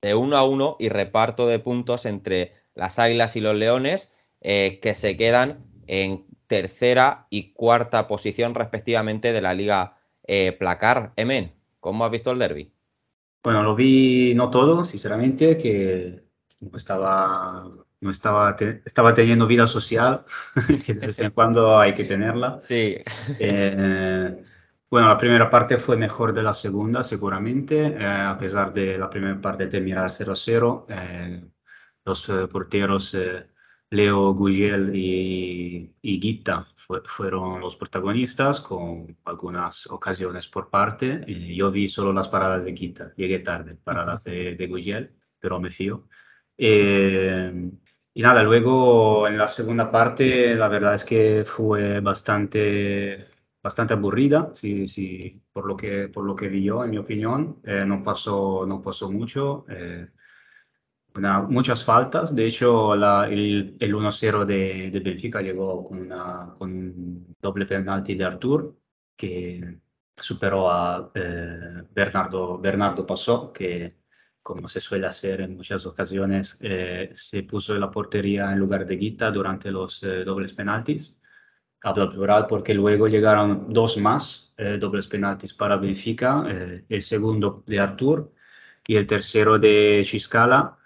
de 0.00 0.14
1 0.14 0.36
a 0.36 0.44
1 0.44 0.76
y 0.78 0.88
reparto 0.88 1.46
de 1.46 1.58
puntos 1.58 2.06
entre 2.06 2.52
las 2.74 2.98
Águilas 2.98 3.34
y 3.36 3.40
los 3.40 3.56
Leones 3.56 4.12
eh, 4.40 4.78
que 4.80 4.94
se 4.94 5.16
quedan 5.16 5.64
en 5.86 6.26
tercera 6.46 7.26
y 7.30 7.52
cuarta 7.52 8.06
posición 8.06 8.54
respectivamente 8.54 9.32
de 9.32 9.40
la 9.40 9.54
liga 9.54 9.98
eh, 10.24 10.52
placar. 10.52 11.12
Emen, 11.16 11.52
¿cómo 11.80 12.04
has 12.04 12.10
visto 12.10 12.30
el 12.30 12.38
derby? 12.38 12.72
Bueno, 13.42 13.62
lo 13.62 13.74
vi 13.74 14.34
no 14.34 14.50
todo, 14.50 14.84
sinceramente, 14.84 15.56
que 15.56 16.24
estaba, 16.74 17.64
no 18.00 18.10
estaba, 18.10 18.54
te- 18.56 18.82
estaba 18.84 19.14
teniendo 19.14 19.46
vida 19.46 19.66
social, 19.66 20.24
que 20.86 20.94
de 20.94 21.06
vez 21.08 21.20
en 21.20 21.30
cuando 21.30 21.78
hay 21.78 21.94
que 21.94 22.04
tenerla. 22.04 22.58
Sí, 22.60 22.96
Eh, 23.38 24.44
bueno, 24.90 25.08
la 25.08 25.18
primera 25.18 25.50
parte 25.50 25.78
fue 25.78 25.96
mejor 25.96 26.32
de 26.32 26.42
la 26.42 26.54
segunda, 26.54 27.02
seguramente, 27.02 27.86
eh, 27.88 28.06
a 28.06 28.36
pesar 28.38 28.72
de 28.72 28.96
la 28.98 29.10
primera 29.10 29.40
parte 29.40 29.66
terminar 29.66 30.10
0-0. 30.10 30.86
eh, 30.88 31.44
los 32.04 32.28
eh, 32.28 32.46
porteros 32.48 33.14
eh, 33.14 33.46
Leo 33.90 34.32
Gugiel 34.34 34.92
y, 34.94 35.94
y 36.02 36.20
Guita 36.20 36.66
fue- 36.76 37.02
fueron 37.06 37.60
los 37.60 37.76
protagonistas 37.76 38.60
con 38.60 39.16
algunas 39.24 39.86
ocasiones 39.88 40.48
por 40.48 40.70
parte. 40.70 41.24
Yo 41.54 41.70
vi 41.70 41.88
solo 41.88 42.12
las 42.12 42.28
paradas 42.28 42.64
de 42.64 42.72
Guita, 42.72 43.12
llegué 43.16 43.40
tarde, 43.40 43.76
paradas 43.76 44.22
de, 44.24 44.54
de 44.56 44.66
Gugiel, 44.66 45.14
pero 45.38 45.60
me 45.60 45.70
fío. 45.70 46.08
Eh, 46.58 47.70
y 48.16 48.22
nada, 48.22 48.42
luego 48.42 49.28
en 49.28 49.36
la 49.38 49.46
segunda 49.48 49.90
parte 49.90 50.54
la 50.54 50.68
verdad 50.68 50.94
es 50.94 51.04
que 51.04 51.44
fue 51.46 52.00
bastante, 52.00 53.26
bastante 53.62 53.92
aburrida, 53.94 54.50
sí, 54.54 54.88
sí, 54.88 55.42
por 55.52 55.66
lo 55.66 55.76
que, 55.76 56.08
por 56.08 56.24
lo 56.24 56.34
que 56.34 56.48
vi 56.48 56.62
yo, 56.64 56.82
en 56.84 56.90
mi 56.90 56.98
opinión. 56.98 57.60
Eh, 57.64 57.84
no 57.86 58.02
pasó, 58.02 58.64
no 58.66 58.80
pasó 58.82 59.10
mucho. 59.10 59.66
eh, 59.68 60.08
una- 61.14 61.42
muchas 61.42 61.84
faltas. 61.84 62.34
De 62.34 62.46
hecho, 62.46 62.94
la- 62.96 63.28
el, 63.28 63.76
el 63.80 63.94
1-0 63.94 64.44
de, 64.44 64.90
de 64.90 65.00
Benfica 65.00 65.40
llegó 65.42 65.84
con, 65.88 65.98
una, 66.00 66.54
con 66.58 66.70
un 66.72 67.34
doble 67.40 67.66
penalti 67.66 68.14
de 68.14 68.24
Artur, 68.24 68.76
que 69.16 69.78
superó 70.16 70.70
a 70.70 71.10
eh, 71.14 71.82
Bernardo, 71.92 72.58
Bernardo 72.58 73.06
Passò, 73.06 73.52
que 73.52 73.96
como 74.46 74.68
se 74.68 74.80
suele 74.80 75.06
hacer 75.08 75.40
en 75.42 75.56
muchas 75.56 75.84
ocasiones, 75.86 76.58
eh, 76.62 77.10
se 77.14 77.42
puso 77.44 77.74
la 77.76 77.90
portería 77.90 78.52
en 78.52 78.58
lugar 78.60 78.86
de 78.86 78.96
Guita 78.96 79.30
durante 79.30 79.70
los 79.72 80.02
eh, 80.04 80.24
dobles 80.24 80.52
penaltis. 80.54 81.20
Hablo 81.82 82.10
plural 82.10 82.46
porque 82.48 82.74
luego 82.74 83.08
llegaron 83.08 83.72
dos 83.72 83.96
más 83.98 84.54
eh, 84.58 84.78
dobles 84.78 85.06
penaltis 85.08 85.54
para 85.54 85.76
Benfica, 85.76 86.44
eh, 86.48 86.84
el 86.88 87.02
segundo 87.02 87.64
de 87.66 87.80
Artur 87.80 88.32
y 88.86 88.96
el 88.96 89.06
tercero 89.06 89.58
de 89.58 90.02
Ciscala 90.06 90.78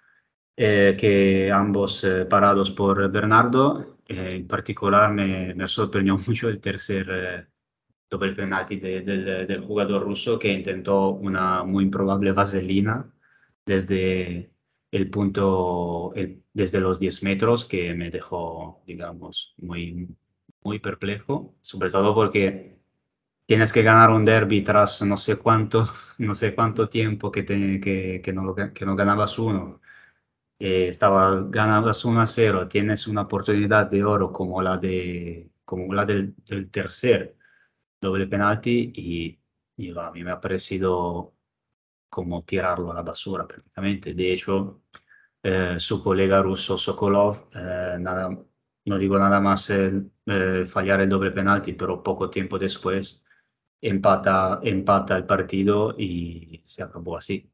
eh, 0.56 0.96
que 0.98 1.50
ambos 1.52 2.04
eh, 2.04 2.26
parados 2.26 2.70
por 2.72 3.10
Bernardo. 3.10 3.98
En 4.08 4.46
particular 4.48 5.12
me, 5.12 5.54
me 5.54 5.68
sorprendió 5.68 6.16
mucho 6.26 6.48
el 6.48 6.60
tercer 6.60 7.48
doble 8.10 8.32
penalti 8.34 8.76
de- 8.80 9.00
del, 9.02 9.46
del 9.46 9.60
jugador 9.64 10.02
ruso 10.04 10.38
que 10.38 10.52
intentó 10.52 11.10
una 11.10 11.62
muy 11.64 11.84
improbable 11.84 12.32
vaselina 12.32 13.10
desde 13.66 14.52
el 14.90 15.10
punto, 15.10 16.12
el- 16.14 16.42
desde 16.52 16.80
los 16.80 16.98
10 17.00 17.22
metros 17.22 17.64
que 17.64 17.94
me 17.94 18.10
dejó, 18.10 18.82
digamos, 18.86 19.54
muy, 19.58 20.08
muy 20.62 20.78
perplejo, 20.80 21.54
sobre 21.60 21.90
todo 21.90 22.14
porque 22.14 22.78
tienes 23.46 23.72
que 23.72 23.82
ganar 23.82 24.10
un 24.10 24.24
derby 24.24 24.62
tras 24.62 25.02
no 25.02 25.16
sé 25.18 25.38
cuánto, 25.38 25.86
no 26.18 26.34
sé 26.34 26.54
cuánto 26.54 26.88
tiempo 26.88 27.32
que, 27.32 27.42
te- 27.44 27.80
que, 27.80 28.20
que 28.24 28.32
no, 28.32 28.54
que 28.54 28.86
no 28.86 28.96
ganabas 28.96 29.38
uno. 29.38 29.80
Eh, 30.58 30.88
estaba, 30.88 31.42
ganabas 31.48 32.04
1 32.04 32.20
a 32.20 32.26
0, 32.26 32.68
tienes 32.68 33.06
una 33.06 33.22
oportunidad 33.22 33.90
de 33.90 34.04
oro 34.04 34.30
como 34.32 34.60
la, 34.62 34.76
de, 34.76 35.50
como 35.64 35.94
la 35.94 36.04
del, 36.04 36.34
del 36.46 36.70
tercer 36.70 37.36
doble 38.00 38.26
penalti 38.28 38.92
y, 38.96 39.40
y 39.76 39.98
a 39.98 40.10
mí 40.12 40.24
me 40.24 40.32
ha 40.32 40.40
parecido 40.40 41.34
como 42.10 42.44
tirarlo 42.44 42.90
a 42.92 42.94
la 42.94 43.02
basura 43.02 43.46
prácticamente. 43.46 44.14
De 44.14 44.32
hecho, 44.32 44.82
eh, 45.42 45.76
su 45.78 46.02
colega 46.02 46.42
ruso 46.42 46.76
Sokolov, 46.78 47.50
eh, 47.54 47.96
nada, 48.00 48.30
no 48.86 48.98
digo 48.98 49.18
nada 49.18 49.40
más 49.40 49.70
eh, 49.70 50.66
fallar 50.66 51.00
el 51.00 51.08
doble 51.08 51.30
penalti, 51.32 51.72
pero 51.74 52.02
poco 52.02 52.28
tiempo 52.30 52.58
después 52.58 53.24
empata, 53.80 54.60
empata 54.62 55.16
el 55.16 55.26
partido 55.26 55.94
y 55.98 56.62
se 56.64 56.82
acabó 56.82 57.16
así. 57.18 57.50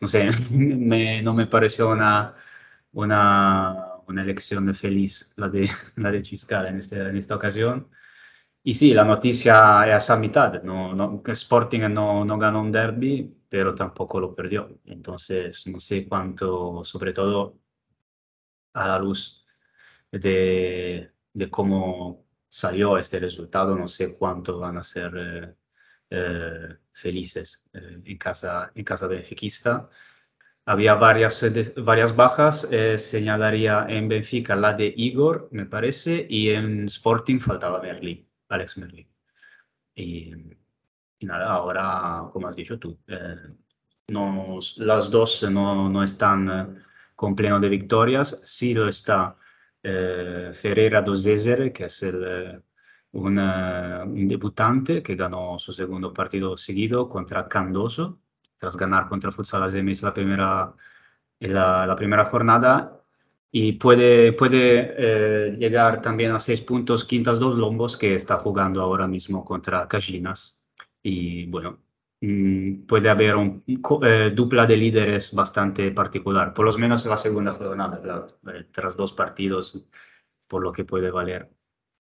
No 0.00 0.08
sé, 0.08 0.30
me, 0.50 1.22
no 1.22 1.34
me 1.34 1.46
pareció 1.46 1.90
una, 1.90 2.34
una, 2.92 3.86
una 4.06 4.22
elección 4.22 4.74
feliz 4.74 5.34
la 5.36 5.48
de, 5.48 5.70
la 5.96 6.10
de 6.10 6.18
en, 6.18 6.76
este, 6.76 7.00
en 7.00 7.16
esta 7.16 7.36
ocasión. 7.36 7.88
Y 8.62 8.74
sí, 8.74 8.92
la 8.94 9.04
noticia 9.04 9.84
es 9.96 10.10
a 10.10 10.16
mitad. 10.16 10.62
No, 10.62 10.94
no, 10.94 11.22
Sporting 11.26 11.80
no, 11.92 12.24
no 12.24 12.38
ganó 12.38 12.60
un 12.60 12.72
derby, 12.72 13.34
pero 13.48 13.74
tampoco 13.74 14.20
lo 14.20 14.34
perdió. 14.34 14.78
Entonces, 14.84 15.66
no 15.66 15.80
sé 15.80 16.06
cuánto, 16.08 16.84
sobre 16.84 17.12
todo 17.12 17.58
a 18.72 18.88
la 18.88 18.98
luz 18.98 19.46
de, 20.12 21.12
de 21.32 21.50
cómo 21.50 22.26
salió 22.48 22.98
este 22.98 23.20
resultado, 23.20 23.76
no 23.76 23.88
sé 23.88 24.16
cuánto 24.16 24.58
van 24.58 24.78
a 24.78 24.82
ser 24.82 25.12
eh, 25.16 25.56
eh, 26.10 26.76
felices 26.92 27.66
eh, 27.72 28.02
en, 28.04 28.18
casa, 28.18 28.72
en 28.74 28.84
casa 28.84 29.08
de 29.08 29.22
Fequista. 29.22 29.90
Había 30.66 30.94
varias, 30.96 31.44
varias 31.78 32.16
bajas, 32.16 32.68
señalaría 32.98 33.86
en 33.88 34.08
Benfica 34.08 34.56
la 34.56 34.74
de 34.74 34.92
Igor, 34.96 35.48
me 35.52 35.66
parece, 35.66 36.26
y 36.30 36.50
en 36.50 36.86
Sporting 36.86 37.40
faltaba 37.40 37.82
Merlin. 37.82 38.29
Alex 38.50 38.78
Merlin. 38.78 39.08
Y, 39.94 40.32
nada, 41.20 41.52
ahora, 41.52 42.28
como 42.32 42.48
has 42.48 42.56
dicho 42.56 42.78
tú, 42.78 42.98
eh, 43.06 43.36
las 44.08 45.10
dos 45.10 45.42
no, 45.50 45.88
no 45.88 46.02
están 46.02 46.50
eh, 46.50 46.82
con 47.14 47.34
pleno 47.34 47.60
de 47.60 47.68
victorias. 47.68 48.40
Sí 48.42 48.74
lo 48.74 48.88
está 48.88 49.36
eh, 49.82 50.52
Ferreira 50.54 51.02
dos 51.02 51.24
Zezere, 51.24 51.72
que 51.72 51.84
es 51.84 52.02
el, 52.02 52.62
un, 53.12 53.38
un, 53.38 54.28
debutante 54.28 55.02
que 55.02 55.16
ganó 55.16 55.58
su 55.58 55.72
segundo 55.72 56.12
partido 56.12 56.56
seguido 56.56 57.08
contra 57.08 57.48
Candoso, 57.48 58.20
tras 58.58 58.76
ganar 58.76 59.08
contra 59.08 59.32
Futsal 59.32 59.62
Azemis 59.62 60.02
la 60.02 60.14
primera, 60.14 60.74
la, 61.40 61.86
la 61.86 61.96
primera 61.96 62.24
jornada 62.24 62.99
y 63.52 63.72
puede, 63.72 64.32
puede 64.32 64.94
eh, 64.96 65.56
llegar 65.56 66.00
también 66.00 66.32
a 66.32 66.40
seis 66.40 66.60
puntos 66.60 67.04
Quintas 67.04 67.40
dos 67.40 67.56
Lombos, 67.56 67.96
que 67.96 68.14
está 68.14 68.38
jugando 68.38 68.80
ahora 68.80 69.08
mismo 69.08 69.44
contra 69.44 69.88
Cajinas. 69.88 70.64
Y 71.02 71.46
bueno, 71.46 71.80
mm, 72.20 72.86
puede 72.86 73.10
haber 73.10 73.34
un 73.36 73.64
eh, 73.66 74.30
dupla 74.34 74.66
de 74.66 74.76
líderes 74.76 75.34
bastante 75.34 75.90
particular, 75.90 76.54
por 76.54 76.66
lo 76.66 76.78
menos 76.78 77.04
en 77.04 77.10
la 77.10 77.16
segunda 77.16 77.52
jornada, 77.54 78.28
eh, 78.54 78.66
tras 78.70 78.96
dos 78.96 79.12
partidos, 79.12 79.84
por 80.46 80.62
lo 80.62 80.72
que 80.72 80.84
puede 80.84 81.10
valer. 81.10 81.50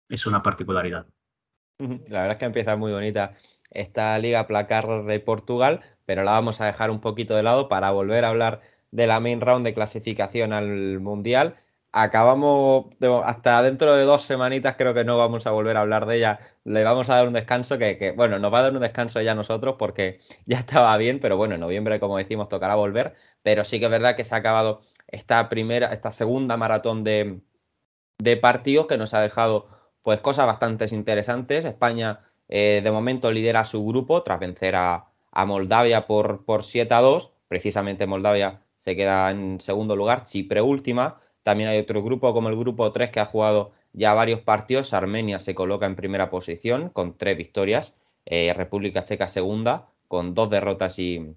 Es 0.09 0.25
una 0.27 0.41
particularidad. 0.41 1.07
La 1.79 2.21
verdad 2.21 2.31
es 2.31 2.37
que 2.37 2.45
empieza 2.45 2.75
muy 2.75 2.91
bonita 2.91 3.33
esta 3.69 4.17
Liga 4.19 4.47
Placar 4.47 5.03
de 5.05 5.19
Portugal, 5.19 5.81
pero 6.05 6.23
la 6.23 6.31
vamos 6.31 6.59
a 6.59 6.65
dejar 6.65 6.89
un 6.89 7.01
poquito 7.01 7.35
de 7.35 7.43
lado 7.43 7.67
para 7.67 7.91
volver 7.91 8.25
a 8.25 8.29
hablar 8.29 8.61
de 8.91 9.07
la 9.07 9.19
main 9.19 9.41
round 9.41 9.65
de 9.65 9.73
clasificación 9.73 10.53
al 10.53 10.99
Mundial. 10.99 11.57
Acabamos, 11.91 12.87
hasta 13.25 13.61
dentro 13.63 13.95
de 13.95 14.03
dos 14.03 14.23
semanitas 14.23 14.75
creo 14.77 14.93
que 14.93 15.05
no 15.05 15.17
vamos 15.17 15.47
a 15.47 15.51
volver 15.51 15.77
a 15.77 15.81
hablar 15.81 16.05
de 16.05 16.17
ella. 16.17 16.39
Le 16.63 16.83
vamos 16.83 17.09
a 17.09 17.15
dar 17.15 17.27
un 17.27 17.33
descanso 17.33 17.77
que, 17.77 18.13
bueno, 18.15 18.39
nos 18.39 18.53
va 18.53 18.59
a 18.59 18.63
dar 18.63 18.73
un 18.73 18.81
descanso 18.81 19.21
ya 19.21 19.33
nosotros 19.35 19.75
porque 19.79 20.19
ya 20.45 20.59
estaba 20.59 20.95
bien, 20.97 21.19
pero 21.19 21.37
bueno, 21.37 21.55
en 21.55 21.61
noviembre, 21.61 21.99
como 21.99 22.17
decimos, 22.17 22.49
tocará 22.49 22.75
volver. 22.75 23.15
Pero 23.43 23.63
sí 23.63 23.79
que 23.79 23.85
es 23.85 23.91
verdad 23.91 24.15
que 24.15 24.25
se 24.25 24.35
ha 24.35 24.39
acabado 24.39 24.81
esta 25.07 25.49
primera, 25.49 25.87
esta 25.93 26.11
segunda 26.11 26.57
maratón 26.57 27.03
de, 27.03 27.41
partidos 28.41 28.87
que 28.87 28.97
nos 28.97 29.13
ha 29.13 29.21
dejado 29.21 29.69
pues 30.03 30.19
cosas 30.21 30.45
bastante 30.45 30.93
interesantes. 30.93 31.65
España 31.65 32.21
eh, 32.49 32.81
de 32.83 32.91
momento 32.91 33.31
lidera 33.31 33.65
su 33.65 33.85
grupo 33.85 34.23
tras 34.23 34.39
vencer 34.39 34.75
a, 34.75 35.07
a 35.31 35.45
Moldavia 35.45 36.07
por, 36.07 36.45
por 36.45 36.63
7 36.63 36.93
a 36.93 37.01
2. 37.01 37.31
Precisamente 37.47 38.07
Moldavia 38.07 38.61
se 38.77 38.95
queda 38.95 39.31
en 39.31 39.59
segundo 39.59 39.95
lugar, 39.95 40.23
Chipre 40.23 40.61
última. 40.61 41.19
También 41.43 41.69
hay 41.69 41.79
otro 41.79 42.03
grupo 42.03 42.33
como 42.33 42.49
el 42.49 42.55
grupo 42.55 42.91
3 42.91 43.09
que 43.09 43.19
ha 43.19 43.25
jugado 43.25 43.71
ya 43.93 44.13
varios 44.13 44.41
partidos. 44.41 44.93
Armenia 44.93 45.39
se 45.39 45.55
coloca 45.55 45.85
en 45.85 45.95
primera 45.95 46.29
posición 46.29 46.89
con 46.89 47.17
tres 47.17 47.37
victorias. 47.37 47.95
Eh, 48.25 48.53
República 48.53 49.03
Checa 49.05 49.27
segunda 49.27 49.89
con 50.07 50.33
dos 50.33 50.49
derrotas 50.49 50.99
y, 50.99 51.35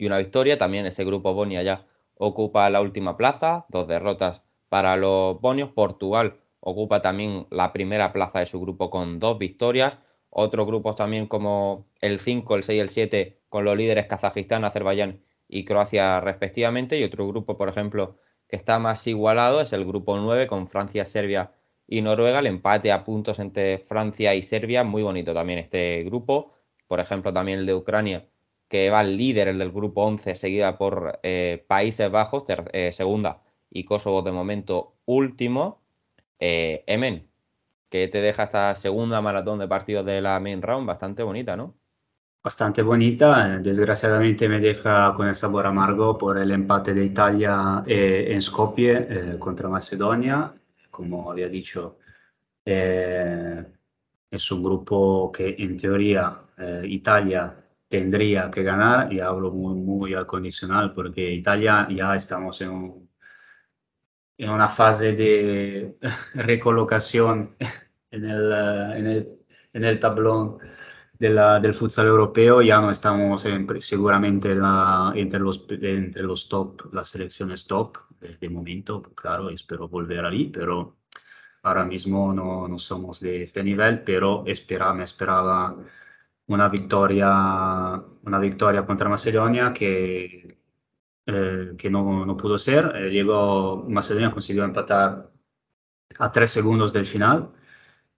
una 0.00 0.18
victoria. 0.18 0.58
También 0.58 0.86
ese 0.86 1.04
grupo 1.04 1.34
Bonia 1.34 1.62
ya 1.62 1.86
ocupa 2.16 2.70
la 2.70 2.80
última 2.80 3.16
plaza, 3.16 3.66
dos 3.68 3.88
derrotas 3.88 4.42
para 4.68 4.96
los 4.96 5.40
bonios. 5.40 5.70
Portugal 5.70 6.38
ocupa 6.60 7.02
también 7.02 7.46
la 7.50 7.72
primera 7.72 8.12
plaza 8.12 8.38
de 8.40 8.46
su 8.46 8.60
grupo 8.60 8.90
con 8.90 9.18
dos 9.18 9.38
victorias. 9.38 9.98
Otros 10.30 10.66
grupos 10.66 10.96
también 10.96 11.26
como 11.26 11.86
el 12.00 12.20
5, 12.20 12.56
el 12.56 12.62
6 12.62 12.76
y 12.76 12.80
el 12.80 12.90
7 12.90 13.38
con 13.48 13.64
los 13.64 13.76
líderes 13.76 14.06
Kazajistán, 14.06 14.64
Azerbaiyán 14.64 15.20
y 15.52 15.64
Croacia 15.64 16.20
respectivamente. 16.20 16.98
Y 16.98 17.04
otro 17.04 17.28
grupo, 17.28 17.56
por 17.58 17.68
ejemplo, 17.68 18.18
que 18.48 18.56
está 18.56 18.78
más 18.78 19.06
igualado 19.06 19.60
es 19.60 19.72
el 19.72 19.84
grupo 19.84 20.16
9 20.18 20.46
con 20.46 20.66
Francia, 20.66 21.04
Serbia 21.04 21.52
y 21.86 22.00
Noruega. 22.02 22.38
El 22.40 22.46
empate 22.46 22.90
a 22.90 23.04
puntos 23.04 23.38
entre 23.38 23.78
Francia 23.78 24.34
y 24.34 24.42
Serbia, 24.42 24.82
muy 24.84 25.02
bonito 25.02 25.34
también 25.34 25.58
este 25.58 26.02
grupo. 26.04 26.54
Por 26.88 27.00
ejemplo, 27.00 27.32
también 27.32 27.60
el 27.60 27.66
de 27.66 27.74
Ucrania, 27.74 28.26
que 28.68 28.90
va 28.90 29.00
al 29.00 29.16
líder, 29.16 29.48
el 29.48 29.58
del 29.58 29.72
grupo 29.72 30.04
11, 30.04 30.34
seguida 30.34 30.78
por 30.78 31.20
eh, 31.22 31.64
Países 31.68 32.10
Bajos, 32.10 32.44
eh, 32.72 32.92
segunda, 32.92 33.42
y 33.70 33.84
Kosovo 33.84 34.22
de 34.22 34.32
momento 34.32 34.96
último. 35.04 35.82
Eh, 36.40 36.82
Emen, 36.86 37.28
que 37.90 38.08
te 38.08 38.20
deja 38.22 38.44
esta 38.44 38.74
segunda 38.74 39.20
maratón 39.20 39.58
de 39.58 39.68
partidos 39.68 40.06
de 40.06 40.20
la 40.22 40.40
main 40.40 40.62
round 40.62 40.86
bastante 40.86 41.22
bonita, 41.22 41.56
¿no? 41.56 41.76
Bastante 42.42 42.82
bonita. 42.82 43.58
Desgraciadamente 43.58 44.48
me 44.48 44.60
deja 44.60 45.14
con 45.14 45.28
el 45.28 45.34
sabor 45.34 45.66
amargo 45.66 46.18
por 46.18 46.38
el 46.38 46.50
empate 46.50 46.92
de 46.94 47.04
Italia 47.04 47.82
eh, 47.86 48.28
en 48.30 48.42
Skopje 48.42 49.06
eh, 49.34 49.38
contra 49.38 49.68
Macedonia. 49.68 50.54
Como 50.90 51.30
había 51.30 51.48
dicho, 51.48 51.98
eh, 52.64 53.64
es 54.30 54.52
un 54.52 54.62
grupo 54.62 55.30
que 55.32 55.54
en 55.58 55.76
teoría 55.76 56.38
Italia 56.84 57.56
tendría 57.88 58.50
que 58.50 58.62
ganar 58.62 59.12
y 59.12 59.20
hablo 59.20 59.50
muy, 59.50 59.74
muy 59.74 60.14
al 60.14 60.26
condicional 60.26 60.94
porque 60.94 61.32
Italia 61.32 61.88
ya 61.90 62.14
estamos 62.14 62.60
en, 62.60 63.08
en 64.38 64.50
una 64.50 64.68
fase 64.68 65.12
de 65.12 65.96
recolocación 66.34 67.56
en 68.10 68.24
el, 68.24 68.52
en 68.52 69.06
el, 69.06 69.38
en 69.72 69.84
el 69.84 69.98
tablón 69.98 70.58
del 71.30 71.74
futsal 71.74 72.06
europeo 72.06 72.62
ya 72.62 72.80
no 72.80 72.90
estamos 72.90 73.46
seguramente 73.80 74.54
la, 74.54 75.12
entre, 75.14 75.40
los, 75.40 75.64
entre 75.70 76.22
los 76.22 76.48
top, 76.48 76.92
las 76.92 77.08
selecciones 77.08 77.66
top 77.66 77.98
de, 78.20 78.48
momento, 78.50 79.02
claro, 79.14 79.50
espero 79.50 79.88
volver 79.88 80.24
ahí, 80.24 80.46
pero 80.46 80.96
ahora 81.62 81.84
mismo 81.84 82.32
no, 82.32 82.66
no 82.68 82.78
somos 82.78 83.20
de 83.20 83.42
este 83.42 83.62
nivel, 83.62 84.02
pero 84.02 84.44
espera, 84.46 84.92
me 84.94 85.04
esperaba 85.04 85.76
una 86.46 86.68
victoria, 86.68 88.02
una 88.24 88.38
victoria 88.38 88.84
contra 88.86 89.08
Macedonia 89.08 89.72
que, 89.72 90.58
eh, 91.26 91.74
que 91.78 91.90
no, 91.90 92.26
no, 92.26 92.36
pudo 92.36 92.58
ser. 92.58 92.92
Eh, 92.96 93.10
llegó, 93.10 93.84
Macedonia 93.88 94.30
consiguió 94.32 94.64
empatar 94.64 95.30
a 96.18 96.32
tres 96.32 96.50
segundos 96.50 96.92
del 96.92 97.06
final. 97.06 97.52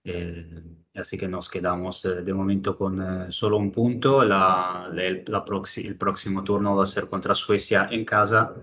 Eh, 0.03 0.74
así 0.95 1.17
que 1.17 1.27
nos 1.27 1.49
quedamos 1.49 2.05
eh, 2.05 2.21
de 2.23 2.33
momento 2.33 2.77
con 2.77 3.01
eh, 3.27 3.31
solo 3.31 3.57
un 3.57 3.71
punto. 3.71 4.23
La, 4.23 4.89
el, 4.91 5.23
el, 5.27 5.97
próximo 5.97 6.43
turno 6.43 6.75
va 6.75 6.83
a 6.83 6.85
ser 6.85 7.09
contra 7.09 7.35
Suecia 7.35 7.87
en 7.91 8.05
casa 8.05 8.53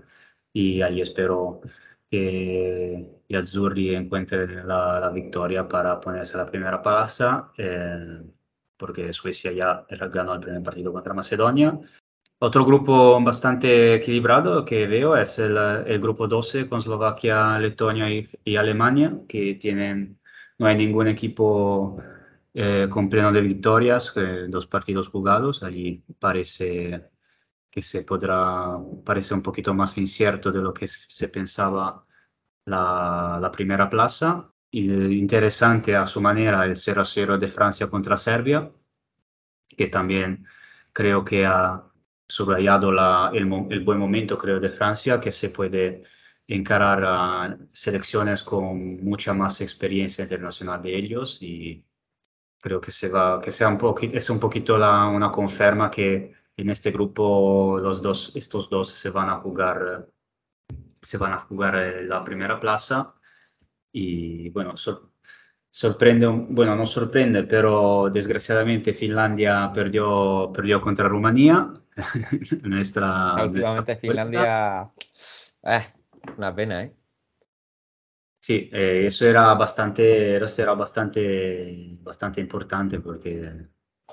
y 0.51 0.81
ahí 0.81 1.01
espero 1.01 1.61
que 2.09 3.21
gli 3.27 3.35
azzurri 3.35 3.95
encuentren 3.95 4.67
la, 4.67 4.99
la 4.99 5.09
victoria 5.09 5.67
para 5.67 5.99
ponerse 5.99 6.37
la 6.37 6.45
primera 6.45 6.81
plaza, 6.81 7.51
eh, 7.57 8.21
porque 8.77 9.13
Suecia 9.13 9.51
ya 9.51 9.85
ganó 10.11 10.35
el 10.35 10.39
primer 10.41 10.63
partido 10.63 10.93
contra 10.93 11.13
Macedonia. 11.13 11.79
Otro 12.39 12.65
grupo 12.65 13.21
bastante 13.23 13.95
equilibrado 13.95 14.65
que 14.65 14.85
veo 14.85 15.15
es 15.15 15.39
el, 15.39 15.57
el 15.57 15.99
grupo 15.99 16.27
12 16.27 16.67
con 16.67 16.79
Eslovaquia, 16.79 17.57
Letonia 17.57 18.09
y, 18.11 18.29
y 18.43 18.57
Alemania, 18.57 19.17
que 19.27 19.55
tienen, 19.55 20.19
no 20.59 20.67
hay 20.67 20.75
ningún 20.75 21.07
equipo 21.07 21.97
eh, 22.55 22.87
con 22.89 23.09
pleno 23.09 23.31
de 23.31 23.41
victorias, 23.41 24.13
eh, 24.15 24.45
dos 24.47 24.67
partidos 24.67 25.09
jugados, 25.09 25.63
allí 25.63 26.03
parece 26.19 27.09
que 27.71 27.81
se 27.81 28.03
podrá, 28.03 28.77
parece 29.03 29.33
un 29.33 29.41
poquito 29.41 29.73
más 29.73 29.97
incierto 29.97 30.51
de 30.51 30.61
lo 30.61 30.73
que 30.73 30.87
se 30.87 31.29
pensaba 31.29 32.05
la, 32.65 33.51
primera 33.51 33.89
plaza. 33.89 34.51
Y, 34.71 34.91
interesante 35.17 35.95
a 35.95 36.07
su 36.07 36.21
manera 36.21 36.65
el 36.65 36.75
0-0 36.75 37.39
de 37.39 37.47
Francia 37.49 37.89
contra 37.89 38.17
Serbia, 38.17 38.71
que 39.77 39.87
también 39.87 40.45
creo 40.93 41.25
que 41.25 41.45
ha, 41.45 41.83
subrayado 42.27 42.91
la, 42.91 43.31
el, 43.33 43.43
el, 43.69 43.83
buen 43.83 43.99
momento, 43.99 44.37
creo, 44.37 44.59
de 44.59 44.69
Francia, 44.69 45.19
que 45.19 45.31
se 45.31 45.49
puede 45.49 46.03
encarar 46.47 47.03
a 47.05 47.57
selecciones 47.71 48.43
con 48.43 49.03
mucha 49.03 49.33
más 49.33 49.61
experiencia 49.61 50.23
internacional 50.23 50.81
de 50.81 50.95
ellos 50.97 51.39
y 51.41 51.85
creo 52.63 52.79
que, 52.79 52.91
se 52.91 53.09
va, 53.09 53.41
que 53.41 53.51
sea 53.51 53.67
un 53.67 53.77
poquito, 53.77 54.17
es 54.17 54.29
un 54.29 54.39
poquito 54.39 54.77
la, 54.77 55.05
una 55.07 55.29
confirma 55.29 55.91
que 55.91 56.33
en 56.55 56.69
este 56.69 56.91
grupo 56.91 57.77
los 57.77 58.01
dos, 58.01 58.33
estos 58.35 58.69
dos 58.69 58.87
se 58.87 59.09
van 59.09 59.29
a 59.29 59.41
jugar, 59.41 60.07
se 61.01 61.17
van 61.17 61.33
a 61.33 61.39
jugar 61.39 61.75
eh, 61.75 62.03
la 62.05 62.23
primera 62.23 62.57
plaza 62.61 63.15
y 63.91 64.49
bueno, 64.51 64.75
sorprende, 65.69 66.25
bueno, 66.27 66.77
no 66.77 66.85
sorprende, 66.85 67.43
pero 67.43 68.09
desgraciadamente 68.09 68.93
Finlandia 68.93 69.69
perdió, 69.73 70.49
perdió 70.53 70.79
contra 70.79 71.09
Rumanía. 71.09 71.73
nuestra, 72.63 73.43
Últimamente 73.43 73.97
Finlandia, 73.97 74.89
eh, 75.63 75.85
una 76.37 76.55
pena, 76.55 76.83
¿eh? 76.83 76.93
Sí, 78.45 78.69
eh, 78.73 79.05
eso 79.07 79.25
era 79.25 79.53
bastante, 79.53 80.35
eso 80.35 80.61
era 80.61 80.73
bastante, 80.73 81.97
bastante 82.01 82.41
importante 82.41 82.99
porque 82.99 83.69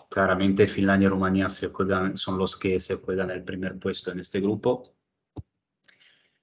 claramente 0.09 0.69
Finlandia 0.69 1.07
y 1.07 1.09
Rumanía 1.11 1.48
se 1.48 1.69
juegan, 1.70 2.16
son 2.16 2.39
los 2.39 2.57
que 2.57 2.78
se 2.78 2.97
juegan 2.97 3.31
el 3.32 3.43
primer 3.44 3.78
puesto 3.81 4.12
en 4.12 4.20
este 4.20 4.40
grupo. 4.40 4.94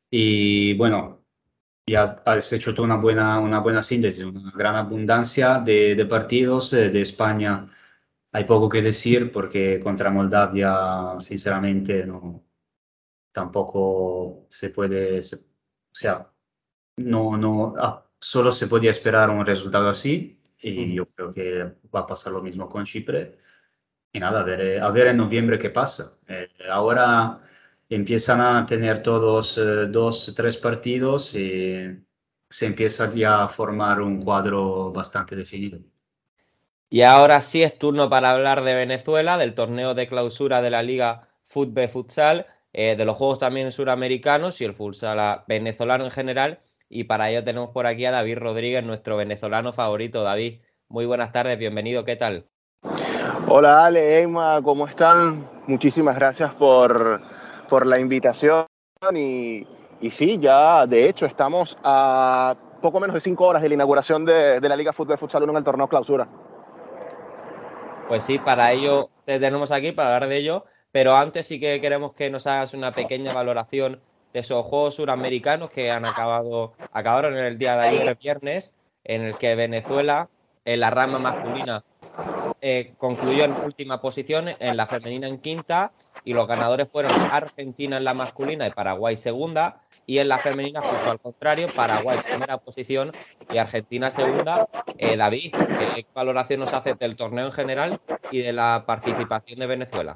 Y 0.09 0.73
bueno, 0.77 1.25
ya 1.87 2.03
has 2.25 2.53
hecho 2.53 2.73
una 2.83 2.97
buena, 2.97 3.39
una 3.39 3.59
buena 3.59 3.83
síntesis, 3.83 4.23
una 4.23 4.51
gran 4.51 4.75
abundancia 4.75 5.59
de, 5.59 5.95
de 5.95 6.05
partidos. 6.05 6.73
Eh, 6.73 6.89
de 6.89 7.01
España 7.01 7.69
hay 8.33 8.45
poco 8.45 8.69
que 8.69 8.81
decir 8.81 9.31
porque 9.31 9.79
contra 9.81 10.11
Moldavia, 10.11 11.17
sinceramente, 11.19 12.05
no, 12.05 12.45
tampoco 13.33 14.47
se 14.49 14.71
puede, 14.71 15.19
o 15.19 15.21
sea, 15.93 16.31
no, 16.97 17.37
no, 17.37 17.75
ah, 17.77 18.05
solo 18.19 18.51
se 18.51 18.67
podía 18.67 18.91
esperar 18.91 19.29
un 19.29 19.45
resultado 19.45 19.87
así 19.89 20.41
y 20.61 20.93
yo 20.93 21.05
creo 21.07 21.31
que 21.31 21.63
va 21.95 22.01
a 22.01 22.07
pasar 22.07 22.33
lo 22.33 22.41
mismo 22.41 22.67
con 22.69 22.85
Chipre. 22.85 23.37
Y 24.11 24.19
nada, 24.19 24.41
a 24.41 24.43
ver, 24.43 24.81
a 24.81 24.89
ver 24.89 25.07
en 25.07 25.17
noviembre 25.17 25.59
qué 25.59 25.69
pasa. 25.69 26.17
Eh, 26.27 26.49
ahora 26.69 27.41
empiezan 27.89 28.41
a 28.41 28.65
tener 28.65 29.03
todos 29.03 29.57
eh, 29.57 29.87
dos, 29.87 30.33
tres 30.35 30.57
partidos 30.57 31.35
y 31.35 32.03
se 32.49 32.65
empieza 32.65 33.13
ya 33.13 33.43
a 33.43 33.49
formar 33.49 34.01
un 34.01 34.21
cuadro 34.21 34.91
bastante 34.91 35.35
definido. 35.35 35.79
Y 36.89 37.01
ahora 37.01 37.41
sí 37.41 37.63
es 37.63 37.77
turno 37.77 38.09
para 38.09 38.31
hablar 38.31 38.63
de 38.63 38.73
Venezuela, 38.73 39.37
del 39.37 39.53
torneo 39.53 39.93
de 39.93 40.07
clausura 40.07 40.61
de 40.61 40.69
la 40.69 40.83
Liga 40.83 41.27
Fútbol 41.45 41.89
Futsal, 41.89 42.47
eh, 42.73 42.95
de 42.95 43.05
los 43.05 43.17
juegos 43.17 43.39
también 43.39 43.71
suramericanos 43.71 44.61
y 44.61 44.65
el 44.65 44.73
futsal 44.73 45.43
venezolano 45.47 46.05
en 46.05 46.11
general. 46.11 46.59
Y 46.89 47.03
para 47.03 47.29
ello 47.29 47.43
tenemos 47.43 47.69
por 47.71 47.85
aquí 47.85 48.05
a 48.05 48.11
David 48.11 48.37
Rodríguez, 48.37 48.83
nuestro 48.83 49.17
venezolano 49.17 49.73
favorito. 49.73 50.23
David, 50.23 50.61
muy 50.87 51.05
buenas 51.05 51.31
tardes, 51.31 51.57
bienvenido, 51.57 52.05
¿qué 52.05 52.15
tal? 52.15 52.47
Hola 53.49 53.85
Ale, 53.85 54.21
Emma, 54.21 54.61
¿cómo 54.63 54.87
están? 54.87 55.49
Muchísimas 55.67 56.15
gracias 56.15 56.53
por, 56.53 57.21
por 57.67 57.85
la 57.85 57.99
invitación 57.99 58.65
y, 59.13 59.67
y, 59.99 60.11
sí, 60.11 60.37
ya 60.39 60.85
de 60.87 61.09
hecho 61.09 61.25
estamos 61.25 61.77
a 61.83 62.55
poco 62.81 62.99
menos 62.99 63.13
de 63.13 63.21
cinco 63.21 63.45
horas 63.45 63.61
de 63.61 63.69
la 63.69 63.75
inauguración 63.75 64.23
de, 64.23 64.61
de 64.61 64.69
la 64.69 64.75
Liga 64.75 64.93
Fútbol 64.93 65.17
Futsal 65.17 65.43
1 65.43 65.51
en 65.51 65.57
el 65.57 65.63
torneo 65.63 65.89
clausura. 65.89 66.27
Pues 68.07 68.23
sí, 68.23 68.39
para 68.39 68.71
ello 68.71 69.09
te 69.25 69.39
tenemos 69.39 69.71
aquí, 69.71 69.91
para 69.91 70.15
hablar 70.15 70.29
de 70.29 70.37
ello, 70.37 70.65
pero 70.91 71.15
antes 71.15 71.47
sí 71.47 71.59
que 71.59 71.81
queremos 71.81 72.13
que 72.13 72.29
nos 72.29 72.47
hagas 72.47 72.73
una 72.73 72.91
pequeña 72.91 73.33
valoración 73.33 74.01
de 74.33 74.39
esos 74.39 74.65
Juegos 74.65 74.95
Suramericanos 74.95 75.69
que 75.69 75.91
han 75.91 76.05
acabado, 76.05 76.73
acabaron 76.91 77.37
en 77.37 77.45
el 77.45 77.57
día 77.57 77.75
de 77.77 77.87
ayer, 77.87 78.17
viernes, 78.21 78.71
en 79.03 79.23
el 79.23 79.37
que 79.37 79.55
Venezuela, 79.55 80.29
en 80.65 80.79
la 80.79 80.89
rama 80.89 81.19
masculina, 81.19 81.83
eh, 82.61 82.93
concluyó 82.97 83.45
en 83.45 83.53
última 83.53 84.01
posición, 84.01 84.49
en 84.59 84.77
la 84.77 84.87
femenina 84.87 85.27
en 85.27 85.37
quinta, 85.37 85.91
y 86.23 86.33
los 86.33 86.47
ganadores 86.47 86.89
fueron 86.89 87.11
Argentina 87.31 87.97
en 87.97 88.03
la 88.03 88.13
masculina 88.13 88.67
y 88.67 88.71
Paraguay 88.71 89.15
segunda, 89.15 89.81
y 90.05 90.19
en 90.19 90.29
la 90.29 90.39
femenina, 90.39 90.81
justo 90.81 91.11
al 91.11 91.19
contrario, 91.19 91.67
Paraguay 91.75 92.19
primera 92.23 92.57
posición 92.57 93.11
y 93.51 93.57
Argentina 93.57 94.09
segunda. 94.09 94.67
Eh, 94.97 95.17
David, 95.17 95.53
¿qué 95.53 96.05
valoración 96.15 96.61
nos 96.61 96.73
hace 96.73 96.95
del 96.95 97.15
torneo 97.15 97.45
en 97.45 97.51
general 97.51 97.99
y 98.31 98.39
de 98.39 98.53
la 98.53 98.85
participación 98.87 99.59
de 99.59 99.67
Venezuela? 99.67 100.15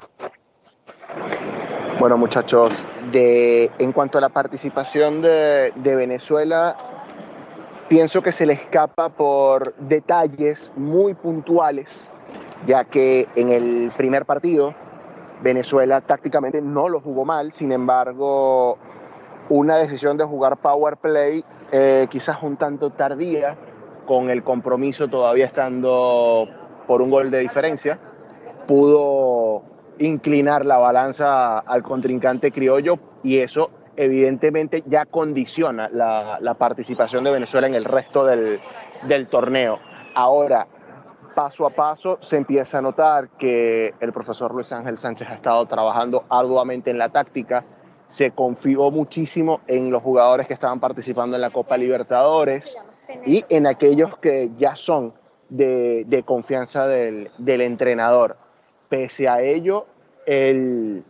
Bueno, 2.02 2.18
muchachos, 2.18 2.74
de, 3.12 3.70
en 3.78 3.92
cuanto 3.92 4.18
a 4.18 4.22
la 4.22 4.30
participación 4.30 5.22
de, 5.22 5.72
Venezuela, 5.84 6.76
pienso 7.90 8.24
que 8.24 8.32
se 8.32 8.48
le 8.48 8.54
escapa 8.54 9.10
por 9.10 9.76
detalles 9.76 10.72
muy 10.76 11.14
puntuales, 11.14 11.86
ya 12.66 12.86
que 12.86 13.28
en 13.36 13.50
el 13.50 13.92
primer 13.96 14.26
partido 14.26 14.74
Venezuela 15.44 16.02
tácticamente 16.02 16.60
no 16.60 16.90
lo 16.90 17.02
jugó 17.02 17.24
mal, 17.24 17.52
sin 17.52 17.72
embargo, 17.72 18.80
una 19.50 19.78
decisión 19.78 20.18
de 20.18 20.24
jugar 20.24 20.58
power 20.58 20.98
play 20.98 21.44
eh, 21.72 22.08
quizás 22.10 22.38
un 22.42 22.58
tanto 22.58 22.90
tardía, 22.90 23.56
con 24.08 24.32
el 24.32 24.44
compromiso 24.44 25.08
todavía 25.08 25.46
estando 25.46 26.48
por 26.88 27.04
un 27.04 27.12
gol 27.12 27.30
de 27.30 27.38
diferencia, 27.38 28.00
pudo 28.66 29.62
inclinar 30.02 30.66
la 30.66 30.78
balanza 30.78 31.60
al 31.60 31.84
contrincante 31.84 32.52
criollo 32.52 32.98
y 33.24 33.40
eso 33.40 33.72
evidentemente 33.96 34.84
ya 34.88 35.06
condiciona 35.06 35.90
la, 35.90 36.56
participación 36.58 37.24
de 37.24 37.32
Venezuela 37.32 37.68
en 37.68 37.76
el 37.76 37.86
resto 37.86 38.26
del, 38.26 38.60
torneo. 39.30 39.80
Ahora, 40.16 40.68
paso 41.36 41.66
a 41.66 41.70
paso 41.70 42.18
se 42.22 42.38
empieza 42.38 42.80
a 42.80 42.82
notar 42.82 43.30
que 43.30 43.94
el 44.00 44.12
profesor 44.12 44.54
Luis 44.54 44.72
Ángel 44.72 44.98
Sánchez 44.98 45.28
ha 45.30 45.36
estado 45.36 45.66
trabajando 45.66 46.26
arduamente 46.30 46.92
en 46.92 46.98
la 46.98 47.10
táctica, 47.10 47.64
se 48.08 48.32
confió 48.32 48.92
muchísimo 48.92 49.62
en 49.68 49.92
los 49.92 50.02
jugadores 50.02 50.48
que 50.48 50.54
estaban 50.54 50.80
participando 50.80 51.36
en 51.38 51.42
la 51.42 51.50
Copa 51.50 51.78
Libertadores 51.78 52.76
y 53.26 53.46
en 53.50 53.68
aquellos 53.68 54.18
que 54.18 54.52
ya 54.58 54.76
son 54.76 55.14
de, 55.50 56.24
confianza 56.26 56.88
del, 56.88 57.30
del 57.38 57.62
entrenador. 57.62 58.38
Pese 58.92 59.30
a 59.30 59.40
ello, 59.40 59.86
el, 60.26 61.06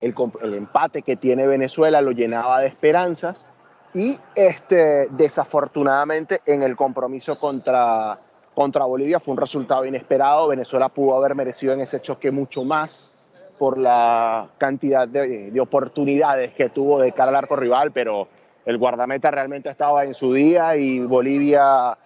el, 0.00 0.54
empate 0.54 1.02
que 1.02 1.14
tiene 1.14 1.46
Venezuela 1.46 2.00
lo 2.00 2.10
llenaba 2.10 2.60
de 2.60 2.66
esperanzas 2.66 3.46
y 3.94 4.18
este, 4.34 5.06
desafortunadamente 5.12 6.40
en 6.44 6.64
el 6.64 6.74
compromiso 6.74 7.38
contra, 7.38 8.18
contra 8.52 8.84
Bolivia 8.84 9.20
fue 9.20 9.30
un 9.30 9.38
resultado 9.38 9.84
inesperado. 9.84 10.48
Venezuela 10.48 10.88
pudo 10.88 11.16
haber 11.16 11.36
merecido 11.36 11.72
en 11.72 11.82
ese 11.82 12.00
choque 12.00 12.32
mucho 12.32 12.64
más 12.64 13.12
por 13.60 13.78
la 13.78 14.48
cantidad 14.58 15.06
de, 15.06 15.52
de 15.52 15.60
oportunidades 15.60 16.52
que 16.52 16.70
tuvo 16.70 17.00
de 17.00 17.12
cara 17.12 17.28
al 17.28 17.36
arco 17.36 17.54
rival, 17.54 17.92
pero 17.92 18.26
el 18.66 18.76
guardameta 18.76 19.30
realmente 19.30 19.70
estaba 19.70 20.04
en 20.04 20.14
su 20.14 20.34
día 20.34 20.74
y 20.76 20.98
Bolivia 20.98 21.96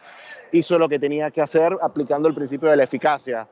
hizo 0.52 0.78
lo 0.78 0.86
que 0.86 0.98
tenía 0.98 1.30
que 1.30 1.40
hacer 1.40 1.74
aplicando 1.80 2.28
el 2.28 2.34
principio 2.34 2.68
de 2.68 2.76
la 2.76 2.84
eficacia 2.84 3.48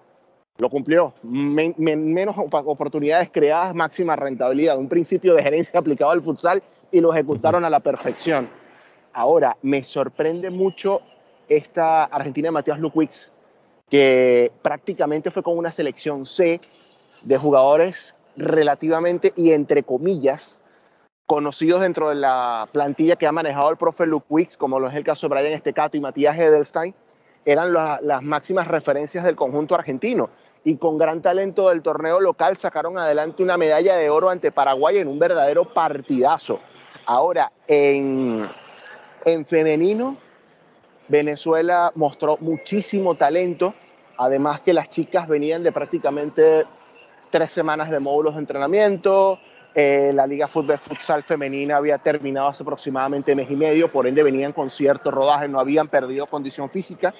lo 0.59 0.70
cumplió. 0.70 1.12
menos 1.22 2.36
oportunidades 2.39 3.28
creadas, 3.32 3.74
máxima 3.74 4.14
rentabilidad. 4.14 4.78
Un 4.78 4.89
principio 4.89 5.35
de 5.35 5.43
gerencia 5.43 5.81
aplicado 5.81 6.12
al 6.12 6.22
futsal 6.22 6.62
y 6.93 7.01
lo 7.01 7.12
ejecutaron 7.12 7.64
a 7.64 7.70
la 7.70 7.81
perfección. 7.81 8.48
Ahora, 9.12 9.56
me 9.62 9.82
sorprende 9.82 10.51
mucho 10.51 11.01
esta 11.48 12.05
Argentina 12.05 12.48
de 12.48 12.52
Matías 12.52 12.78
Lukwitz, 12.78 13.31
que 13.90 14.52
prácticamente 14.62 15.31
fue 15.31 15.43
con 15.43 15.59
una 15.59 15.72
selección 15.72 16.24
C 16.24 16.60
de 17.22 17.36
jugadores 17.36 18.14
relativamente 18.36 19.32
y 19.36 19.52
entre 19.52 19.82
comillas 19.82 20.59
conocidos 21.26 21.81
dentro 21.81 22.10
de 22.10 22.16
la 22.16 22.68
plantilla 22.72 23.16
que 23.16 23.26
ha 23.26 23.32
manejado 23.32 23.70
el 23.70 23.76
profe 23.76 24.06
Lukwitz, 24.06 24.56
como 24.56 24.78
lo 24.78 24.89
es 24.89 24.94
el 24.94 25.05
caso 25.05 25.28
de 25.28 25.35
Brian 25.35 25.52
Estecato 25.52 25.97
y 25.97 26.01
Matías 26.01 26.39
Edelstein, 26.39 26.94
eran 27.44 27.72
las 27.72 28.22
máximas 28.22 28.68
referencias 28.68 29.24
del 29.24 29.36
conjunto 29.36 29.74
argentino 29.74 30.31
y 30.65 30.77
con 30.77 30.97
gran 30.97 31.20
talento 31.20 31.69
del 31.69 31.82
torneo 31.82 32.20
local 32.20 32.57
sacaron 32.57 32.99
adelante 32.99 33.43
una 33.43 33.59
medalla 33.59 33.97
de 33.97 34.09
oro 34.09 34.31
ante 34.31 34.51
Paraguay 34.51 34.97
en 34.97 35.09
un 35.09 35.19
verdadero 35.19 35.73
partidazo. 35.73 36.59
Ahora, 37.05 37.53
en, 37.69 38.49
en 39.27 39.45
femenino, 39.45 40.16
Venezuela 41.09 41.93
mostró 41.95 42.39
muchísimo 42.41 43.15
talento, 43.15 43.74
además 44.16 44.61
que 44.61 44.73
las 44.73 44.89
chicas 44.89 45.28
venían 45.28 45.62
de 45.62 45.70
prácticamente 45.70 46.65
tres 47.31 47.51
semanas 47.51 47.91
de 47.91 48.01
módulos 48.01 48.35
de 48.35 48.41
entrenamiento, 48.41 49.39
eh, 49.74 50.12
la 50.15 50.27
Liga 50.27 50.47
Fútbol 50.47 50.78
Futsal 50.78 51.24
Femenina 51.24 51.77
había 51.77 51.99
terminado 51.99 52.47
hace 52.47 52.62
aproximadamente 52.62 53.35
mes 53.35 53.51
y 53.51 53.57
medio, 53.57 53.91
por 53.91 54.07
ende 54.07 54.23
venían 54.23 54.53
con 54.53 54.70
cierto 54.70 55.11
rodaje, 55.11 55.49
no 55.49 55.59
habían 55.59 55.89
perdido 55.89 56.27
condición 56.27 56.70
física 56.70 57.12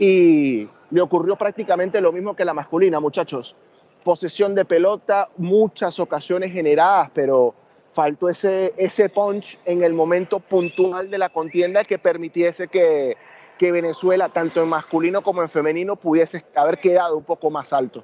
y 0.00 0.66
le 0.90 1.00
ocurrió 1.02 1.36
prácticamente 1.36 2.00
lo 2.00 2.10
mismo 2.10 2.34
que 2.34 2.44
la 2.44 2.54
masculina, 2.54 2.98
muchachos. 2.98 3.54
posesión 4.02 4.54
de 4.54 4.64
pelota, 4.64 5.28
muchas 5.36 6.00
ocasiones 6.00 6.52
generadas, 6.52 7.10
pero 7.12 7.54
faltó 7.92 8.30
ese, 8.30 8.72
ese 8.78 9.10
punch 9.10 9.58
en 9.66 9.84
el 9.84 9.92
momento 9.92 10.40
puntual 10.40 11.10
de 11.10 11.18
la 11.18 11.28
contienda 11.28 11.84
que 11.84 11.98
permitiese 11.98 12.68
que, 12.68 13.18
que 13.58 13.72
Venezuela, 13.72 14.30
tanto 14.30 14.62
en 14.62 14.70
masculino 14.70 15.20
como 15.20 15.42
en 15.42 15.50
femenino, 15.50 15.96
pudiese 15.96 16.46
haber 16.54 16.78
quedado 16.78 17.18
un 17.18 17.24
poco 17.24 17.50
más 17.50 17.74
alto. 17.74 18.02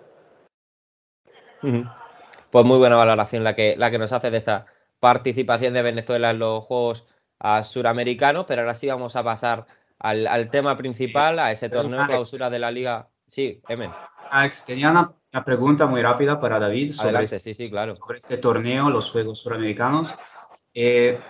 Pues 2.50 2.64
muy 2.66 2.76
buena 2.76 2.96
valoración 2.96 3.42
la 3.42 3.56
que, 3.56 3.74
la 3.78 3.90
que 3.90 3.96
nos 3.96 4.12
hace 4.12 4.30
de 4.30 4.36
esta 4.36 4.66
participación 5.00 5.72
de 5.72 5.80
Venezuela 5.80 6.30
en 6.30 6.40
los 6.40 6.62
Juegos 6.66 7.06
Suramericanos, 7.62 8.44
pero 8.46 8.60
ahora 8.60 8.74
sí 8.74 8.86
vamos 8.86 9.16
a 9.16 9.24
pasar 9.24 9.66
al, 9.98 10.26
al 10.26 10.50
tema 10.50 10.76
principal, 10.76 11.38
a 11.38 11.52
ese 11.52 11.68
torneo 11.68 12.00
de 12.00 12.06
clausura 12.06 12.50
de 12.50 12.58
la 12.58 12.70
Liga. 12.70 13.08
Sí, 13.26 13.60
Emen. 13.68 13.90
Alex, 14.30 14.64
tenía 14.64 14.90
una, 14.90 15.14
pregunta 15.44 15.86
muy 15.86 16.02
rápida 16.02 16.40
para 16.40 16.58
David 16.58 16.92
sobre, 16.92 17.28
sí, 17.28 17.54
sí, 17.54 17.70
claro. 17.70 17.96
sobre 17.96 18.18
este 18.18 18.38
torneo, 18.38 18.88
los 18.90 19.10
Juegos 19.10 19.40
Suramericanos. 19.40 20.14
Eh, 20.72 21.20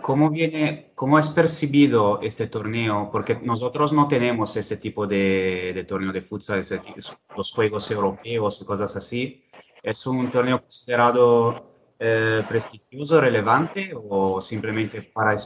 ¿Cómo 0.00 0.30
viene, 0.30 0.92
cómo 0.94 1.18
es 1.18 1.28
percibido 1.28 2.18
este 2.22 2.46
torneo? 2.46 3.10
Porque 3.12 3.38
nosotros 3.42 3.92
no 3.92 4.08
tenemos 4.08 4.56
ese 4.56 4.78
tipo 4.78 5.06
de, 5.06 5.72
de 5.74 5.84
torneo 5.84 6.12
de 6.12 6.22
futsal, 6.22 6.60
ese 6.60 6.80
los 7.36 7.52
juegos 7.52 7.90
europeos 7.90 8.62
y 8.62 8.64
cosas 8.64 8.96
así. 8.96 9.44
¿Es 9.82 10.06
un 10.06 10.30
torneo 10.30 10.62
considerado 10.62 11.69
eh, 12.02 12.42
prestigioso, 12.48 13.20
relevante 13.20 13.92
o 13.94 14.40
simplemente 14.40 15.02
para 15.02 15.36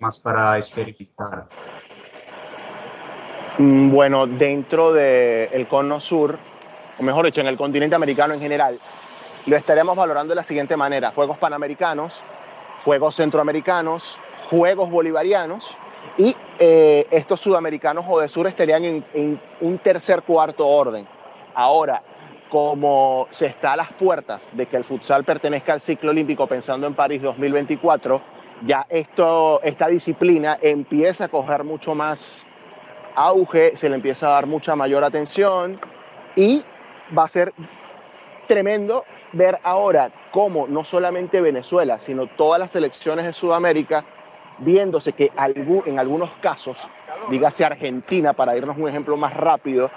más 0.00 0.18
para 0.18 0.56
experimentar? 0.56 1.46
Mm, 3.58 3.90
bueno, 3.90 4.26
dentro 4.26 4.94
del 4.94 5.68
cono 5.68 6.00
sur, 6.00 6.38
o 6.98 7.02
mejor 7.02 7.26
dicho, 7.26 7.42
en 7.42 7.48
el 7.48 7.58
continente 7.58 7.94
americano 7.94 8.32
en 8.32 8.40
general, 8.40 8.80
lo 9.44 9.56
estaríamos 9.56 9.94
valorando 9.94 10.30
de 10.30 10.36
la 10.36 10.42
siguiente 10.42 10.74
manera. 10.74 11.12
Juegos 11.12 11.36
Panamericanos, 11.36 12.22
Juegos 12.82 13.16
Centroamericanos, 13.16 14.18
Juegos 14.48 14.90
Bolivarianos 14.90 15.76
y 16.16 16.34
eh, 16.58 17.06
estos 17.10 17.40
sudamericanos 17.40 18.06
o 18.08 18.20
de 18.20 18.28
sur 18.28 18.46
estarían 18.46 18.84
en, 18.84 19.04
en, 19.12 19.40
un 19.60 19.76
tercer 19.76 20.22
cuarto 20.22 20.66
orden. 20.66 21.06
Ahora, 21.54 22.02
como 22.50 23.28
se 23.30 23.46
está 23.46 23.72
a 23.72 23.76
las 23.76 23.92
puertas 23.92 24.42
de 24.52 24.66
que 24.66 24.76
el 24.76 24.84
futsal 24.84 25.24
pertenezca 25.24 25.72
al 25.72 25.80
ciclo 25.80 26.10
olímpico 26.10 26.46
pensando 26.46 26.86
en 26.86 26.94
París 26.94 27.22
2024, 27.22 28.20
ya 28.66 28.86
esto, 28.90 29.62
esta 29.62 29.86
disciplina 29.86 30.58
empieza 30.60 31.26
a 31.26 31.28
coger 31.28 31.64
mucho 31.64 31.94
más 31.94 32.44
auge, 33.14 33.76
se 33.76 33.88
le 33.88 33.94
empieza 33.94 34.26
a 34.26 34.32
dar 34.32 34.46
mucha 34.46 34.76
mayor 34.76 35.04
atención 35.04 35.80
y 36.34 36.64
va 37.16 37.24
a 37.24 37.28
ser 37.28 37.54
tremendo 38.48 39.04
ver 39.32 39.58
ahora 39.62 40.10
cómo 40.32 40.66
no 40.66 40.84
solamente 40.84 41.40
Venezuela, 41.40 42.00
sino 42.00 42.26
todas 42.26 42.58
las 42.58 42.72
selecciones 42.72 43.26
de 43.26 43.32
Sudamérica, 43.32 44.04
viéndose 44.58 45.12
que 45.12 45.30
en 45.86 45.98
algunos 45.98 46.30
casos, 46.42 46.76
dígase 47.30 47.64
Argentina, 47.64 48.32
para 48.32 48.56
irnos 48.56 48.76
un 48.76 48.88
ejemplo 48.88 49.16
más 49.16 49.34
rápido, 49.34 49.90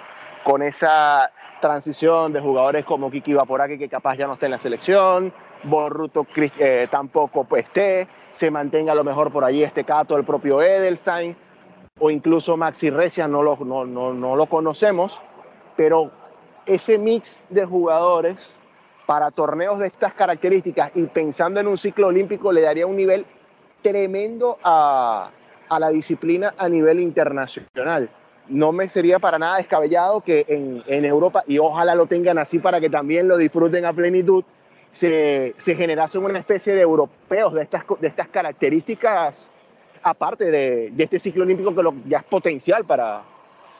con 0.43 0.61
esa 0.61 1.31
transición 1.63 2.33
de 2.33 2.41
jugadores 2.41 2.83
como 2.83 3.09
Kiki 3.09 3.33
Vaporaki, 3.33 3.77
que 3.77 3.87
capaz 3.87 4.17
ya 4.17 4.27
no 4.27 4.33
está 4.33 4.47
en 4.47 4.51
la 4.51 4.57
selección, 4.57 5.31
Borruto 5.63 6.27
eh, 6.35 6.89
tampoco 6.91 7.45
pues, 7.45 7.63
esté, 7.63 8.05
se 8.37 8.51
mantenga 8.51 8.91
a 8.91 8.95
lo 8.95 9.05
mejor 9.05 9.31
por 9.31 9.45
allí 9.45 9.63
este 9.63 9.85
Cato, 9.85 10.17
el 10.17 10.25
propio 10.25 10.61
Edelstein, 10.61 11.37
o 11.99 12.11
incluso 12.11 12.57
Maxi 12.57 12.89
Recia, 12.89 13.29
no 13.29 13.41
lo, 13.43 13.55
no, 13.63 13.85
no, 13.85 14.13
no 14.13 14.35
lo 14.35 14.47
conocemos, 14.47 15.21
pero 15.77 16.11
ese 16.65 16.97
mix 16.97 17.41
de 17.47 17.65
jugadores 17.65 18.53
para 19.05 19.31
torneos 19.31 19.79
de 19.79 19.87
estas 19.87 20.13
características 20.15 20.91
y 20.95 21.03
pensando 21.03 21.61
en 21.61 21.67
un 21.67 21.77
ciclo 21.77 22.07
olímpico 22.07 22.51
le 22.51 22.59
daría 22.59 22.85
un 22.85 22.97
nivel 22.97 23.25
tremendo 23.81 24.57
a, 24.65 25.29
a 25.69 25.79
la 25.79 25.89
disciplina 25.91 26.55
a 26.57 26.67
nivel 26.67 26.99
internacional. 26.99 28.09
No 28.47 28.71
me 28.71 28.89
sería 28.89 29.19
para 29.19 29.39
nada 29.39 29.57
descabellado 29.57 30.21
que 30.21 30.45
en, 30.47 30.83
en, 30.87 31.05
Europa, 31.05 31.43
y 31.47 31.59
ojalá 31.59 31.95
lo 31.95 32.07
tengan 32.07 32.37
así 32.37 32.59
para 32.59 32.81
que 32.81 32.89
también 32.89 33.27
lo 33.27 33.37
disfruten 33.37 33.85
a 33.85 33.93
plenitud, 33.93 34.43
se, 34.91 35.53
se 35.57 35.75
generase 35.75 36.17
una 36.17 36.39
especie 36.39 36.73
de 36.73 36.81
europeos 36.81 37.53
de 37.53 37.63
estas, 37.63 37.83
de 37.99 38.07
estas 38.07 38.27
características, 38.27 39.49
aparte 40.03 40.51
de, 40.51 40.91
de 40.91 41.03
este 41.03 41.19
ciclo 41.19 41.43
olímpico 41.43 41.73
que 41.73 41.83
lo, 41.83 41.93
ya 42.05 42.19
es 42.19 42.23
potencial 42.25 42.85
para, 42.85 43.21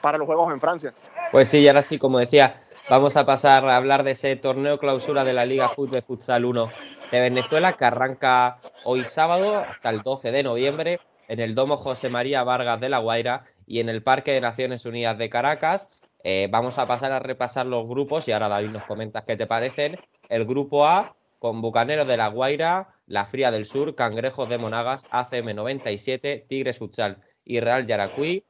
para 0.00 0.18
los 0.18 0.26
Juegos 0.26 0.52
en 0.52 0.60
Francia. 0.60 0.94
Pues 1.30 1.48
sí, 1.48 1.58
y 1.58 1.68
ahora 1.68 1.82
sí, 1.82 1.98
como 1.98 2.18
decía, 2.18 2.64
Vamos 2.90 3.16
a 3.16 3.24
pasar 3.24 3.66
a 3.66 3.76
hablar 3.76 4.02
de 4.02 4.10
ese 4.10 4.36
torneo 4.36 4.78
clausura 4.78 5.24
de 5.24 5.32
la 5.32 5.46
Liga 5.46 5.70
Fútbol 5.70 6.02
Futsal 6.02 6.44
1 6.44 6.70
de 7.10 7.20
Venezuela 7.20 7.72
que 7.72 7.86
arranca 7.86 8.58
hoy 8.84 9.06
sábado 9.06 9.56
hasta 9.56 9.88
el 9.88 10.02
12 10.02 10.30
de 10.32 10.42
noviembre 10.42 11.00
en 11.28 11.40
el 11.40 11.54
Domo 11.54 11.78
José 11.78 12.10
María 12.10 12.44
Vargas 12.44 12.78
de 12.80 12.90
La 12.90 12.98
Guaira 12.98 13.46
y 13.66 13.80
en 13.80 13.88
el 13.88 14.02
Parque 14.02 14.32
de 14.32 14.40
Naciones 14.40 14.84
Unidas 14.86 15.18
de 15.18 15.30
Caracas. 15.30 15.88
Eh, 16.22 16.48
vamos 16.50 16.78
a 16.78 16.86
pasar 16.86 17.12
a 17.12 17.18
repasar 17.18 17.66
los 17.66 17.86
grupos 17.86 18.26
y 18.28 18.32
ahora 18.32 18.48
David 18.48 18.70
nos 18.70 18.84
comentas 18.84 19.24
qué 19.24 19.36
te 19.36 19.46
parecen. 19.46 19.98
El 20.28 20.46
grupo 20.46 20.86
A 20.86 21.16
con 21.38 21.60
Bucaneros 21.60 22.06
de 22.06 22.16
La 22.16 22.28
Guaira, 22.28 22.94
La 23.06 23.26
Fría 23.26 23.50
del 23.50 23.66
Sur, 23.66 23.94
Cangrejos 23.94 24.48
de 24.48 24.56
Monagas, 24.56 25.04
ACM 25.10 25.54
97, 25.54 26.46
Tigres 26.48 26.78
Futsal 26.78 27.18
y 27.44 27.60
Real 27.60 27.86
Yaracuy. 27.86 28.44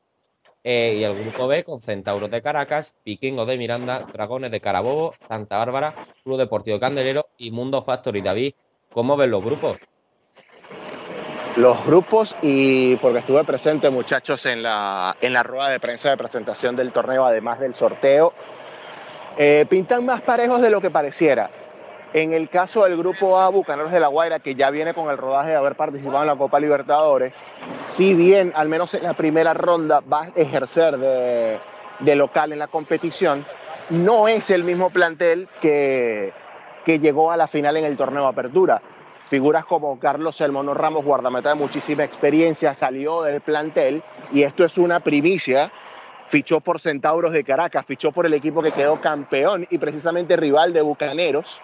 Eh, 0.67 0.97
y 0.99 1.05
el 1.05 1.19
grupo 1.19 1.47
B 1.47 1.63
con 1.63 1.83
Centauros 1.83 2.31
de 2.31 2.41
Caracas, 2.41 2.95
Vikingos 3.05 3.47
de 3.47 3.59
Miranda, 3.59 3.99
Dragones 3.99 4.51
de 4.51 4.63
Carabobo, 4.63 5.13
Santa 5.29 5.59
Bárbara, 5.59 5.95
Club 6.23 6.39
Deportivo 6.39 6.81
Candelero 6.81 7.29
y 7.37 7.51
Mundo 7.51 7.83
Factory. 7.83 8.23
David, 8.23 8.55
¿cómo 8.91 9.17
ven 9.17 9.31
los 9.31 9.45
grupos? 9.45 9.81
Los 11.57 11.87
grupos, 11.87 12.35
y 12.43 12.97
porque 12.97 13.21
estuve 13.21 13.45
presente, 13.45 13.89
muchachos, 13.89 14.45
en 14.45 14.61
la, 14.61 15.17
en 15.21 15.33
la 15.33 15.45
rueda 15.45 15.69
de 15.69 15.79
prensa 15.79 16.11
de 16.11 16.17
presentación 16.17 16.75
del 16.75 16.91
torneo, 16.91 17.25
además 17.25 17.61
del 17.61 17.75
sorteo, 17.75 18.33
eh, 19.37 19.65
pintan 19.69 20.05
más 20.05 20.21
parejos 20.23 20.61
de 20.61 20.71
lo 20.71 20.81
que 20.81 20.91
pareciera. 20.91 21.51
En 22.13 22.35
el 22.35 22.49
caso 22.49 22.85
del 22.85 22.97
grupo 22.97 23.39
A, 23.39 23.51
Bucaneros 23.51 23.93
de 23.93 24.01
la 24.01 24.09
Guaira, 24.09 24.41
que 24.41 24.57
ya 24.57 24.71
viene 24.71 24.95
con 24.95 25.11
el 25.11 25.17
rodaje 25.17 25.51
de 25.51 25.57
haber 25.57 25.77
participado 25.77 26.23
en 26.23 26.27
la 26.27 26.37
Copa 26.37 26.59
Libertadores, 26.59 27.33
si 27.89 28.15
bien 28.15 28.53
al 28.57 28.69
menos 28.69 28.93
en 28.95 29.05
la 29.05 29.15
primera 29.15 29.55
ronda 29.55 30.01
va 30.01 30.25
a 30.25 30.29
ejercer 30.35 30.99
de, 30.99 31.61
de 32.01 32.17
local 32.17 32.53
en 32.53 32.59
la 32.59 32.67
competición, 32.67 33.47
no 33.91 34.27
es 34.27 34.51
el 34.51 34.65
mismo 34.65 34.91
plantel 34.91 35.49
que, 35.61 36.33
que 36.85 36.99
llegó 36.99 37.31
a 37.31 37.37
la 37.37 37.47
final 37.47 37.77
en 37.77 37.85
el 37.85 37.97
torneo 37.97 38.27
Apertura. 38.27 38.83
Figuras 39.29 39.65
como 39.65 39.99
Carlos 39.99 40.41
Elmono 40.41 40.75
Ramos, 40.75 41.05
guardameta 41.05 41.51
de 41.51 41.55
muchísima 41.55 42.05
experiencia, 42.05 42.75
salió 42.75 43.23
del 43.23 43.41
plantel 43.41 44.03
y 44.33 44.43
esto 44.43 44.65
es 44.65 44.77
una 44.77 45.01
primicia. 45.01 45.73
Fichó 46.29 46.61
por 46.61 46.81
Centauros 46.81 47.33
de 47.33 47.45
Caracas, 47.45 47.85
fichó 47.87 48.13
por 48.13 48.27
el 48.27 48.35
equipo 48.35 48.63
que 48.63 48.73
quedó 48.73 49.01
campeón 49.01 49.67
y 49.71 49.79
precisamente 49.79 50.37
rival 50.37 50.73
de 50.73 50.83
Bucaneros 50.83 51.61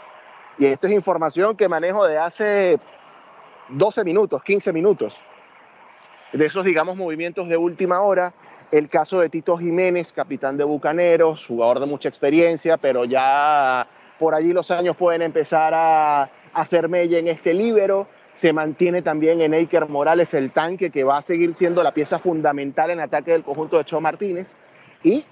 y 0.59 0.67
esto 0.67 0.87
es 0.87 0.93
información 0.93 1.57
que 1.57 1.69
manejo 1.69 2.07
de 2.07 2.19
hace 2.19 2.79
12 3.71 4.05
minutos, 4.05 4.43
15 4.43 4.73
minutos. 4.75 5.17
De 6.33 6.45
esos, 6.45 6.65
digamos, 6.65 6.97
movimientos 6.97 7.49
de 7.49 7.57
última 7.57 8.01
hora, 8.01 8.35
el 8.71 8.89
caso 8.89 9.21
de 9.21 9.31
Tito 9.31 9.57
Jiménez, 9.57 10.13
capitán 10.13 10.57
de 10.59 10.65
Bucaneros, 10.65 11.47
jugador 11.47 11.81
de 11.81 11.87
mucha 11.87 12.09
experiencia, 12.09 12.77
pero 12.77 13.07
ya 13.07 13.87
por 14.19 14.35
allí 14.35 14.53
los 14.53 14.71
años 14.71 14.97
pueden 14.99 15.23
empezar 15.23 15.73
a, 15.75 16.31
hacer 16.55 16.89
mella 16.89 17.19
en 17.19 17.29
este 17.29 17.55
líbero. 17.55 18.07
Se 18.37 18.53
mantiene 18.53 19.03
también 19.03 19.41
en 19.41 19.55
Eiker 19.55 19.89
Morales 19.89 20.33
el 20.35 20.51
tanque, 20.51 20.91
que 20.91 21.05
va 21.05 21.19
a 21.19 21.23
seguir 21.23 21.55
siendo 21.55 21.83
la 21.83 21.93
pieza 21.93 22.19
fundamental 22.19 22.91
en 22.91 23.01
ataque 23.01 23.33
del 23.33 23.45
conjunto 23.45 23.79
de 23.79 23.85
Cho 23.85 24.01
Martínez. 24.01 24.55
Y 25.03 25.25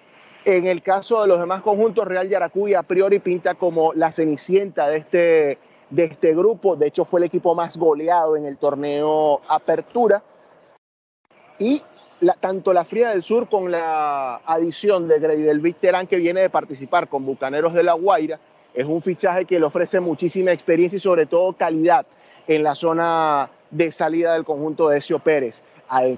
en 0.44 0.66
el 0.66 0.82
caso 0.82 1.22
de 1.22 1.28
los 1.28 1.38
demás 1.38 1.62
conjuntos, 1.62 2.06
Real 2.06 2.28
Yaracuy 2.28 2.74
a 2.74 2.82
priori 2.82 3.18
pinta 3.18 3.54
como 3.54 3.92
la 3.94 4.12
cenicienta 4.12 4.88
de 4.88 4.98
este, 4.98 5.58
de 5.90 6.04
este 6.04 6.34
grupo. 6.34 6.76
De 6.76 6.86
hecho, 6.86 7.04
fue 7.04 7.20
el 7.20 7.24
equipo 7.24 7.54
más 7.54 7.76
goleado 7.76 8.36
en 8.36 8.44
el 8.44 8.58
torneo 8.58 9.40
Apertura. 9.48 10.22
Y 11.58 11.82
tanto 12.40 12.72
la 12.72 12.84
Fría 12.84 13.10
del 13.10 13.22
Sur 13.22 13.48
con 13.48 13.70
la 13.70 14.36
adición 14.44 15.08
de 15.08 15.18
Grady 15.18 15.42
del 15.42 15.74
Terán 15.74 16.06
que 16.06 16.16
viene 16.16 16.40
de 16.40 16.50
participar 16.50 17.08
con 17.08 17.24
Bucaneros 17.24 17.74
de 17.74 17.82
La 17.82 17.92
Guaira, 17.94 18.40
es 18.74 18.86
un 18.86 19.02
fichaje 19.02 19.44
que 19.44 19.58
le 19.58 19.66
ofrece 19.66 20.00
muchísima 20.00 20.52
experiencia 20.52 20.96
y 20.96 21.00
sobre 21.00 21.26
todo 21.26 21.52
calidad 21.52 22.06
en 22.46 22.62
la 22.62 22.74
zona 22.74 23.50
de 23.70 23.92
salida 23.92 24.34
del 24.34 24.44
conjunto 24.44 24.88
de 24.88 24.98
Ezio 24.98 25.18
Pérez. 25.18 25.62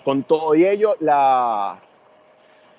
con 0.04 0.22
todo 0.24 0.54
ello, 0.54 0.96
la, 1.00 1.78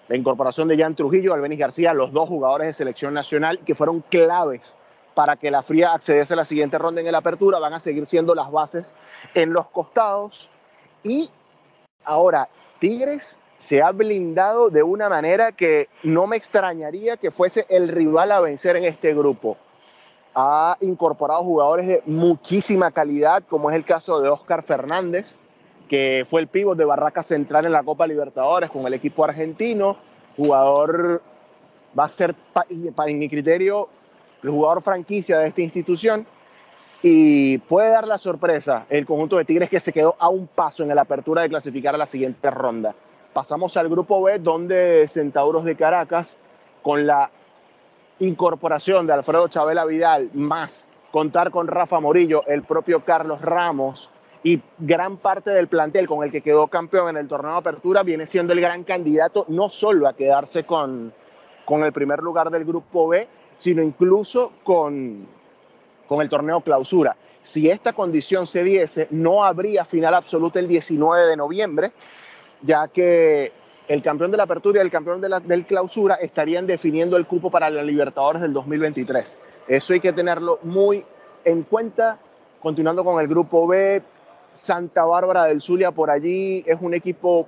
la 0.08 0.16
incorporación 0.16 0.68
de 0.68 0.78
Jan 0.78 0.96
Trujillo, 0.96 1.34
Albenis 1.34 1.60
García, 1.60 1.94
los 1.94 2.12
dos 2.12 2.28
jugadores 2.28 2.68
de 2.68 2.74
selección 2.74 3.14
nacional 3.14 3.60
que 3.60 3.76
fueron 3.76 4.02
claves 4.02 4.62
para 5.14 5.36
que 5.36 5.52
la 5.52 5.64
Fría 5.64 5.94
accediese 5.94 6.34
a 6.34 6.38
la 6.38 6.46
siguiente 6.46 6.78
ronda 6.78 7.02
en 7.02 7.08
el 7.08 7.16
apertura, 7.16 7.60
van 7.60 7.74
a 7.74 7.80
seguir 7.80 8.06
siendo 8.06 8.34
las 8.34 8.52
bases 8.52 8.96
en 9.34 9.52
los 9.52 9.68
costados. 9.68 10.50
Y 11.04 11.30
ahora, 12.06 12.48
Tigres 12.80 13.38
se 13.62 13.82
ha 13.82 13.92
blindado 13.92 14.70
de 14.70 14.84
una 14.84 15.08
manera 15.08 15.52
que 15.52 15.88
no 16.04 16.26
me 16.28 16.36
extrañaría 16.36 17.18
que 17.18 17.32
fuese 17.32 17.66
el 17.70 17.90
rival 17.90 18.32
a 18.32 18.40
vencer 18.40 18.76
en 18.76 18.86
este 18.86 19.14
grupo. 19.14 19.56
Ha 20.34 20.78
incorporado 20.82 21.44
jugadores 21.44 21.88
de 21.88 22.02
muchísima 22.06 22.92
calidad, 22.92 23.44
como 23.48 23.70
es 23.70 23.76
el 23.76 23.86
caso 23.86 24.20
de 24.20 24.30
Oscar 24.30 24.64
Fernández, 24.64 25.26
que 25.88 26.26
fue 26.30 26.42
el 26.42 26.48
pívot 26.48 26.78
de 26.78 26.86
Barraca 26.86 27.22
Central 27.22 27.66
en 27.66 27.74
la 27.74 27.84
Copa 27.84 28.08
Libertadores 28.08 28.72
con 28.72 28.88
el 28.88 28.94
equipo 28.94 29.24
argentino. 29.24 29.98
Jugador, 30.38 31.22
va 31.98 32.06
a 32.06 32.10
ser, 32.10 32.34
para 32.96 33.12
mi 33.12 33.30
criterio, 33.30 33.90
el 34.42 34.50
jugador 34.50 34.82
franquicia 34.82 35.38
de 35.38 35.48
esta 35.48 35.62
institución 35.62 36.26
y 37.04 37.58
puede 37.60 37.90
dar 37.90 38.08
la 38.08 38.18
sorpresa 38.18 38.86
el 38.90 39.06
conjunto 39.06 39.38
de 39.38 39.46
Tigres 39.46 39.70
que 39.70 39.80
se 39.80 39.94
quedó 39.94 40.16
a 40.18 40.30
un 40.30 40.48
paso 40.48 40.84
en 40.84 40.96
la 40.96 41.02
apertura 41.02 41.42
de 41.42 41.50
clasificar 41.50 41.94
a 41.94 41.98
la 41.98 42.06
siguiente 42.06 42.50
ronda. 42.50 42.96
Pasamos 43.34 43.78
al 43.78 43.88
grupo 43.88 44.22
B 44.22 44.40
donde 44.40 45.08
Centauros 45.08 45.64
de 45.64 45.78
Caracas 45.78 46.36
con 46.82 47.08
la 47.08 47.32
incorporación 48.20 49.08
de 49.08 49.14
Alfredo 49.14 49.48
Chabela 49.48 49.86
Vidal 49.86 50.30
más 50.34 50.86
contar 51.12 51.52
con 51.52 51.68
Rafa 51.68 52.00
Morillo, 52.00 52.44
el 52.48 52.64
propio 52.64 53.06
Carlos 53.06 53.42
Ramos 53.42 54.10
y 54.44 54.62
gran 54.80 55.18
parte 55.18 55.52
del 55.52 55.68
plantel 55.68 56.08
con 56.08 56.24
el 56.24 56.32
que 56.32 56.42
quedó 56.42 56.68
campeón 56.68 57.10
en 57.10 57.18
el 57.18 57.28
torneo 57.28 57.56
apertura 57.56 58.04
viene 58.04 58.28
siendo 58.28 58.54
el 58.54 58.62
gran 58.62 58.84
candidato 58.84 59.46
no 59.48 59.70
solo 59.70 60.08
a 60.08 60.14
quedarse 60.14 60.66
con, 60.66 61.14
con 61.64 61.84
el 61.84 61.94
primer 61.94 62.20
lugar 62.20 62.50
del 62.50 62.66
grupo 62.66 63.08
B, 63.08 63.28
sino 63.58 63.82
incluso 63.82 64.52
con, 64.64 65.28
con 66.08 66.22
el 66.22 66.30
torneo 66.30 66.62
clausura. 66.62 67.16
Si 67.44 67.70
esta 67.70 67.94
condición 67.94 68.46
se 68.46 68.64
diese, 68.64 69.08
no 69.12 69.44
habría 69.44 69.86
final 69.86 70.16
absoluta 70.16 70.60
el 70.60 70.68
19 70.68 71.28
de 71.28 71.38
noviembre, 71.38 71.92
ya 72.62 72.88
que 72.88 73.52
el 73.88 74.02
campeón 74.02 74.32
de 74.32 74.38
la 74.38 74.44
apertura 74.44 74.80
y 74.80 74.86
el 74.86 74.92
campeón 74.92 75.22
de 75.22 75.30
la, 75.30 75.40
del 75.40 75.66
clausura 75.66 76.16
estarían 76.16 76.68
definiendo 76.68 77.18
el 77.18 77.26
cupo 77.26 77.52
para 77.52 77.70
la 77.70 77.84
Libertadores 77.84 78.42
del 78.42 78.54
2023. 78.54 79.36
Eso 79.68 79.94
hay 79.94 80.00
que 80.00 80.14
tenerlo 80.14 80.60
muy 80.64 81.06
en 81.44 81.64
cuenta. 81.64 82.20
Continuando 82.62 83.04
con 83.04 83.20
el 83.20 83.28
grupo 83.28 83.68
B, 83.68 84.02
Santa 84.52 85.04
Bárbara 85.04 85.46
del 85.46 85.62
Zulia 85.62 85.92
por 85.92 86.10
allí 86.10 86.64
es 86.68 86.78
un 86.80 86.94
equipo 86.94 87.48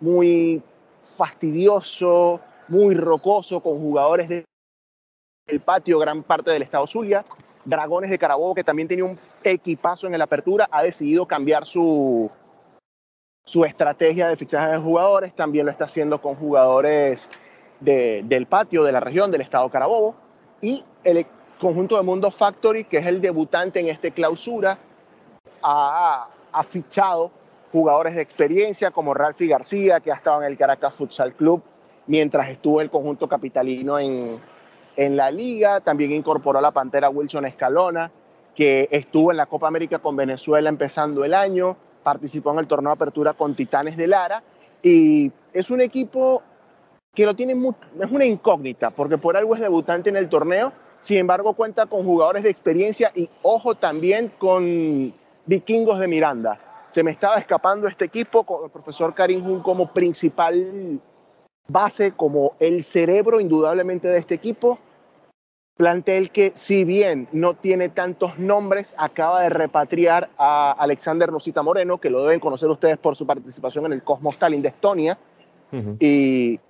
muy 0.00 0.62
fastidioso, 1.16 2.40
muy 2.68 2.94
rocoso, 2.94 3.60
con 3.60 3.80
jugadores 3.80 4.28
del 4.28 5.60
patio, 5.64 5.98
gran 5.98 6.22
parte 6.22 6.50
del 6.50 6.62
estado 6.62 6.86
Zulia. 6.86 7.24
Dragones 7.64 8.10
de 8.10 8.18
Carabobo, 8.18 8.54
que 8.54 8.64
también 8.64 8.88
tenía 8.88 9.04
un 9.04 9.18
equipazo 9.42 10.06
en 10.06 10.16
la 10.16 10.24
apertura, 10.24 10.68
ha 10.70 10.82
decidido 10.82 11.26
cambiar 11.26 11.66
su, 11.66 12.30
su 13.50 13.64
estrategia 13.64 14.28
de 14.28 14.36
fichaje 14.36 14.68
de 14.68 14.78
jugadores. 14.78 15.34
También 15.34 15.66
lo 15.66 15.72
está 15.72 15.86
haciendo 15.86 16.22
con 16.22 16.36
jugadores 16.36 17.28
de, 17.80 18.22
del 18.24 18.46
patio, 18.46 18.84
de 18.84 18.92
la 18.92 19.00
región, 19.00 19.32
del 19.32 19.40
estado 19.40 19.68
Carabobo. 19.68 20.14
Y 20.60 20.84
el 21.02 21.26
conjunto 21.58 21.96
de 21.96 22.02
Mundo 22.04 22.30
Factory, 22.30 22.84
que 22.84 22.98
es 22.98 23.06
el 23.06 23.20
debutante 23.20 23.80
en 23.80 23.88
este 23.88 24.12
clausura, 24.12 24.78
ha, 25.64 26.28
ha 26.52 26.62
fichado 26.62 27.32
jugadores 27.72 28.14
de 28.14 28.22
experiencia 28.22 28.92
como 28.92 29.14
Ralfi 29.14 29.48
García, 29.48 29.98
que 29.98 30.12
ha 30.12 30.14
estado 30.14 30.42
en 30.42 30.46
el 30.52 30.56
Caracas 30.56 30.94
Futsal 30.94 31.34
Club 31.34 31.60
mientras 32.06 32.48
estuvo 32.50 32.80
el 32.80 32.88
conjunto 32.88 33.28
capitalino 33.28 33.98
en, 33.98 34.38
en 34.94 35.16
la 35.16 35.32
liga, 35.32 35.80
también 35.80 36.12
incorporó 36.12 36.60
a 36.60 36.62
la 36.62 36.70
Pantera 36.70 37.10
Wilson 37.10 37.46
Escalona, 37.46 38.12
que 38.54 38.88
estuvo 38.92 39.32
en 39.32 39.38
la 39.38 39.46
Copa 39.46 39.66
América 39.66 39.98
con 39.98 40.14
Venezuela 40.14 40.68
empezando 40.68 41.24
el 41.24 41.34
año, 41.34 41.76
participó 42.02 42.52
en 42.52 42.58
el 42.60 42.66
torneo 42.66 42.90
de 42.90 42.94
apertura 42.94 43.34
con 43.34 43.54
Titanes 43.54 43.96
de 43.96 44.06
Lara 44.06 44.42
y 44.82 45.30
es 45.52 45.70
un 45.70 45.80
equipo 45.80 46.42
que 47.14 47.26
lo 47.26 47.34
tiene 47.34 47.52
es 48.00 48.10
una 48.10 48.24
incógnita 48.24 48.90
porque 48.90 49.18
por 49.18 49.36
algo 49.36 49.54
es 49.54 49.60
debutante 49.60 50.10
en 50.10 50.16
el 50.16 50.28
torneo, 50.28 50.72
sin 51.02 51.18
embargo 51.18 51.54
cuenta 51.54 51.86
con 51.86 52.04
jugadores 52.04 52.42
de 52.42 52.50
experiencia 52.50 53.10
y 53.14 53.28
ojo 53.42 53.74
también 53.74 54.32
con 54.38 55.12
vikingos 55.46 55.98
de 55.98 56.08
Miranda. 56.08 56.58
Se 56.90 57.02
me 57.02 57.10
estaba 57.10 57.36
escapando 57.36 57.86
este 57.86 58.04
equipo 58.04 58.44
con 58.44 58.64
el 58.64 58.70
profesor 58.70 59.14
Karim 59.14 59.44
Jun 59.44 59.62
como 59.62 59.92
principal 59.92 61.00
base, 61.68 62.12
como 62.12 62.54
el 62.58 62.82
cerebro 62.82 63.40
indudablemente 63.40 64.08
de 64.08 64.18
este 64.18 64.34
equipo 64.34 64.78
plantel 65.80 66.30
que 66.30 66.52
si 66.56 66.84
bien 66.84 67.26
no 67.32 67.54
tiene 67.54 67.88
tantos 67.88 68.38
nombres, 68.38 68.94
acaba 68.98 69.40
de 69.40 69.48
repatriar 69.48 70.28
a 70.36 70.72
Alexander 70.72 71.30
Rosita 71.30 71.62
Moreno, 71.62 71.96
que 71.96 72.10
lo 72.10 72.22
deben 72.22 72.38
conocer 72.38 72.68
ustedes 72.68 72.98
por 72.98 73.16
su 73.16 73.26
participación 73.26 73.86
en 73.86 73.94
el 73.94 74.02
Cosmos 74.02 74.38
Tallinn 74.38 74.60
de 74.60 74.68
Estonia. 74.68 75.16
Y 75.98 76.60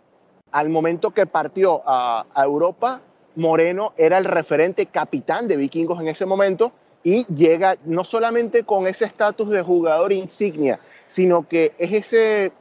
al 0.52 0.68
momento 0.68 1.10
que 1.10 1.26
partió 1.26 1.82
a, 1.84 2.24
a, 2.32 2.44
Europa, 2.44 3.00
Moreno 3.34 3.94
era 3.96 4.16
el 4.16 4.26
referente 4.26 4.86
capitán 4.86 5.48
de 5.48 5.56
Vikingos 5.56 6.00
en 6.00 6.06
ese 6.06 6.24
momento 6.24 6.70
y 7.02 7.24
llega 7.34 7.78
no 7.84 8.04
solamente 8.04 8.62
con 8.62 8.86
ese 8.86 9.06
estatus 9.06 9.50
de 9.50 9.62
jugador 9.62 10.12
insignia, 10.12 10.78
sino 11.08 11.48
que 11.48 11.72
es 11.78 11.92
ese, 11.92 12.52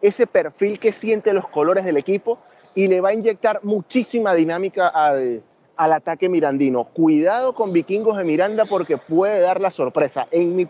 ese 0.00 0.28
perfil 0.28 0.78
que 0.78 0.92
siente 0.92 1.32
los 1.32 1.48
colores 1.48 1.84
del 1.84 1.96
equipo 1.96 2.38
y 2.76 2.86
le 2.86 3.00
va 3.00 3.08
a 3.08 3.14
inyectar 3.14 3.64
muchísima 3.64 4.34
dinámica 4.34 4.86
al, 4.86 5.42
al 5.76 5.92
ataque 5.92 6.28
mirandino. 6.28 6.84
Cuidado 6.84 7.54
con 7.54 7.72
Vikingos 7.72 8.16
de 8.16 8.24
Miranda 8.24 8.64
porque 8.64 8.96
puede 8.96 9.40
dar 9.40 9.60
la 9.60 9.70
sorpresa. 9.70 10.26
En 10.30 10.56
mi 10.56 10.68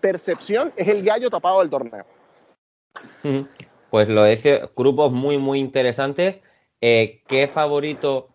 percepción 0.00 0.72
es 0.76 0.88
el 0.88 1.02
gallo 1.02 1.30
tapado 1.30 1.60
del 1.60 1.70
torneo. 1.70 2.04
Pues 3.90 4.08
lo 4.08 4.24
dice, 4.24 4.68
grupos 4.76 5.12
muy, 5.12 5.38
muy 5.38 5.60
interesantes. 5.60 6.40
Eh, 6.80 7.22
¿Qué 7.26 7.48
favorito 7.48 8.28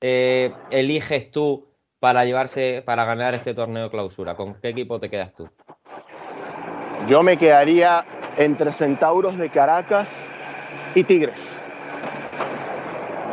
eh, 0.00 0.52
eliges 0.70 1.30
tú 1.30 1.68
para 2.00 2.24
llevarse, 2.24 2.82
para 2.84 3.04
ganar 3.04 3.34
este 3.34 3.54
torneo 3.54 3.84
de 3.84 3.90
clausura? 3.90 4.34
¿Con 4.34 4.54
qué 4.54 4.70
equipo 4.70 4.98
te 4.98 5.08
quedas 5.08 5.34
tú? 5.34 5.48
Yo 7.08 7.22
me 7.22 7.36
quedaría 7.36 8.04
entre 8.36 8.72
Centauros 8.72 9.38
de 9.38 9.50
Caracas 9.50 10.08
y 10.94 11.04
Tigres. 11.04 11.40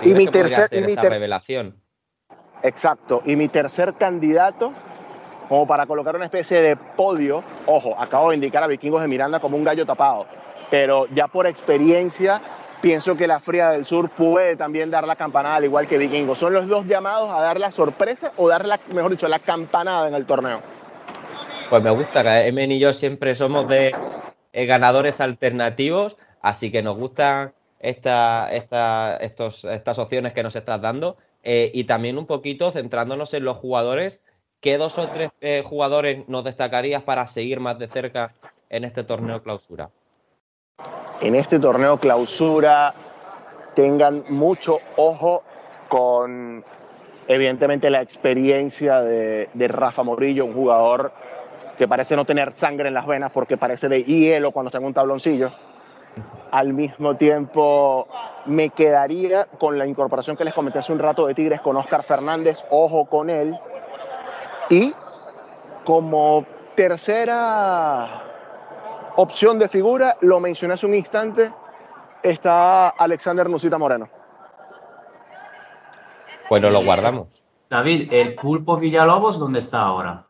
y 0.04 0.14
mi 0.14 0.28
tercer, 0.28 0.68
y 0.72 0.82
mi 0.82 0.96
ter 0.96 1.10
revelación. 1.10 1.79
Exacto. 2.64 3.22
Y 3.26 3.36
mi 3.36 3.48
tercer 3.48 3.94
candidato, 3.96 4.74
como 5.48 5.66
para 5.66 5.86
colocar 5.86 6.16
una 6.16 6.26
especie 6.26 6.62
de 6.62 6.76
podio, 6.76 7.44
ojo, 7.66 7.96
acabo 8.00 8.30
de 8.30 8.36
indicar 8.36 8.64
a 8.64 8.68
Vikingos 8.68 9.02
de 9.02 9.08
Miranda 9.08 9.40
como 9.40 9.58
un 9.58 9.64
gallo 9.64 9.86
tapado, 9.86 10.26
pero 10.70 11.08
ya 11.14 11.28
por 11.28 11.48
experiencia 11.48 12.42
pienso 12.82 13.16
que 13.16 13.28
la 13.28 13.40
Fría 13.40 13.70
del 13.70 13.86
Sur 13.86 14.10
puede 14.10 14.56
también 14.56 14.92
dar 14.92 15.06
la 15.08 15.16
campanada 15.16 15.56
al 15.56 15.66
igual 15.66 15.88
que 15.88 15.98
Vikingos. 15.98 16.38
Son 16.38 16.54
los 16.54 16.68
dos 16.68 16.86
llamados 16.86 17.30
a 17.30 17.42
dar 17.42 17.60
la 17.60 17.72
sorpresa 17.72 18.32
o 18.38 18.48
dar 18.48 18.66
la, 18.66 18.80
mejor 18.94 19.12
dicho, 19.12 19.28
la 19.28 19.40
campanada 19.40 20.08
en 20.08 20.14
el 20.14 20.26
torneo. 20.26 20.62
Pues 21.70 21.84
me 21.84 21.92
gusta, 21.92 22.46
Emen 22.46 22.72
y 22.72 22.80
yo 22.80 22.94
siempre 22.94 23.36
somos 23.36 23.68
de 23.68 23.96
eh, 24.54 24.66
ganadores 24.66 25.22
alternativos, 25.22 26.18
así 26.42 26.72
que 26.72 26.82
nos 26.82 26.98
gustan 26.98 27.54
esta, 27.80 28.50
esta, 28.52 29.18
estas 29.18 30.00
opciones 30.00 30.34
que 30.34 30.44
nos 30.44 30.56
estás 30.56 30.82
dando. 30.82 31.18
Eh, 31.44 31.72
y 31.74 31.86
también 31.86 32.18
un 32.18 32.26
poquito 32.26 32.72
centrándonos 32.72 33.34
en 33.34 33.46
los 33.46 33.58
jugadores, 33.58 34.22
¿qué 34.60 34.78
dos 34.78 34.98
o 34.98 35.08
tres 35.10 35.32
eh, 35.42 35.64
jugadores 35.66 36.28
nos 36.28 36.44
destacarías 36.44 37.04
para 37.04 37.28
seguir 37.28 37.60
más 37.60 37.80
de 37.80 37.88
cerca 37.88 38.34
en 38.70 38.84
este 38.84 39.04
torneo 39.04 39.42
clausura? 39.42 39.90
En 41.22 41.36
este 41.36 41.60
torneo 41.60 41.98
clausura 41.98 42.94
tengan 43.76 44.26
mucho 44.30 44.80
ojo 44.98 45.44
con 45.88 46.64
evidentemente 47.28 47.90
la 47.90 48.02
experiencia 48.02 49.02
de, 49.02 49.50
de 49.54 49.68
Rafa 49.68 50.04
Morillo, 50.04 50.46
un 50.46 50.54
jugador 50.54 51.12
que 51.78 51.88
parece 51.88 52.16
no 52.16 52.26
tener 52.26 52.52
sangre 52.54 52.90
en 52.90 52.94
las 52.94 53.08
venas 53.08 53.32
porque 53.32 53.56
parece 53.56 53.88
de 53.88 54.04
hielo 54.04 54.52
cuando 54.52 54.68
está 54.68 54.80
en 54.80 54.86
un 54.86 54.94
tabloncillo 54.94 55.52
al 56.52 56.74
mismo 56.74 57.16
tiempo, 57.16 58.08
me 58.46 58.70
quedaría 58.70 59.46
con 59.46 59.78
la 59.78 59.86
incorporación 59.86 60.36
que 60.36 60.44
les 60.44 60.54
comenté 60.54 60.80
hace 60.80 60.92
un 60.92 61.00
rato 61.00 61.28
de 61.28 61.34
Tigres 61.34 61.62
con 61.62 61.76
Oscar 61.78 62.04
Fernández, 62.04 62.64
ojo 62.70 63.06
con 63.06 63.30
él. 63.30 63.58
Y 64.70 64.94
como 65.86 66.46
tercera 66.76 68.24
opción 69.16 69.60
de 69.60 69.68
figura, 69.68 70.18
lo 70.22 70.40
mencioné 70.40 70.76
hace 70.76 70.86
un 70.86 70.96
instante, 70.96 71.52
está 72.24 72.90
Alexander 72.90 73.50
Nusita 73.50 73.78
Moreno. 73.78 74.10
Bueno, 76.50 76.70
lo 76.70 76.84
guardamos. 76.84 77.44
David, 77.70 78.12
¿el 78.12 78.34
Pulpo 78.36 78.78
Villalobos 78.78 79.38
dónde 79.38 79.60
está 79.60 79.82
ahora? 79.82 80.26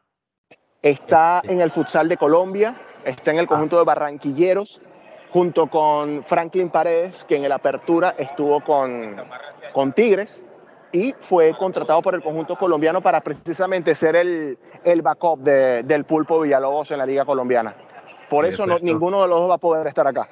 Está 0.81 1.41
en 1.45 1.61
el 1.61 1.71
futsal 1.71 2.09
de 2.09 2.17
Colombia, 2.17 2.75
está 3.05 3.31
en 3.31 3.39
el 3.39 3.47
conjunto 3.47 3.77
de 3.77 3.85
Barranquilleros 3.85 4.81
junto 5.31 5.67
con 5.67 6.23
Franklin 6.23 6.69
Paredes, 6.69 7.23
que 7.27 7.37
en 7.37 7.45
el 7.45 7.51
apertura 7.51 8.15
estuvo 8.17 8.61
con, 8.61 9.15
con 9.73 9.93
Tigres 9.93 10.41
y 10.91 11.13
fue 11.19 11.55
contratado 11.57 12.01
por 12.01 12.15
el 12.15 12.23
conjunto 12.23 12.55
colombiano 12.55 13.01
para 13.01 13.21
precisamente 13.21 13.93
ser 13.93 14.15
el, 14.15 14.57
el 14.83 15.01
backup 15.01 15.39
de, 15.39 15.83
del 15.83 16.05
Pulpo 16.05 16.39
Villalobos 16.41 16.89
en 16.91 16.97
la 16.97 17.05
Liga 17.05 17.25
Colombiana. 17.25 17.75
Por 18.29 18.45
eso 18.45 18.65
no, 18.65 18.79
ninguno 18.79 19.21
de 19.21 19.27
los 19.27 19.39
dos 19.39 19.49
va 19.49 19.55
a 19.55 19.59
poder 19.59 19.87
estar 19.87 20.07
acá. 20.07 20.27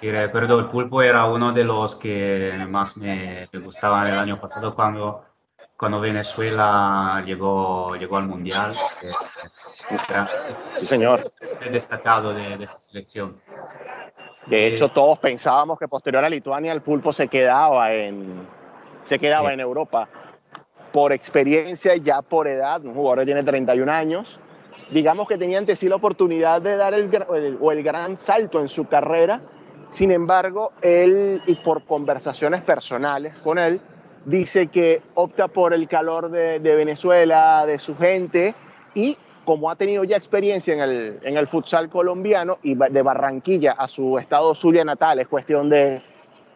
Y 0.00 0.10
recuerdo, 0.10 0.58
el 0.60 0.66
pulpo 0.66 1.02
era 1.02 1.24
uno 1.24 1.52
de 1.52 1.64
los 1.64 1.96
que 1.96 2.52
más 2.68 2.96
me, 2.96 3.48
me 3.52 3.58
gustaban 3.58 4.06
el 4.06 4.16
año 4.16 4.36
pasado 4.40 4.74
cuando, 4.74 5.24
cuando 5.78 6.00
Venezuela 6.00 7.22
llegó, 7.24 7.94
llegó 7.94 8.16
al 8.16 8.26
Mundial. 8.26 8.74
Era 10.08 10.28
Sí, 10.78 10.86
señor. 10.86 11.32
destacado 11.70 12.34
de, 12.34 12.58
de 12.58 12.64
esta 12.64 12.80
selección. 12.80 13.40
De 14.46 14.66
hecho, 14.66 14.88
todos 14.88 15.18
pensábamos 15.18 15.78
que 15.78 15.86
posterior 15.88 16.24
a 16.24 16.28
Lituania 16.28 16.72
el 16.72 16.80
pulpo 16.80 17.12
se 17.12 17.28
quedaba 17.28 17.92
en, 17.92 18.46
se 19.04 19.18
quedaba 19.18 19.48
Sí. 19.50 19.54
en 19.54 19.60
Europa. 19.60 20.08
Por 20.92 21.12
experiencia, 21.12 21.94
y 21.94 22.00
ya 22.00 22.22
por 22.22 22.48
edad, 22.48 22.82
un 22.84 22.94
jugador 22.94 23.20
que 23.20 23.26
tiene 23.26 23.42
31 23.44 23.88
años, 23.90 24.40
digamos 24.90 25.28
que 25.28 25.36
tenía 25.38 25.58
ante 25.58 25.76
sí 25.76 25.88
la 25.88 25.96
oportunidad 25.96 26.60
de 26.62 26.76
dar 26.76 26.94
el, 26.94 27.10
el- 27.34 27.58
o 27.60 27.70
el 27.72 27.82
gran 27.82 28.16
salto 28.16 28.58
en 28.60 28.68
su 28.68 28.86
carrera. 28.88 29.40
Sin 29.90 30.10
embargo, 30.10 30.72
él, 30.82 31.40
y 31.46 31.54
por 31.56 31.84
conversaciones 31.84 32.62
personales 32.62 33.34
con 33.44 33.58
él, 33.58 33.80
dice 34.28 34.68
que 34.68 35.02
opta 35.14 35.48
por 35.48 35.72
el 35.72 35.88
calor 35.88 36.30
de, 36.30 36.60
de 36.60 36.76
Venezuela, 36.76 37.64
de 37.66 37.78
su 37.78 37.96
gente, 37.96 38.54
y 38.94 39.16
como 39.44 39.70
ha 39.70 39.76
tenido 39.76 40.04
ya 40.04 40.16
experiencia 40.16 40.74
en 40.74 40.80
el, 40.80 41.18
en 41.22 41.38
el 41.38 41.46
futsal 41.46 41.88
colombiano 41.88 42.58
y 42.62 42.74
de 42.74 43.02
Barranquilla 43.02 43.72
a 43.72 43.88
su 43.88 44.18
estado 44.18 44.54
Zulia 44.54 44.84
natal, 44.84 45.18
es 45.18 45.28
cuestión 45.28 45.70
de 45.70 46.02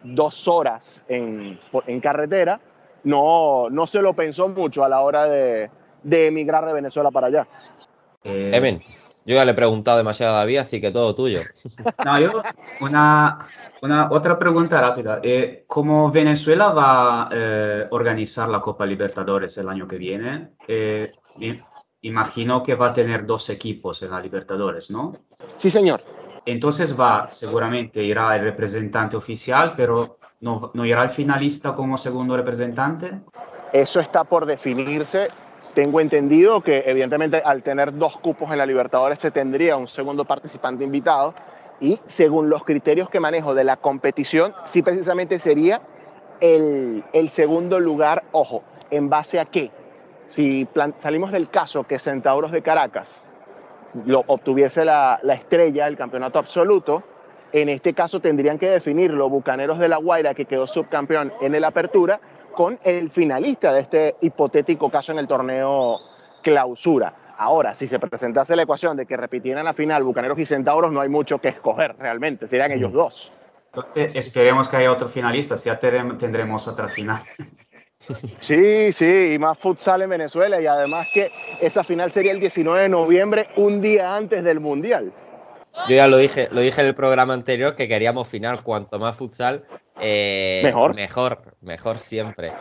dos 0.03 0.47
horas 0.47 1.01
en, 1.07 1.59
en 1.87 1.99
carretera, 1.99 2.59
no, 3.03 3.69
no 3.69 3.87
se 3.87 4.01
lo 4.01 4.13
pensó 4.13 4.47
mucho 4.47 4.83
a 4.83 4.89
la 4.89 5.01
hora 5.01 5.25
de, 5.25 5.71
de 6.03 6.27
emigrar 6.27 6.65
de 6.65 6.73
Venezuela 6.73 7.09
para 7.09 7.27
allá. 7.27 7.47
Eh, 8.23 8.79
yo 9.25 9.35
ya 9.35 9.45
le 9.45 9.51
he 9.51 9.55
preguntado 9.55 9.97
demasiado 9.97 10.35
a 10.35 10.39
David, 10.39 10.57
así 10.57 10.81
que 10.81 10.91
todo 10.91 11.13
tuyo. 11.15 11.41
No, 12.05 12.19
yo, 12.19 12.41
una, 12.81 13.47
una 13.81 14.09
otra 14.11 14.37
pregunta 14.37 14.79
rápida. 14.79 15.19
Eh, 15.23 15.63
¿cómo 15.67 16.11
Venezuela 16.11 16.69
va 16.69 17.23
a 17.23 17.29
eh, 17.31 17.87
organizar 17.91 18.49
la 18.49 18.59
Copa 18.61 18.85
Libertadores 18.85 19.57
el 19.57 19.69
año 19.69 19.87
que 19.87 19.97
viene? 19.97 20.51
Eh, 20.67 21.11
i- 21.39 21.59
imagino 22.01 22.61
que 22.61 22.75
va 22.75 22.87
a 22.87 22.93
tener 22.93 23.25
dos 23.25 23.49
equipos 23.49 24.01
en 24.03 24.11
la 24.11 24.19
Libertadores, 24.21 24.91
¿no? 24.91 25.13
Sí, 25.57 25.69
señor. 25.69 26.01
Entonces 26.45 26.97
va, 26.99 27.29
seguramente 27.29 28.03
irá 28.03 28.35
el 28.35 28.43
representante 28.43 29.15
oficial, 29.15 29.73
pero 29.77 30.19
no, 30.41 30.71
no 30.73 30.85
irá 30.85 31.03
el 31.03 31.09
finalista 31.09 31.73
como 31.73 31.97
segundo 31.97 32.35
representante. 32.35 33.21
Eso 33.71 33.99
está 34.01 34.23
por 34.25 34.45
definirse. 34.45 35.29
Tengo 35.73 35.99
entendido 35.99 36.61
que 36.61 36.83
evidentemente 36.85 37.41
al 37.43 37.63
tener 37.63 37.97
dos 37.97 38.17
cupos 38.17 38.51
en 38.51 38.59
la 38.59 38.65
Libertadores 38.65 39.17
se 39.19 39.31
tendría 39.31 39.75
un 39.75 39.87
segundo 39.87 40.23
participante 40.23 40.83
invitado 40.83 41.33
y 41.79 41.99
según 42.05 42.49
los 42.49 42.63
criterios 42.63 43.09
que 43.09 43.19
manejo 43.19 43.55
de 43.55 43.63
la 43.63 43.77
competición, 43.77 44.53
sí 44.65 44.83
precisamente 44.83 45.39
sería 45.39 45.81
el, 46.39 47.29
segundo 47.31 47.79
lugar, 47.79 48.23
ojo, 48.33 48.63
¿en 48.91 49.09
base 49.09 49.39
a 49.39 49.45
qué? 49.45 49.71
Si 50.27 50.67
salimos 50.99 51.31
del 51.31 51.49
caso 51.49 51.85
que 51.85 51.97
Centauros 51.97 52.51
de 52.51 52.61
Caracas 52.61 53.09
lo 54.05 54.23
obtuviese 54.27 54.85
la, 54.85 55.19
la 55.23 55.33
estrella 55.33 55.85
del 55.85 55.97
campeonato 55.97 56.37
absoluto, 56.37 57.03
en 57.51 57.69
este 57.69 57.93
caso 57.93 58.19
tendrían 58.19 58.59
que 58.59 58.69
definirlo 58.69 59.29
Bucaneros 59.29 59.79
de 59.79 59.87
la 59.87 59.97
Guaira, 59.97 60.33
que 60.33 60.45
quedó 60.45 60.67
subcampeón 60.67 61.33
en 61.41 61.55
el 61.55 61.63
Apertura, 61.63 62.19
con 62.53 62.79
el 62.83 63.09
finalista 63.09 63.73
de 63.73 63.81
este 63.81 64.15
hipotético 64.21 64.89
caso 64.89 65.11
en 65.11 65.19
el 65.19 65.27
torneo 65.27 65.99
Clausura. 66.41 67.13
Ahora, 67.37 67.73
si 67.75 67.87
se 67.87 67.99
presentase 67.99 68.55
la 68.55 68.63
ecuación 68.63 68.95
de 68.95 69.05
que 69.05 69.17
repitieran 69.17 69.65
la 69.65 69.73
final 69.73 70.03
Bucaneros 70.03 70.37
y 70.39 70.45
Centauros, 70.45 70.91
no 70.91 71.01
hay 71.01 71.09
mucho 71.09 71.39
que 71.39 71.49
escoger 71.49 71.95
realmente, 71.97 72.47
serían 72.47 72.71
ellos 72.71 72.93
dos. 72.93 73.31
Entonces, 73.73 74.11
esperemos 74.13 74.69
que 74.69 74.77
haya 74.77 74.91
otro 74.91 75.09
finalista, 75.09 75.57
si 75.57 75.65
ya 75.65 75.79
tendremos 75.79 76.67
otra 76.67 76.87
final. 76.87 77.23
Sí, 78.41 78.91
sí, 78.91 79.31
y 79.33 79.39
más 79.39 79.57
futsal 79.57 80.01
en 80.01 80.09
Venezuela, 80.09 80.59
y 80.59 80.67
además 80.67 81.07
que 81.13 81.31
esa 81.61 81.85
final 81.85 82.11
sería 82.11 82.33
el 82.33 82.41
19 82.41 82.81
de 82.81 82.89
noviembre, 82.89 83.47
un 83.55 83.79
día 83.79 84.17
antes 84.17 84.43
del 84.43 84.59
Mundial. 84.59 85.13
Yo 85.87 85.95
ya 85.95 86.07
lo 86.07 86.17
dije, 86.17 86.49
lo 86.51 86.59
dije 86.59 86.81
en 86.81 86.87
el 86.87 86.95
programa 86.95 87.33
anterior 87.33 87.77
que 87.77 87.87
queríamos 87.87 88.27
final, 88.27 88.61
cuanto 88.61 88.99
más 88.99 89.15
futsal, 89.15 89.63
eh, 89.99 90.61
Mejor. 90.63 90.95
mejor, 90.95 91.55
mejor 91.61 91.99
siempre. 91.99 92.53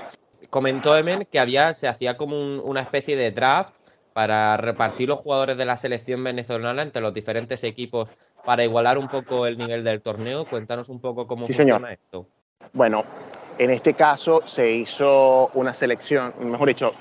Comentó 0.50 0.96
Emen 0.96 1.26
que 1.30 1.38
había, 1.40 1.72
se 1.74 1.88
hacía 1.88 2.16
como 2.16 2.40
un- 2.40 2.60
una 2.64 2.80
especie 2.82 3.16
de 3.16 3.30
draft 3.30 3.74
para 4.12 4.56
repartir 4.58 5.08
los 5.08 5.20
jugadores 5.20 5.56
de 5.56 5.64
la 5.64 5.76
selección 5.76 6.22
venezolana 6.22 6.82
entre 6.82 7.00
los 7.00 7.14
diferentes 7.14 7.64
equipos 7.64 8.10
para 8.44 8.62
igualar 8.64 8.98
un 8.98 9.08
poco 9.08 9.46
el 9.46 9.56
nivel 9.56 9.82
del 9.84 10.02
torneo. 10.02 10.44
Cuéntanos 10.44 10.88
un 10.90 11.00
poco 11.00 11.26
cómo 11.26 11.46
Sí, 11.46 11.54
funciona 11.54 11.88
señor. 11.88 11.92
esto. 11.92 12.26
Bueno, 12.74 13.04
en 13.58 13.70
este 13.70 13.94
caso 13.94 14.42
se 14.46 14.70
hizo 14.70 15.50
una 15.54 15.72
selección, 15.72 16.34
mejor 16.40 16.68
dicho, 16.68 16.92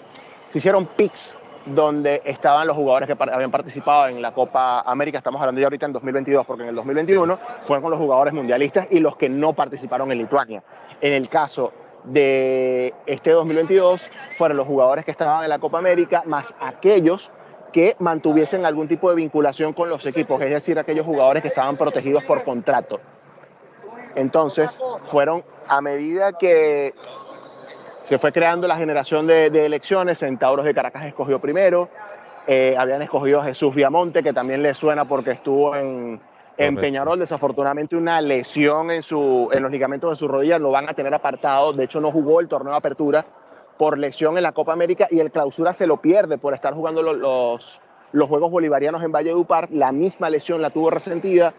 se 0.52 0.60
hicieron 0.60 0.86
picks 0.86 1.36
donde 1.65 2.21
estaban 2.25 2.67
los 2.67 2.75
jugadores 2.75 3.07
que 3.07 3.15
habían 3.31 3.51
participado 3.51 4.07
en 4.07 4.21
la 4.21 4.33
Copa 4.33 4.81
América, 4.81 5.17
estamos 5.17 5.39
hablando 5.39 5.61
ya 5.61 5.67
ahorita 5.67 5.85
en 5.85 5.93
2022, 5.93 6.45
porque 6.45 6.63
en 6.63 6.69
el 6.69 6.75
2021 6.75 7.39
fueron 7.65 7.81
con 7.83 7.91
los 7.91 7.99
jugadores 7.99 8.33
mundialistas 8.33 8.88
y 8.89 8.99
los 8.99 9.15
que 9.15 9.29
no 9.29 9.53
participaron 9.53 10.11
en 10.11 10.17
Lituania. 10.17 10.63
En 10.99 11.13
el 11.13 11.29
caso 11.29 11.71
de 12.03 12.93
este 13.05 13.31
2022 13.31 14.01
fueron 14.38 14.57
los 14.57 14.65
jugadores 14.65 15.05
que 15.05 15.11
estaban 15.11 15.43
en 15.43 15.49
la 15.49 15.59
Copa 15.59 15.77
América 15.77 16.23
más 16.25 16.53
aquellos 16.59 17.31
que 17.71 17.95
mantuviesen 17.99 18.65
algún 18.65 18.88
tipo 18.88 19.09
de 19.09 19.15
vinculación 19.15 19.73
con 19.73 19.88
los 19.88 20.05
equipos, 20.05 20.41
es 20.41 20.51
decir, 20.51 20.77
aquellos 20.77 21.05
jugadores 21.05 21.41
que 21.41 21.47
estaban 21.47 21.77
protegidos 21.77 22.23
por 22.25 22.43
contrato. 22.43 22.99
Entonces, 24.15 24.77
fueron 25.05 25.43
a 25.67 25.79
medida 25.79 26.33
que 26.33 26.93
se 28.11 28.19
fue 28.19 28.33
creando 28.33 28.67
la 28.67 28.75
generación 28.75 29.25
de, 29.25 29.49
de 29.49 29.65
elecciones, 29.65 30.19
Centauros 30.19 30.65
de 30.65 30.73
Caracas 30.73 31.05
escogió 31.05 31.39
primero, 31.39 31.88
eh, 32.45 32.75
habían 32.77 33.01
escogido 33.01 33.39
a 33.39 33.45
Jesús 33.45 33.73
Viamonte, 33.73 34.21
que 34.21 34.33
también 34.33 34.61
le 34.61 34.73
suena 34.73 35.05
porque 35.05 35.31
estuvo 35.31 35.73
en. 35.77 36.19
Peñarol, 36.81 37.17
desafortunadamente 37.19 37.95
una 37.95 38.19
lesión 38.19 38.91
en, 38.91 39.01
su, 39.01 39.49
en 39.53 39.63
los 39.63 39.71
ligamentos 39.71 40.09
de 40.09 40.15
su 40.17 40.27
rodilla, 40.27 40.59
lo 40.59 40.71
van 40.71 40.89
a 40.89 40.93
tener 40.93 41.13
apartado, 41.13 41.71
de 41.71 41.85
hecho 41.85 42.01
no 42.01 42.11
jugó 42.11 42.41
el 42.41 42.49
torneo 42.49 42.73
de 42.73 42.77
apertura 42.79 43.25
por 43.77 43.97
lesión 43.97 44.35
en 44.35 44.43
la 44.43 44.51
Copa 44.51 44.73
América 44.73 45.07
y 45.09 45.21
el 45.21 45.31
clausura 45.31 45.71
se 45.71 45.88
lo 45.88 46.01
pierde 46.01 46.38
por 46.38 46.53
estar 46.53 46.73
jugando 46.73 47.01
lo- 47.01 47.13
los, 47.13 47.79
los 48.11 48.27
Juegos 48.27 48.51
Bolivarianos 48.51 49.01
en 49.03 49.13
Valledupar, 49.13 49.69
la 49.71 49.93
misma 49.93 50.29
lesión 50.29 50.61
la 50.61 50.69
tuvo 50.69 50.89
resentida, 50.89 51.53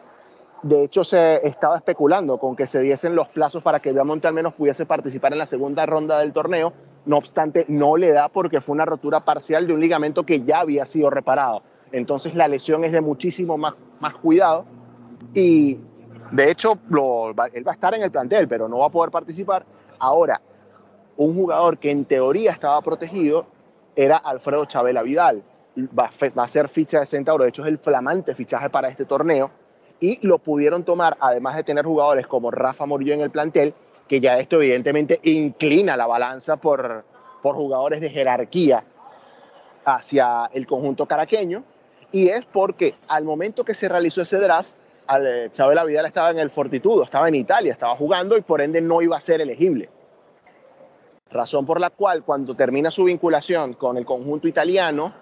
de 0.62 0.84
hecho, 0.84 1.02
se 1.02 1.44
estaba 1.44 1.76
especulando 1.76 2.38
con 2.38 2.54
que 2.54 2.68
se 2.68 2.80
diesen 2.80 3.16
los 3.16 3.28
plazos 3.28 3.64
para 3.64 3.80
que 3.80 3.92
Viamonte 3.92 4.28
al 4.28 4.34
menos 4.34 4.54
pudiese 4.54 4.86
participar 4.86 5.32
en 5.32 5.38
la 5.38 5.46
segunda 5.48 5.84
ronda 5.86 6.20
del 6.20 6.32
torneo. 6.32 6.72
No 7.04 7.18
obstante, 7.18 7.64
no 7.68 7.96
le 7.96 8.12
da 8.12 8.28
porque 8.28 8.60
fue 8.60 8.74
una 8.74 8.84
rotura 8.84 9.24
parcial 9.24 9.66
de 9.66 9.74
un 9.74 9.80
ligamento 9.80 10.24
que 10.24 10.42
ya 10.42 10.60
había 10.60 10.86
sido 10.86 11.10
reparado. 11.10 11.62
Entonces, 11.90 12.36
la 12.36 12.46
lesión 12.46 12.84
es 12.84 12.92
de 12.92 13.00
muchísimo 13.00 13.58
más, 13.58 13.74
más 13.98 14.14
cuidado. 14.14 14.64
Y 15.34 15.80
de 16.30 16.50
hecho, 16.52 16.74
él 16.74 17.68
va 17.68 17.72
a 17.72 17.74
estar 17.74 17.94
en 17.94 18.02
el 18.02 18.12
plantel, 18.12 18.46
pero 18.46 18.68
no 18.68 18.78
va 18.78 18.86
a 18.86 18.90
poder 18.90 19.10
participar. 19.10 19.66
Ahora, 19.98 20.40
un 21.16 21.34
jugador 21.34 21.78
que 21.78 21.90
en 21.90 22.04
teoría 22.04 22.52
estaba 22.52 22.80
protegido 22.82 23.46
era 23.96 24.16
Alfredo 24.16 24.64
Chabela 24.66 25.02
Vidal. 25.02 25.42
Va, 25.98 26.10
va 26.38 26.42
a 26.44 26.48
ser 26.48 26.68
ficha 26.68 27.00
de 27.00 27.06
Centauro, 27.06 27.42
de 27.42 27.50
hecho 27.50 27.62
es 27.62 27.68
el 27.68 27.78
flamante 27.78 28.34
fichaje 28.34 28.70
para 28.70 28.88
este 28.88 29.06
torneo 29.06 29.50
y 30.02 30.18
lo 30.26 30.40
pudieron 30.40 30.82
tomar, 30.82 31.16
además 31.20 31.54
de 31.54 31.62
tener 31.62 31.84
jugadores 31.84 32.26
como 32.26 32.50
Rafa 32.50 32.86
Morillo 32.86 33.14
en 33.14 33.20
el 33.20 33.30
plantel, 33.30 33.72
que 34.08 34.20
ya 34.20 34.36
esto 34.36 34.56
evidentemente 34.56 35.20
inclina 35.22 35.96
la 35.96 36.08
balanza 36.08 36.56
por, 36.56 37.04
por 37.40 37.54
jugadores 37.54 38.00
de 38.00 38.10
jerarquía 38.10 38.82
hacia 39.84 40.50
el 40.52 40.66
conjunto 40.66 41.06
caraqueño, 41.06 41.62
y 42.10 42.28
es 42.28 42.44
porque 42.44 42.96
al 43.06 43.22
momento 43.22 43.64
que 43.64 43.74
se 43.74 43.88
realizó 43.88 44.22
ese 44.22 44.38
draft, 44.38 44.70
eh, 45.20 45.50
Chabela 45.52 45.84
Vidal 45.84 46.06
estaba 46.06 46.32
en 46.32 46.40
el 46.40 46.50
Fortitudo, 46.50 47.04
estaba 47.04 47.28
en 47.28 47.36
Italia, 47.36 47.72
estaba 47.72 47.94
jugando 47.94 48.36
y 48.36 48.40
por 48.40 48.60
ende 48.60 48.80
no 48.80 49.02
iba 49.02 49.16
a 49.16 49.20
ser 49.20 49.40
elegible. 49.40 49.88
Razón 51.30 51.64
por 51.64 51.80
la 51.80 51.90
cual 51.90 52.24
cuando 52.24 52.56
termina 52.56 52.90
su 52.90 53.04
vinculación 53.04 53.74
con 53.74 53.96
el 53.96 54.04
conjunto 54.04 54.48
italiano, 54.48 55.14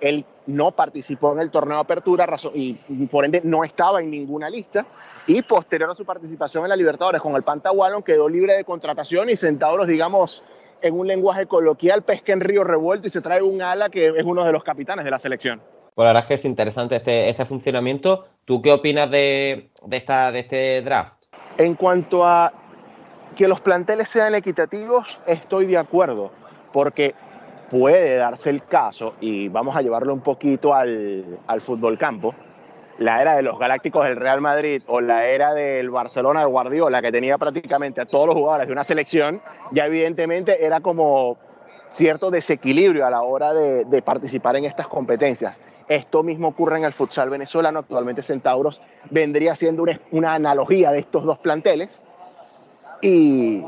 él 0.00 0.24
no 0.46 0.72
participó 0.72 1.32
en 1.32 1.40
el 1.40 1.50
torneo 1.50 1.76
de 1.76 1.82
apertura 1.82 2.26
y, 2.54 2.74
por 3.10 3.24
ende 3.24 3.40
no 3.44 3.64
estaba 3.64 4.00
en 4.00 4.10
ninguna 4.10 4.50
lista. 4.50 4.86
Y 5.26 5.42
posterior 5.42 5.90
a 5.90 5.94
su 5.94 6.04
participación 6.04 6.64
en 6.64 6.70
la 6.70 6.76
Libertadores 6.76 7.22
con 7.22 7.34
el 7.34 7.42
Pantawallon 7.42 8.02
quedó 8.02 8.28
libre 8.28 8.54
de 8.54 8.64
contratación 8.64 9.30
y 9.30 9.36
Centauros, 9.36 9.88
digamos, 9.88 10.42
en 10.82 10.98
un 10.98 11.06
lenguaje 11.06 11.46
coloquial, 11.46 12.02
pesca 12.02 12.32
en 12.32 12.40
río 12.40 12.62
revuelto 12.62 13.06
y 13.06 13.10
se 13.10 13.22
trae 13.22 13.40
un 13.40 13.62
ala 13.62 13.88
que 13.88 14.08
es 14.08 14.24
uno 14.24 14.44
de 14.44 14.52
los 14.52 14.62
capitanes 14.62 15.04
de 15.04 15.10
la 15.10 15.18
selección. 15.18 15.62
Pues 15.94 16.04
la 16.04 16.10
verdad 16.10 16.22
es 16.22 16.26
que 16.26 16.34
es 16.34 16.44
interesante 16.44 16.96
este, 16.96 17.30
este 17.30 17.46
funcionamiento. 17.46 18.26
¿Tú 18.44 18.60
qué 18.60 18.72
opinas 18.72 19.10
de, 19.10 19.70
de, 19.86 19.96
esta, 19.96 20.30
de 20.30 20.40
este 20.40 20.82
draft? 20.82 21.24
En 21.56 21.74
cuanto 21.74 22.26
a 22.26 22.52
que 23.36 23.48
los 23.48 23.60
planteles 23.60 24.08
sean 24.08 24.34
equitativos, 24.34 25.20
estoy 25.26 25.66
de 25.66 25.78
acuerdo, 25.78 26.32
porque 26.72 27.14
puede 27.74 28.14
darse 28.14 28.50
el 28.50 28.64
caso, 28.64 29.14
y 29.20 29.48
vamos 29.48 29.76
a 29.76 29.82
llevarlo 29.82 30.14
un 30.14 30.20
poquito 30.20 30.72
al, 30.72 31.40
al 31.48 31.60
fútbol 31.60 31.98
campo, 31.98 32.32
la 32.98 33.20
era 33.20 33.34
de 33.34 33.42
los 33.42 33.58
Galácticos 33.58 34.04
del 34.04 34.14
Real 34.14 34.40
Madrid 34.40 34.80
o 34.86 35.00
la 35.00 35.26
era 35.26 35.52
del 35.54 35.90
Barcelona 35.90 36.38
de 36.38 36.46
Guardiola, 36.46 37.02
que 37.02 37.10
tenía 37.10 37.36
prácticamente 37.36 38.00
a 38.00 38.04
todos 38.04 38.28
los 38.28 38.36
jugadores 38.36 38.68
de 38.68 38.72
una 38.72 38.84
selección, 38.84 39.42
ya 39.72 39.86
evidentemente 39.86 40.64
era 40.64 40.78
como 40.82 41.36
cierto 41.90 42.30
desequilibrio 42.30 43.04
a 43.04 43.10
la 43.10 43.22
hora 43.22 43.52
de, 43.52 44.02
participar 44.02 44.54
en 44.54 44.66
estas 44.66 44.86
competencias. 44.86 45.58
Esto 45.88 46.22
mismo 46.22 46.46
ocurre 46.48 46.78
en 46.78 46.84
el 46.84 46.92
futsal 46.92 47.28
venezolano. 47.28 47.80
Actualmente 47.80 48.22
Centauros 48.22 48.80
vendría 49.10 49.56
siendo 49.56 49.82
una, 49.82 50.00
una 50.12 50.34
analogía 50.34 50.92
de 50.92 51.00
estos 51.00 51.24
dos 51.24 51.38
planteles. 51.38 51.88
Y 53.02 53.64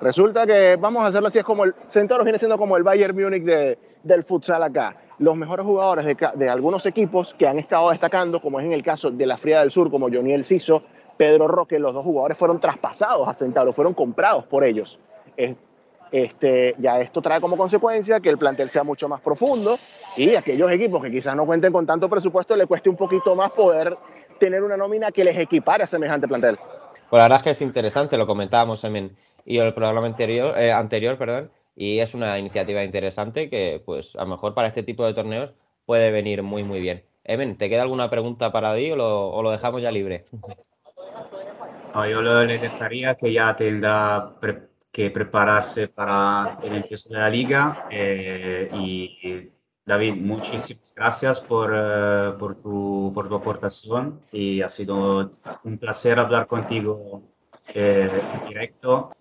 resulta 0.00 0.46
que, 0.46 0.76
vamos 0.76 1.04
a 1.04 1.08
hacerlo 1.08 1.28
así, 1.28 1.38
es 1.38 1.44
como 1.44 1.64
el 1.64 1.74
Centauros 1.88 2.24
viene 2.24 2.38
siendo 2.38 2.58
como 2.58 2.76
el 2.76 2.82
Bayern 2.82 3.16
Múnich 3.16 3.44
de, 3.44 3.78
del 4.02 4.24
futsal 4.24 4.62
acá. 4.62 4.96
Los 5.18 5.36
mejores 5.36 5.64
jugadores 5.64 6.04
de, 6.04 6.16
de, 6.34 6.50
algunos 6.50 6.84
equipos 6.86 7.34
que 7.38 7.48
han 7.48 7.58
estado 7.58 7.90
destacando, 7.90 8.40
como 8.40 8.60
es 8.60 8.66
en 8.66 8.72
el 8.72 8.82
caso 8.82 9.10
de 9.10 9.26
la 9.26 9.36
Fría 9.36 9.60
del 9.60 9.70
Sur, 9.70 9.90
como 9.90 10.08
Johnny 10.10 10.32
El 10.32 10.44
Ciso, 10.44 10.82
Pedro 11.16 11.48
Roque, 11.48 11.78
los 11.78 11.94
dos 11.94 12.04
jugadores 12.04 12.36
fueron 12.36 12.60
traspasados 12.60 13.26
a 13.26 13.34
Centauros, 13.34 13.74
fueron 13.74 13.94
comprados 13.94 14.44
por 14.44 14.64
ellos. 14.64 14.98
Este, 16.12 16.74
ya 16.78 17.00
esto 17.00 17.20
trae 17.20 17.40
como 17.40 17.56
consecuencia 17.56 18.20
que 18.20 18.28
el 18.28 18.38
plantel 18.38 18.70
sea 18.70 18.84
mucho 18.84 19.08
más 19.08 19.20
profundo 19.20 19.76
y 20.16 20.36
aquellos 20.36 20.70
equipos 20.70 21.02
que 21.02 21.10
quizás 21.10 21.34
no 21.34 21.44
cuenten 21.46 21.72
con 21.72 21.84
tanto 21.84 22.08
presupuesto 22.08 22.54
le 22.56 22.66
cueste 22.66 22.88
un 22.88 22.96
poquito 22.96 23.34
más 23.34 23.50
poder 23.50 23.96
tener 24.38 24.62
una 24.62 24.76
nómina 24.76 25.10
que 25.10 25.24
les 25.24 25.36
equipare 25.36 25.82
a 25.82 25.86
semejante 25.86 26.28
plantel. 26.28 26.58
Pues 27.10 27.18
la 27.18 27.24
verdad 27.24 27.38
es 27.38 27.44
que 27.44 27.50
es 27.50 27.62
interesante, 27.62 28.16
lo 28.16 28.26
comentábamos 28.26 28.84
en 28.84 29.16
y 29.46 29.58
el 29.58 29.72
programa 29.72 30.06
anterior, 30.06 30.58
eh, 30.58 30.72
anterior 30.72 31.16
perdón, 31.16 31.50
y 31.74 32.00
es 32.00 32.14
una 32.14 32.38
iniciativa 32.38 32.84
interesante 32.84 33.48
que 33.48 33.82
pues 33.84 34.16
a 34.16 34.24
lo 34.24 34.28
mejor 34.28 34.54
para 34.54 34.68
este 34.68 34.82
tipo 34.82 35.06
de 35.06 35.14
torneos 35.14 35.54
puede 35.86 36.10
venir 36.10 36.42
muy 36.42 36.64
muy 36.64 36.80
bien. 36.80 37.04
Emen, 37.24 37.56
¿te 37.56 37.70
queda 37.70 37.82
alguna 37.82 38.10
pregunta 38.10 38.52
para 38.52 38.74
ti 38.76 38.90
o 38.92 38.96
lo, 38.96 39.42
lo 39.42 39.50
dejamos 39.50 39.82
ya 39.82 39.90
libre? 39.90 40.26
No, 41.94 42.06
yo 42.06 42.20
le 42.20 42.58
dejaría 42.58 43.14
que 43.14 43.32
ya 43.32 43.56
tendrá 43.56 44.34
que 44.92 45.10
prepararse 45.10 45.88
para 45.88 46.58
el 46.62 46.74
empiezo 46.76 47.08
de 47.08 47.16
la 47.16 47.30
liga. 47.30 47.86
Eh, 47.90 48.68
y 48.74 49.50
David, 49.84 50.16
muchísimas 50.16 50.94
gracias 50.94 51.40
por, 51.40 51.70
uh, 51.72 52.36
por, 52.38 52.56
tu, 52.56 53.12
por, 53.14 53.28
tu, 53.28 53.36
aportación 53.36 54.20
y 54.32 54.60
ha 54.60 54.68
sido 54.68 55.32
un 55.64 55.78
placer 55.78 56.18
hablar 56.18 56.46
contigo 56.46 57.22
eh, 57.72 58.10
en 58.34 58.48
directo. 58.48 59.15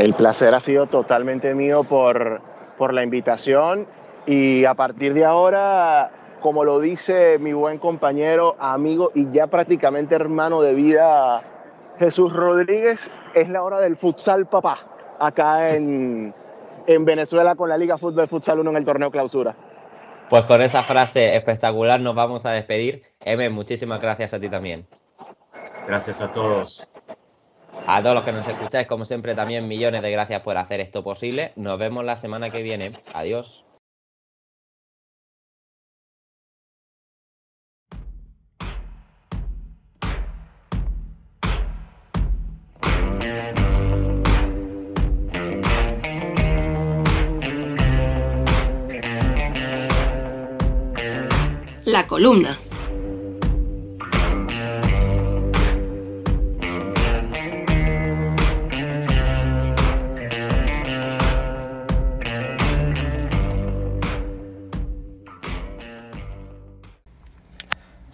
El 0.00 0.14
placer 0.14 0.54
ha 0.54 0.60
sido 0.60 0.86
totalmente 0.86 1.54
mío 1.54 1.84
por, 1.84 2.40
por 2.78 2.94
la 2.94 3.04
invitación 3.04 3.86
y 4.24 4.64
a 4.64 4.72
partir 4.72 5.12
de 5.12 5.26
ahora, 5.26 6.10
como 6.40 6.64
lo 6.64 6.80
dice 6.80 7.38
mi 7.38 7.52
buen 7.52 7.76
compañero, 7.76 8.56
amigo 8.58 9.12
y 9.14 9.30
ya 9.30 9.48
prácticamente 9.48 10.14
hermano 10.14 10.62
de 10.62 10.72
vida, 10.72 11.42
Jesús 11.98 12.32
Rodríguez, 12.32 12.98
es 13.34 13.50
la 13.50 13.62
hora 13.62 13.78
del 13.78 13.98
futsal 13.98 14.46
papá, 14.46 14.78
acá 15.18 15.76
en, 15.76 16.32
en 16.86 17.04
Venezuela 17.04 17.54
con 17.54 17.68
la 17.68 17.76
Liga 17.76 17.98
Fútbol 17.98 18.26
Futsal 18.26 18.58
1 18.60 18.70
en 18.70 18.76
el 18.76 18.86
torneo 18.86 19.10
clausura. 19.10 19.54
Pues 20.30 20.44
con 20.44 20.62
esa 20.62 20.82
frase 20.82 21.36
espectacular 21.36 22.00
nos 22.00 22.14
vamos 22.14 22.46
a 22.46 22.52
despedir. 22.52 23.02
M, 23.22 23.50
muchísimas 23.50 24.00
gracias 24.00 24.32
a 24.32 24.40
ti 24.40 24.48
también. 24.48 24.86
Gracias 25.86 26.22
a 26.22 26.32
todos. 26.32 26.88
A 27.86 28.02
todos 28.02 28.14
los 28.14 28.24
que 28.24 28.32
nos 28.32 28.46
escucháis, 28.46 28.86
como 28.86 29.04
siempre, 29.04 29.34
también 29.34 29.66
millones 29.66 30.02
de 30.02 30.10
gracias 30.10 30.42
por 30.42 30.56
hacer 30.56 30.80
esto 30.80 31.02
posible. 31.02 31.52
Nos 31.56 31.78
vemos 31.78 32.04
la 32.04 32.16
semana 32.16 32.50
que 32.50 32.62
viene. 32.62 32.92
Adiós. 33.12 33.64
La 51.84 52.06
columna. 52.06 52.56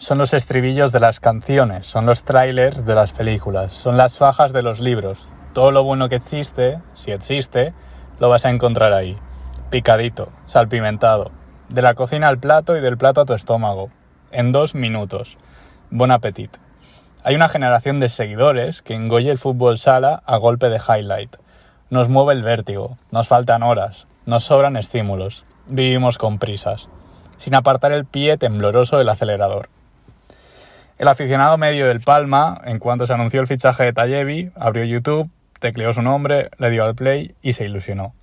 Son 0.07 0.19
los 0.19 0.35
estribillos 0.35 0.93
de 0.93 1.01
las 1.01 1.19
canciones, 1.19 1.85
son 1.89 2.07
los 2.07 2.23
trailers 2.23 2.87
de 2.87 2.95
las 2.95 3.11
películas, 3.11 3.73
son 3.73 3.97
las 3.97 4.19
fajas 4.19 4.53
de 4.53 4.63
los 4.63 4.79
libros. 4.79 5.19
Todo 5.53 5.73
lo 5.73 5.83
bueno 5.83 6.09
que 6.09 6.15
existe, 6.15 6.79
si 6.95 7.11
existe, 7.11 7.75
lo 8.21 8.29
vas 8.29 8.45
a 8.45 8.51
encontrar 8.51 8.93
ahí. 8.93 9.19
Picadito, 9.69 10.29
salpimentado, 10.45 11.33
de 11.71 11.83
la 11.83 11.95
cocina 11.95 12.29
al 12.29 12.39
plato 12.39 12.77
y 12.77 12.81
del 12.81 12.97
plato 12.97 13.21
a 13.21 13.25
tu 13.25 13.35
estómago, 13.35 13.91
en 14.31 14.53
dos 14.53 14.77
minutos. 14.77 15.39
Bon 15.91 16.13
appetit. 16.13 16.57
Hay 17.25 17.35
una 17.35 17.49
generación 17.49 17.99
de 17.99 18.09
seguidores 18.09 18.83
que 18.83 18.95
engolle 18.95 19.33
el 19.33 19.39
fútbol 19.39 19.77
sala 19.77 20.23
a 20.25 20.37
golpe 20.37 20.69
de 20.69 20.79
highlight. 20.79 21.35
Nos 21.91 22.09
mueve 22.09 22.35
el 22.35 22.45
vértigo, 22.45 22.97
nos 23.11 23.27
faltan 23.27 23.65
horas, 23.65 24.07
nos 24.25 24.45
sobran 24.45 24.77
estímulos, 24.77 25.45
vivimos 25.67 26.17
con 26.17 26.39
prisas, 26.39 26.89
sin 27.39 27.57
apartar 27.57 27.91
el 27.91 28.05
pie 28.05 28.37
tembloroso 28.37 28.99
del 28.99 29.09
acelerador. 29.09 29.69
El 30.99 31.09
aficionado 31.09 31.59
medio 31.59 31.89
del 31.89 32.01
Palma, 32.01 32.59
en 32.65 32.79
cuanto 32.79 33.07
se 33.07 33.13
anunció 33.13 33.43
el 33.43 33.47
fichaje 33.47 33.85
de 33.85 33.93
Tallevi, 33.93 34.51
abrió 34.57 34.83
YouTube, 34.85 35.31
tecleó 35.61 35.93
su 35.93 36.01
nombre, 36.01 36.49
le 36.57 36.71
dio 36.71 36.85
al 36.85 36.95
play 36.95 37.35
y 37.43 37.53
se 37.53 37.67
ilusionó. 37.67 38.15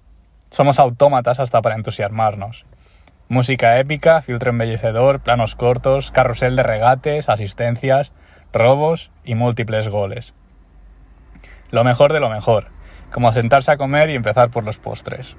Somos 0.50 0.80
autómatas 0.80 1.40
hasta 1.40 1.62
para 1.62 1.76
entusiasmarnos. 1.76 2.66
Música 3.30 3.78
épica, 3.80 4.24
filtro 4.24 4.50
embellecedor, 4.50 5.20
planos 5.20 5.54
cortos, 5.54 6.10
carrusel 6.10 6.56
de 6.56 6.64
regates, 6.64 7.30
asistencias, 7.30 8.12
robos 8.52 9.12
y 9.24 9.36
múltiples 9.36 9.88
goles. 9.88 10.34
Lo 11.70 11.84
mejor 11.84 12.12
de 12.12 12.20
lo 12.20 12.30
mejor, 12.32 12.70
como 13.12 13.32
sentarse 13.34 13.72
a 13.72 13.78
comer 13.78 14.10
y 14.10 14.16
empezar 14.16 14.50
por 14.50 14.64
los 14.64 14.80
postres. 14.80 15.38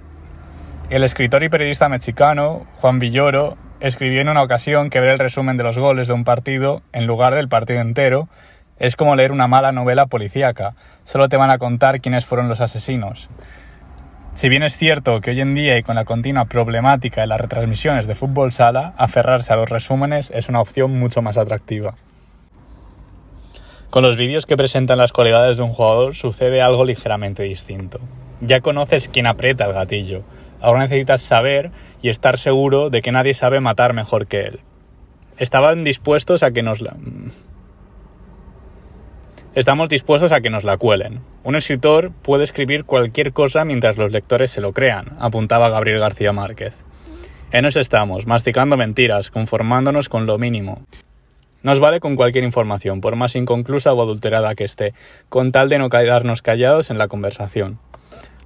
El 0.88 1.02
escritor 1.02 1.42
y 1.42 1.48
periodista 1.48 1.88
mexicano, 1.88 2.64
Juan 2.76 3.00
Villoro, 3.00 3.56
escribió 3.84 4.22
en 4.22 4.30
una 4.30 4.42
ocasión 4.42 4.88
que 4.88 4.98
ver 4.98 5.10
el 5.10 5.18
resumen 5.18 5.58
de 5.58 5.62
los 5.62 5.78
goles 5.78 6.08
de 6.08 6.14
un 6.14 6.24
partido 6.24 6.80
en 6.94 7.06
lugar 7.06 7.34
del 7.34 7.50
partido 7.50 7.82
entero 7.82 8.28
es 8.78 8.96
como 8.96 9.14
leer 9.14 9.30
una 9.30 9.46
mala 9.46 9.72
novela 9.72 10.06
policíaca, 10.06 10.74
solo 11.04 11.28
te 11.28 11.36
van 11.36 11.50
a 11.50 11.58
contar 11.58 12.00
quiénes 12.00 12.24
fueron 12.24 12.48
los 12.48 12.62
asesinos. 12.62 13.28
Si 14.32 14.48
bien 14.48 14.62
es 14.62 14.78
cierto 14.78 15.20
que 15.20 15.32
hoy 15.32 15.42
en 15.42 15.54
día 15.54 15.76
y 15.76 15.82
con 15.82 15.96
la 15.96 16.06
continua 16.06 16.46
problemática 16.46 17.20
de 17.20 17.26
las 17.26 17.38
retransmisiones 17.38 18.06
de 18.06 18.14
fútbol 18.14 18.52
sala, 18.52 18.94
aferrarse 18.96 19.52
a 19.52 19.56
los 19.56 19.68
resúmenes 19.68 20.30
es 20.30 20.48
una 20.48 20.62
opción 20.62 20.98
mucho 20.98 21.20
más 21.20 21.36
atractiva. 21.36 21.94
Con 23.90 24.02
los 24.02 24.16
vídeos 24.16 24.46
que 24.46 24.56
presentan 24.56 24.96
las 24.96 25.12
cualidades 25.12 25.58
de 25.58 25.62
un 25.62 25.74
jugador 25.74 26.16
sucede 26.16 26.62
algo 26.62 26.86
ligeramente 26.86 27.42
distinto. 27.42 28.00
Ya 28.40 28.60
conoces 28.60 29.08
quién 29.08 29.26
aprieta 29.26 29.66
el 29.66 29.74
gatillo, 29.74 30.24
ahora 30.64 30.80
necesitas 30.80 31.22
saber 31.22 31.70
y 32.02 32.08
estar 32.08 32.38
seguro 32.38 32.90
de 32.90 33.02
que 33.02 33.12
nadie 33.12 33.34
sabe 33.34 33.60
matar 33.60 33.92
mejor 33.92 34.26
que 34.26 34.40
él. 34.42 34.60
Estaban 35.36 35.84
dispuestos 35.84 36.42
a 36.42 36.52
que 36.52 36.62
nos 36.62 36.80
la... 36.80 36.96
Estamos 39.54 39.88
dispuestos 39.88 40.32
a 40.32 40.40
que 40.40 40.50
nos 40.50 40.64
la 40.64 40.76
cuelen. 40.76 41.20
Un 41.44 41.54
escritor 41.54 42.10
puede 42.10 42.44
escribir 42.44 42.84
cualquier 42.84 43.32
cosa 43.32 43.64
mientras 43.64 43.96
los 43.96 44.10
lectores 44.10 44.50
se 44.50 44.60
lo 44.60 44.72
crean, 44.72 45.16
apuntaba 45.20 45.68
Gabriel 45.68 46.00
García 46.00 46.32
Márquez. 46.32 46.74
En 47.52 47.64
eso 47.64 47.78
estamos, 47.78 48.26
masticando 48.26 48.76
mentiras, 48.76 49.30
conformándonos 49.30 50.08
con 50.08 50.26
lo 50.26 50.38
mínimo. 50.38 50.82
Nos 51.62 51.78
vale 51.78 52.00
con 52.00 52.16
cualquier 52.16 52.42
información, 52.42 53.00
por 53.00 53.14
más 53.14 53.36
inconclusa 53.36 53.92
o 53.92 54.02
adulterada 54.02 54.54
que 54.54 54.64
esté, 54.64 54.92
con 55.28 55.52
tal 55.52 55.68
de 55.68 55.78
no 55.78 55.88
quedarnos 55.88 56.42
callados 56.42 56.90
en 56.90 56.98
la 56.98 57.08
conversación. 57.08 57.78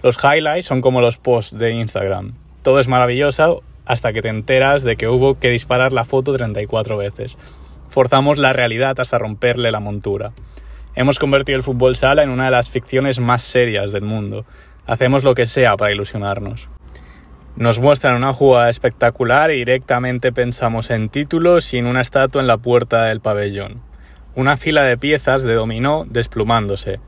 Los 0.00 0.16
highlights 0.22 0.66
son 0.66 0.80
como 0.80 1.00
los 1.00 1.16
posts 1.16 1.58
de 1.58 1.72
Instagram. 1.72 2.34
Todo 2.62 2.78
es 2.78 2.86
maravilloso 2.86 3.64
hasta 3.84 4.12
que 4.12 4.22
te 4.22 4.28
enteras 4.28 4.84
de 4.84 4.96
que 4.96 5.08
hubo 5.08 5.40
que 5.40 5.48
disparar 5.48 5.92
la 5.92 6.04
foto 6.04 6.34
34 6.34 6.96
veces. 6.96 7.36
Forzamos 7.90 8.38
la 8.38 8.52
realidad 8.52 9.00
hasta 9.00 9.18
romperle 9.18 9.72
la 9.72 9.80
montura. 9.80 10.30
Hemos 10.94 11.18
convertido 11.18 11.56
el 11.56 11.64
fútbol 11.64 11.96
sala 11.96 12.22
en 12.22 12.30
una 12.30 12.44
de 12.44 12.50
las 12.52 12.70
ficciones 12.70 13.18
más 13.18 13.42
serias 13.42 13.90
del 13.90 14.02
mundo. 14.02 14.44
Hacemos 14.86 15.24
lo 15.24 15.34
que 15.34 15.48
sea 15.48 15.76
para 15.76 15.92
ilusionarnos. 15.92 16.68
Nos 17.56 17.80
muestran 17.80 18.14
una 18.14 18.32
jugada 18.32 18.70
espectacular 18.70 19.50
y 19.50 19.56
directamente 19.56 20.30
pensamos 20.30 20.90
en 20.90 21.08
títulos 21.08 21.74
y 21.74 21.78
en 21.78 21.86
una 21.86 22.02
estatua 22.02 22.40
en 22.40 22.46
la 22.46 22.58
puerta 22.58 23.06
del 23.06 23.20
pabellón. 23.20 23.80
Una 24.36 24.56
fila 24.56 24.84
de 24.84 24.96
piezas 24.96 25.42
de 25.42 25.54
dominó 25.54 26.04
desplumándose. 26.08 27.00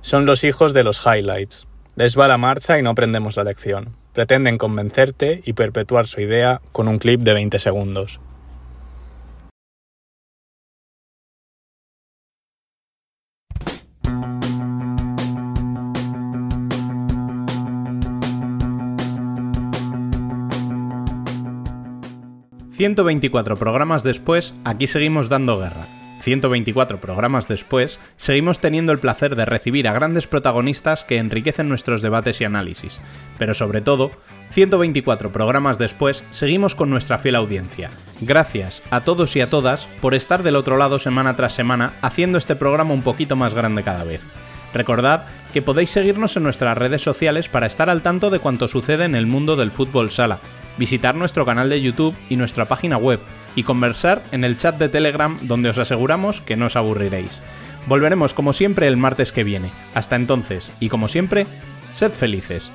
Son 0.00 0.26
los 0.26 0.42
hijos 0.42 0.74
de 0.74 0.82
los 0.82 1.00
highlights. 1.06 1.67
Les 1.98 2.16
va 2.16 2.28
la 2.28 2.38
marcha 2.38 2.78
y 2.78 2.82
no 2.82 2.90
aprendemos 2.90 3.36
la 3.36 3.42
lección. 3.42 3.96
Pretenden 4.12 4.56
convencerte 4.56 5.42
y 5.44 5.54
perpetuar 5.54 6.06
su 6.06 6.20
idea 6.20 6.60
con 6.70 6.86
un 6.86 7.00
clip 7.00 7.22
de 7.22 7.32
20 7.32 7.58
segundos. 7.58 8.20
...124 22.78 23.58
programas 23.58 24.04
después, 24.04 24.54
aquí 24.64 24.86
seguimos 24.86 25.28
dando 25.28 25.58
guerra. 25.58 26.07
124 26.28 27.00
programas 27.00 27.48
después, 27.48 28.00
seguimos 28.18 28.60
teniendo 28.60 28.92
el 28.92 28.98
placer 28.98 29.34
de 29.34 29.46
recibir 29.46 29.88
a 29.88 29.94
grandes 29.94 30.26
protagonistas 30.26 31.02
que 31.04 31.16
enriquecen 31.16 31.70
nuestros 31.70 32.02
debates 32.02 32.42
y 32.42 32.44
análisis. 32.44 33.00
Pero 33.38 33.54
sobre 33.54 33.80
todo, 33.80 34.10
124 34.50 35.32
programas 35.32 35.78
después, 35.78 36.26
seguimos 36.28 36.74
con 36.74 36.90
nuestra 36.90 37.16
fiel 37.16 37.34
audiencia. 37.34 37.88
Gracias 38.20 38.82
a 38.90 39.00
todos 39.00 39.36
y 39.36 39.40
a 39.40 39.48
todas 39.48 39.86
por 40.02 40.12
estar 40.12 40.42
del 40.42 40.56
otro 40.56 40.76
lado 40.76 40.98
semana 40.98 41.34
tras 41.34 41.54
semana 41.54 41.94
haciendo 42.02 42.36
este 42.36 42.56
programa 42.56 42.92
un 42.92 43.02
poquito 43.02 43.34
más 43.34 43.54
grande 43.54 43.82
cada 43.82 44.04
vez. 44.04 44.20
Recordad 44.74 45.22
que 45.54 45.62
podéis 45.62 45.88
seguirnos 45.88 46.36
en 46.36 46.42
nuestras 46.42 46.76
redes 46.76 47.00
sociales 47.00 47.48
para 47.48 47.66
estar 47.66 47.88
al 47.88 48.02
tanto 48.02 48.28
de 48.28 48.38
cuanto 48.38 48.68
sucede 48.68 49.06
en 49.06 49.14
el 49.14 49.26
mundo 49.26 49.56
del 49.56 49.70
fútbol 49.70 50.10
sala, 50.10 50.40
visitar 50.76 51.14
nuestro 51.14 51.46
canal 51.46 51.70
de 51.70 51.80
YouTube 51.80 52.14
y 52.28 52.36
nuestra 52.36 52.66
página 52.66 52.98
web, 52.98 53.18
y 53.58 53.64
conversar 53.64 54.22
en 54.30 54.44
el 54.44 54.56
chat 54.56 54.78
de 54.78 54.88
Telegram 54.88 55.36
donde 55.42 55.70
os 55.70 55.78
aseguramos 55.78 56.40
que 56.40 56.54
no 56.54 56.66
os 56.66 56.76
aburriréis. 56.76 57.40
Volveremos 57.88 58.32
como 58.32 58.52
siempre 58.52 58.86
el 58.86 58.96
martes 58.96 59.32
que 59.32 59.42
viene. 59.42 59.72
Hasta 59.94 60.14
entonces, 60.14 60.70
y 60.78 60.88
como 60.88 61.08
siempre, 61.08 61.44
sed 61.92 62.12
felices. 62.12 62.70